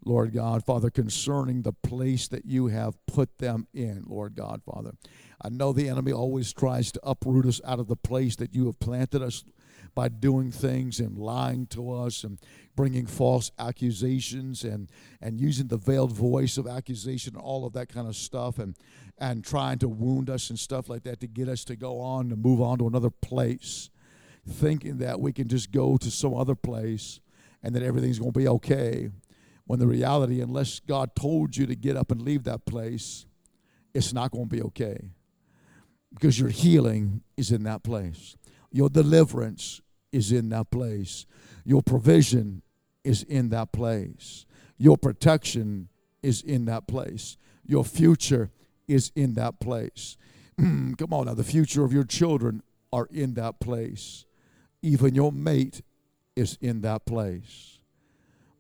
Lord 0.07 0.33
God, 0.33 0.65
Father, 0.65 0.89
concerning 0.89 1.63
the 1.63 1.73
place 1.73 2.29
that 2.29 2.47
you 2.47 2.69
have 2.69 2.95
put 3.07 3.39
them 3.39 3.67
in, 3.75 4.05
Lord 4.07 4.37
God, 4.37 4.63
Father. 4.65 4.93
I 5.43 5.49
know 5.49 5.73
the 5.73 5.89
enemy 5.89 6.13
always 6.13 6.53
tries 6.53 6.93
to 6.93 7.01
uproot 7.03 7.45
us 7.45 7.61
out 7.65 7.81
of 7.81 7.89
the 7.89 7.97
place 7.97 8.37
that 8.37 8.55
you 8.55 8.67
have 8.67 8.79
planted 8.79 9.21
us 9.21 9.45
by 9.97 10.09
doing 10.09 10.53
things 10.53 11.01
and 11.01 11.17
lying 11.17 11.67
to 11.67 11.91
us 11.91 12.23
and 12.23 12.39
bringing 12.77 13.07
false 13.07 13.51
accusations 13.59 14.63
and, 14.63 14.91
and 15.23 15.41
using 15.41 15.69
the 15.69 15.79
veiled 15.79 16.13
voice 16.13 16.59
of 16.59 16.69
accusation 16.69 17.35
and 17.35 17.43
all 17.43 17.67
of 17.67 17.73
that 17.73 17.89
kind 17.89 18.07
of 18.07 18.15
stuff 18.15 18.59
and, 18.59 18.77
and 19.19 19.43
trying 19.43 19.79
to 19.79 19.89
wound 19.89 20.29
us 20.29 20.51
and 20.51 20.59
stuff 20.59 20.91
like 20.91 21.03
that 21.03 21.19
to 21.19 21.27
get 21.27 21.49
us 21.49 21.65
to 21.65 21.75
go 21.75 21.99
on 21.99 22.31
and 22.31 22.43
move 22.43 22.61
on 22.61 22.77
to 22.79 22.87
another 22.87 23.09
place, 23.09 23.89
thinking 24.47 24.99
that 24.99 25.19
we 25.19 25.33
can 25.33 25.49
just 25.49 25.73
go 25.73 25.97
to 25.97 26.11
some 26.11 26.35
other 26.35 26.55
place 26.55 27.19
and 27.63 27.75
that 27.75 27.83
everything's 27.83 28.19
going 28.19 28.33
to 28.33 28.39
be 28.39 28.47
okay 28.47 29.11
when 29.67 29.81
the 29.81 29.87
reality, 29.87 30.43
unless 30.43 30.79
God 30.79 31.17
told 31.17 31.57
you 31.57 31.67
to 31.67 31.75
get 31.75 31.97
up 31.97 32.11
and 32.11 32.21
leave 32.21 32.45
that 32.45 32.67
place, 32.67 33.25
it's 33.95 34.13
not 34.13 34.31
going 34.31 34.49
to 34.49 34.55
be 34.55 34.63
okay. 34.63 35.11
Because 36.13 36.39
your 36.39 36.51
healing 36.51 37.23
is 37.39 37.51
in 37.51 37.65
that 37.65 37.83
place, 37.83 38.37
your 38.71 38.91
deliverance 38.91 39.81
is 40.17 40.33
in 40.33 40.49
that 40.49 40.71
place, 40.71 41.27
your 41.65 41.83
provision 41.83 42.63
is 43.05 43.23
in 43.23 43.51
that 43.51 43.71
place, 43.71 44.47
your 44.79 44.97
protection 44.97 45.89
is 46.23 46.41
in 46.41 46.65
that 46.65 46.87
place, 46.87 47.37
your 47.67 47.85
future 47.85 48.51
is 48.89 49.13
in 49.15 49.35
that 49.35 49.61
place. 49.61 50.17
Mm, 50.59 50.97
come 50.97 51.13
on 51.13 51.27
now, 51.27 51.35
the 51.35 51.45
future 51.45 51.85
of 51.85 51.93
your 51.93 52.05
children 52.05 52.63
are 52.93 53.07
in 53.11 53.35
that 53.35 53.61
place. 53.61 54.25
Even 54.81 55.15
your 55.15 55.31
mate 55.33 55.83
is 56.35 56.57
in 56.63 56.81
that 56.81 57.05
place 57.05 57.79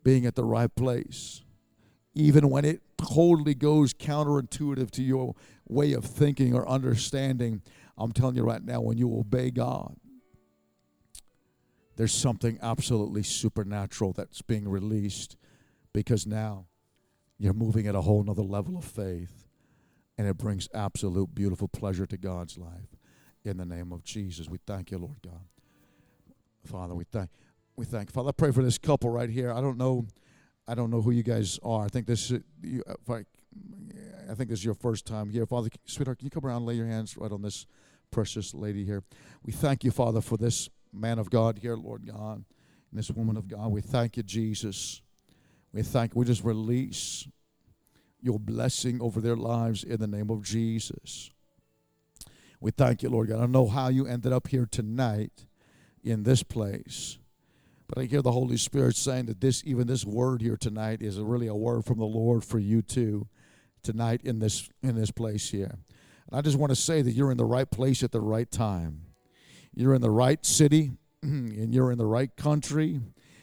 being 0.05 0.27
at 0.27 0.35
the 0.35 0.45
right 0.45 0.73
place, 0.77 1.43
even 2.15 2.49
when 2.49 2.65
it 2.65 2.81
totally 2.97 3.55
goes 3.55 3.93
counterintuitive 3.93 4.91
to 4.91 5.03
your 5.03 5.35
way 5.69 5.93
of 5.95 6.05
thinking 6.05 6.55
or 6.55 6.69
understanding. 6.69 7.61
I'm 7.99 8.13
telling 8.13 8.37
you 8.37 8.45
right 8.45 8.63
now, 8.63 8.81
when 8.83 8.99
you 8.99 9.19
obey 9.19 9.51
God, 9.51 9.97
there's 11.97 12.15
something 12.15 12.59
absolutely 12.63 13.23
supernatural 13.23 14.13
that's 14.13 14.43
being 14.43 14.69
released 14.69 15.37
because 15.93 16.27
now 16.27 16.67
you're 17.39 17.55
moving 17.55 17.87
at 17.87 17.95
a 17.95 18.03
whole 18.03 18.23
nother 18.23 18.43
level 18.43 18.77
of 18.77 18.85
faith 18.85 19.47
and 20.19 20.27
it 20.27 20.37
brings 20.37 20.69
absolute 20.75 21.35
beautiful 21.35 21.69
pleasure 21.69 22.07
to 22.07 22.17
God's 22.17 22.57
life. 22.59 22.97
In 23.45 23.57
the 23.59 23.67
name 23.67 23.93
of 23.93 24.03
Jesus, 24.05 24.49
we 24.49 24.59
thank 24.67 24.91
you, 24.91 24.99
Lord 24.99 25.19
God. 25.23 25.45
Father, 26.65 26.95
we 26.95 27.05
thank 27.05 27.31
we 27.77 27.85
thank 27.85 28.11
Father. 28.11 28.31
I 28.31 28.33
pray 28.33 28.51
for 28.51 28.63
this 28.63 28.79
couple 28.79 29.11
right 29.11 29.29
here. 29.29 29.53
I 29.53 29.61
don't 29.61 29.77
know, 29.77 30.07
I 30.67 30.75
don't 30.75 30.91
know 30.91 31.03
who 31.03 31.11
you 31.11 31.23
guys 31.23 31.59
are. 31.63 31.85
I 31.85 31.89
think 31.89 32.07
this, 32.07 32.31
you, 32.63 32.83
uh, 32.87 33.13
I, 33.13 33.25
I 34.31 34.35
think 34.35 34.51
this 34.51 34.61
is 34.61 34.65
your 34.65 34.75
first 34.75 35.07
time 35.07 35.31
here, 35.31 35.47
Father. 35.47 35.69
Sweetheart, 35.85 36.19
can 36.19 36.27
you 36.27 36.31
come 36.31 36.45
around 36.45 36.59
and 36.59 36.67
lay 36.67 36.75
your 36.75 36.87
hands 36.87 37.17
right 37.17 37.31
on 37.31 37.43
this 37.43 37.67
precious 38.11 38.55
lady 38.55 38.85
here? 38.85 39.05
We 39.45 39.53
thank 39.53 39.85
you, 39.85 39.91
Father, 39.91 40.21
for 40.21 40.37
this 40.37 40.71
man 40.97 41.19
of 41.19 41.31
God 41.31 41.59
here, 41.59 41.77
Lord 41.77 42.07
God, 42.07 42.45
and 42.91 42.99
this 42.99 43.11
woman 43.11 43.37
of 43.37 43.49
God. 43.49 43.71
We 43.71 43.81
thank 43.81 44.17
you, 44.17 44.23
Jesus. 44.23 45.03
We 45.73 45.83
thank. 45.83 46.15
We 46.15 46.25
just 46.25 46.45
release 46.45 47.29
your 48.21 48.39
blessing 48.39 49.01
over 49.01 49.21
their 49.21 49.37
lives 49.37 49.85
in 49.85 50.01
the 50.01 50.07
name 50.07 50.31
of 50.31 50.43
Jesus. 50.43 51.31
We 52.61 52.71
thank 52.71 53.03
you, 53.03 53.11
Lord 53.11 53.29
God. 53.29 53.37
I 53.37 53.41
don't 53.41 53.53
know 53.53 53.69
how 53.69 53.89
you 53.89 54.07
ended 54.07 54.33
up 54.33 54.49
here 54.49 54.67
tonight 54.71 55.47
in 56.03 56.23
this 56.23 56.43
place. 56.43 57.19
But 57.87 57.99
I 57.99 58.05
hear 58.07 58.23
the 58.23 58.33
Holy 58.33 58.57
Spirit 58.57 58.97
saying 58.97 59.27
that 59.27 59.41
this, 59.41 59.63
even 59.65 59.87
this 59.87 60.05
word 60.05 60.43
here 60.43 60.57
tonight, 60.57 61.03
is 61.03 61.19
really 61.19 61.47
a 61.47 61.55
word 61.55 61.85
from 61.85 61.99
the 61.99 62.05
Lord 62.05 62.45
for 62.45 62.59
you 62.59 62.83
too, 62.83 63.29
tonight 63.83 64.23
in 64.25 64.41
this 64.41 64.69
in 64.83 64.97
this 64.97 65.11
place 65.11 65.51
here. 65.51 65.79
And 66.29 66.39
I 66.39 66.41
just 66.41 66.59
want 66.59 66.71
to 66.71 66.77
say 66.77 67.03
that 67.03 67.13
you're 67.13 67.31
in 67.31 67.37
the 67.37 67.45
right 67.45 67.71
place 67.71 68.03
at 68.03 68.11
the 68.11 68.21
right 68.21 68.51
time. 68.51 69.03
You're 69.79 69.95
in 69.95 70.01
the 70.01 70.11
right 70.11 70.45
city, 70.45 70.93
and 71.23 71.75
you're 71.75 71.93
in 71.93 71.99
the 71.99 72.07
right 72.07 72.35
country, 72.35 72.99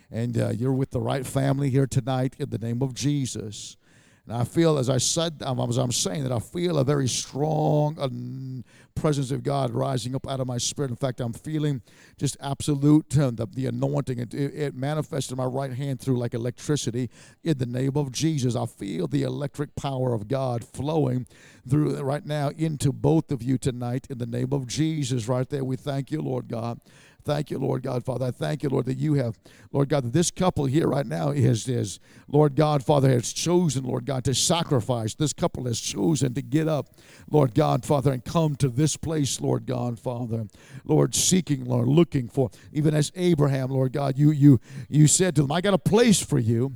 and 0.09 0.35
uh, 0.35 0.49
you're 0.49 0.73
with 0.73 0.89
the 0.89 0.99
right 0.99 1.25
family 1.27 1.69
here 1.69 1.85
tonight 1.85 2.35
in 2.39 2.49
the 2.49 2.57
name 2.57 2.81
of 2.81 2.95
Jesus. 2.95 3.77
And 4.25 4.37
I 4.37 4.45
feel, 4.45 4.77
as 4.77 4.89
I 4.89 4.99
said, 4.99 5.43
as 5.45 5.77
I'm 5.77 5.91
saying 5.91 6.23
that, 6.23 6.31
I 6.31 6.39
feel 6.39 6.77
a 6.77 6.85
very 6.85 7.09
strong 7.09 7.99
uh, 7.99 8.99
presence 8.99 9.31
of 9.31 9.43
God 9.43 9.71
rising 9.71 10.15
up 10.15 10.29
out 10.29 10.39
of 10.39 10.47
my 10.47 10.57
spirit. 10.57 10.91
In 10.91 10.95
fact, 10.95 11.19
I'm 11.19 11.33
feeling 11.33 11.81
just 12.17 12.37
absolute 12.39 13.17
uh, 13.17 13.31
the, 13.31 13.47
the 13.47 13.65
anointing. 13.65 14.19
It, 14.19 14.33
it 14.33 14.75
manifests 14.75 15.29
in 15.29 15.37
my 15.37 15.43
right 15.43 15.73
hand 15.73 15.99
through 15.99 16.17
like 16.17 16.33
electricity 16.33 17.09
in 17.43 17.57
the 17.57 17.65
name 17.65 17.97
of 17.97 18.13
Jesus. 18.13 18.55
I 18.55 18.65
feel 18.65 19.07
the 19.07 19.23
electric 19.23 19.75
power 19.75 20.13
of 20.13 20.29
God 20.29 20.63
flowing 20.63 21.27
through 21.67 21.99
right 21.99 22.25
now 22.25 22.49
into 22.57 22.93
both 22.93 23.29
of 23.29 23.43
you 23.43 23.57
tonight 23.57 24.07
in 24.09 24.19
the 24.19 24.25
name 24.25 24.53
of 24.53 24.67
Jesus. 24.67 25.27
Right 25.27 25.49
there, 25.49 25.65
we 25.65 25.75
thank 25.75 26.11
you, 26.11 26.21
Lord 26.21 26.47
God. 26.47 26.79
Thank 27.23 27.51
you, 27.51 27.57
Lord 27.57 27.83
God, 27.83 28.03
Father. 28.03 28.25
I 28.25 28.31
thank 28.31 28.63
you, 28.63 28.69
Lord, 28.69 28.85
that 28.87 28.97
you 28.97 29.13
have, 29.13 29.37
Lord 29.71 29.89
God, 29.89 30.03
that 30.03 30.13
this 30.13 30.29
couple 30.29 30.65
here 30.65 30.87
right 30.87 31.05
now 31.05 31.29
is, 31.29 31.67
is 31.67 31.99
Lord 32.27 32.55
God, 32.55 32.83
Father, 32.83 33.09
has 33.09 33.31
chosen, 33.31 33.85
Lord 33.85 34.05
God, 34.05 34.23
to 34.25 34.33
sacrifice. 34.33 35.15
This 35.15 35.31
couple 35.31 35.65
has 35.65 35.79
chosen 35.79 36.33
to 36.33 36.41
get 36.41 36.67
up, 36.67 36.89
Lord 37.29 37.55
God, 37.55 37.85
Father, 37.85 38.11
and 38.11 38.23
come 38.23 38.55
to 38.57 38.67
this 38.67 38.97
place, 38.97 39.39
Lord 39.39 39.65
God, 39.65 39.99
Father. 39.99 40.47
Lord, 40.83 41.15
seeking, 41.15 41.65
Lord, 41.65 41.87
looking 41.87 42.27
for, 42.27 42.49
even 42.73 42.93
as 42.93 43.11
Abraham, 43.15 43.69
Lord 43.69 43.93
God, 43.93 44.17
you 44.17 44.31
you 44.31 44.59
you 44.89 45.07
said 45.07 45.35
to 45.35 45.43
them, 45.43 45.51
I 45.51 45.61
got 45.61 45.73
a 45.73 45.79
place 45.79 46.21
for 46.21 46.39
you. 46.39 46.73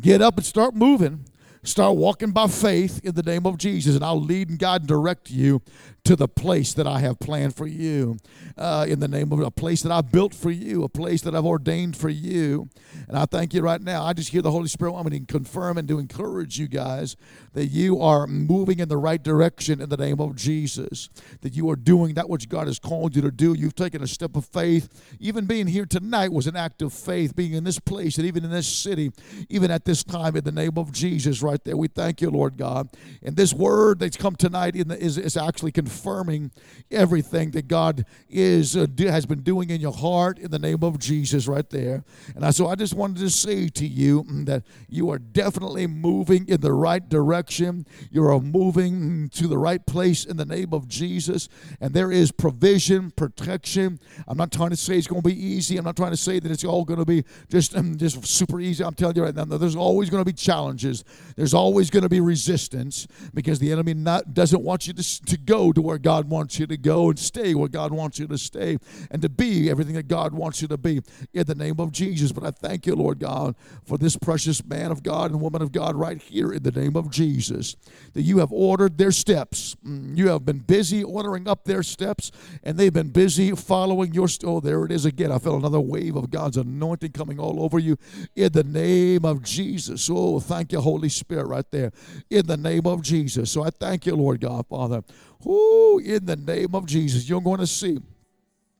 Get 0.00 0.22
up 0.22 0.36
and 0.36 0.46
start 0.46 0.74
moving. 0.74 1.24
Start 1.62 1.96
walking 1.96 2.30
by 2.30 2.46
faith 2.46 3.00
in 3.04 3.14
the 3.14 3.22
name 3.22 3.46
of 3.46 3.58
Jesus, 3.58 3.94
and 3.94 4.04
I'll 4.04 4.20
lead 4.20 4.48
and 4.48 4.58
guide 4.58 4.82
and 4.82 4.88
direct 4.88 5.30
you 5.30 5.62
to 6.04 6.16
the 6.16 6.28
place 6.28 6.72
that 6.72 6.86
I 6.86 7.00
have 7.00 7.18
planned 7.18 7.54
for 7.54 7.66
you. 7.66 8.16
Uh, 8.56 8.86
in 8.88 8.98
the 8.98 9.08
name 9.08 9.30
of 9.30 9.40
a 9.40 9.50
place 9.50 9.82
that 9.82 9.92
I've 9.92 10.10
built 10.10 10.34
for 10.34 10.50
you, 10.50 10.82
a 10.82 10.88
place 10.88 11.20
that 11.22 11.34
I've 11.34 11.44
ordained 11.44 11.96
for 11.96 12.08
you. 12.08 12.70
And 13.06 13.16
I 13.16 13.26
thank 13.26 13.52
you 13.52 13.60
right 13.60 13.80
now. 13.80 14.04
I 14.04 14.14
just 14.14 14.30
hear 14.30 14.40
the 14.40 14.50
Holy 14.50 14.68
Spirit 14.68 14.92
want 14.92 15.10
me 15.10 15.18
to 15.18 15.26
confirm 15.26 15.76
and 15.76 15.86
to 15.88 15.98
encourage 15.98 16.58
you 16.58 16.66
guys 16.66 17.14
that 17.52 17.66
you 17.66 18.00
are 18.00 18.26
moving 18.26 18.78
in 18.78 18.88
the 18.88 18.96
right 18.96 19.22
direction 19.22 19.82
in 19.82 19.90
the 19.90 19.96
name 19.98 20.18
of 20.18 20.34
Jesus, 20.34 21.10
that 21.42 21.54
you 21.54 21.68
are 21.68 21.76
doing 21.76 22.14
that 22.14 22.28
which 22.28 22.48
God 22.48 22.68
has 22.68 22.78
called 22.78 23.14
you 23.14 23.22
to 23.22 23.30
do. 23.30 23.52
You've 23.52 23.76
taken 23.76 24.02
a 24.02 24.06
step 24.06 24.34
of 24.34 24.46
faith. 24.46 24.88
Even 25.20 25.44
being 25.44 25.66
here 25.66 25.86
tonight 25.86 26.32
was 26.32 26.46
an 26.46 26.56
act 26.56 26.80
of 26.80 26.94
faith, 26.94 27.36
being 27.36 27.52
in 27.52 27.64
this 27.64 27.78
place 27.78 28.16
and 28.16 28.26
even 28.26 28.44
in 28.44 28.50
this 28.50 28.66
city, 28.66 29.12
even 29.50 29.70
at 29.70 29.84
this 29.84 30.02
time 30.02 30.36
in 30.36 30.44
the 30.44 30.52
name 30.52 30.78
of 30.78 30.90
Jesus, 30.90 31.42
right 31.48 31.62
there. 31.64 31.76
We 31.76 31.88
thank 31.88 32.20
you, 32.20 32.30
Lord 32.30 32.56
God. 32.56 32.90
And 33.22 33.36
this 33.36 33.52
word 33.52 34.00
that's 34.00 34.16
come 34.16 34.36
tonight 34.36 34.74
the, 34.74 34.98
is, 34.98 35.18
is 35.18 35.36
actually 35.36 35.72
confirming 35.72 36.50
everything 36.90 37.52
that 37.52 37.68
God 37.68 38.04
is 38.28 38.76
uh, 38.76 38.86
do, 38.86 39.08
has 39.08 39.26
been 39.26 39.42
doing 39.42 39.70
in 39.70 39.80
your 39.80 39.92
heart 39.92 40.38
in 40.38 40.50
the 40.50 40.58
name 40.58 40.82
of 40.82 40.98
Jesus, 40.98 41.48
right 41.48 41.68
there. 41.70 42.04
And 42.34 42.44
I, 42.44 42.50
so 42.50 42.68
I 42.68 42.74
just 42.74 42.94
wanted 42.94 43.18
to 43.20 43.30
say 43.30 43.68
to 43.68 43.86
you 43.86 44.24
mm, 44.24 44.46
that 44.46 44.64
you 44.88 45.10
are 45.10 45.18
definitely 45.18 45.86
moving 45.86 46.48
in 46.48 46.60
the 46.60 46.72
right 46.72 47.06
direction. 47.08 47.86
You 48.10 48.24
are 48.26 48.40
moving 48.40 49.28
to 49.30 49.46
the 49.46 49.58
right 49.58 49.84
place 49.84 50.24
in 50.24 50.36
the 50.36 50.44
name 50.44 50.72
of 50.72 50.88
Jesus. 50.88 51.48
And 51.80 51.94
there 51.94 52.12
is 52.12 52.30
provision, 52.32 53.10
protection. 53.10 54.00
I'm 54.26 54.36
not 54.36 54.52
trying 54.52 54.70
to 54.70 54.76
say 54.76 54.98
it's 54.98 55.06
going 55.06 55.22
to 55.22 55.28
be 55.28 55.38
easy. 55.38 55.76
I'm 55.76 55.84
not 55.84 55.96
trying 55.96 56.10
to 56.10 56.16
say 56.16 56.38
that 56.40 56.50
it's 56.50 56.64
all 56.64 56.84
going 56.84 57.00
to 57.00 57.06
be 57.06 57.24
just, 57.48 57.76
um, 57.76 57.96
just 57.96 58.24
super 58.26 58.60
easy. 58.60 58.84
I'm 58.84 58.94
telling 58.94 59.16
you 59.16 59.24
right 59.24 59.34
now, 59.34 59.44
there's 59.44 59.76
always 59.76 60.10
going 60.10 60.20
to 60.20 60.24
be 60.24 60.32
challenges. 60.32 61.04
There's 61.38 61.54
always 61.54 61.88
going 61.88 62.02
to 62.02 62.08
be 62.08 62.18
resistance 62.18 63.06
because 63.32 63.60
the 63.60 63.70
enemy 63.70 63.94
not, 63.94 64.34
doesn't 64.34 64.60
want 64.60 64.88
you 64.88 64.92
to, 64.92 65.24
to 65.26 65.36
go 65.38 65.70
to 65.70 65.80
where 65.80 65.96
God 65.96 66.28
wants 66.28 66.58
you 66.58 66.66
to 66.66 66.76
go 66.76 67.10
and 67.10 67.16
stay 67.16 67.54
where 67.54 67.68
God 67.68 67.92
wants 67.92 68.18
you 68.18 68.26
to 68.26 68.36
stay 68.36 68.76
and 69.08 69.22
to 69.22 69.28
be 69.28 69.70
everything 69.70 69.94
that 69.94 70.08
God 70.08 70.34
wants 70.34 70.60
you 70.60 70.66
to 70.66 70.76
be 70.76 71.00
in 71.32 71.46
the 71.46 71.54
name 71.54 71.78
of 71.78 71.92
Jesus. 71.92 72.32
But 72.32 72.42
I 72.42 72.50
thank 72.50 72.86
you, 72.86 72.96
Lord 72.96 73.20
God, 73.20 73.54
for 73.84 73.96
this 73.96 74.16
precious 74.16 74.64
man 74.64 74.90
of 74.90 75.04
God 75.04 75.30
and 75.30 75.40
woman 75.40 75.62
of 75.62 75.70
God 75.70 75.94
right 75.94 76.20
here 76.20 76.50
in 76.50 76.64
the 76.64 76.72
name 76.72 76.96
of 76.96 77.08
Jesus, 77.08 77.76
that 78.14 78.22
you 78.22 78.38
have 78.38 78.50
ordered 78.50 78.98
their 78.98 79.12
steps. 79.12 79.76
Mm, 79.86 80.18
you 80.18 80.30
have 80.30 80.44
been 80.44 80.58
busy 80.58 81.04
ordering 81.04 81.46
up 81.46 81.66
their 81.66 81.84
steps, 81.84 82.32
and 82.64 82.76
they've 82.76 82.92
been 82.92 83.10
busy 83.10 83.52
following 83.52 84.12
your. 84.12 84.26
St- 84.26 84.50
oh, 84.50 84.58
there 84.58 84.84
it 84.84 84.90
is 84.90 85.04
again. 85.04 85.30
I 85.30 85.38
felt 85.38 85.60
another 85.60 85.78
wave 85.78 86.16
of 86.16 86.30
God's 86.30 86.56
anointing 86.56 87.12
coming 87.12 87.38
all 87.38 87.62
over 87.62 87.78
you 87.78 87.96
in 88.34 88.50
the 88.50 88.64
name 88.64 89.24
of 89.24 89.44
Jesus. 89.44 90.10
Oh, 90.10 90.40
thank 90.40 90.72
you, 90.72 90.80
Holy 90.80 91.08
Spirit. 91.08 91.27
Spirit 91.28 91.46
right 91.46 91.70
there 91.70 91.92
in 92.30 92.46
the 92.46 92.56
name 92.56 92.86
of 92.86 93.02
Jesus. 93.02 93.52
So 93.52 93.62
I 93.62 93.68
thank 93.68 94.06
you, 94.06 94.16
Lord 94.16 94.40
God, 94.40 94.66
Father. 94.66 95.02
Who 95.42 95.98
in 95.98 96.24
the 96.24 96.36
name 96.36 96.74
of 96.74 96.86
Jesus, 96.86 97.28
you're 97.28 97.42
going 97.42 97.60
to 97.60 97.66
see 97.66 97.98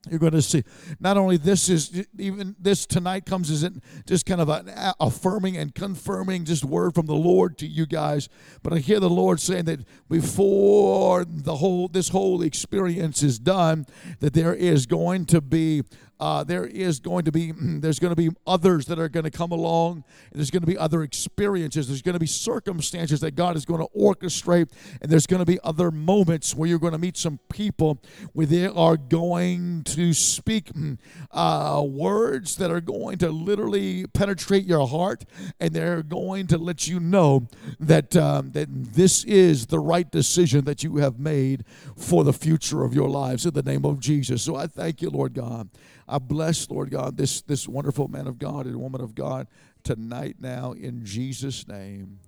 you're 0.08 0.20
going 0.20 0.32
to 0.32 0.40
see 0.40 0.62
not 1.00 1.18
only 1.18 1.36
this 1.36 1.68
is 1.68 2.06
even 2.18 2.56
this 2.58 2.86
tonight 2.86 3.26
comes 3.26 3.50
as 3.50 3.68
just 4.06 4.24
kind 4.24 4.40
of 4.40 4.48
an 4.48 4.70
affirming 5.00 5.58
and 5.58 5.74
confirming 5.74 6.44
just 6.44 6.64
word 6.64 6.94
from 6.94 7.04
the 7.06 7.14
lord 7.14 7.58
to 7.58 7.66
you 7.66 7.84
guys 7.84 8.28
but 8.62 8.72
i 8.72 8.78
hear 8.78 9.00
the 9.00 9.10
lord 9.10 9.40
saying 9.40 9.64
that 9.64 9.80
before 10.08 11.26
the 11.28 11.56
whole 11.56 11.88
this 11.88 12.10
whole 12.10 12.42
experience 12.42 13.24
is 13.24 13.40
done 13.40 13.84
that 14.20 14.32
there 14.32 14.54
is 14.54 14.86
going 14.86 15.26
to 15.26 15.40
be 15.40 15.82
uh, 16.20 16.44
there 16.44 16.64
is 16.64 17.00
going 17.00 17.24
to 17.24 17.32
be 17.32 17.52
there's 17.60 17.98
going 17.98 18.14
to 18.14 18.16
be 18.16 18.30
others 18.46 18.86
that 18.86 18.98
are 18.98 19.08
going 19.08 19.24
to 19.24 19.30
come 19.30 19.52
along. 19.52 20.04
And 20.30 20.38
there's 20.38 20.50
going 20.50 20.62
to 20.62 20.66
be 20.66 20.78
other 20.78 21.02
experiences. 21.02 21.88
There's 21.88 22.02
going 22.02 22.14
to 22.14 22.20
be 22.20 22.26
circumstances 22.26 23.20
that 23.20 23.32
god 23.32 23.56
is 23.56 23.64
going 23.64 23.80
to 23.80 23.88
orchestrate. 23.98 24.70
And 25.00 25.10
there's 25.10 25.26
going 25.26 25.40
to 25.40 25.46
be 25.46 25.58
other 25.62 25.90
moments 25.90 26.54
where 26.54 26.68
you're 26.68 26.78
going 26.78 26.92
to 26.92 26.98
meet 26.98 27.16
some 27.16 27.38
people 27.50 28.02
where 28.32 28.46
they 28.46 28.66
are 28.66 28.96
going 28.96 29.84
to 29.84 30.12
speak 30.12 30.70
uh, 31.30 31.82
words 31.86 32.56
that 32.56 32.70
are 32.70 32.80
going 32.80 33.18
to 33.18 33.30
literally 33.30 34.06
penetrate 34.08 34.64
your 34.64 34.86
heart. 34.86 35.24
And 35.60 35.72
they're 35.72 36.02
going 36.02 36.46
to 36.48 36.58
let 36.58 36.88
you 36.88 37.00
know 37.00 37.48
that 37.78 38.16
um, 38.16 38.52
that 38.52 38.68
this 38.70 39.24
is 39.24 39.66
the 39.66 39.78
right 39.78 40.10
decision 40.10 40.64
that 40.64 40.82
you 40.82 40.96
have 40.96 41.18
made 41.18 41.64
for 41.96 42.24
the 42.24 42.32
future 42.32 42.84
of 42.84 42.94
your 42.94 43.08
lives 43.08 43.46
in 43.46 43.54
the 43.54 43.62
name 43.62 43.84
of 43.84 44.00
jesus. 44.00 44.42
So 44.42 44.56
i 44.56 44.66
thank 44.66 45.02
you 45.02 45.10
lord 45.10 45.34
god 45.34 45.68
I 46.08 46.18
bless, 46.18 46.70
Lord 46.70 46.90
God, 46.90 47.16
this, 47.16 47.42
this 47.42 47.68
wonderful 47.68 48.08
man 48.08 48.26
of 48.26 48.38
God 48.38 48.66
and 48.66 48.76
woman 48.80 49.00
of 49.02 49.14
God 49.14 49.46
tonight 49.82 50.36
now 50.40 50.72
in 50.72 51.04
Jesus' 51.04 51.68
name. 51.68 52.20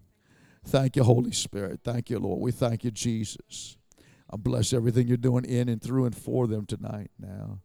Thank 0.67 0.97
you, 0.97 1.05
Holy 1.05 1.33
Spirit. 1.33 1.81
Thank 1.83 2.11
you, 2.11 2.19
Lord. 2.19 2.41
We 2.41 2.53
thank 2.53 2.85
you, 2.85 2.91
Jesus. 2.91 3.79
I 4.29 4.37
bless 4.37 4.73
everything 4.73 5.09
you're 5.09 5.17
doing 5.17 5.45
in 5.45 5.69
and 5.69 5.81
through 5.81 6.05
and 6.05 6.15
for 6.15 6.47
them 6.47 6.67
tonight 6.67 7.11
now. 7.19 7.61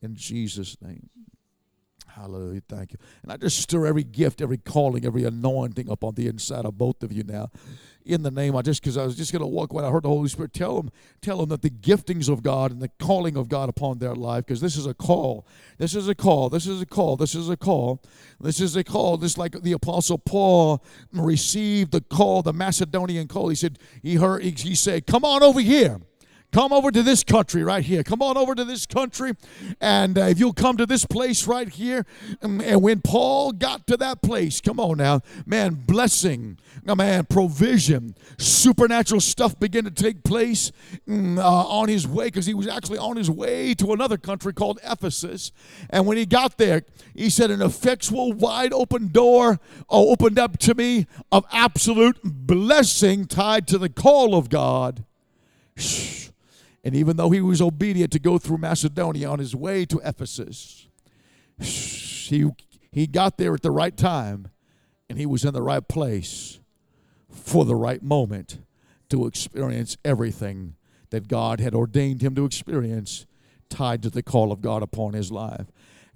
In 0.00 0.14
Jesus' 0.14 0.76
name. 0.80 1.10
Hallelujah. 2.14 2.62
Thank 2.68 2.92
you. 2.92 2.98
And 3.22 3.32
I 3.32 3.36
just 3.36 3.58
stir 3.60 3.86
every 3.86 4.04
gift, 4.04 4.40
every 4.40 4.58
calling, 4.58 5.04
every 5.04 5.24
anointing 5.24 5.90
up 5.90 6.02
on 6.04 6.14
the 6.14 6.26
inside 6.26 6.64
of 6.64 6.76
both 6.76 7.02
of 7.02 7.12
you 7.12 7.22
now. 7.22 7.50
In 8.04 8.22
the 8.22 8.30
name, 8.30 8.56
I 8.56 8.62
just 8.62 8.82
because 8.82 8.96
I 8.96 9.04
was 9.04 9.16
just 9.16 9.30
going 9.30 9.42
to 9.42 9.46
walk 9.46 9.72
when 9.72 9.84
I 9.84 9.90
heard 9.90 10.02
the 10.02 10.08
Holy 10.08 10.28
Spirit 10.28 10.52
tell 10.52 10.76
them, 10.76 10.90
tell 11.20 11.38
them 11.38 11.50
that 11.50 11.62
the 11.62 11.70
giftings 11.70 12.28
of 12.28 12.42
God 12.42 12.72
and 12.72 12.80
the 12.80 12.90
calling 12.98 13.36
of 13.36 13.48
God 13.48 13.68
upon 13.68 13.98
their 13.98 14.14
life, 14.14 14.46
because 14.46 14.60
this 14.60 14.76
is 14.76 14.86
a 14.86 14.94
call. 14.94 15.46
This 15.78 15.94
is 15.94 16.08
a 16.08 16.14
call. 16.14 16.48
This 16.48 16.66
is 16.66 16.80
a 16.80 16.86
call. 16.86 17.16
This 17.16 17.34
is 17.34 17.48
a 17.48 17.56
call. 17.56 18.02
This 18.40 18.60
is 18.60 18.74
a 18.74 18.82
call. 18.82 19.18
Just 19.18 19.38
like 19.38 19.60
the 19.62 19.72
Apostle 19.72 20.18
Paul 20.18 20.82
received 21.12 21.92
the 21.92 22.00
call, 22.00 22.42
the 22.42 22.52
Macedonian 22.52 23.28
call. 23.28 23.50
He 23.50 23.54
said, 23.54 23.78
he 24.02 24.16
heard, 24.16 24.42
he 24.42 24.74
said, 24.74 25.06
Come 25.06 25.24
on 25.24 25.42
over 25.42 25.60
here. 25.60 26.00
Come 26.52 26.72
over 26.72 26.90
to 26.90 27.02
this 27.04 27.22
country 27.22 27.62
right 27.62 27.84
here. 27.84 28.02
Come 28.02 28.22
on 28.22 28.36
over 28.36 28.56
to 28.56 28.64
this 28.64 28.84
country. 28.84 29.34
And 29.80 30.18
uh, 30.18 30.22
if 30.22 30.40
you'll 30.40 30.52
come 30.52 30.76
to 30.78 30.86
this 30.86 31.06
place 31.06 31.46
right 31.46 31.68
here. 31.68 32.04
Um, 32.42 32.60
and 32.60 32.82
when 32.82 33.00
Paul 33.02 33.52
got 33.52 33.86
to 33.86 33.96
that 33.98 34.20
place, 34.20 34.60
come 34.60 34.80
on 34.80 34.98
now, 34.98 35.20
man, 35.46 35.74
blessing, 35.86 36.58
man, 36.84 37.26
provision, 37.26 38.16
supernatural 38.36 39.20
stuff 39.20 39.58
began 39.60 39.84
to 39.84 39.90
take 39.92 40.24
place 40.24 40.72
mm, 41.08 41.38
uh, 41.38 41.42
on 41.42 41.88
his 41.88 42.08
way 42.08 42.26
because 42.26 42.46
he 42.46 42.54
was 42.54 42.66
actually 42.66 42.98
on 42.98 43.16
his 43.16 43.30
way 43.30 43.72
to 43.74 43.92
another 43.92 44.16
country 44.16 44.52
called 44.52 44.80
Ephesus. 44.82 45.52
And 45.88 46.04
when 46.06 46.16
he 46.16 46.26
got 46.26 46.58
there, 46.58 46.82
he 47.14 47.30
said, 47.30 47.52
An 47.52 47.62
effectual, 47.62 48.32
wide 48.32 48.72
open 48.72 49.08
door 49.08 49.52
uh, 49.52 49.56
opened 49.88 50.38
up 50.38 50.58
to 50.58 50.74
me 50.74 51.06
of 51.30 51.44
absolute 51.52 52.18
blessing 52.24 53.26
tied 53.26 53.68
to 53.68 53.78
the 53.78 53.88
call 53.88 54.34
of 54.34 54.48
God. 54.48 55.04
Shh. 55.76 56.29
And 56.82 56.94
even 56.94 57.16
though 57.16 57.30
he 57.30 57.40
was 57.40 57.60
obedient 57.60 58.12
to 58.12 58.18
go 58.18 58.38
through 58.38 58.58
Macedonia 58.58 59.28
on 59.28 59.38
his 59.38 59.54
way 59.54 59.84
to 59.86 60.00
Ephesus, 60.04 60.88
he, 61.58 62.48
he 62.90 63.06
got 63.06 63.36
there 63.36 63.54
at 63.54 63.62
the 63.62 63.70
right 63.70 63.96
time 63.96 64.48
and 65.08 65.18
he 65.18 65.26
was 65.26 65.44
in 65.44 65.52
the 65.52 65.62
right 65.62 65.86
place 65.86 66.60
for 67.30 67.64
the 67.64 67.74
right 67.74 68.02
moment 68.02 68.60
to 69.10 69.26
experience 69.26 69.96
everything 70.04 70.76
that 71.10 71.28
God 71.28 71.60
had 71.60 71.74
ordained 71.74 72.22
him 72.22 72.34
to 72.36 72.44
experience 72.44 73.26
tied 73.68 74.02
to 74.02 74.10
the 74.10 74.22
call 74.22 74.52
of 74.52 74.60
God 74.60 74.82
upon 74.82 75.12
his 75.12 75.30
life. 75.30 75.66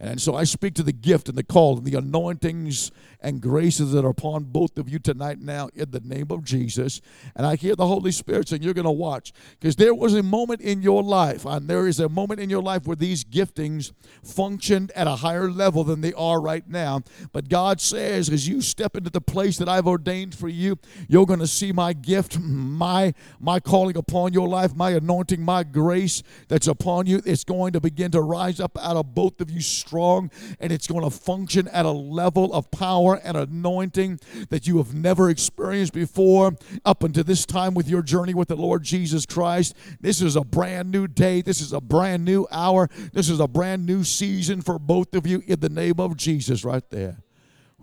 And 0.00 0.20
so 0.20 0.34
I 0.34 0.44
speak 0.44 0.74
to 0.74 0.82
the 0.82 0.92
gift 0.92 1.28
and 1.28 1.38
the 1.38 1.44
call 1.44 1.78
and 1.78 1.86
the 1.86 1.98
anointings 1.98 2.90
and 3.24 3.40
graces 3.40 3.92
that 3.92 4.04
are 4.04 4.10
upon 4.10 4.44
both 4.44 4.76
of 4.76 4.88
you 4.88 4.98
tonight 4.98 5.40
now 5.40 5.70
in 5.74 5.90
the 5.90 6.00
name 6.00 6.26
of 6.30 6.44
Jesus. 6.44 7.00
And 7.34 7.46
I 7.46 7.56
hear 7.56 7.74
the 7.74 7.86
Holy 7.86 8.12
Spirit 8.12 8.48
saying, 8.48 8.62
You're 8.62 8.74
going 8.74 8.84
to 8.84 8.90
watch. 8.90 9.32
Because 9.58 9.76
there 9.76 9.94
was 9.94 10.14
a 10.14 10.22
moment 10.22 10.60
in 10.60 10.82
your 10.82 11.02
life, 11.02 11.46
and 11.46 11.66
there 11.66 11.88
is 11.88 11.98
a 11.98 12.08
moment 12.08 12.38
in 12.38 12.50
your 12.50 12.62
life 12.62 12.86
where 12.86 12.96
these 12.96 13.24
giftings 13.24 13.92
functioned 14.22 14.92
at 14.94 15.06
a 15.06 15.16
higher 15.16 15.50
level 15.50 15.84
than 15.84 16.02
they 16.02 16.12
are 16.12 16.40
right 16.40 16.68
now. 16.68 17.00
But 17.32 17.48
God 17.48 17.80
says, 17.80 18.28
as 18.28 18.46
you 18.46 18.60
step 18.60 18.94
into 18.94 19.10
the 19.10 19.22
place 19.22 19.56
that 19.56 19.70
I've 19.70 19.86
ordained 19.86 20.34
for 20.34 20.48
you, 20.48 20.78
you're 21.08 21.26
going 21.26 21.40
to 21.40 21.46
see 21.46 21.72
my 21.72 21.94
gift, 21.94 22.38
my, 22.38 23.14
my 23.40 23.58
calling 23.58 23.96
upon 23.96 24.34
your 24.34 24.48
life, 24.48 24.74
my 24.74 24.90
anointing, 24.90 25.42
my 25.42 25.62
grace 25.62 26.22
that's 26.48 26.66
upon 26.66 27.06
you. 27.06 27.22
It's 27.24 27.44
going 27.44 27.72
to 27.72 27.80
begin 27.80 28.10
to 28.10 28.20
rise 28.20 28.60
up 28.60 28.76
out 28.82 28.98
of 28.98 29.14
both 29.14 29.40
of 29.40 29.50
you 29.50 29.62
strong, 29.62 30.30
and 30.60 30.70
it's 30.70 30.86
going 30.86 31.04
to 31.04 31.10
function 31.10 31.68
at 31.68 31.86
a 31.86 31.90
level 31.90 32.52
of 32.52 32.70
power 32.70 33.13
and 33.22 33.36
anointing 33.36 34.20
that 34.50 34.66
you 34.66 34.78
have 34.78 34.94
never 34.94 35.30
experienced 35.30 35.92
before 35.92 36.52
up 36.84 37.02
until 37.02 37.24
this 37.24 37.44
time 37.44 37.74
with 37.74 37.88
your 37.88 38.02
journey 38.02 38.34
with 38.34 38.48
the 38.48 38.56
Lord 38.56 38.82
Jesus 38.82 39.26
Christ. 39.26 39.74
This 40.00 40.20
is 40.20 40.36
a 40.36 40.42
brand 40.42 40.90
new 40.90 41.06
day. 41.06 41.42
This 41.42 41.60
is 41.60 41.72
a 41.72 41.80
brand 41.80 42.24
new 42.24 42.46
hour. 42.50 42.88
This 43.12 43.28
is 43.28 43.40
a 43.40 43.48
brand 43.48 43.86
new 43.86 44.04
season 44.04 44.62
for 44.62 44.78
both 44.78 45.14
of 45.14 45.26
you 45.26 45.42
in 45.46 45.60
the 45.60 45.68
name 45.68 45.98
of 45.98 46.16
Jesus, 46.16 46.64
right 46.64 46.88
there. 46.90 47.18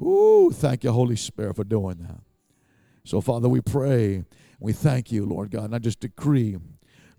Ooh, 0.02 0.52
thank 0.52 0.84
you, 0.84 0.92
Holy 0.92 1.16
Spirit, 1.16 1.56
for 1.56 1.64
doing 1.64 1.98
that. 2.00 2.22
So, 3.04 3.22
Father, 3.22 3.50
we 3.50 3.62
pray. 3.62 4.24
We 4.60 4.74
thank 4.74 5.12
you, 5.12 5.26
Lord 5.26 5.52
God. 5.52 5.66
And 5.66 5.76
I 5.76 5.80
just 5.80 6.00
decree, 6.00 6.58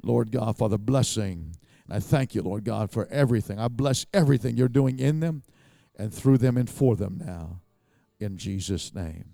Lord 0.03 0.31
God, 0.31 0.57
Father, 0.57 0.79
blessing. 0.79 1.57
And 1.87 1.97
I 1.97 2.01
thank 2.01 2.35
you, 2.35 2.43
Lord 2.43 2.65
God, 2.65 2.91
for 2.91 3.07
everything. 3.07 3.59
I 3.59 3.69
bless 3.69 4.07
everything 4.13 4.57
you're 4.57 4.69
doing 4.69 4.99
in 4.99 5.21
them 5.21 5.43
and 5.97 6.13
through 6.13 6.39
them 6.39 6.57
and 6.57 6.69
for 6.71 6.97
them 6.97 7.21
now. 7.25 7.62
In 8.23 8.37
Jesus' 8.37 8.95
name. 8.95 9.31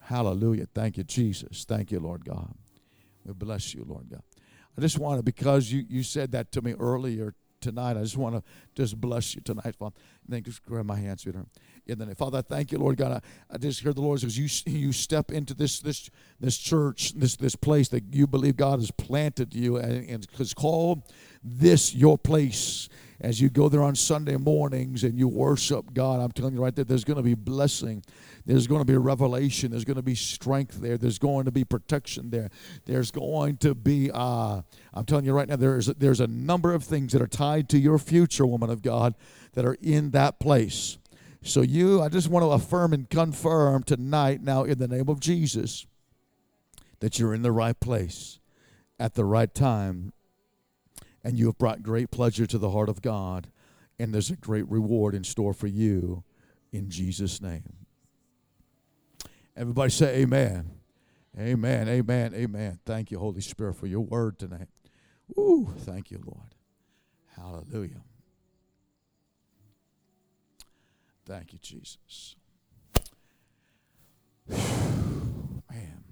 Hallelujah. 0.00 0.66
Thank 0.74 0.96
you, 0.96 1.04
Jesus. 1.04 1.64
Thank 1.64 1.90
you, 1.90 2.00
Lord 2.00 2.24
God. 2.24 2.54
We 3.24 3.32
bless 3.32 3.74
you, 3.74 3.84
Lord 3.86 4.08
God. 4.10 4.22
I 4.76 4.80
just 4.80 4.98
want 4.98 5.18
to, 5.18 5.22
because 5.22 5.70
you, 5.70 5.84
you 5.88 6.02
said 6.02 6.32
that 6.32 6.52
to 6.52 6.62
me 6.62 6.74
earlier 6.74 7.34
tonight, 7.60 7.96
I 7.96 8.02
just 8.02 8.16
want 8.16 8.34
to 8.34 8.42
just 8.74 9.00
bless 9.00 9.34
you 9.34 9.40
tonight, 9.40 9.76
Father. 9.78 9.94
And 10.26 10.34
then 10.34 10.42
just 10.42 10.62
grab 10.64 10.84
my 10.84 10.96
hands, 10.96 11.22
sweetheart 11.22 11.48
in 11.86 11.98
the 11.98 12.06
name. 12.06 12.14
Father, 12.14 12.38
I 12.38 12.42
thank 12.42 12.72
you, 12.72 12.78
Lord 12.78 12.96
God. 12.96 13.12
I, 13.12 13.54
I 13.54 13.58
just 13.58 13.80
hear 13.80 13.92
the 13.92 14.00
Lord 14.00 14.20
says 14.20 14.38
you 14.38 14.48
you 14.70 14.92
step 14.92 15.30
into 15.30 15.54
this 15.54 15.80
this 15.80 16.10
this 16.40 16.58
church, 16.58 17.12
this 17.14 17.36
this 17.36 17.56
place 17.56 17.88
that 17.88 18.14
you 18.14 18.26
believe 18.26 18.56
God 18.56 18.80
has 18.80 18.90
planted 18.90 19.54
you 19.54 19.76
and, 19.76 20.08
and 20.08 20.26
has 20.38 20.54
called 20.54 21.02
this 21.42 21.94
your 21.94 22.18
place. 22.18 22.88
As 23.20 23.40
you 23.40 23.48
go 23.48 23.68
there 23.68 23.82
on 23.82 23.94
Sunday 23.94 24.36
mornings 24.36 25.04
and 25.04 25.18
you 25.18 25.28
worship 25.28 25.94
God, 25.94 26.20
I'm 26.20 26.32
telling 26.32 26.54
you 26.54 26.62
right 26.62 26.74
there, 26.74 26.84
there's 26.84 27.04
going 27.04 27.16
to 27.16 27.22
be 27.22 27.34
blessing. 27.34 28.02
There's 28.44 28.66
going 28.66 28.80
to 28.80 28.84
be 28.84 28.96
revelation. 28.96 29.70
There's 29.70 29.84
going 29.84 29.96
to 29.96 30.02
be 30.02 30.14
strength 30.14 30.80
there. 30.80 30.98
There's 30.98 31.18
going 31.18 31.44
to 31.44 31.52
be 31.52 31.64
protection 31.64 32.30
there. 32.30 32.50
There's 32.86 33.10
going 33.10 33.58
to 33.58 33.74
be, 33.74 34.10
uh, 34.12 34.62
I'm 34.92 35.04
telling 35.04 35.24
you 35.24 35.32
right 35.32 35.48
now, 35.48 35.56
there's, 35.56 35.86
there's 35.86 36.20
a 36.20 36.26
number 36.26 36.74
of 36.74 36.82
things 36.82 37.12
that 37.12 37.22
are 37.22 37.28
tied 37.28 37.68
to 37.70 37.78
your 37.78 37.98
future, 37.98 38.46
woman 38.46 38.70
of 38.70 38.82
God, 38.82 39.14
that 39.52 39.64
are 39.64 39.76
in 39.80 40.10
that 40.10 40.40
place. 40.40 40.98
So, 41.42 41.60
you, 41.60 42.02
I 42.02 42.08
just 42.08 42.28
want 42.28 42.42
to 42.42 42.50
affirm 42.50 42.92
and 42.94 43.08
confirm 43.08 43.82
tonight, 43.82 44.42
now 44.42 44.64
in 44.64 44.78
the 44.78 44.88
name 44.88 45.08
of 45.08 45.20
Jesus, 45.20 45.86
that 47.00 47.18
you're 47.18 47.34
in 47.34 47.42
the 47.42 47.52
right 47.52 47.78
place 47.78 48.38
at 48.98 49.14
the 49.14 49.24
right 49.24 49.54
time, 49.54 50.12
and 51.24 51.38
you 51.38 51.46
have 51.46 51.58
brought 51.58 51.82
great 51.82 52.10
pleasure 52.10 52.46
to 52.46 52.58
the 52.58 52.70
heart 52.70 52.90
of 52.90 53.00
God, 53.00 53.50
and 53.98 54.12
there's 54.12 54.30
a 54.30 54.36
great 54.36 54.68
reward 54.70 55.14
in 55.14 55.24
store 55.24 55.54
for 55.54 55.66
you 55.66 56.22
in 56.70 56.90
Jesus' 56.90 57.40
name. 57.40 57.72
Everybody 59.56 59.90
say 59.90 60.16
amen. 60.18 60.70
Amen, 61.38 61.88
amen, 61.88 62.34
amen. 62.34 62.78
Thank 62.84 63.10
you, 63.10 63.18
Holy 63.18 63.40
Spirit, 63.40 63.74
for 63.74 63.86
your 63.86 64.00
word 64.00 64.38
tonight. 64.38 64.68
Ooh, 65.38 65.74
thank 65.78 66.10
you, 66.10 66.20
Lord. 66.24 66.54
Hallelujah. 67.34 68.02
Thank 71.26 71.52
you, 71.52 71.58
Jesus. 71.58 72.36
Man, 74.48 76.04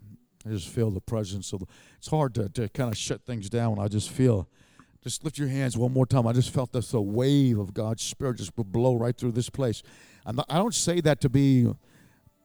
I 0.46 0.48
just 0.48 0.68
feel 0.68 0.90
the 0.90 1.00
presence 1.00 1.52
of. 1.52 1.60
The, 1.60 1.66
it's 1.98 2.08
hard 2.08 2.34
to, 2.36 2.48
to 2.48 2.68
kind 2.70 2.90
of 2.90 2.96
shut 2.96 3.24
things 3.26 3.50
down. 3.50 3.76
When 3.76 3.84
I 3.84 3.88
just 3.88 4.08
feel. 4.10 4.48
Just 5.02 5.24
lift 5.24 5.36
your 5.36 5.48
hands 5.48 5.76
one 5.76 5.92
more 5.92 6.06
time. 6.06 6.26
I 6.26 6.32
just 6.32 6.50
felt 6.50 6.72
this 6.72 6.94
a 6.94 7.00
wave 7.00 7.58
of 7.58 7.74
God's 7.74 8.02
Spirit 8.02 8.36
just 8.36 8.54
blow 8.54 8.94
right 8.94 9.16
through 9.16 9.32
this 9.32 9.50
place. 9.50 9.82
Not, 10.30 10.46
I 10.48 10.58
don't 10.58 10.74
say 10.74 11.00
that 11.00 11.20
to 11.22 11.28
be 11.28 11.72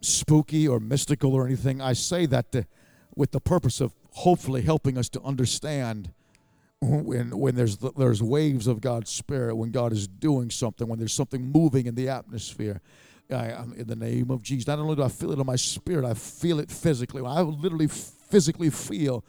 spooky 0.01 0.67
or 0.67 0.79
mystical 0.79 1.35
or 1.35 1.45
anything. 1.45 1.81
I 1.81 1.93
say 1.93 2.25
that 2.25 2.51
to, 2.53 2.65
with 3.15 3.31
the 3.31 3.39
purpose 3.39 3.79
of 3.79 3.93
hopefully 4.11 4.63
helping 4.63 4.97
us 4.97 5.09
to 5.09 5.21
understand 5.21 6.11
when 6.79 7.35
when 7.37 7.55
there's 7.55 7.77
there's 7.77 8.21
waves 8.21 8.67
of 8.67 8.81
God's 8.81 9.11
spirit, 9.11 9.55
when 9.55 9.71
God 9.71 9.91
is 9.91 10.07
doing 10.07 10.49
something, 10.49 10.87
when 10.87 10.99
there's 10.99 11.13
something 11.13 11.51
moving 11.51 11.85
in 11.85 11.95
the 11.95 12.09
atmosphere. 12.09 12.81
I, 13.29 13.49
am 13.49 13.73
in 13.73 13.87
the 13.87 13.95
name 13.95 14.31
of 14.31 14.41
Jesus. 14.41 14.67
Not 14.67 14.79
only 14.79 14.95
do 14.95 15.03
I 15.03 15.09
feel 15.09 15.31
it 15.31 15.39
in 15.39 15.45
my 15.45 15.57
spirit, 15.57 16.05
I 16.05 16.13
feel 16.13 16.59
it 16.59 16.71
physically. 16.71 17.21
I 17.25 17.41
literally 17.41 17.87
physically 17.87 18.69
feel 18.69 19.25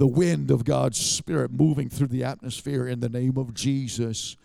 the 0.00 0.06
wind 0.06 0.50
of 0.50 0.64
God's 0.64 0.98
spirit 0.98 1.52
moving 1.52 1.90
through 1.90 2.06
the 2.06 2.24
atmosphere 2.24 2.88
in 2.88 3.00
the 3.00 3.08
name 3.10 3.36
of 3.36 3.52
Jesus. 3.52 4.38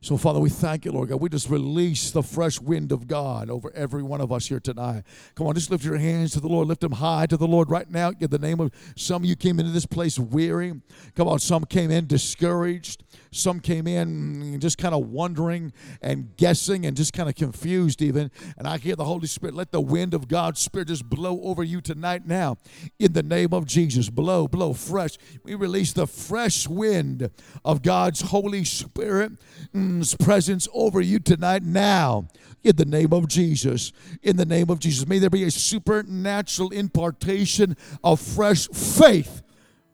So, 0.00 0.16
Father, 0.16 0.40
we 0.40 0.48
thank 0.48 0.86
you, 0.86 0.92
Lord 0.92 1.10
God. 1.10 1.20
We 1.20 1.28
just 1.28 1.50
release 1.50 2.10
the 2.10 2.22
fresh 2.22 2.58
wind 2.58 2.90
of 2.90 3.06
God 3.06 3.50
over 3.50 3.70
every 3.74 4.02
one 4.02 4.22
of 4.22 4.32
us 4.32 4.46
here 4.46 4.60
tonight. 4.60 5.02
Come 5.34 5.46
on, 5.46 5.54
just 5.54 5.70
lift 5.70 5.84
your 5.84 5.98
hands 5.98 6.32
to 6.32 6.40
the 6.40 6.48
Lord. 6.48 6.68
Lift 6.68 6.80
them 6.80 6.92
high 6.92 7.26
to 7.26 7.36
the 7.36 7.46
Lord 7.46 7.70
right 7.70 7.90
now. 7.90 8.12
In 8.18 8.30
the 8.30 8.38
name 8.38 8.60
of 8.60 8.70
some 8.96 9.24
of 9.24 9.28
you 9.28 9.36
came 9.36 9.60
into 9.60 9.72
this 9.72 9.84
place 9.84 10.18
weary. 10.18 10.72
Come 11.14 11.28
on, 11.28 11.38
some 11.38 11.66
came 11.66 11.90
in 11.90 12.06
discouraged. 12.06 13.04
Some 13.34 13.60
came 13.60 13.86
in 13.86 14.58
just 14.60 14.78
kind 14.78 14.94
of 14.94 15.08
wondering 15.08 15.72
and 16.00 16.36
guessing 16.36 16.86
and 16.86 16.96
just 16.96 17.12
kind 17.12 17.28
of 17.28 17.34
confused, 17.34 18.02
even. 18.02 18.30
And 18.56 18.66
I 18.66 18.78
hear 18.78 18.96
the 18.96 19.04
Holy 19.04 19.26
Spirit. 19.26 19.54
Let 19.54 19.72
the 19.72 19.80
wind 19.80 20.14
of 20.14 20.28
God's 20.28 20.60
Spirit 20.60 20.88
just 20.88 21.08
blow 21.08 21.40
over 21.42 21.62
you 21.62 21.80
tonight 21.80 22.26
now. 22.26 22.56
In 22.98 23.12
the 23.12 23.22
name 23.22 23.52
of 23.52 23.66
Jesus. 23.66 24.08
Blow, 24.10 24.48
blow 24.48 24.72
fresh. 24.72 25.16
We 25.42 25.54
release 25.54 25.92
the 25.92 26.06
fresh 26.06 26.66
wind 26.66 27.30
of 27.64 27.82
God's 27.82 28.20
Holy 28.20 28.64
Spirit. 28.64 29.32
Mm 29.74 30.04
presence 30.24 30.68
over 30.72 31.00
you 31.00 31.18
tonight 31.18 31.62
now 31.62 32.26
in 32.62 32.76
the 32.76 32.84
name 32.84 33.12
of 33.12 33.28
Jesus. 33.28 33.92
In 34.22 34.36
the 34.36 34.46
name 34.46 34.70
of 34.70 34.78
Jesus. 34.78 35.06
May 35.06 35.18
there 35.18 35.30
be 35.30 35.44
a 35.44 35.50
supernatural 35.50 36.70
impartation 36.70 37.76
of 38.02 38.20
fresh 38.20 38.68
faith 38.68 39.42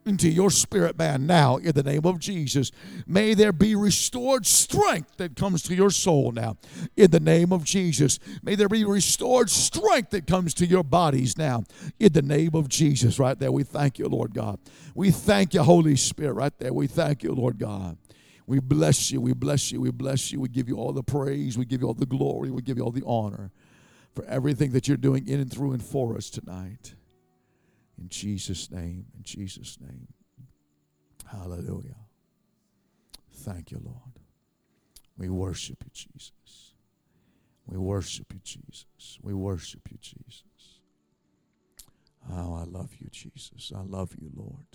into 0.05 0.29
your 0.29 0.49
spirit 0.49 0.97
man 0.97 1.27
now 1.27 1.57
in 1.57 1.71
the 1.73 1.83
name 1.83 2.05
of 2.05 2.19
Jesus. 2.19 2.71
May 3.05 3.33
there 3.33 3.51
be 3.51 3.75
restored 3.75 4.45
strength 4.45 5.17
that 5.17 5.35
comes 5.35 5.61
to 5.63 5.75
your 5.75 5.89
soul 5.89 6.31
now 6.31 6.57
in 6.97 7.11
the 7.11 7.19
name 7.19 7.51
of 7.51 7.63
Jesus. 7.63 8.19
May 8.43 8.55
there 8.55 8.69
be 8.69 8.83
restored 8.83 9.49
strength 9.49 10.11
that 10.11 10.27
comes 10.27 10.53
to 10.55 10.65
your 10.65 10.83
bodies 10.83 11.37
now 11.37 11.63
in 11.99 12.13
the 12.13 12.21
name 12.21 12.55
of 12.55 12.69
Jesus. 12.69 13.19
Right 13.19 13.37
there, 13.37 13.51
we 13.51 13.63
thank 13.63 13.99
you, 13.99 14.07
Lord 14.07 14.33
God. 14.33 14.59
We 14.95 15.11
thank 15.11 15.53
you, 15.53 15.63
Holy 15.63 15.95
Spirit, 15.95 16.33
right 16.33 16.57
there. 16.59 16.73
We 16.73 16.87
thank 16.87 17.23
you, 17.23 17.33
Lord 17.33 17.59
God. 17.59 17.97
We 18.47 18.59
bless 18.59 19.11
you. 19.11 19.21
We 19.21 19.33
bless 19.33 19.71
you. 19.71 19.79
We 19.79 19.91
bless 19.91 20.31
you. 20.31 20.39
We 20.41 20.49
give 20.49 20.67
you 20.67 20.77
all 20.77 20.93
the 20.93 21.03
praise. 21.03 21.57
We 21.57 21.65
give 21.65 21.81
you 21.81 21.87
all 21.87 21.93
the 21.93 22.05
glory. 22.05 22.51
We 22.51 22.61
give 22.61 22.77
you 22.77 22.83
all 22.83 22.91
the 22.91 23.05
honor 23.05 23.51
for 24.13 24.25
everything 24.25 24.71
that 24.71 24.87
you're 24.87 24.97
doing 24.97 25.27
in 25.27 25.39
and 25.39 25.49
through 25.49 25.71
and 25.71 25.83
for 25.83 26.17
us 26.17 26.29
tonight. 26.29 26.95
In 28.01 28.09
Jesus' 28.09 28.71
name. 28.71 29.05
In 29.15 29.21
Jesus' 29.21 29.77
name. 29.79 30.07
Hallelujah. 31.31 31.97
Thank 33.31 33.71
you, 33.71 33.79
Lord. 33.83 34.19
We 35.17 35.29
worship 35.29 35.83
you, 35.83 35.91
Jesus. 35.93 36.73
We 37.67 37.77
worship 37.77 38.33
you, 38.33 38.39
Jesus. 38.43 39.19
We 39.21 39.35
worship 39.35 39.81
you, 39.91 39.97
Jesus. 40.01 40.79
Oh, 42.31 42.55
I 42.55 42.63
love 42.63 42.89
you, 42.97 43.07
Jesus. 43.11 43.71
I 43.75 43.83
love 43.83 44.13
you, 44.19 44.31
Lord. 44.35 44.65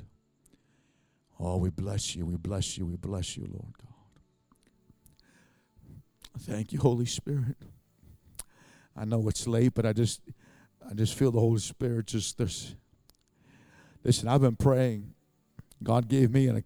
Oh, 1.40 1.56
we 1.56 1.70
bless 1.70 2.14
you. 2.14 2.26
We 2.26 2.36
bless 2.36 2.78
you. 2.78 2.86
We 2.86 2.96
bless 2.96 3.36
you, 3.36 3.46
Lord 3.50 3.74
God. 3.76 3.92
Thank 6.42 6.72
you, 6.72 6.78
Holy 6.78 7.06
Spirit. 7.06 7.56
I 8.96 9.04
know 9.04 9.26
it's 9.28 9.46
late, 9.48 9.74
but 9.74 9.84
I 9.84 9.92
just 9.92 10.20
I 10.88 10.94
just 10.94 11.14
feel 11.14 11.32
the 11.32 11.40
Holy 11.40 11.58
Spirit 11.58 12.06
just 12.06 12.38
there's 12.38 12.76
listen, 14.04 14.28
I've 14.28 14.40
been 14.40 14.56
praying. 14.56 15.14
God 15.82 16.08
gave 16.08 16.32
me 16.32 16.48
and 16.48 16.62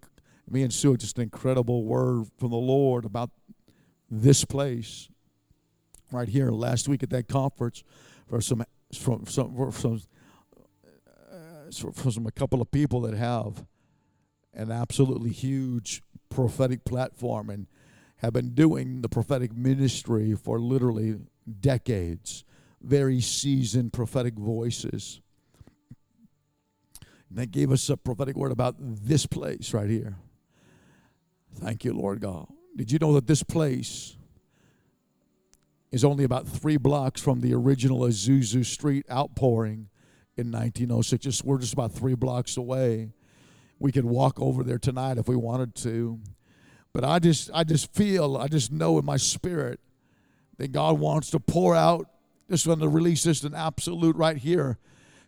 me 0.49 0.63
and 0.63 0.73
Sue 0.73 0.97
just 0.97 1.17
an 1.17 1.23
incredible 1.23 1.85
word 1.85 2.27
from 2.39 2.51
the 2.51 2.57
Lord 2.57 3.05
about 3.05 3.31
this 4.11 4.45
place 4.45 5.09
right 6.11 6.29
here 6.29 6.51
last 6.51 6.89
week 6.89 7.03
at 7.03 7.11
that 7.11 7.29
conference 7.29 7.85
for 8.29 8.41
some 8.41 8.65
from 8.93 9.27
some 9.27 9.55
from, 9.55 9.71
from, 9.71 10.01
uh, 10.99 12.11
from 12.11 12.27
a 12.27 12.33
couple 12.33 12.61
of 12.61 12.71
people 12.71 13.01
that 13.03 13.15
have 13.15 13.65
an 14.53 14.73
absolutely 14.73 15.31
huge 15.31 16.03
prophetic 16.29 16.85
platform 16.85 17.51
and 17.51 17.67
have 18.17 18.33
been 18.33 18.51
doing 18.51 19.03
the 19.03 19.09
prophetic 19.09 19.57
ministry 19.57 20.35
for 20.35 20.59
literally 20.59 21.17
decades. 21.61 22.45
Very 22.83 23.21
seasoned 23.21 23.93
prophetic 23.93 24.35
voices. 24.35 25.21
They 27.31 27.47
gave 27.47 27.71
us 27.71 27.89
a 27.89 27.97
prophetic 27.97 28.37
word 28.37 28.51
about 28.51 28.77
this 28.79 29.27
place 29.27 29.73
right 29.73 29.89
here. 29.89 30.17
Thank 31.55 31.85
you, 31.85 31.93
Lord 31.93 32.21
God. 32.21 32.49
Did 32.77 32.91
you 32.91 32.99
know 32.99 33.13
that 33.15 33.27
this 33.27 33.43
place 33.43 34.17
is 35.93 36.05
only 36.05 36.25
about 36.25 36.49
three 36.49 36.77
blocks 36.77 37.21
from 37.21 37.41
the 37.41 37.55
original 37.55 38.01
Azusa 38.01 38.65
Street 38.65 39.07
outpouring 39.11 39.89
in 40.37 40.51
1906? 40.51 41.23
Just, 41.23 41.45
we're 41.45 41.59
just 41.59 41.73
about 41.73 41.93
three 41.93 42.15
blocks 42.15 42.57
away 42.57 43.13
we 43.79 43.91
could 43.91 44.05
walk 44.05 44.41
over 44.41 44.63
there 44.63 44.79
tonight 44.79 45.19
if 45.19 45.27
we 45.27 45.35
wanted 45.35 45.75
to. 45.75 46.21
But 46.93 47.05
I 47.05 47.19
just 47.19 47.51
I 47.55 47.65
just 47.65 47.93
feel, 47.95 48.37
I 48.37 48.47
just 48.49 48.71
know 48.71 48.99
in 48.99 49.05
my 49.05 49.17
spirit 49.17 49.81
that 50.59 50.73
God 50.73 50.99
wants 50.99 51.31
to 51.31 51.41
pour 51.41 51.75
out, 51.75 52.07
just 52.49 52.67
want 52.67 52.81
to 52.81 52.89
release 52.89 53.23
this 53.25 53.43
an 53.43 53.55
absolute 53.55 54.17
right 54.17 54.37
here 54.37 54.79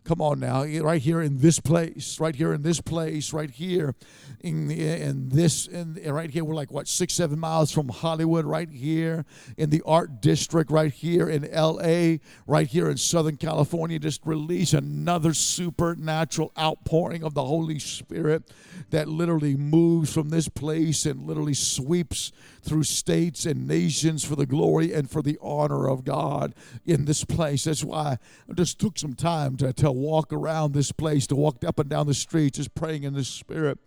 Come 0.04 0.20
on 0.20 0.40
now, 0.40 0.64
right 0.64 1.00
here 1.00 1.22
in 1.22 1.38
this 1.38 1.60
place, 1.60 2.18
right 2.18 2.34
here 2.34 2.52
in 2.52 2.62
this 2.62 2.80
place, 2.80 3.32
right 3.32 3.50
here 3.50 3.94
in, 4.40 4.68
in 4.68 5.28
this, 5.28 5.68
in, 5.68 5.94
right 6.04 6.28
here, 6.28 6.44
we're 6.44 6.56
like 6.56 6.72
what, 6.72 6.88
six, 6.88 7.14
seven 7.14 7.38
miles 7.38 7.70
from 7.70 7.88
Hollywood, 7.88 8.44
right 8.44 8.68
here 8.68 9.24
in 9.56 9.70
the 9.70 9.80
art 9.86 10.20
district, 10.20 10.72
right 10.72 10.92
here 10.92 11.28
in 11.28 11.48
LA, 11.52 12.16
right 12.48 12.66
here 12.66 12.90
in 12.90 12.96
Southern 12.96 13.36
California. 13.36 14.00
Just 14.00 14.26
release 14.26 14.72
another 14.72 15.32
supernatural 15.34 16.50
outpouring 16.58 17.22
of 17.22 17.34
the 17.34 17.44
Holy 17.44 17.78
Spirit 17.78 18.50
that 18.90 19.06
literally 19.06 19.56
moves 19.56 20.12
from 20.12 20.30
this 20.30 20.48
place 20.48 21.06
and 21.06 21.28
literally 21.28 21.54
sweeps 21.54 22.32
through 22.62 22.82
states 22.82 23.46
and 23.46 23.68
nations 23.68 24.24
for 24.24 24.34
the 24.34 24.46
glory 24.46 24.92
and 24.92 25.08
for 25.08 25.22
the 25.22 25.38
honor 25.40 25.88
of 25.88 26.04
God 26.04 26.54
in 26.84 27.04
this 27.04 27.24
place. 27.24 27.64
That's 27.64 27.84
why 27.84 28.18
I 28.50 28.52
just 28.54 28.80
took 28.80 28.98
some 28.98 29.14
time 29.14 29.56
to 29.58 29.72
tell 29.72 29.91
walk 29.92 30.32
around 30.32 30.72
this 30.72 30.92
place, 30.92 31.26
to 31.28 31.36
walk 31.36 31.64
up 31.64 31.78
and 31.78 31.88
down 31.88 32.06
the 32.06 32.14
streets, 32.14 32.58
just 32.58 32.74
praying 32.74 33.04
in 33.04 33.14
the 33.14 33.24
Spirit 33.24 33.78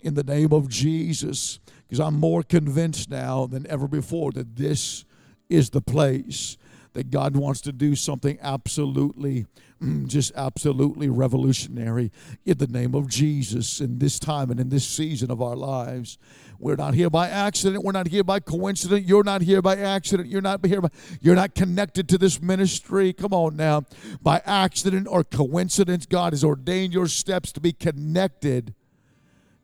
in 0.00 0.14
the 0.14 0.24
name 0.24 0.52
of 0.52 0.68
Jesus. 0.68 1.58
Because 1.86 2.00
I'm 2.00 2.18
more 2.18 2.42
convinced 2.42 3.10
now 3.10 3.46
than 3.46 3.66
ever 3.68 3.86
before 3.86 4.32
that 4.32 4.56
this 4.56 5.04
is 5.48 5.70
the 5.70 5.80
place 5.80 6.56
that 6.96 7.10
God 7.10 7.36
wants 7.36 7.60
to 7.60 7.72
do 7.72 7.94
something 7.94 8.38
absolutely, 8.40 9.44
mm, 9.82 10.06
just 10.06 10.32
absolutely 10.34 11.10
revolutionary 11.10 12.10
in 12.46 12.56
the 12.56 12.66
name 12.66 12.94
of 12.94 13.06
Jesus 13.08 13.82
in 13.82 13.98
this 13.98 14.18
time 14.18 14.50
and 14.50 14.58
in 14.58 14.70
this 14.70 14.86
season 14.86 15.30
of 15.30 15.42
our 15.42 15.56
lives. 15.56 16.16
We're 16.58 16.76
not 16.76 16.94
here 16.94 17.10
by 17.10 17.28
accident. 17.28 17.84
We're 17.84 17.92
not 17.92 18.08
here 18.08 18.24
by 18.24 18.40
coincidence. 18.40 19.06
You're 19.06 19.24
not 19.24 19.42
here 19.42 19.60
by 19.60 19.76
accident. 19.76 20.30
You're 20.30 20.40
not 20.40 20.64
here 20.64 20.80
by, 20.80 20.88
you're 21.20 21.34
not 21.34 21.54
connected 21.54 22.08
to 22.08 22.18
this 22.18 22.40
ministry. 22.40 23.12
Come 23.12 23.34
on 23.34 23.56
now. 23.56 23.84
By 24.22 24.40
accident 24.46 25.06
or 25.10 25.22
coincidence, 25.22 26.06
God 26.06 26.32
has 26.32 26.42
ordained 26.42 26.94
your 26.94 27.08
steps 27.08 27.52
to 27.52 27.60
be 27.60 27.72
connected. 27.72 28.74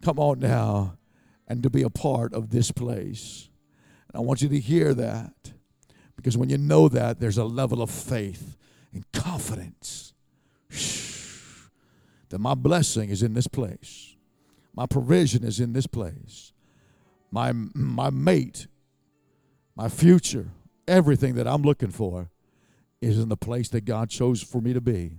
Come 0.02 0.18
on 0.18 0.38
now. 0.38 0.98
And 1.48 1.62
to 1.62 1.70
be 1.70 1.82
a 1.82 1.90
part 1.90 2.34
of 2.34 2.50
this 2.50 2.70
place. 2.70 3.48
And 4.08 4.18
I 4.18 4.20
want 4.20 4.42
you 4.42 4.50
to 4.50 4.60
hear 4.60 4.92
that. 4.92 5.54
Because 6.16 6.36
when 6.36 6.50
you 6.50 6.58
know 6.58 6.88
that, 6.88 7.20
there's 7.20 7.38
a 7.38 7.44
level 7.44 7.82
of 7.82 7.90
faith 7.90 8.56
and 8.92 9.10
confidence 9.12 10.12
that 12.28 12.38
my 12.38 12.54
blessing 12.54 13.10
is 13.10 13.22
in 13.22 13.34
this 13.34 13.46
place. 13.46 14.16
My 14.74 14.86
provision 14.86 15.44
is 15.44 15.60
in 15.60 15.72
this 15.72 15.86
place 15.86 16.52
my 17.32 17.52
my 17.52 18.10
mate, 18.10 18.68
my 19.74 19.88
future, 19.88 20.50
everything 20.86 21.34
that 21.34 21.48
I'm 21.48 21.62
looking 21.62 21.90
for 21.90 22.30
is 23.00 23.18
in 23.18 23.30
the 23.30 23.36
place 23.36 23.70
that 23.70 23.84
God 23.84 24.10
chose 24.10 24.42
for 24.42 24.60
me 24.60 24.72
to 24.74 24.80
be. 24.80 25.16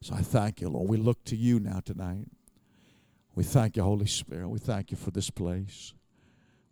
So 0.00 0.14
I 0.14 0.22
thank 0.22 0.60
you, 0.60 0.70
Lord. 0.70 0.88
We 0.88 0.96
look 0.96 1.24
to 1.24 1.36
you 1.36 1.58
now 1.58 1.80
tonight. 1.84 2.28
We 3.34 3.44
thank 3.44 3.76
you, 3.76 3.82
Holy 3.82 4.06
Spirit. 4.06 4.48
We 4.48 4.60
thank 4.60 4.90
you 4.90 4.96
for 4.96 5.10
this 5.10 5.28
place. 5.28 5.92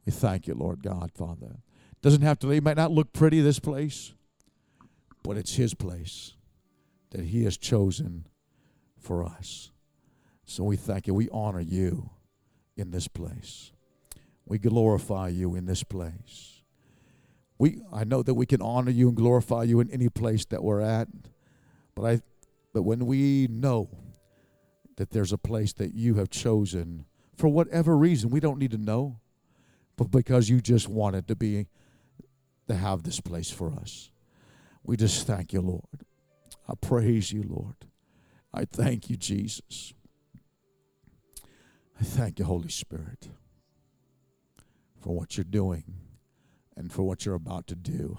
We 0.07 0.13
thank 0.13 0.47
you, 0.47 0.55
Lord 0.55 0.83
God, 0.83 1.11
Father. 1.13 1.57
Doesn't 2.05 2.21
have 2.21 2.39
to, 2.41 2.51
it 2.51 2.63
might 2.63 2.77
not 2.77 2.91
look 2.91 3.15
pretty, 3.15 3.41
this 3.41 3.59
place, 3.59 4.13
but 5.23 5.39
it's 5.39 5.55
His 5.55 5.73
place 5.73 6.35
that 7.13 7.25
He 7.25 7.45
has 7.45 7.57
chosen 7.57 8.27
for 8.99 9.25
us. 9.25 9.71
So 10.45 10.65
we 10.65 10.77
thank 10.77 11.07
you. 11.07 11.15
We 11.15 11.31
honor 11.31 11.63
you 11.63 12.11
in 12.77 12.91
this 12.91 13.09
place. 13.09 13.73
We 14.45 14.59
glorify 14.59 15.29
you 15.29 15.55
in 15.55 15.65
this 15.65 15.83
place. 15.83 16.61
We, 17.57 17.81
I 17.91 18.05
know 18.05 18.23
that 18.23 18.35
we 18.35 18.45
can 18.45 18.61
honor 18.61 18.91
you 18.91 19.09
and 19.09 19.17
glorify 19.17 19.63
you 19.63 19.81
in 19.81 19.91
any 19.91 20.11
place 20.11 20.45
that 20.45 20.63
we're 20.63 20.83
at, 20.83 21.09
But 21.95 22.05
I 22.05 22.21
but 22.75 22.83
when 22.83 23.07
we 23.07 23.47
know 23.51 23.89
that 24.97 25.09
there's 25.09 25.33
a 25.33 25.39
place 25.39 25.73
that 25.75 25.95
you 25.95 26.17
have 26.17 26.29
chosen 26.29 27.07
for 27.39 27.49
whatever 27.49 27.97
reason, 27.97 28.29
we 28.29 28.41
don't 28.41 28.59
need 28.59 28.73
to 28.73 28.79
know, 28.79 29.21
but 29.97 30.11
because 30.11 30.51
you 30.51 30.61
just 30.61 30.87
wanted 30.87 31.27
to 31.29 31.35
be 31.35 31.69
to 32.69 32.75
have 32.75 33.03
this 33.03 33.21
place 33.21 33.51
for 33.51 33.73
us. 33.73 34.11
We 34.83 34.97
just 34.97 35.27
thank 35.27 35.53
you, 35.53 35.61
Lord. 35.61 36.05
I 36.69 36.75
praise 36.81 37.33
you, 37.33 37.43
Lord. 37.43 37.77
I 38.53 38.65
thank 38.65 39.11
you, 39.11 39.17
Jesus. 39.17 39.93
I 42.01 42.05
thank 42.05 42.39
you, 42.39 42.45
Holy 42.45 42.69
Spirit, 42.69 43.29
for 45.01 45.15
what 45.15 45.37
you're 45.37 45.45
doing 45.45 45.85
and 46.77 46.93
for 46.93 47.03
what 47.03 47.25
you're 47.25 47.35
about 47.35 47.67
to 47.69 47.75
do 47.75 48.19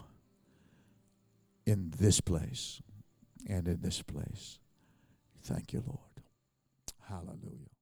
in 1.65 1.93
this 1.97 2.21
place 2.21 2.81
and 3.47 3.67
in 3.67 3.81
this 3.81 4.01
place. 4.01 4.59
Thank 5.43 5.73
you, 5.73 5.83
Lord. 5.85 5.99
Hallelujah. 7.07 7.74